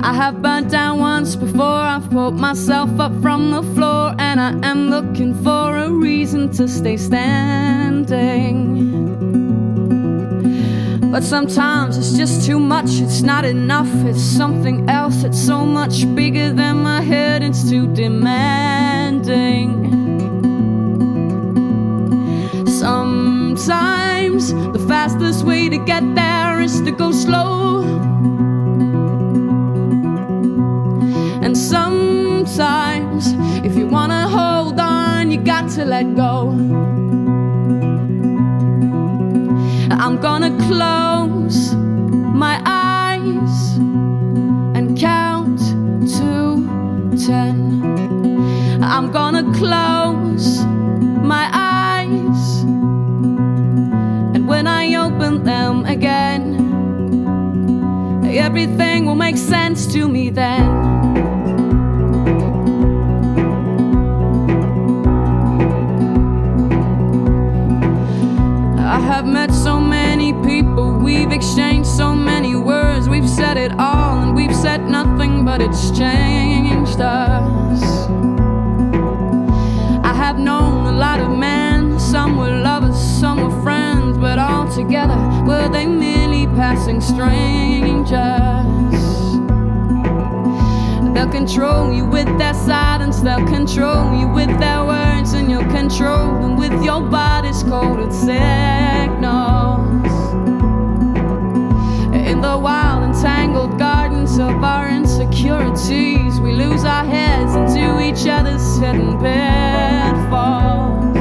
I 0.00 0.14
have 0.14 0.40
burnt 0.40 0.70
down 0.70 1.00
once 1.00 1.36
before, 1.36 1.82
I've 1.92 2.08
pulled 2.10 2.36
myself 2.36 2.98
up 2.98 3.12
from 3.20 3.50
the 3.50 3.62
floor, 3.74 4.14
and 4.18 4.40
I 4.40 4.52
am 4.66 4.88
looking 4.88 5.34
for 5.44 5.76
a 5.76 5.90
reason 5.90 6.50
to 6.52 6.66
stay 6.66 6.96
standing. 6.96 8.68
But 11.10 11.24
sometimes 11.24 11.96
it's 11.96 12.12
just 12.12 12.44
too 12.44 12.60
much, 12.60 13.00
it's 13.00 13.22
not 13.22 13.46
enough, 13.46 13.88
it's 14.04 14.20
something 14.20 14.88
else, 14.90 15.24
it's 15.24 15.40
so 15.40 15.64
much 15.64 16.04
bigger 16.14 16.52
than 16.52 16.82
my 16.82 17.00
head, 17.00 17.42
it's 17.42 17.68
too 17.68 17.86
demanding. 17.94 19.88
Sometimes 22.66 24.52
the 24.52 24.84
fastest 24.86 25.46
way 25.46 25.70
to 25.70 25.78
get 25.78 26.04
there 26.14 26.60
is 26.60 26.82
to 26.82 26.90
go 26.90 27.10
slow. 27.10 27.82
And 31.42 31.56
sometimes, 31.56 33.32
if 33.64 33.74
you 33.76 33.86
wanna 33.86 34.28
hold 34.28 34.78
on, 34.78 35.30
you 35.30 35.38
got 35.38 35.70
to 35.70 35.86
let 35.86 36.14
go. 36.14 36.97
I'm 40.00 40.16
gonna 40.20 40.56
close 40.68 41.74
my 41.74 42.62
eyes 42.64 43.76
and 44.76 44.96
count 44.96 45.58
to 45.58 47.16
ten. 47.26 48.80
I'm 48.82 49.10
gonna 49.10 49.42
close 49.54 50.64
my 50.64 51.50
eyes, 51.52 52.62
and 54.34 54.46
when 54.46 54.68
I 54.68 54.94
open 54.94 55.42
them 55.42 55.84
again, 55.84 56.54
everything 58.24 59.04
will 59.04 59.16
make 59.16 59.36
sense 59.36 59.86
to 59.94 60.08
me 60.08 60.30
then. 60.30 60.97
I 69.18 69.20
have 69.22 69.32
met 69.32 69.52
so 69.52 69.80
many 69.80 70.32
people, 70.32 70.92
we've 70.92 71.32
exchanged 71.32 71.88
so 71.88 72.14
many 72.14 72.54
words, 72.54 73.08
we've 73.08 73.28
said 73.28 73.56
it 73.56 73.72
all, 73.76 74.20
and 74.20 74.32
we've 74.32 74.54
said 74.54 74.88
nothing, 74.88 75.44
but 75.44 75.60
it's 75.60 75.90
changed 75.90 77.00
us. 77.00 77.82
I 80.04 80.14
have 80.14 80.38
known 80.38 80.86
a 80.86 80.96
lot 80.96 81.18
of 81.18 81.36
men, 81.36 81.98
some 81.98 82.36
were 82.36 82.60
lovers, 82.60 82.96
some 82.96 83.42
were 83.42 83.62
friends, 83.64 84.16
but 84.18 84.38
all 84.38 84.72
together 84.72 85.18
were 85.44 85.68
they 85.68 85.86
merely 85.86 86.46
passing 86.54 87.00
strangers? 87.00 88.57
They'll 91.18 91.28
control 91.28 91.92
you 91.92 92.04
with 92.04 92.28
their 92.38 92.54
silence, 92.54 93.18
they'll 93.18 93.44
control 93.44 94.14
you 94.14 94.28
with 94.28 94.56
their 94.60 94.84
words, 94.84 95.32
and 95.32 95.50
you'll 95.50 95.64
control 95.64 96.40
them 96.40 96.56
with 96.56 96.80
your 96.80 97.00
body's 97.00 97.64
coded 97.64 98.12
signals. 98.12 100.06
In 102.14 102.40
the 102.40 102.56
wild, 102.56 103.02
entangled 103.02 103.80
gardens 103.80 104.38
of 104.38 104.62
our 104.62 104.88
insecurities, 104.88 106.38
we 106.38 106.52
lose 106.52 106.84
our 106.84 107.04
heads 107.04 107.52
into 107.56 108.00
each 108.00 108.28
other's 108.28 108.78
hidden 108.78 109.18
pitfalls. 109.18 111.18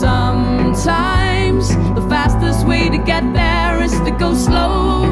Sometimes 0.00 1.68
the 1.94 2.06
fastest 2.08 2.66
way 2.66 2.88
to 2.88 2.96
get 2.96 3.34
there 3.34 3.82
is 3.82 3.92
to 4.00 4.16
go 4.18 4.32
slow. 4.32 5.07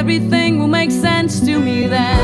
Everything 0.00 0.58
will 0.58 0.66
make 0.66 0.90
sense 0.90 1.40
to 1.40 1.60
me 1.60 1.86
then. 1.86 2.19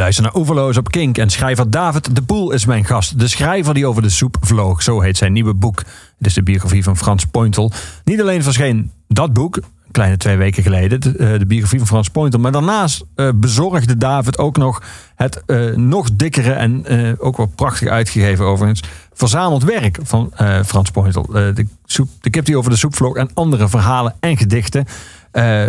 Luistert 0.00 0.26
naar 0.26 0.36
Oeverloos 0.36 0.76
op 0.76 0.90
Kink 0.90 1.18
en 1.18 1.30
schrijver 1.30 1.70
David 1.70 2.14
de 2.14 2.22
Poel 2.22 2.52
is 2.52 2.64
mijn 2.66 2.84
gast. 2.84 3.18
De 3.18 3.28
schrijver 3.28 3.74
die 3.74 3.86
over 3.86 4.02
de 4.02 4.08
soep 4.08 4.36
vloog, 4.40 4.82
zo 4.82 5.00
heet 5.00 5.16
zijn 5.16 5.32
nieuwe 5.32 5.54
boek. 5.54 5.78
Het 6.18 6.26
is 6.26 6.34
de 6.34 6.42
biografie 6.42 6.82
van 6.82 6.96
Frans 6.96 7.24
Pointel. 7.24 7.72
Niet 8.04 8.20
alleen 8.20 8.42
verscheen 8.42 8.90
dat 9.08 9.32
boek, 9.32 9.60
kleine 9.90 10.16
twee 10.16 10.36
weken 10.36 10.62
geleden, 10.62 11.00
de, 11.00 11.16
eh, 11.16 11.38
de 11.38 11.46
biografie 11.46 11.78
van 11.78 11.88
Frans 11.88 12.08
Pointel. 12.08 12.40
Maar 12.40 12.52
daarnaast 12.52 13.04
eh, 13.14 13.28
bezorgde 13.34 13.96
David 13.96 14.38
ook 14.38 14.56
nog 14.56 14.82
het 15.14 15.42
eh, 15.46 15.74
nog 15.74 16.08
dikkere 16.12 16.52
en 16.52 16.84
ook 17.18 17.36
wel 17.36 17.52
prachtig 17.54 17.88
uitgegeven 17.88 18.44
overigens, 18.44 18.82
verzameld 19.12 19.64
werk 19.64 19.98
van 20.02 20.32
Frans 20.66 20.90
Pointel. 20.90 21.26
De, 21.26 21.66
soep, 21.84 22.08
de 22.20 22.30
kip 22.30 22.44
die 22.44 22.58
over 22.58 22.70
de 22.70 22.76
soep 22.76 22.96
vloog 22.96 23.16
en 23.16 23.30
andere 23.34 23.68
verhalen 23.68 24.14
en 24.20 24.36
gedichten. 24.36 24.84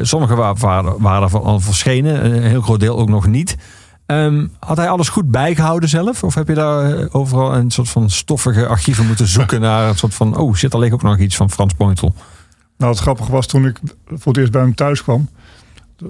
Sommige 0.02 0.36
wa- 0.36 0.54
waren, 0.54 1.02
waren 1.02 1.44
al 1.44 1.60
verschenen, 1.60 2.26
een 2.26 2.44
heel 2.44 2.62
groot 2.62 2.80
deel 2.80 2.98
ook 2.98 3.10
nog 3.10 3.28
niet. 3.28 3.58
Ehm, 4.12 4.46
had 4.60 4.78
hij 4.78 4.90
alles 4.90 5.10
goed 5.10 5.32
bijgehouden 5.32 5.90
zelf? 5.90 6.24
Of 6.24 6.36
heb 6.36 6.48
je 6.48 6.54
daar 6.54 6.98
eh, 6.98 7.06
overal 7.12 7.56
een 7.56 7.72
soort 7.72 7.90
van 7.90 8.10
stoffige 8.10 8.68
archieven 8.68 9.08
moeten 9.08 9.28
zoeken 9.28 9.62
naar 9.68 9.90
een 9.90 9.98
soort 9.98 10.14
van, 10.14 10.38
oh, 10.38 10.56
zit 10.56 10.74
er 10.74 10.80
ligt 10.80 10.94
ook 10.94 11.02
nog 11.02 11.18
iets 11.18 11.36
van 11.36 11.50
Frans 11.50 11.74
Pointel? 11.74 12.16
Nou, 12.78 12.92
het 12.92 13.02
grappige 13.02 13.32
was 13.32 13.48
toen 13.48 13.66
ik 13.66 13.80
voor 14.08 14.32
het 14.34 14.38
eerst 14.38 14.52
bij 14.52 14.62
hem 14.62 14.76
thuis 14.76 15.04
kwam. 15.04 15.30
Wil 15.98 16.10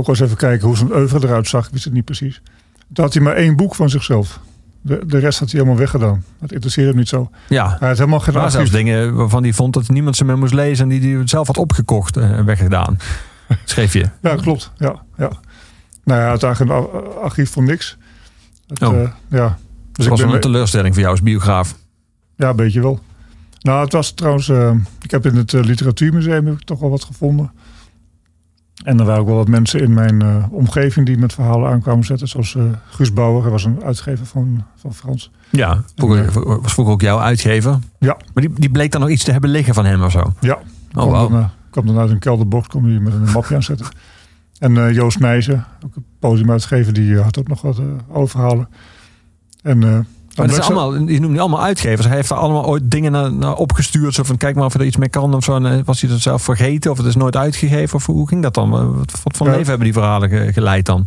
ik 0.00 0.06
wel 0.06 0.08
eens 0.08 0.20
even 0.20 0.36
kijken 0.36 0.66
hoe 0.66 0.76
zijn 0.76 0.92
oeuvre 0.92 1.26
eruit 1.26 1.48
zag. 1.48 1.66
Ik 1.66 1.72
wist 1.72 1.84
het 1.84 1.92
niet 1.92 2.04
precies. 2.04 2.42
Toen 2.92 3.04
had 3.04 3.14
hij 3.14 3.22
maar 3.22 3.34
één 3.34 3.56
boek 3.56 3.74
van 3.74 3.90
zichzelf. 3.90 4.40
De, 4.80 5.06
de 5.06 5.18
rest 5.18 5.38
had 5.38 5.50
hij 5.50 5.60
helemaal 5.60 5.80
weggedaan. 5.80 6.24
Dat 6.40 6.52
interesseerde 6.52 6.90
hem 6.90 6.98
niet 6.98 7.08
zo. 7.08 7.30
Ja, 7.48 7.76
Hij 7.78 7.88
had 7.88 7.98
helemaal 7.98 8.20
geen 8.20 8.34
maar 8.34 8.50
zelfs 8.50 8.70
dingen 8.70 9.14
waarvan 9.14 9.42
hij 9.42 9.52
vond 9.52 9.74
dat 9.74 9.88
niemand 9.88 10.16
ze 10.16 10.24
meer 10.24 10.38
moest 10.38 10.54
lezen 10.54 10.90
en 10.90 11.00
die 11.00 11.16
hij 11.16 11.26
zelf 11.26 11.46
had 11.46 11.56
opgekocht 11.56 12.16
en 12.16 12.44
weggedaan. 12.44 12.98
Schreef 13.64 13.92
je. 13.92 14.08
Ja, 14.22 14.34
klopt. 14.36 14.72
Ja, 14.76 15.02
ja. 15.16 15.30
Nou 16.04 16.20
ja, 16.20 16.28
had 16.28 16.42
eigenlijk 16.42 16.92
een 16.92 17.06
archief 17.22 17.50
voor 17.50 17.62
niks. 17.62 17.96
Het, 18.66 18.82
Oh. 18.82 19.00
eh, 19.02 19.10
ja. 19.28 19.58
Dus 19.92 20.04
Dat 20.04 20.06
was 20.06 20.20
wel 20.20 20.34
een 20.34 20.40
teleurstelling 20.40 20.92
voor 20.94 21.02
jou 21.02 21.14
als 21.14 21.22
biograaf. 21.24 21.74
Ja, 22.36 22.48
een 22.48 22.56
beetje 22.56 22.80
wel. 22.80 23.00
Nou, 23.60 23.84
het 23.84 23.92
was 23.92 24.10
trouwens... 24.12 24.48
eh, 24.48 24.74
ik 25.02 25.10
heb 25.10 25.26
in 25.26 25.36
het 25.36 25.54
eh, 25.54 25.62
literatuurmuseum 25.62 26.46
heb 26.46 26.54
ik 26.54 26.64
toch 26.64 26.80
wel 26.80 26.90
wat 26.90 27.04
gevonden. 27.04 27.52
En 28.84 28.98
er 28.98 29.04
waren 29.04 29.20
ook 29.20 29.26
wel 29.26 29.36
wat 29.36 29.48
mensen 29.48 29.80
in 29.80 29.94
mijn 29.94 30.48
omgeving 30.50 31.06
die 31.06 31.18
met 31.18 31.32
verhalen 31.32 31.70
aankwamen 31.70 32.04
zetten. 32.04 32.28
Zoals 32.28 32.54
eh, 32.54 32.62
Guus 32.90 33.12
Bauer, 33.12 33.42
hij 33.42 33.50
was 33.50 33.64
een 33.64 33.82
uitgever 33.84 34.26
van, 34.26 34.64
van 34.76 34.94
Frans. 34.94 35.30
Ja, 35.50 35.82
vroeger, 35.96 36.32
was 36.60 36.72
vroeger 36.72 36.94
ook 36.94 37.00
jouw 37.00 37.18
uitgever. 37.20 37.78
Ja. 37.98 38.16
Maar 38.34 38.44
die, 38.46 38.52
die 38.54 38.70
bleek 38.70 38.92
dan 38.92 39.00
nog 39.00 39.10
iets 39.10 39.24
te 39.24 39.32
hebben 39.32 39.50
liggen 39.50 39.74
van 39.74 39.84
hem 39.84 40.02
of 40.02 40.10
zo. 40.12 40.32
Ja, 40.40 40.54
Oh, 40.54 40.60
kwam, 40.90 41.10
wauw. 41.10 41.28
dan, 41.28 41.50
kwam 41.70 41.86
dan 41.86 41.98
uit 41.98 42.10
een 42.10 42.18
kelderbox, 42.18 42.66
kwam 42.68 42.84
hij 42.84 42.98
met 42.98 43.12
een 43.12 43.30
mapje 43.32 43.54
aanzetten. 43.54 43.86
En 44.62 44.76
eh, 44.76 44.94
Joost 44.94 45.18
Nijzen, 45.20 45.64
ook 45.84 45.96
een 45.96 46.04
podiumuitgever, 46.18 46.92
die 46.92 47.16
eh, 47.16 47.22
had 47.22 47.38
ook 47.38 47.48
nog 47.48 47.62
wat 47.62 47.78
eh 47.78 47.84
oude 48.12 48.30
verhalen. 48.30 48.68
En, 49.62 49.78
Maar 49.78 50.04
dat 50.46 50.50
is 50.50 50.60
allemaal, 50.60 50.94
je 51.08 51.20
noemt 51.20 51.38
allemaal 51.38 51.62
uitgevers. 51.62 52.06
Hij 52.06 52.16
heeft 52.16 52.30
er 52.30 52.36
allemaal 52.36 52.66
ooit 52.66 52.90
dingen 52.90 53.12
naar, 53.12 53.32
naar 53.32 53.54
opgestuurd. 53.54 54.14
Zo 54.14 54.22
van, 54.22 54.36
kijk 54.36 54.54
maar 54.54 54.64
of 54.64 54.74
er 54.74 54.84
iets 54.84 54.96
mee 54.96 55.08
kan 55.08 55.34
of 55.34 55.44
zo. 55.44 55.56
En, 55.56 55.84
was 55.84 56.00
hij 56.00 56.10
dat 56.10 56.20
zelf 56.20 56.42
vergeten 56.42 56.90
of 56.90 56.96
het 56.98 57.06
is 57.06 57.16
nooit 57.16 57.36
uitgegeven? 57.36 57.96
Of 57.96 58.06
hoe 58.06 58.28
ging 58.28 58.42
dat 58.42 58.54
dan? 58.54 58.70
Wat, 58.70 59.20
wat 59.22 59.36
voor 59.36 59.46
Ja. 59.46 59.52
leven 59.52 59.68
hebben 59.68 59.84
die 59.84 59.92
verhalen 59.92 60.28
ge- 60.28 60.52
geleid 60.52 60.86
dan? 60.86 61.06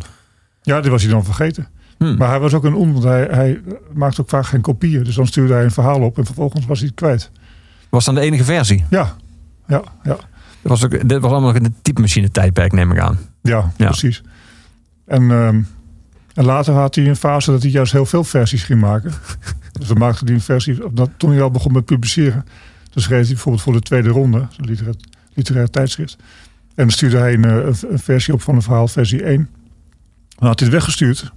Ja, 0.62 0.80
die 0.80 0.90
was 0.90 1.02
hij 1.02 1.10
dan 1.10 1.24
vergeten. 1.24 1.68
Hm. 1.98 2.16
Maar 2.16 2.28
hij 2.28 2.40
was 2.40 2.54
ook 2.54 2.64
een 2.64 2.74
on, 2.74 2.92
want 2.92 3.04
hij, 3.04 3.22
hij 3.30 3.60
maakte 3.94 4.20
ook 4.20 4.28
vaak 4.28 4.46
geen 4.46 4.60
kopieën. 4.60 5.04
Dus 5.04 5.14
dan 5.14 5.26
stuurde 5.26 5.52
hij 5.52 5.64
een 5.64 5.70
verhaal 5.70 6.00
op 6.00 6.18
en 6.18 6.24
vervolgens 6.24 6.66
was 6.66 6.78
hij 6.78 6.86
het 6.86 6.96
kwijt. 6.96 7.30
Was 7.88 8.04
dan 8.04 8.14
de 8.14 8.20
enige 8.20 8.44
versie? 8.44 8.84
Ja, 8.90 9.14
ja, 9.66 9.82
ja. 10.02 10.16
Dat 10.66 10.80
was 10.80 10.84
ook, 10.84 11.08
dit 11.08 11.20
was 11.20 11.30
allemaal 11.30 11.48
nog 11.52 11.56
in 11.56 11.62
de 11.62 11.72
typemachine 11.82 12.30
tijdperk, 12.30 12.72
neem 12.72 12.92
ik 12.92 12.98
aan. 12.98 13.18
Ja, 13.42 13.72
Ja. 13.76 13.86
precies. 13.86 14.22
En, 15.04 15.30
ehm, 15.30 15.62
en 16.34 16.44
later 16.44 16.74
had 16.74 16.94
hij 16.94 17.08
een 17.08 17.16
fase 17.16 17.50
dat 17.50 17.62
hij 17.62 17.70
juist 17.70 17.92
heel 17.92 18.06
veel 18.06 18.24
versies 18.24 18.62
ging 18.62 18.80
maken. 18.80 19.12
dus 19.78 19.88
dan 19.88 19.98
maakte 19.98 20.24
hij 20.24 20.34
een 20.34 20.40
versie, 20.40 20.78
toen 21.16 21.30
hij 21.30 21.42
al 21.42 21.50
begon 21.50 21.72
met 21.72 21.84
publiceren. 21.84 22.44
Dus 22.90 23.02
schreef 23.02 23.20
hij 23.20 23.28
bijvoorbeeld 23.28 23.62
voor 23.64 23.72
de 23.72 23.80
tweede 23.80 24.08
ronde, 24.08 24.38
een 24.56 24.94
literair, 25.34 25.70
tijdschrift. 25.70 26.16
En 26.74 26.74
dan 26.74 26.90
stuurde 26.90 27.16
hij 27.18 27.34
een, 27.34 27.44
eh, 27.44 27.54
een, 27.56 27.74
een 27.90 27.98
versie 27.98 28.34
op 28.34 28.42
van 28.42 28.54
een 28.54 28.62
verhaal, 28.62 28.88
versie 28.88 29.24
1. 29.24 29.48
Dan 30.38 30.48
had 30.48 30.58
hij 30.60 30.68
het 30.68 30.76
weggestuurd. 30.76 31.32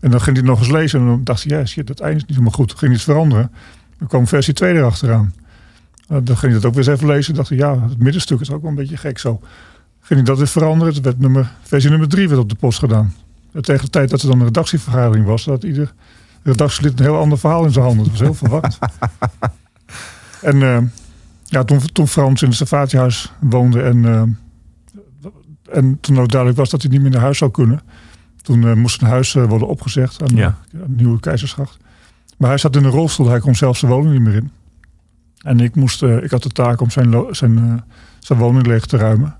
En 0.00 0.10
dan 0.10 0.20
ging 0.20 0.36
hij 0.36 0.46
het 0.46 0.54
nog 0.54 0.58
eens 0.58 0.70
lezen. 0.70 1.00
En 1.00 1.06
dan 1.06 1.24
dacht 1.24 1.44
hij, 1.44 1.58
ja, 1.58 1.64
shit, 1.66 1.86
dat 1.86 2.00
einde 2.00 2.16
is 2.16 2.22
niet 2.22 2.30
helemaal 2.30 2.52
goed. 2.52 2.68
Dan 2.68 2.78
ging 2.78 2.90
hij 2.90 3.00
het 3.00 3.10
veranderen. 3.10 3.50
Dan 3.98 4.08
kwam 4.08 4.26
versie 4.26 4.54
2 4.54 4.74
erachteraan. 4.74 5.34
Uh, 6.08 6.18
dan 6.22 6.36
ging 6.36 6.52
hij 6.52 6.60
dat 6.60 6.64
ook 6.64 6.74
weer 6.74 6.88
eens 6.88 6.96
even 7.00 7.06
lezen. 7.14 7.34
dacht 7.34 7.48
hij, 7.48 7.58
ja, 7.58 7.82
het 7.88 7.98
middenstuk 7.98 8.40
is 8.40 8.50
ook 8.50 8.60
wel 8.60 8.70
een 8.70 8.76
beetje 8.76 8.96
gek 8.96 9.18
zo. 9.18 9.40
Ging 10.00 10.18
hij 10.20 10.28
dat 10.28 10.38
weer 10.38 10.46
veranderen. 10.46 10.94
Het 10.94 11.04
werd 11.04 11.18
nummer, 11.18 11.52
versie 11.62 11.90
nummer 11.90 12.08
3 12.08 12.28
werd 12.28 12.40
op 12.40 12.48
de 12.48 12.54
post 12.54 12.78
gedaan. 12.78 13.14
En 13.52 13.62
tegen 13.62 13.84
de 13.84 13.90
tijd 13.90 14.10
dat 14.10 14.22
er 14.22 14.28
dan 14.28 14.38
een 14.38 14.44
redactievergadering 14.44 15.26
was, 15.26 15.44
had 15.44 15.62
ieder 15.62 15.92
redactielid 16.42 16.98
een 16.98 17.04
heel 17.04 17.18
ander 17.18 17.38
verhaal 17.38 17.64
in 17.64 17.72
zijn 17.72 17.84
handen. 17.84 18.02
Dat 18.04 18.12
was 18.12 18.20
heel 18.20 18.34
verwarrend. 18.34 18.78
en 20.42 20.56
uh, 20.56 20.78
ja, 21.44 21.64
toen, 21.64 21.80
toen 21.92 22.08
Frans 22.08 22.42
in 22.42 22.48
het 22.48 22.56
Stavatiehuis 22.56 23.32
woonde 23.40 23.82
en, 23.82 23.96
uh, 23.96 24.22
en 25.70 25.98
toen 26.00 26.18
ook 26.18 26.28
duidelijk 26.28 26.60
was 26.60 26.70
dat 26.70 26.82
hij 26.82 26.90
niet 26.90 27.00
meer 27.02 27.10
naar 27.10 27.20
huis 27.20 27.38
zou 27.38 27.50
kunnen. 27.50 27.80
Toen 28.42 28.62
uh, 28.62 28.72
moest 28.74 28.98
zijn 28.98 29.10
huis 29.10 29.32
worden 29.32 29.68
opgezegd 29.68 30.22
aan, 30.22 30.36
Ja. 30.36 30.58
de, 30.70 30.76
aan 30.82 30.94
de 30.96 31.02
Nieuwe 31.02 31.20
Keizersgracht. 31.20 31.76
Maar 32.36 32.48
hij 32.48 32.58
zat 32.58 32.76
in 32.76 32.84
een 32.84 32.90
rolstoel, 32.90 33.28
hij 33.28 33.40
kon 33.40 33.54
zelf 33.54 33.76
zijn 33.76 33.90
woning 33.92 34.12
niet 34.12 34.22
meer 34.22 34.34
in. 34.34 34.50
En 35.44 35.60
ik, 35.60 35.74
moest, 35.74 36.02
uh, 36.02 36.22
ik 36.22 36.30
had 36.30 36.42
de 36.42 36.48
taak 36.48 36.80
om 36.80 36.90
zijn, 36.90 37.26
zijn, 37.30 37.58
uh, 37.58 37.74
zijn 38.18 38.38
woning 38.38 38.66
leeg 38.66 38.86
te 38.86 38.96
ruimen. 38.96 39.36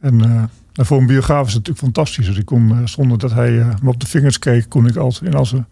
En 0.00 0.14
uh, 0.14 0.42
voor 0.86 0.98
een 0.98 1.06
biograaf 1.06 1.46
is 1.46 1.54
het 1.54 1.66
natuurlijk 1.66 1.94
fantastisch. 1.94 2.26
Dus 2.26 2.38
ik 2.38 2.44
kon, 2.44 2.88
zonder 2.88 3.18
dat 3.18 3.32
hij 3.32 3.50
me 3.82 3.88
op 3.88 4.00
de 4.00 4.06
vingers 4.06 4.38
keek, 4.38 4.68
kon 4.68 4.86
ik 4.86 4.96
altijd 4.96 5.32
in 5.32 5.38
al 5.38 5.46
zijn 5.46 5.66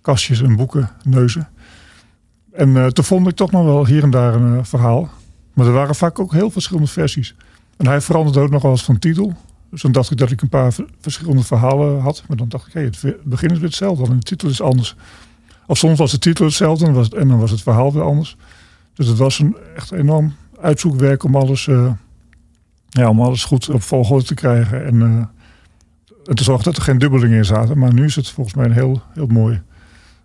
kastjes 0.00 0.42
en 0.42 0.56
boeken 0.56 0.90
neuzen. 1.04 1.48
En 2.52 2.94
toen 2.94 3.04
vond 3.04 3.28
ik 3.28 3.36
toch 3.36 3.50
nog 3.50 3.64
wel 3.64 3.86
hier 3.86 4.02
en 4.02 4.10
daar 4.10 4.34
een 4.34 4.64
verhaal. 4.64 5.10
Maar 5.52 5.66
er 5.66 5.72
waren 5.72 5.94
vaak 5.94 6.18
ook 6.18 6.32
heel 6.32 6.50
verschillende 6.50 6.88
versies. 6.88 7.34
En 7.76 7.86
hij 7.86 8.00
veranderde 8.00 8.40
ook 8.40 8.50
nog 8.50 8.62
wel 8.62 8.70
eens 8.70 8.84
van 8.84 8.98
titel. 8.98 9.34
Dus 9.70 9.82
dan 9.82 9.92
dacht 9.92 10.10
ik 10.10 10.18
dat 10.18 10.30
ik 10.30 10.42
een 10.42 10.48
paar 10.48 10.72
verschillende 11.00 11.42
verhalen 11.42 12.00
had. 12.00 12.22
Maar 12.28 12.36
dan 12.36 12.48
dacht 12.48 12.66
ik, 12.66 12.72
hey, 12.72 12.84
het 12.84 13.24
begin 13.24 13.50
is 13.50 13.58
weer 13.58 13.66
hetzelfde. 13.66 14.04
En 14.04 14.16
de 14.16 14.22
titel 14.22 14.48
is 14.48 14.60
anders. 14.60 14.96
Of 15.66 15.78
soms 15.78 15.98
was 15.98 16.10
de 16.10 16.18
titel 16.18 16.44
hetzelfde 16.44 16.92
was, 16.92 17.08
en 17.08 17.28
dan 17.28 17.38
was 17.38 17.50
het 17.50 17.62
verhaal 17.62 17.92
weer 17.92 18.02
anders. 18.02 18.36
Dus 18.98 19.06
het 19.06 19.18
was 19.18 19.38
een 19.38 19.56
echt 19.76 19.92
enorm 19.92 20.34
uitzoekwerk 20.60 21.24
om 21.24 21.36
alles, 21.36 21.66
uh, 21.66 21.92
ja, 22.88 23.08
om 23.08 23.20
alles 23.20 23.44
goed 23.44 23.70
op 23.70 23.82
volgorde 23.82 24.24
te 24.24 24.34
krijgen. 24.34 24.84
En, 24.84 24.94
uh, 24.94 25.06
en 26.24 26.34
te 26.34 26.44
zorgen 26.44 26.64
dat 26.64 26.76
er 26.76 26.82
geen 26.82 26.98
dubbelingen 26.98 27.36
in 27.36 27.44
zaten. 27.44 27.78
Maar 27.78 27.92
nu 27.92 28.04
is 28.04 28.16
het 28.16 28.30
volgens 28.30 28.56
mij 28.56 28.64
een 28.64 28.72
heel, 28.72 29.02
heel 29.14 29.26
mooi 29.26 29.60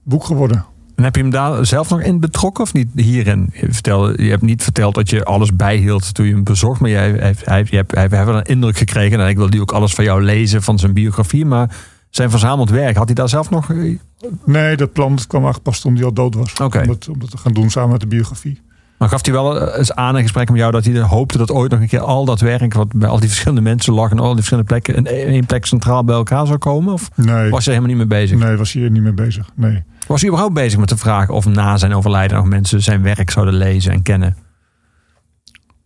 boek 0.04 0.24
geworden. 0.24 0.66
En 0.96 1.04
heb 1.04 1.16
je 1.16 1.22
hem 1.22 1.30
daar 1.30 1.66
zelf 1.66 1.90
nog 1.90 2.02
in 2.02 2.20
betrokken 2.20 2.64
of 2.64 2.74
niet 2.74 2.90
hierin? 2.96 3.50
Je, 3.54 4.14
je 4.16 4.30
hebt 4.30 4.42
niet 4.42 4.64
verteld 4.64 4.96
dat 4.96 5.10
je 5.10 5.24
alles 5.24 5.56
bijhield 5.56 6.14
toen 6.14 6.26
je 6.26 6.34
hem 6.34 6.44
bezocht. 6.44 6.80
Maar 6.80 6.90
jij, 6.90 7.12
hij, 7.12 7.36
hij, 7.44 7.68
hebt, 7.70 7.96
hij, 7.96 8.10
we 8.10 8.16
hebben 8.16 8.36
een 8.36 8.44
indruk 8.44 8.78
gekregen. 8.78 9.20
En 9.20 9.28
ik 9.28 9.38
wil 9.38 9.50
die 9.50 9.62
ook 9.62 9.72
alles 9.72 9.94
van 9.94 10.04
jou 10.04 10.24
lezen 10.24 10.64
van 10.64 10.80
zijn 10.80 10.94
biografie. 10.94 11.46
Maar 11.46 11.76
zijn 12.16 12.30
verzameld 12.30 12.70
werk, 12.70 12.96
had 12.96 13.06
hij 13.06 13.16
daar 13.16 13.30
zelf 13.30 13.50
nog... 13.50 13.72
eh, 13.72 13.98
Nee, 14.46 14.78
dat 14.78 14.94
plan 14.94 15.16
dat 15.16 15.28
kwam 15.28 15.42
eigenlijk 15.44 15.70
pas 15.72 15.80
toen 15.80 15.96
hij 15.96 16.04
al 16.06 16.14
dood 16.14 16.36
was. 16.36 16.54
Oké. 16.54 16.80
Om, 16.80 17.20
dat 17.20 17.32
te 17.32 17.38
gaan 17.38 17.54
doen 17.54 17.70
samen 17.70 17.92
met 17.92 18.00
de 18.00 18.08
biografie. 18.08 18.62
Maar 18.98 19.10
gaf 19.10 19.26
hij 19.26 19.34
wel 19.34 19.60
eh, 19.62 19.78
eens 19.78 19.94
aan 19.94 20.16
in 20.18 20.22
gesprek 20.22 20.50
met 20.50 20.58
jou 20.60 20.72
dat 20.72 20.86
hij 20.86 21.00
hoopte 21.02 21.38
dat 21.38 21.52
ooit 21.52 21.72
nog 21.72 21.80
een 21.80 21.88
keer 21.88 22.00
al 22.00 22.26
dat 22.26 22.40
werk, 22.40 22.74
wat 22.74 22.94
bij 22.96 23.10
al 23.10 23.20
die 23.20 23.28
verschillende 23.30 23.62
mensen 23.62 23.94
lag 23.94 24.12
en 24.12 24.20
al 24.20 24.26
die 24.26 24.36
verschillende 24.36 24.68
plekken, 24.70 24.96
in 24.96 25.06
één 25.28 25.46
plek 25.46 25.66
centraal 25.66 26.04
bij 26.04 26.16
elkaar 26.16 26.46
zou 26.48 26.58
komen? 26.58 26.94
Of 26.94 27.10
Nee, 27.16 27.50
was 27.50 27.66
er 27.66 27.72
helemaal 27.74 27.96
niet 27.96 28.08
mee 28.10 28.20
bezig? 28.20 28.40
nee 28.40 28.56
was 28.56 28.72
hier 28.74 28.92
niet 28.92 29.04
mee 29.04 29.14
bezig. 29.14 29.50
Nee. 29.56 29.84
Was 30.08 30.20
hij 30.20 30.30
überhaupt 30.30 30.56
bezig 30.56 30.80
met 30.80 30.90
de 30.90 30.98
vraag 30.98 31.30
of 31.30 31.46
na 31.46 31.78
zijn 31.78 31.94
overlijden 31.94 32.38
nog 32.38 32.46
mensen 32.48 32.82
zijn 32.82 33.02
werk 33.02 33.30
zouden 33.30 33.54
lezen 33.54 33.92
en 33.92 34.02
kennen? 34.02 34.36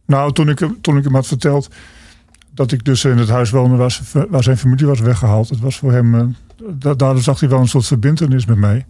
Nou, 0.05 0.33
toen 0.33 0.49
ik, 0.49 0.59
hem- 0.59 0.77
toen 0.81 0.97
ik 0.97 1.03
hem 1.03 1.13
had 1.13 1.27
verteld 1.27 1.69
dat 2.57 2.71
ik 2.71 2.83
dus 2.85 3.05
in 3.05 3.17
het 3.17 3.29
huis 3.29 3.49
woonde 3.49 3.75
waar, 4.29 4.43
zijn 4.43 4.57
familie 4.57 4.85
was 4.85 4.99
weggehaald. 4.99 5.49
Het 5.49 5.59
was 5.59 5.77
voor 5.77 5.91
hem, 5.91 6.15
eh, 6.15 6.25
da- 6.79 6.93
daardoor 6.93 7.21
zag 7.21 7.39
hij 7.39 7.49
wel 7.49 7.59
een 7.59 7.67
soort 7.67 7.85
verbindenis 7.85 8.45
met 8.45 8.57
mij. 8.57 8.85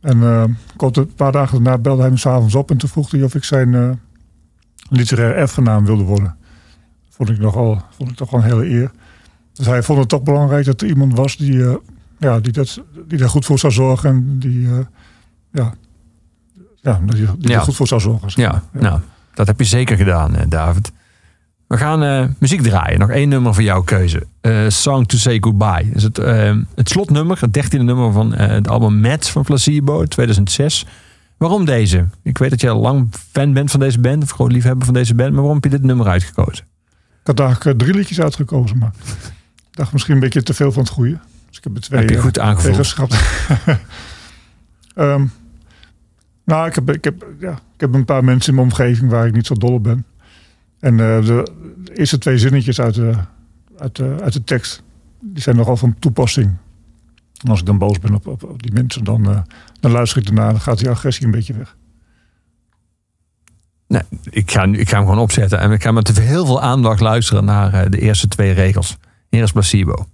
En 0.00 0.58
kort 0.76 0.96
een 0.96 1.14
paar 1.14 1.32
dagen 1.32 1.62
daarna 1.62 1.80
belde 1.80 2.00
hij 2.02 2.10
me 2.10 2.16
s'avonds 2.16 2.54
op 2.54 2.70
en 2.70 2.76
toen 2.76 2.88
vroeg 2.88 3.10
hij 3.10 3.22
of 3.22 3.34
ik 3.34 3.44
zijn 3.44 3.74
eh 3.74 3.90
literair 4.90 5.36
erfgenaam 5.36 5.84
wilde 5.84 6.02
worden. 6.02 6.36
Vond 7.10 7.28
ik, 7.30 7.38
nogal, 7.38 7.82
vond 7.96 8.10
ik 8.10 8.16
toch 8.16 8.30
wel 8.30 8.40
een 8.40 8.46
hele 8.46 8.68
eer. 8.68 8.90
Dus 9.52 9.66
hij 9.66 9.82
vond 9.82 9.98
het 9.98 10.08
toch 10.08 10.22
belangrijk 10.22 10.64
dat 10.64 10.80
er 10.80 10.88
iemand 10.88 11.16
was 11.16 11.36
die, 11.36 11.78
ja, 12.18 12.40
die, 12.40 12.52
dat, 12.52 12.82
die 13.08 13.18
daar 13.18 13.28
goed 13.28 13.44
voor 13.44 13.58
zou 13.58 13.72
zorgen. 13.72 14.10
En 14.10 14.38
die, 14.38 14.68
ja, 15.52 15.74
ja, 16.82 17.00
die, 17.06 17.26
die 17.38 17.48
Ja. 17.50 17.54
er 17.54 17.60
goed 17.60 17.76
voor 17.76 17.86
zou 17.86 18.00
zorgen. 18.00 18.30
zeg 18.30 18.44
Ja, 18.44 18.62
maar. 18.72 18.82
nou, 18.82 19.00
dat 19.34 19.46
heb 19.46 19.58
je 19.58 19.64
zeker 19.64 19.96
gedaan, 19.96 20.34
David. 20.48 20.92
We 21.76 21.82
gaan 21.82 22.02
eh, 22.02 22.24
muziek 22.38 22.62
draaien. 22.62 22.98
Nog 22.98 23.10
één 23.10 23.28
nummer 23.28 23.54
voor 23.54 23.62
jouw 23.62 23.82
keuze. 23.82 24.26
Eh, 24.40 24.64
Song 24.68 25.04
to 25.04 25.16
Say 25.16 25.38
Goodbye. 25.40 25.90
Is 25.94 26.02
het, 26.02 26.18
eh, 26.18 26.54
het 26.74 26.88
slotnummer, 26.88 27.40
het 27.40 27.52
dertiende 27.52 27.84
nummer 27.84 28.12
van 28.12 28.34
het 28.34 28.68
album 28.68 29.00
Mad 29.00 29.28
van 29.28 29.42
Placebo, 29.42 30.04
2006. 30.04 30.86
Waarom 31.36 31.64
deze? 31.64 32.08
Ik 32.22 32.38
weet 32.38 32.50
dat 32.50 32.60
je 32.60 32.68
al 32.68 32.80
lang 32.80 33.08
fan 33.32 33.52
bent 33.52 33.70
van 33.70 33.80
deze 33.80 34.00
band, 34.00 34.22
of 34.22 34.30
groot 34.30 34.52
liefhebber 34.52 34.84
van 34.84 34.94
deze 34.94 35.14
band, 35.14 35.28
maar 35.28 35.38
waarom 35.38 35.54
heb 35.54 35.64
je 35.64 35.78
dit 35.78 35.82
nummer 35.82 36.06
uitgekozen? 36.06 36.64
Ik 37.20 37.26
had 37.26 37.40
eigenlijk 37.40 37.78
drie 37.78 37.94
liedjes 37.94 38.20
uitgekozen, 38.20 38.78
maar 38.78 38.92
ik 39.70 39.76
dacht 39.76 39.92
misschien 39.92 40.14
een 40.14 40.20
beetje 40.20 40.42
te 40.42 40.54
veel 40.54 40.72
van 40.72 40.82
het 40.82 40.92
goede. 40.92 41.18
Dus 41.48 41.58
ik 41.58 41.64
heb 41.64 41.74
er 41.74 41.80
twee, 41.80 42.00
heb 42.00 42.10
je 42.10 42.18
goed 42.18 42.38
aangevoeld. 42.38 42.94
Ehm, 44.94 45.24
nou, 46.44 46.66
ik 46.66 46.74
heb, 46.74 46.90
ik, 46.90 47.04
heb, 47.04 47.26
ja, 47.38 47.52
ik 47.52 47.80
heb 47.80 47.94
een 47.94 48.04
paar 48.04 48.24
mensen 48.24 48.48
in 48.48 48.54
mijn 48.54 48.68
omgeving 48.68 49.10
waar 49.10 49.26
ik 49.26 49.34
niet 49.34 49.46
zo 49.46 49.54
dol 49.54 49.72
op 49.72 49.82
ben. 49.82 50.04
En 50.80 50.92
eh, 50.92 51.26
de 51.26 51.44
eerste 51.94 52.18
twee 52.18 52.38
zinnetjes 52.38 52.80
uit 52.80 52.94
de, 52.94 53.14
uit, 53.78 53.96
de, 53.96 54.16
uit 54.22 54.32
de 54.32 54.44
tekst, 54.44 54.82
die 55.20 55.42
zijn 55.42 55.56
nogal 55.56 55.76
van 55.76 55.98
toepassing. 55.98 56.56
En 57.42 57.50
als 57.50 57.60
ik 57.60 57.66
dan 57.66 57.78
boos 57.78 57.98
ben 57.98 58.14
op, 58.14 58.26
op, 58.26 58.62
die 58.62 58.72
mensen, 58.72 59.04
dan, 59.04 59.30
eh, 59.30 59.40
dan 59.80 59.90
luister 59.90 60.22
ik 60.22 60.28
ernaar. 60.28 60.50
Dan 60.50 60.60
gaat 60.60 60.78
die 60.78 60.90
agressie 60.90 61.24
een 61.24 61.30
beetje 61.30 61.54
weg. 61.54 61.76
Nee, 63.88 64.02
ik 64.30 64.50
ga, 64.50 64.64
ik 64.64 64.88
ga 64.88 64.96
hem 64.96 65.06
gewoon 65.06 65.22
opzetten 65.22 65.58
en 65.58 65.70
ik 65.70 65.82
ga 65.82 65.92
met 65.92 66.18
heel 66.18 66.46
veel 66.46 66.62
aandacht 66.62 67.00
luisteren 67.00 67.44
naar 67.44 67.74
eh, 67.74 67.90
de 67.90 67.98
eerste 67.98 68.28
twee 68.28 68.52
regels. 68.52 68.96
Hier 69.28 69.52
Placebo. 69.52 70.06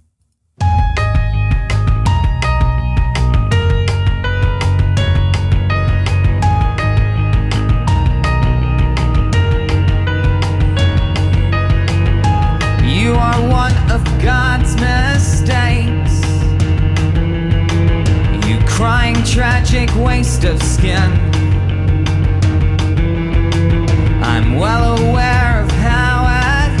Of 13.93 14.03
God's 14.23 14.73
mistakes. 14.75 16.15
You 18.47 18.57
crying 18.65 19.23
tragic 19.23 19.93
waste 19.95 20.45
of 20.45 20.61
skin. 20.63 21.11
I'm 24.23 24.55
well 24.55 24.97
aware 24.97 25.61
of 25.61 25.69
how 25.71 26.25
it 26.49 26.73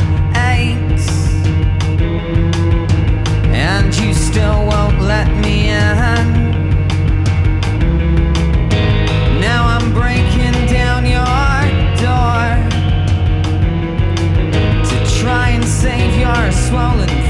aches. 0.55 1.07
And 3.53 3.95
you 3.95 4.15
still 4.15 4.65
won't 4.65 4.99
let 4.99 5.27
me 5.37 5.69
in. 5.69 6.42
are 16.33 16.51
swollen 16.51 17.22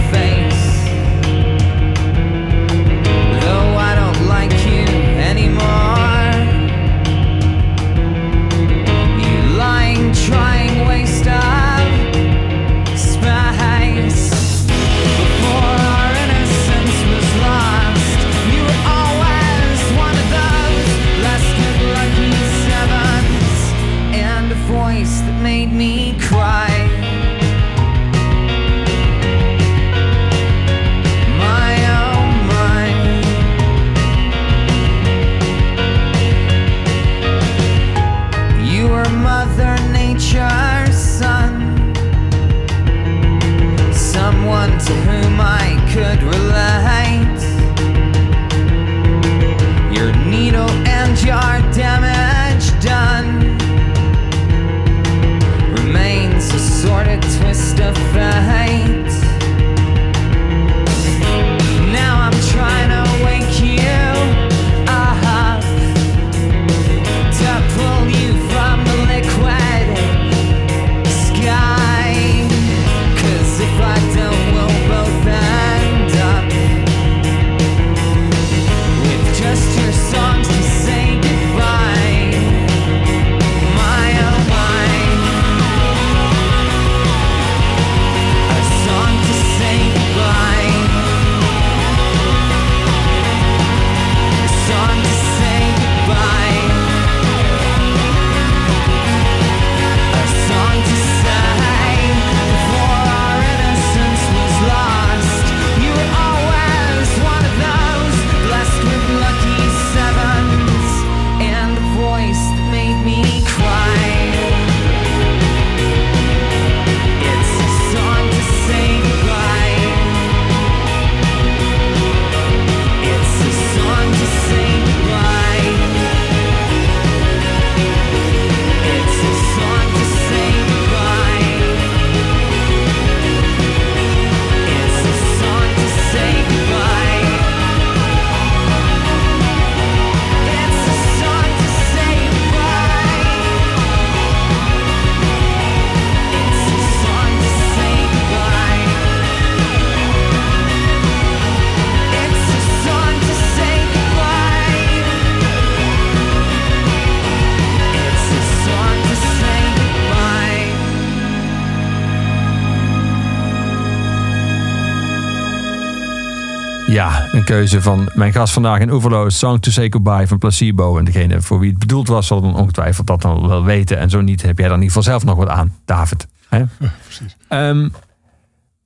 Keuze 167.43 167.81
van 167.81 168.09
mijn 168.13 168.33
gast 168.33 168.53
vandaag 168.53 168.79
in 168.79 168.91
Oeverloos. 168.91 169.37
Song 169.37 169.59
to 169.59 169.71
Say 169.71 169.91
Goodbye 169.91 170.27
van 170.27 170.37
Placebo. 170.37 170.97
En 170.97 171.05
degene 171.05 171.41
voor 171.41 171.59
wie 171.59 171.69
het 171.69 171.79
bedoeld 171.79 172.07
was, 172.07 172.27
zal 172.27 172.41
dan 172.41 172.55
ongetwijfeld 172.55 173.07
dat 173.07 173.21
dan 173.21 173.47
wel 173.47 173.63
weten. 173.63 173.97
En 173.97 174.09
zo 174.09 174.21
niet, 174.21 174.41
heb 174.41 174.57
jij 174.57 174.67
dan 174.67 174.77
in 174.77 174.83
ieder 174.83 174.97
geval 174.97 175.11
zelf 175.11 175.23
nog 175.23 175.37
wat 175.37 175.47
aan, 175.47 175.75
David. 175.85 176.27
Hè? 176.49 176.63
precies. 177.05 177.35
Ehm, 177.47 177.87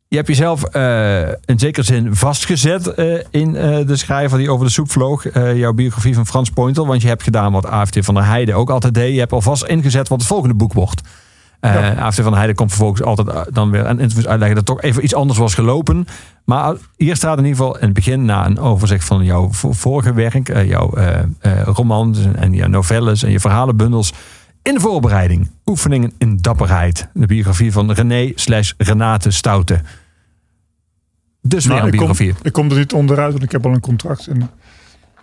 je 0.10 0.16
hebt 0.16 0.28
jezelf 0.28 0.64
eh, 0.64 1.28
in 1.28 1.60
zekere 1.60 1.86
zin 1.86 2.16
vastgezet 2.16 2.88
eh, 2.88 3.24
in 3.30 3.56
eh, 3.56 3.88
de 3.88 3.96
schrijver 3.96 4.38
die 4.38 4.52
over 4.52 4.66
de 4.66 4.72
soep 4.72 4.92
vloog. 4.92 5.24
Jouw 5.34 5.74
biografie 5.74 6.16
van 6.16 6.26
Frans 6.26 6.50
Pointel. 6.50 6.88
Want 6.88 7.02
je 7.02 7.08
hebt 7.08 7.24
gedaan 7.24 7.52
wat 7.52 7.66
AFT 7.66 8.06
van 8.06 8.14
der 8.14 8.26
Heijden 8.26 8.56
ook 8.56 8.70
altijd 8.70 8.94
deed. 8.94 9.14
Je 9.14 9.20
hebt 9.20 9.32
alvast 9.32 9.64
ingezet 9.64 10.08
wat 10.08 10.20
het 10.20 10.28
volgende 10.28 10.56
boek 10.56 10.74
wordt. 10.74 11.02
Eh 11.60 11.74
Ja. 11.74 11.94
AFT 11.94 12.16
van 12.16 12.26
der 12.26 12.36
Heijden 12.36 12.56
komt 12.56 12.70
vervolgens 12.70 13.02
altijd 13.04 13.28
eh, 13.28 13.42
dan 13.52 13.70
weer 13.72 13.88
aan 13.88 14.00
interviews 14.00 14.28
uitleggen 14.28 14.56
dat 14.58 14.66
toch 14.66 14.82
even 14.82 15.04
iets 15.04 15.14
anders 15.16 15.40
was 15.40 15.54
gelopen. 15.54 16.06
Maar 16.46 16.76
hier 16.96 17.16
staat 17.16 17.38
in 17.38 17.44
ieder 17.46 17.58
geval 17.58 17.76
in 17.78 17.84
het 17.86 17.94
begin 17.94 18.26
na 18.26 18.46
een 18.46 18.60
overzicht 18.60 19.06
van 19.06 19.24
jouw 19.26 19.52
vo- 19.52 19.72
vorige 19.72 20.14
werk. 20.14 20.50
eh, 20.50 20.68
jouw 20.68 20.94
eh, 20.94 21.20
eh, 21.40 21.62
romans 21.64 22.20
en, 22.26 22.36
en 22.36 22.54
je 22.54 22.68
novelles 22.68 23.24
en 23.24 23.32
je 23.32 23.40
verhalenbundels. 23.40 24.14
In 24.62 24.74
de 24.74 24.80
voorbereiding. 24.80 25.50
Oefeningen 25.66 26.12
in 26.18 26.38
dapperheid. 26.42 27.08
De 27.14 27.26
biografie 27.26 27.72
van 27.72 27.92
René 27.92 28.32
slash 28.36 28.72
Renate 28.78 29.32
Stoute. 29.32 29.82
Dus 31.42 31.66
weer 31.66 31.76
Nou, 31.76 31.88
een 31.88 31.94
ik, 31.94 32.00
kom, 32.00 32.08
biografie. 32.08 32.44
ik 32.46 32.54
kom 32.54 32.70
er 32.72 32.78
niet 32.78 32.94
onderuit, 32.94 33.32
want 33.32 33.44
ik 33.44 33.52
heb 33.52 33.66
al 33.66 33.72
een 33.74 33.80
contract 33.80 34.28
en, 34.28 34.50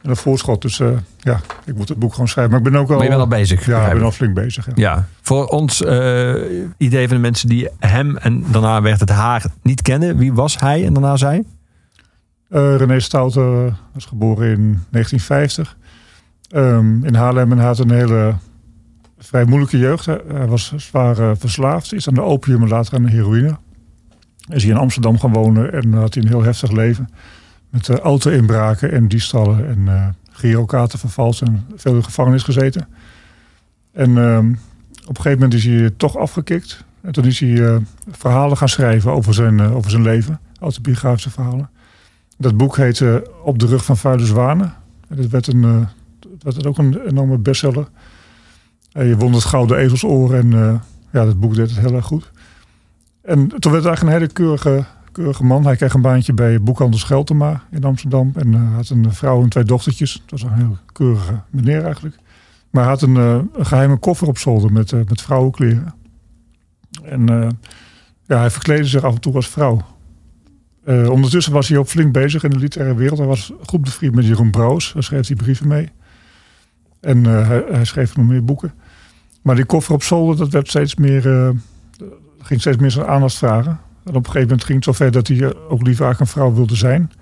en 0.05 0.10
een 0.10 0.16
voorschot. 0.16 0.62
Dus 0.62 0.81
eh, 0.81 0.89
ja, 1.18 1.40
ik 1.64 1.76
moet 1.76 1.89
het 1.89 1.98
boek 1.98 2.12
gewoon 2.12 2.28
schrijven. 2.28 2.52
Maar 2.52 2.66
ik 2.66 2.72
ben 2.72 2.81
ook 2.81 2.89
al, 2.89 2.94
Maar 2.94 3.05
je 3.05 3.10
bent 3.10 3.20
al 3.20 3.28
bezig. 3.28 3.66
ja, 3.66 3.86
ik 3.86 3.93
ben 3.93 4.02
al 4.02 4.10
flink 4.10 4.35
bezig. 4.35 4.66
Ja. 4.66 4.72
Ja, 4.74 5.09
voor 5.20 5.47
ons 5.47 5.82
eh, 5.82 6.35
idee 6.76 7.09
van 7.09 7.16
de 7.16 7.22
mensen 7.22 7.48
die 7.48 7.68
hem 7.78 8.16
en 8.16 8.44
daarna 8.51 8.82
werd 8.82 9.01
het 9.01 9.09
haar 9.09 9.44
niet 9.62 9.82
kennen. 9.82 10.16
Wie 10.16 10.32
was 10.32 10.60
hij 10.60 10.86
en 10.86 10.93
daarna 10.93 11.16
zij? 11.16 11.44
Eh, 12.48 12.76
René 12.76 13.01
Stoute 13.01 13.72
was 13.93 14.05
geboren 14.05 14.47
in 14.47 14.82
1950 14.90 15.76
ehm, 16.48 17.05
in 17.05 17.14
Haarlem 17.14 17.52
en 17.52 17.59
had 17.59 17.78
een 17.78 17.90
hele 17.90 18.35
vrij 19.18 19.44
moeilijke 19.44 19.78
jeugd. 19.78 20.06
Hij 20.06 20.47
was 20.47 20.72
zwaar 20.76 21.36
verslaafd, 21.36 21.93
is 21.93 22.09
aan 22.09 22.14
de 22.14 22.22
opium 22.22 22.62
en 22.62 22.68
later 22.68 22.94
aan 22.94 23.02
de 23.02 23.10
heroïne. 23.10 23.56
Is 24.48 24.62
hij 24.62 24.72
in 24.72 24.78
Amsterdam 24.78 25.18
gaan 25.18 25.32
wonen 25.32 25.72
en 25.72 25.93
had 25.93 26.14
hij 26.14 26.22
een 26.22 26.28
heel 26.28 26.43
heftig 26.43 26.70
leven. 26.70 27.09
Met 27.74 27.88
eh, 27.88 27.96
auto-inbraken 27.96 28.92
en 28.92 29.09
diefstallen 29.09 29.68
en 29.68 29.88
eh 29.88 30.09
girokaarten 30.30 30.98
vervals 30.98 31.42
en 31.42 31.66
veel 31.76 31.92
in 31.92 31.98
de 31.98 32.05
gevangenis 32.05 32.42
gezeten. 32.42 32.88
En 33.92 34.18
ehm, 34.18 34.48
op 35.02 35.09
een 35.09 35.22
gegeven 35.22 35.32
moment 35.32 35.55
is 35.55 35.64
hij 35.64 35.90
toch 35.96 36.16
afgekikt. 36.16 36.84
En 37.01 37.12
toen 37.12 37.24
is 37.24 37.40
hij 37.40 37.66
eh, 37.66 37.76
verhalen 38.10 38.56
gaan 38.56 38.68
schrijven 38.68 39.12
over 39.12 39.34
zijn, 39.34 39.60
over 39.60 39.90
zijn 39.90 40.02
leven, 40.02 40.40
autobiografische 40.60 41.30
verhalen. 41.30 41.70
Dat 42.36 42.56
boek 42.56 42.76
heette 42.76 43.30
Op 43.42 43.59
de 43.59 43.66
rug 43.66 43.84
van 43.84 43.96
vuile 43.96 44.26
zwanen. 44.26 44.74
En 45.09 45.16
dat 45.16 45.26
werd, 45.26 45.46
een, 45.46 45.86
dat 46.38 46.55
werd 46.55 46.66
ook 46.66 46.78
een 46.78 47.01
enorme 47.06 47.38
bestseller. 47.38 47.88
Je 48.88 49.16
won 49.16 49.32
het 49.32 49.44
Gouden 49.44 49.76
Ezelsoor 49.76 50.34
en 50.34 50.51
ja, 51.10 51.24
dat 51.24 51.40
boek 51.40 51.55
deed 51.55 51.70
het 51.70 51.78
heel 51.78 51.94
erg 51.94 52.05
goed. 52.05 52.30
En 53.22 53.48
toen 53.48 53.72
werd 53.72 53.84
het 53.84 53.86
eigenlijk 53.86 54.02
een 54.02 54.20
hele 54.20 54.32
keurige, 54.32 54.84
keurige 55.15 55.45
man. 55.45 55.65
Hij 55.65 55.77
kreeg 55.77 55.95
een 55.95 56.01
baantje 56.01 56.32
bij 56.32 56.61
boekhandel 56.61 56.99
Scheltema 56.99 57.62
in 57.70 57.85
Amsterdam. 57.85 58.32
En 58.35 58.55
eh, 58.55 58.74
had 58.74 58.89
een 58.89 59.12
vrouw 59.12 59.43
en 59.43 59.49
twee 59.49 59.65
dochtertjes. 59.65 60.12
Het 60.12 60.31
was 60.31 60.43
een 60.43 60.53
heel 60.53 60.77
keurige 60.93 61.41
meneer 61.51 61.85
eigenlijk. 61.85 62.16
Maar 62.70 62.82
hij 62.82 62.93
had 62.93 63.03
een, 63.03 63.16
eh, 63.16 63.65
geheime 63.65 63.97
koffer 63.97 64.28
op 64.28 64.39
zolder 64.39 64.73
met, 64.73 64.93
eh, 64.93 65.01
met 65.09 65.23
vrouwenkleren. 65.23 65.95
En 67.03 67.28
eh, 67.28 67.49
ja, 68.27 68.39
hij 68.39 68.51
verkleedde 68.51 68.86
zich 68.86 69.05
af 69.05 69.15
en 69.15 69.20
toe 69.20 69.35
als 69.35 69.49
vrouw. 69.49 69.82
Eh, 70.85 71.11
ondertussen 71.11 71.53
was 71.53 71.69
hij 71.69 71.78
ook 71.78 71.86
flink 71.86 72.12
bezig 72.12 72.43
in 72.45 72.51
de 72.51 72.59
literaire 72.59 72.97
wereld. 72.97 73.19
Hij 73.19 73.27
was 73.27 73.53
goed 73.62 73.81
bevriend 73.81 74.15
met 74.15 74.27
Jeroen 74.27 74.51
Brouws. 74.51 74.93
Daar 74.93 75.03
schreef 75.03 75.27
hij 75.27 75.36
brieven 75.36 75.69
mee. 75.69 75.89
En 77.01 77.27
eh, 77.27 77.49
hij, 77.49 77.65
hij 77.70 77.85
schreef 77.85 78.16
nog 78.16 78.27
meer 78.27 78.45
boeken. 78.45 78.73
Maar 79.43 79.55
die 79.57 79.65
koffer 79.65 79.95
op 79.95 80.03
zolder, 80.03 80.36
dat 80.36 80.49
werd 80.49 80.69
steeds 80.69 80.95
meer, 80.95 81.32
eh, 81.32 81.51
ging 82.39 82.61
steeds 82.61 82.77
meer 82.77 82.91
zijn 82.91 83.07
aandacht 83.07 83.35
vragen. 83.35 83.81
En 84.05 84.10
op 84.10 84.16
een 84.16 84.24
gegeven 84.24 84.48
moment 84.48 84.64
ging 84.64 84.74
het 84.74 84.85
zover 84.85 85.10
dat 85.10 85.28
hij 85.28 85.36
eh, 85.36 85.47
ook 85.47 85.82
liever 85.82 86.05
eigenlijk 86.05 86.20
een 86.20 86.26
vrouw 86.26 86.55
wilde 86.55 86.76
zijn. 86.76 87.12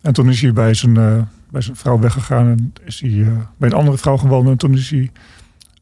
En 0.00 0.12
toen 0.12 0.28
is 0.28 0.42
hij 0.42 0.52
bij 0.52 0.74
zijn, 0.74 0.96
eh, 0.96 1.22
bij 1.50 1.60
zijn 1.60 1.76
vrouw 1.76 1.98
weggegaan 1.98 2.46
en 2.46 2.72
is 2.84 3.00
hij 3.00 3.20
eh, 3.20 3.26
bij 3.56 3.68
een 3.68 3.76
andere 3.76 3.98
vrouw 3.98 4.16
gewoond. 4.16 4.48
En 4.48 4.56
toen 4.56 4.74
is 4.74 4.90
hij 4.90 5.10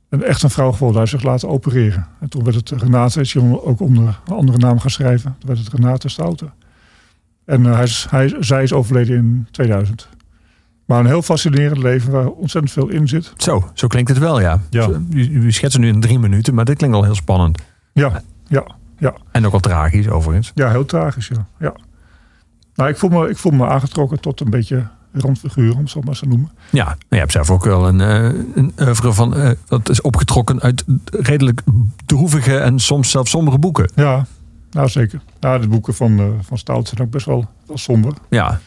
een, 0.08 0.22
echt 0.22 0.42
een 0.42 0.50
vrouw 0.50 0.72
geworden. 0.72 1.00
Hij 1.00 1.10
heeft 1.10 1.22
zich 1.22 1.30
laten 1.30 1.48
opereren. 1.48 2.06
En 2.20 2.28
toen 2.28 2.44
werd 2.44 2.56
het 2.56 2.70
Renate, 2.82 3.20
is 3.20 3.32
hij 3.32 3.42
ook 3.42 3.80
onder 3.80 4.20
een 4.26 4.34
andere 4.34 4.58
naam 4.58 4.78
gaan 4.78 4.90
schrijven. 4.90 5.36
Toen 5.38 5.48
werd 5.48 5.64
het 5.64 5.72
Renate 5.72 6.08
Stoute. 6.08 6.50
En 7.44 7.64
hij 7.64 7.82
is, 7.82 8.06
hij, 8.10 8.36
zij 8.40 8.62
is 8.62 8.72
overleden 8.72 9.16
in 9.16 9.46
2000. 9.50 10.08
Maar 10.84 11.00
een 11.00 11.06
heel 11.06 11.22
fascinerend 11.22 11.78
leven 11.78 12.12
waar 12.12 12.26
ontzettend 12.26 12.72
veel 12.72 12.88
in 12.88 13.08
zit. 13.08 13.32
Zo, 13.36 13.70
zo 13.74 13.86
klinkt 13.86 14.10
het 14.10 14.18
wel, 14.18 14.40
ja. 14.40 14.60
Ja. 14.70 14.88
U, 15.10 15.28
u 15.28 15.52
schetst 15.52 15.76
het 15.76 15.86
nu 15.86 15.88
in 15.88 16.00
drie 16.00 16.18
minuten, 16.18 16.54
maar 16.54 16.64
dit 16.64 16.76
klinkt 16.76 16.96
al 16.96 17.04
heel 17.04 17.14
spannend. 17.14 17.62
Ja, 17.92 18.22
ja, 18.48 18.64
ja. 19.00 19.14
En 19.30 19.44
ook 19.44 19.50
wel 19.50 19.60
tragisch, 19.60 20.08
overigens. 20.08 20.52
Ja, 20.54 20.70
heel 20.70 20.84
tragisch, 20.84 21.28
ja. 21.28 21.46
ja. 21.58 21.72
Nou, 22.74 22.90
ik 22.90 22.96
voel, 22.96 23.10
me, 23.10 23.28
ik 23.28 23.36
voel 23.36 23.52
me 23.52 23.66
aangetrokken 23.66 24.20
tot 24.20 24.40
een 24.40 24.50
beetje 24.50 24.86
randfiguur, 25.12 25.72
om 25.74 25.80
het 25.80 25.90
zo 25.90 26.00
maar 26.00 26.14
te 26.14 26.26
noemen. 26.26 26.50
Ja, 26.70 26.84
maar 26.84 26.96
je 27.08 27.16
hebt 27.16 27.32
zelf 27.32 27.50
ook 27.50 27.64
wel 27.64 27.88
een, 27.88 28.00
eh 28.00 28.24
een 28.54 28.72
oeuvre 28.80 29.12
van... 29.12 29.36
eh, 29.36 29.50
dat 29.68 29.88
is 29.88 30.00
opgetrokken 30.00 30.60
uit 30.60 30.84
redelijk 31.04 31.62
droevige 32.06 32.58
en 32.58 32.78
soms 32.78 33.10
zelfs 33.10 33.30
sombere 33.30 33.58
boeken. 33.58 33.90
Ja, 33.94 34.26
nou 34.70 34.88
zeker. 34.88 35.20
Nou, 35.40 35.60
de 35.60 35.68
boeken 35.68 35.94
van, 35.94 36.18
eh, 36.18 36.24
van 36.40 36.58
Stout 36.58 36.88
zijn 36.88 37.00
ook 37.00 37.10
best 37.10 37.26
wel, 37.26 37.48
wel 37.66 37.78
somber. 37.78 38.12
Ja, 38.28 38.60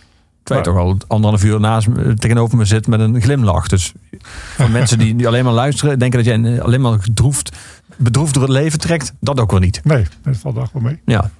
terwijl 0.43 0.65
toch 0.65 0.77
al 0.77 0.97
anderhalf 1.07 1.43
uur 1.43 1.59
naast 1.59 1.87
me, 1.87 2.13
tegenover 2.13 2.57
me 2.57 2.65
zit 2.65 2.87
met 2.87 2.99
een 2.99 3.21
glimlach. 3.21 3.67
Dus 3.67 3.93
voor 4.57 4.69
mensen 4.69 4.97
die, 4.97 5.15
die 5.15 5.27
alleen 5.27 5.43
maar 5.43 5.53
luisteren... 5.53 5.99
denken 5.99 6.23
dat 6.23 6.27
jij 6.27 6.61
alleen 6.61 6.81
maar 6.81 6.99
gedroefd, 6.99 7.57
bedroefd 7.97 8.33
door 8.33 8.43
het 8.43 8.51
leven 8.51 8.79
trekt. 8.79 9.13
Dat 9.19 9.39
ook 9.39 9.51
wel 9.51 9.59
niet. 9.59 9.83
Nee, 9.83 10.05
dat 10.21 10.37
valt 10.37 10.55
daar 10.55 10.69
wel 10.73 10.81
mee. 10.81 11.01
Ja, 11.05 11.31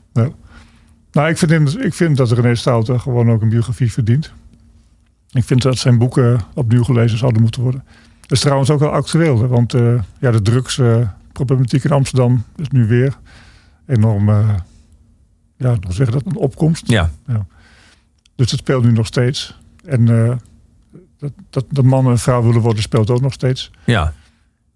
Nou, 1.11 1.29
ik 1.29 1.37
vind, 1.37 1.51
in- 1.51 1.83
ik 1.85 1.93
vind 1.93 2.17
dat 2.17 2.31
René 2.31 2.55
Stoute 2.55 2.99
gewoon 2.99 3.29
ook 3.31 3.41
een 3.41 3.49
biografie 3.49 3.91
verdient. 3.91 4.31
Ik 5.31 5.43
vind 5.43 5.61
dat 5.61 5.77
zijn 5.77 5.97
boeken 5.97 6.39
opnieuw 6.53 6.83
gelezen 6.83 7.17
zouden 7.17 7.41
moeten 7.41 7.61
worden. 7.61 7.83
Dat 8.21 8.31
is 8.31 8.39
trouwens 8.39 8.69
ook 8.69 8.79
wel 8.79 8.89
actueel, 8.91 9.39
hè, 9.41 9.47
want 9.47 9.73
eh, 9.73 10.01
ja, 10.19 10.31
de 10.31 10.41
drugsproblematiek 10.41 11.83
in 11.83 11.91
Amsterdam 11.91 12.43
is 12.55 12.67
nu 12.69 12.85
weer 12.87 13.17
enorm, 13.87 14.29
eh, 14.29 14.55
ja, 15.57 15.69
hoe 15.81 15.93
zeg 15.93 16.05
je 16.07 16.13
dat, 16.13 16.25
een 16.25 16.35
opkomst. 16.35 16.89
ja. 17.27 17.45
Dus 18.35 18.51
het 18.51 18.59
speelt 18.59 18.83
nu 18.83 18.91
nog 18.91 19.05
steeds. 19.05 19.57
En 19.85 20.25
eh, 20.25 20.35
dat, 21.17 21.31
dat, 21.49 21.65
dat 21.69 21.85
mannen 21.85 22.11
en 22.11 22.19
vrouw 22.19 22.43
willen 22.43 22.61
worden 22.61 22.81
speelt 22.83 23.09
ook 23.09 23.21
nog 23.21 23.33
steeds. 23.33 23.71
Ja. 23.85 24.13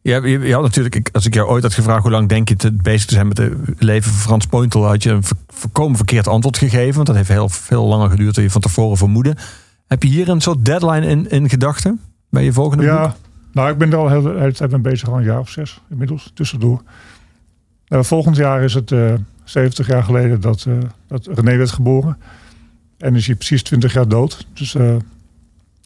Ja, 0.07 0.25
je, 0.25 0.39
je 0.39 0.53
had 0.53 0.61
natuurlijk, 0.61 1.09
als 1.11 1.25
ik 1.25 1.34
jou 1.34 1.49
ooit 1.49 1.63
had 1.63 1.73
gevraagd 1.73 2.01
hoe 2.01 2.11
lang 2.11 2.29
denk 2.29 2.49
je 2.49 2.55
te, 2.55 2.71
bezig 2.71 3.05
te 3.05 3.13
zijn 3.13 3.27
met 3.27 3.38
het 3.38 3.53
leven 3.77 4.11
van 4.11 4.19
Frans 4.19 4.45
Pointel, 4.45 4.85
had 4.85 5.03
je 5.03 5.09
een 5.09 5.23
volkomen 5.47 5.97
verkeerd 5.97 6.27
antwoord 6.27 6.57
gegeven. 6.57 6.95
Want 6.95 7.07
dat 7.07 7.15
heeft 7.15 7.29
heel 7.29 7.49
veel 7.49 7.85
langer 7.85 8.09
geduurd 8.09 8.35
dan 8.35 8.43
je 8.43 8.49
van 8.49 8.61
tevoren 8.61 8.97
vermoedde. 8.97 9.35
Heb 9.88 10.03
je 10.03 10.09
hier 10.09 10.29
een 10.29 10.41
soort 10.41 10.65
deadline 10.65 11.07
in, 11.07 11.29
in 11.29 11.49
gedachten 11.49 11.99
bij 12.29 12.43
je 12.43 12.53
volgende 12.53 12.84
boek? 12.84 12.93
Ja, 12.93 13.15
nou, 13.51 13.71
ik 13.71 13.77
ben 13.77 13.91
er 13.91 13.97
al 13.97 14.09
heel 14.09 14.21
de 14.21 14.35
hele 14.38 14.53
tijd 14.53 14.71
mee 14.71 14.79
bezig, 14.79 15.09
al 15.09 15.17
een 15.17 15.23
jaar 15.23 15.39
of 15.39 15.49
zes 15.49 15.81
inmiddels, 15.89 16.31
tussendoor. 16.34 16.81
Nou, 17.88 18.05
volgend 18.05 18.35
jaar 18.35 18.63
is 18.63 18.73
het 18.73 18.91
eh 18.91 19.13
70 19.43 19.88
jaar 19.88 20.03
geleden 20.03 20.41
dat, 20.41 20.65
eh, 20.67 20.73
dat 21.07 21.27
René 21.27 21.57
werd 21.57 21.71
geboren. 21.71 22.17
En 22.97 23.15
is 23.15 23.25
hij 23.25 23.35
precies 23.35 23.63
20 23.63 23.93
jaar 23.93 24.07
dood. 24.07 24.47
Dus 24.53 24.75
eh, 24.75 24.95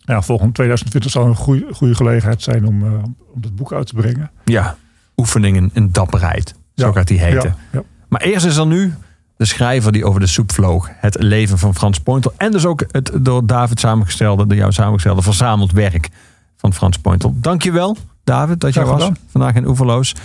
ja, 0.02 0.22
volgend 0.22 0.54
2020 0.54 1.12
zal 1.12 1.26
een 1.26 1.36
goede, 1.36 1.66
goede 1.74 1.96
gelegenheid 1.96 2.42
zijn 2.42 2.68
om, 2.68 2.86
eh, 2.86 2.94
om 3.34 3.42
dat 3.42 3.56
boek 3.56 3.74
uit 3.74 3.88
te 3.88 3.94
brengen. 3.94 4.32
Ja, 4.46 4.76
oefeningen 5.18 5.70
in 5.74 5.90
dapperheid. 5.92 6.54
Zo 6.76 6.86
Ja. 6.88 6.92
gaat 6.92 7.08
die 7.08 7.20
heten. 7.20 7.56
Ja. 7.72 7.84
Maar 8.10 8.22
eerst 8.22 8.46
is 8.46 8.58
er 8.58 8.68
nu 8.68 8.94
de 9.38 9.46
schrijver 9.46 9.92
die 9.92 10.06
over 10.06 10.20
de 10.20 10.28
soep 10.28 10.52
vloog. 10.52 10.90
Het 10.94 11.22
leven 11.22 11.58
van 11.58 11.76
Frans 11.76 12.00
Pointel. 12.00 12.34
En 12.38 12.52
dus 12.52 12.66
ook 12.66 12.84
het 12.92 13.12
door 13.22 13.46
David 13.46 13.80
samengestelde, 13.80 14.48
door 14.48 14.58
jou 14.58 14.72
samengestelde 14.72 15.22
verzameld 15.22 15.72
werk 15.72 16.10
van 16.58 16.74
Frans 16.74 16.98
Pointel. 16.98 17.36
Dankjewel, 17.38 17.98
David, 18.24 18.60
dat 18.60 18.74
je 18.74 18.86
was 18.86 19.10
vandaag 19.32 19.54
in 19.56 19.68
Oeverloos. 19.68 20.16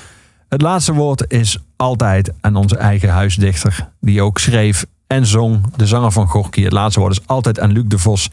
Het 0.48 0.62
laatste 0.62 0.92
woord 0.92 1.24
is 1.32 1.58
altijd 1.76 2.32
aan 2.40 2.56
onze 2.56 2.76
eigen 2.76 3.08
huisdichter. 3.08 3.88
Die 4.00 4.22
ook 4.22 4.38
schreef 4.38 4.86
en 5.06 5.26
zong, 5.26 5.76
de 5.76 5.86
zanger 5.86 6.12
van 6.12 6.28
Gorky. 6.28 6.62
Het 6.62 6.72
laatste 6.72 7.00
woord 7.00 7.12
is 7.12 7.26
altijd 7.26 7.60
aan 7.60 7.72
Luc 7.72 7.84
de 7.86 7.98
Vos. 7.98 8.30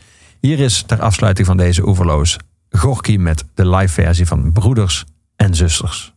Hier 0.48 0.60
is 0.60 0.82
ter 0.82 1.02
afsluiting 1.02 1.48
van 1.48 1.57
deze 1.57 1.88
Oeverloos 1.88 2.38
Gorky 2.70 3.15
met 3.15 3.44
de 3.53 3.70
live 3.70 3.94
versie 3.94 4.26
van 4.26 4.52
Broeders 4.52 5.06
en 5.36 5.56
Zusters. 5.56 6.12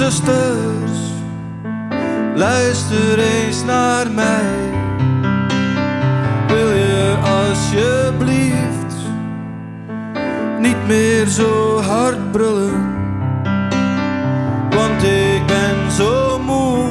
Zusters, 0.00 0.98
luister 2.34 3.18
eens 3.18 3.64
naar 3.64 4.10
mij. 4.10 4.70
Wil 6.46 6.70
je 6.70 7.16
alsjeblieft 7.22 8.94
niet 10.60 10.86
meer 10.86 11.26
zo 11.26 11.80
hard 11.80 12.32
brullen? 12.32 12.98
Want 14.70 15.02
ik 15.02 15.46
ben 15.46 15.90
zo 15.90 16.38
moe 16.38 16.90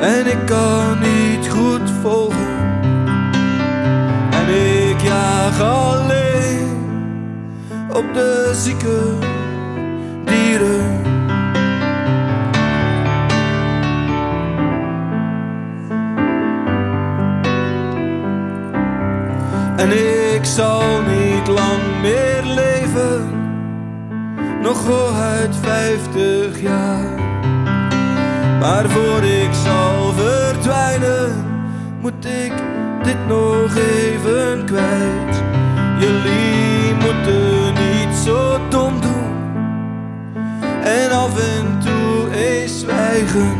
en 0.00 0.26
ik 0.26 0.46
kan 0.46 0.98
niet 0.98 1.48
goed 1.48 1.90
volgen. 2.02 2.80
En 4.30 4.48
ik 4.90 5.00
jaag 5.00 5.60
alleen 5.60 6.76
op 7.88 8.14
de 8.14 8.50
zieke 8.54 9.02
dieren. 10.24 10.83
En 19.84 19.90
ik 20.34 20.44
zal 20.44 20.82
niet 21.02 21.48
lang 21.48 22.00
meer 22.00 22.42
leven, 22.42 23.30
nog 24.62 24.86
hooguit 24.86 25.56
vijftig 25.62 26.60
jaar. 26.60 27.20
Maar 28.60 28.88
voor 28.88 29.22
ik 29.22 29.52
zal 29.52 30.12
verdwijnen, 30.12 31.44
moet 32.00 32.24
ik 32.24 32.52
dit 33.02 33.26
nog 33.28 33.76
even 33.76 34.64
kwijt. 34.64 35.42
Jullie 35.98 36.94
moeten 37.04 37.72
niet 37.72 38.16
zo 38.24 38.58
dom 38.68 39.00
doen 39.00 39.34
en 40.84 41.10
af 41.10 41.38
en 41.38 41.78
toe 41.78 42.36
eens 42.36 42.80
zwijgen. 42.80 43.52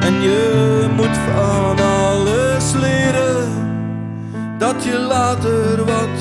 En 0.00 0.22
je 0.22 0.86
moet 0.96 1.18
van 1.34 1.80
alles 1.80 2.72
leren 2.72 3.49
dat 4.60 4.84
je 4.84 4.98
later 4.98 5.84
wat 5.84 6.19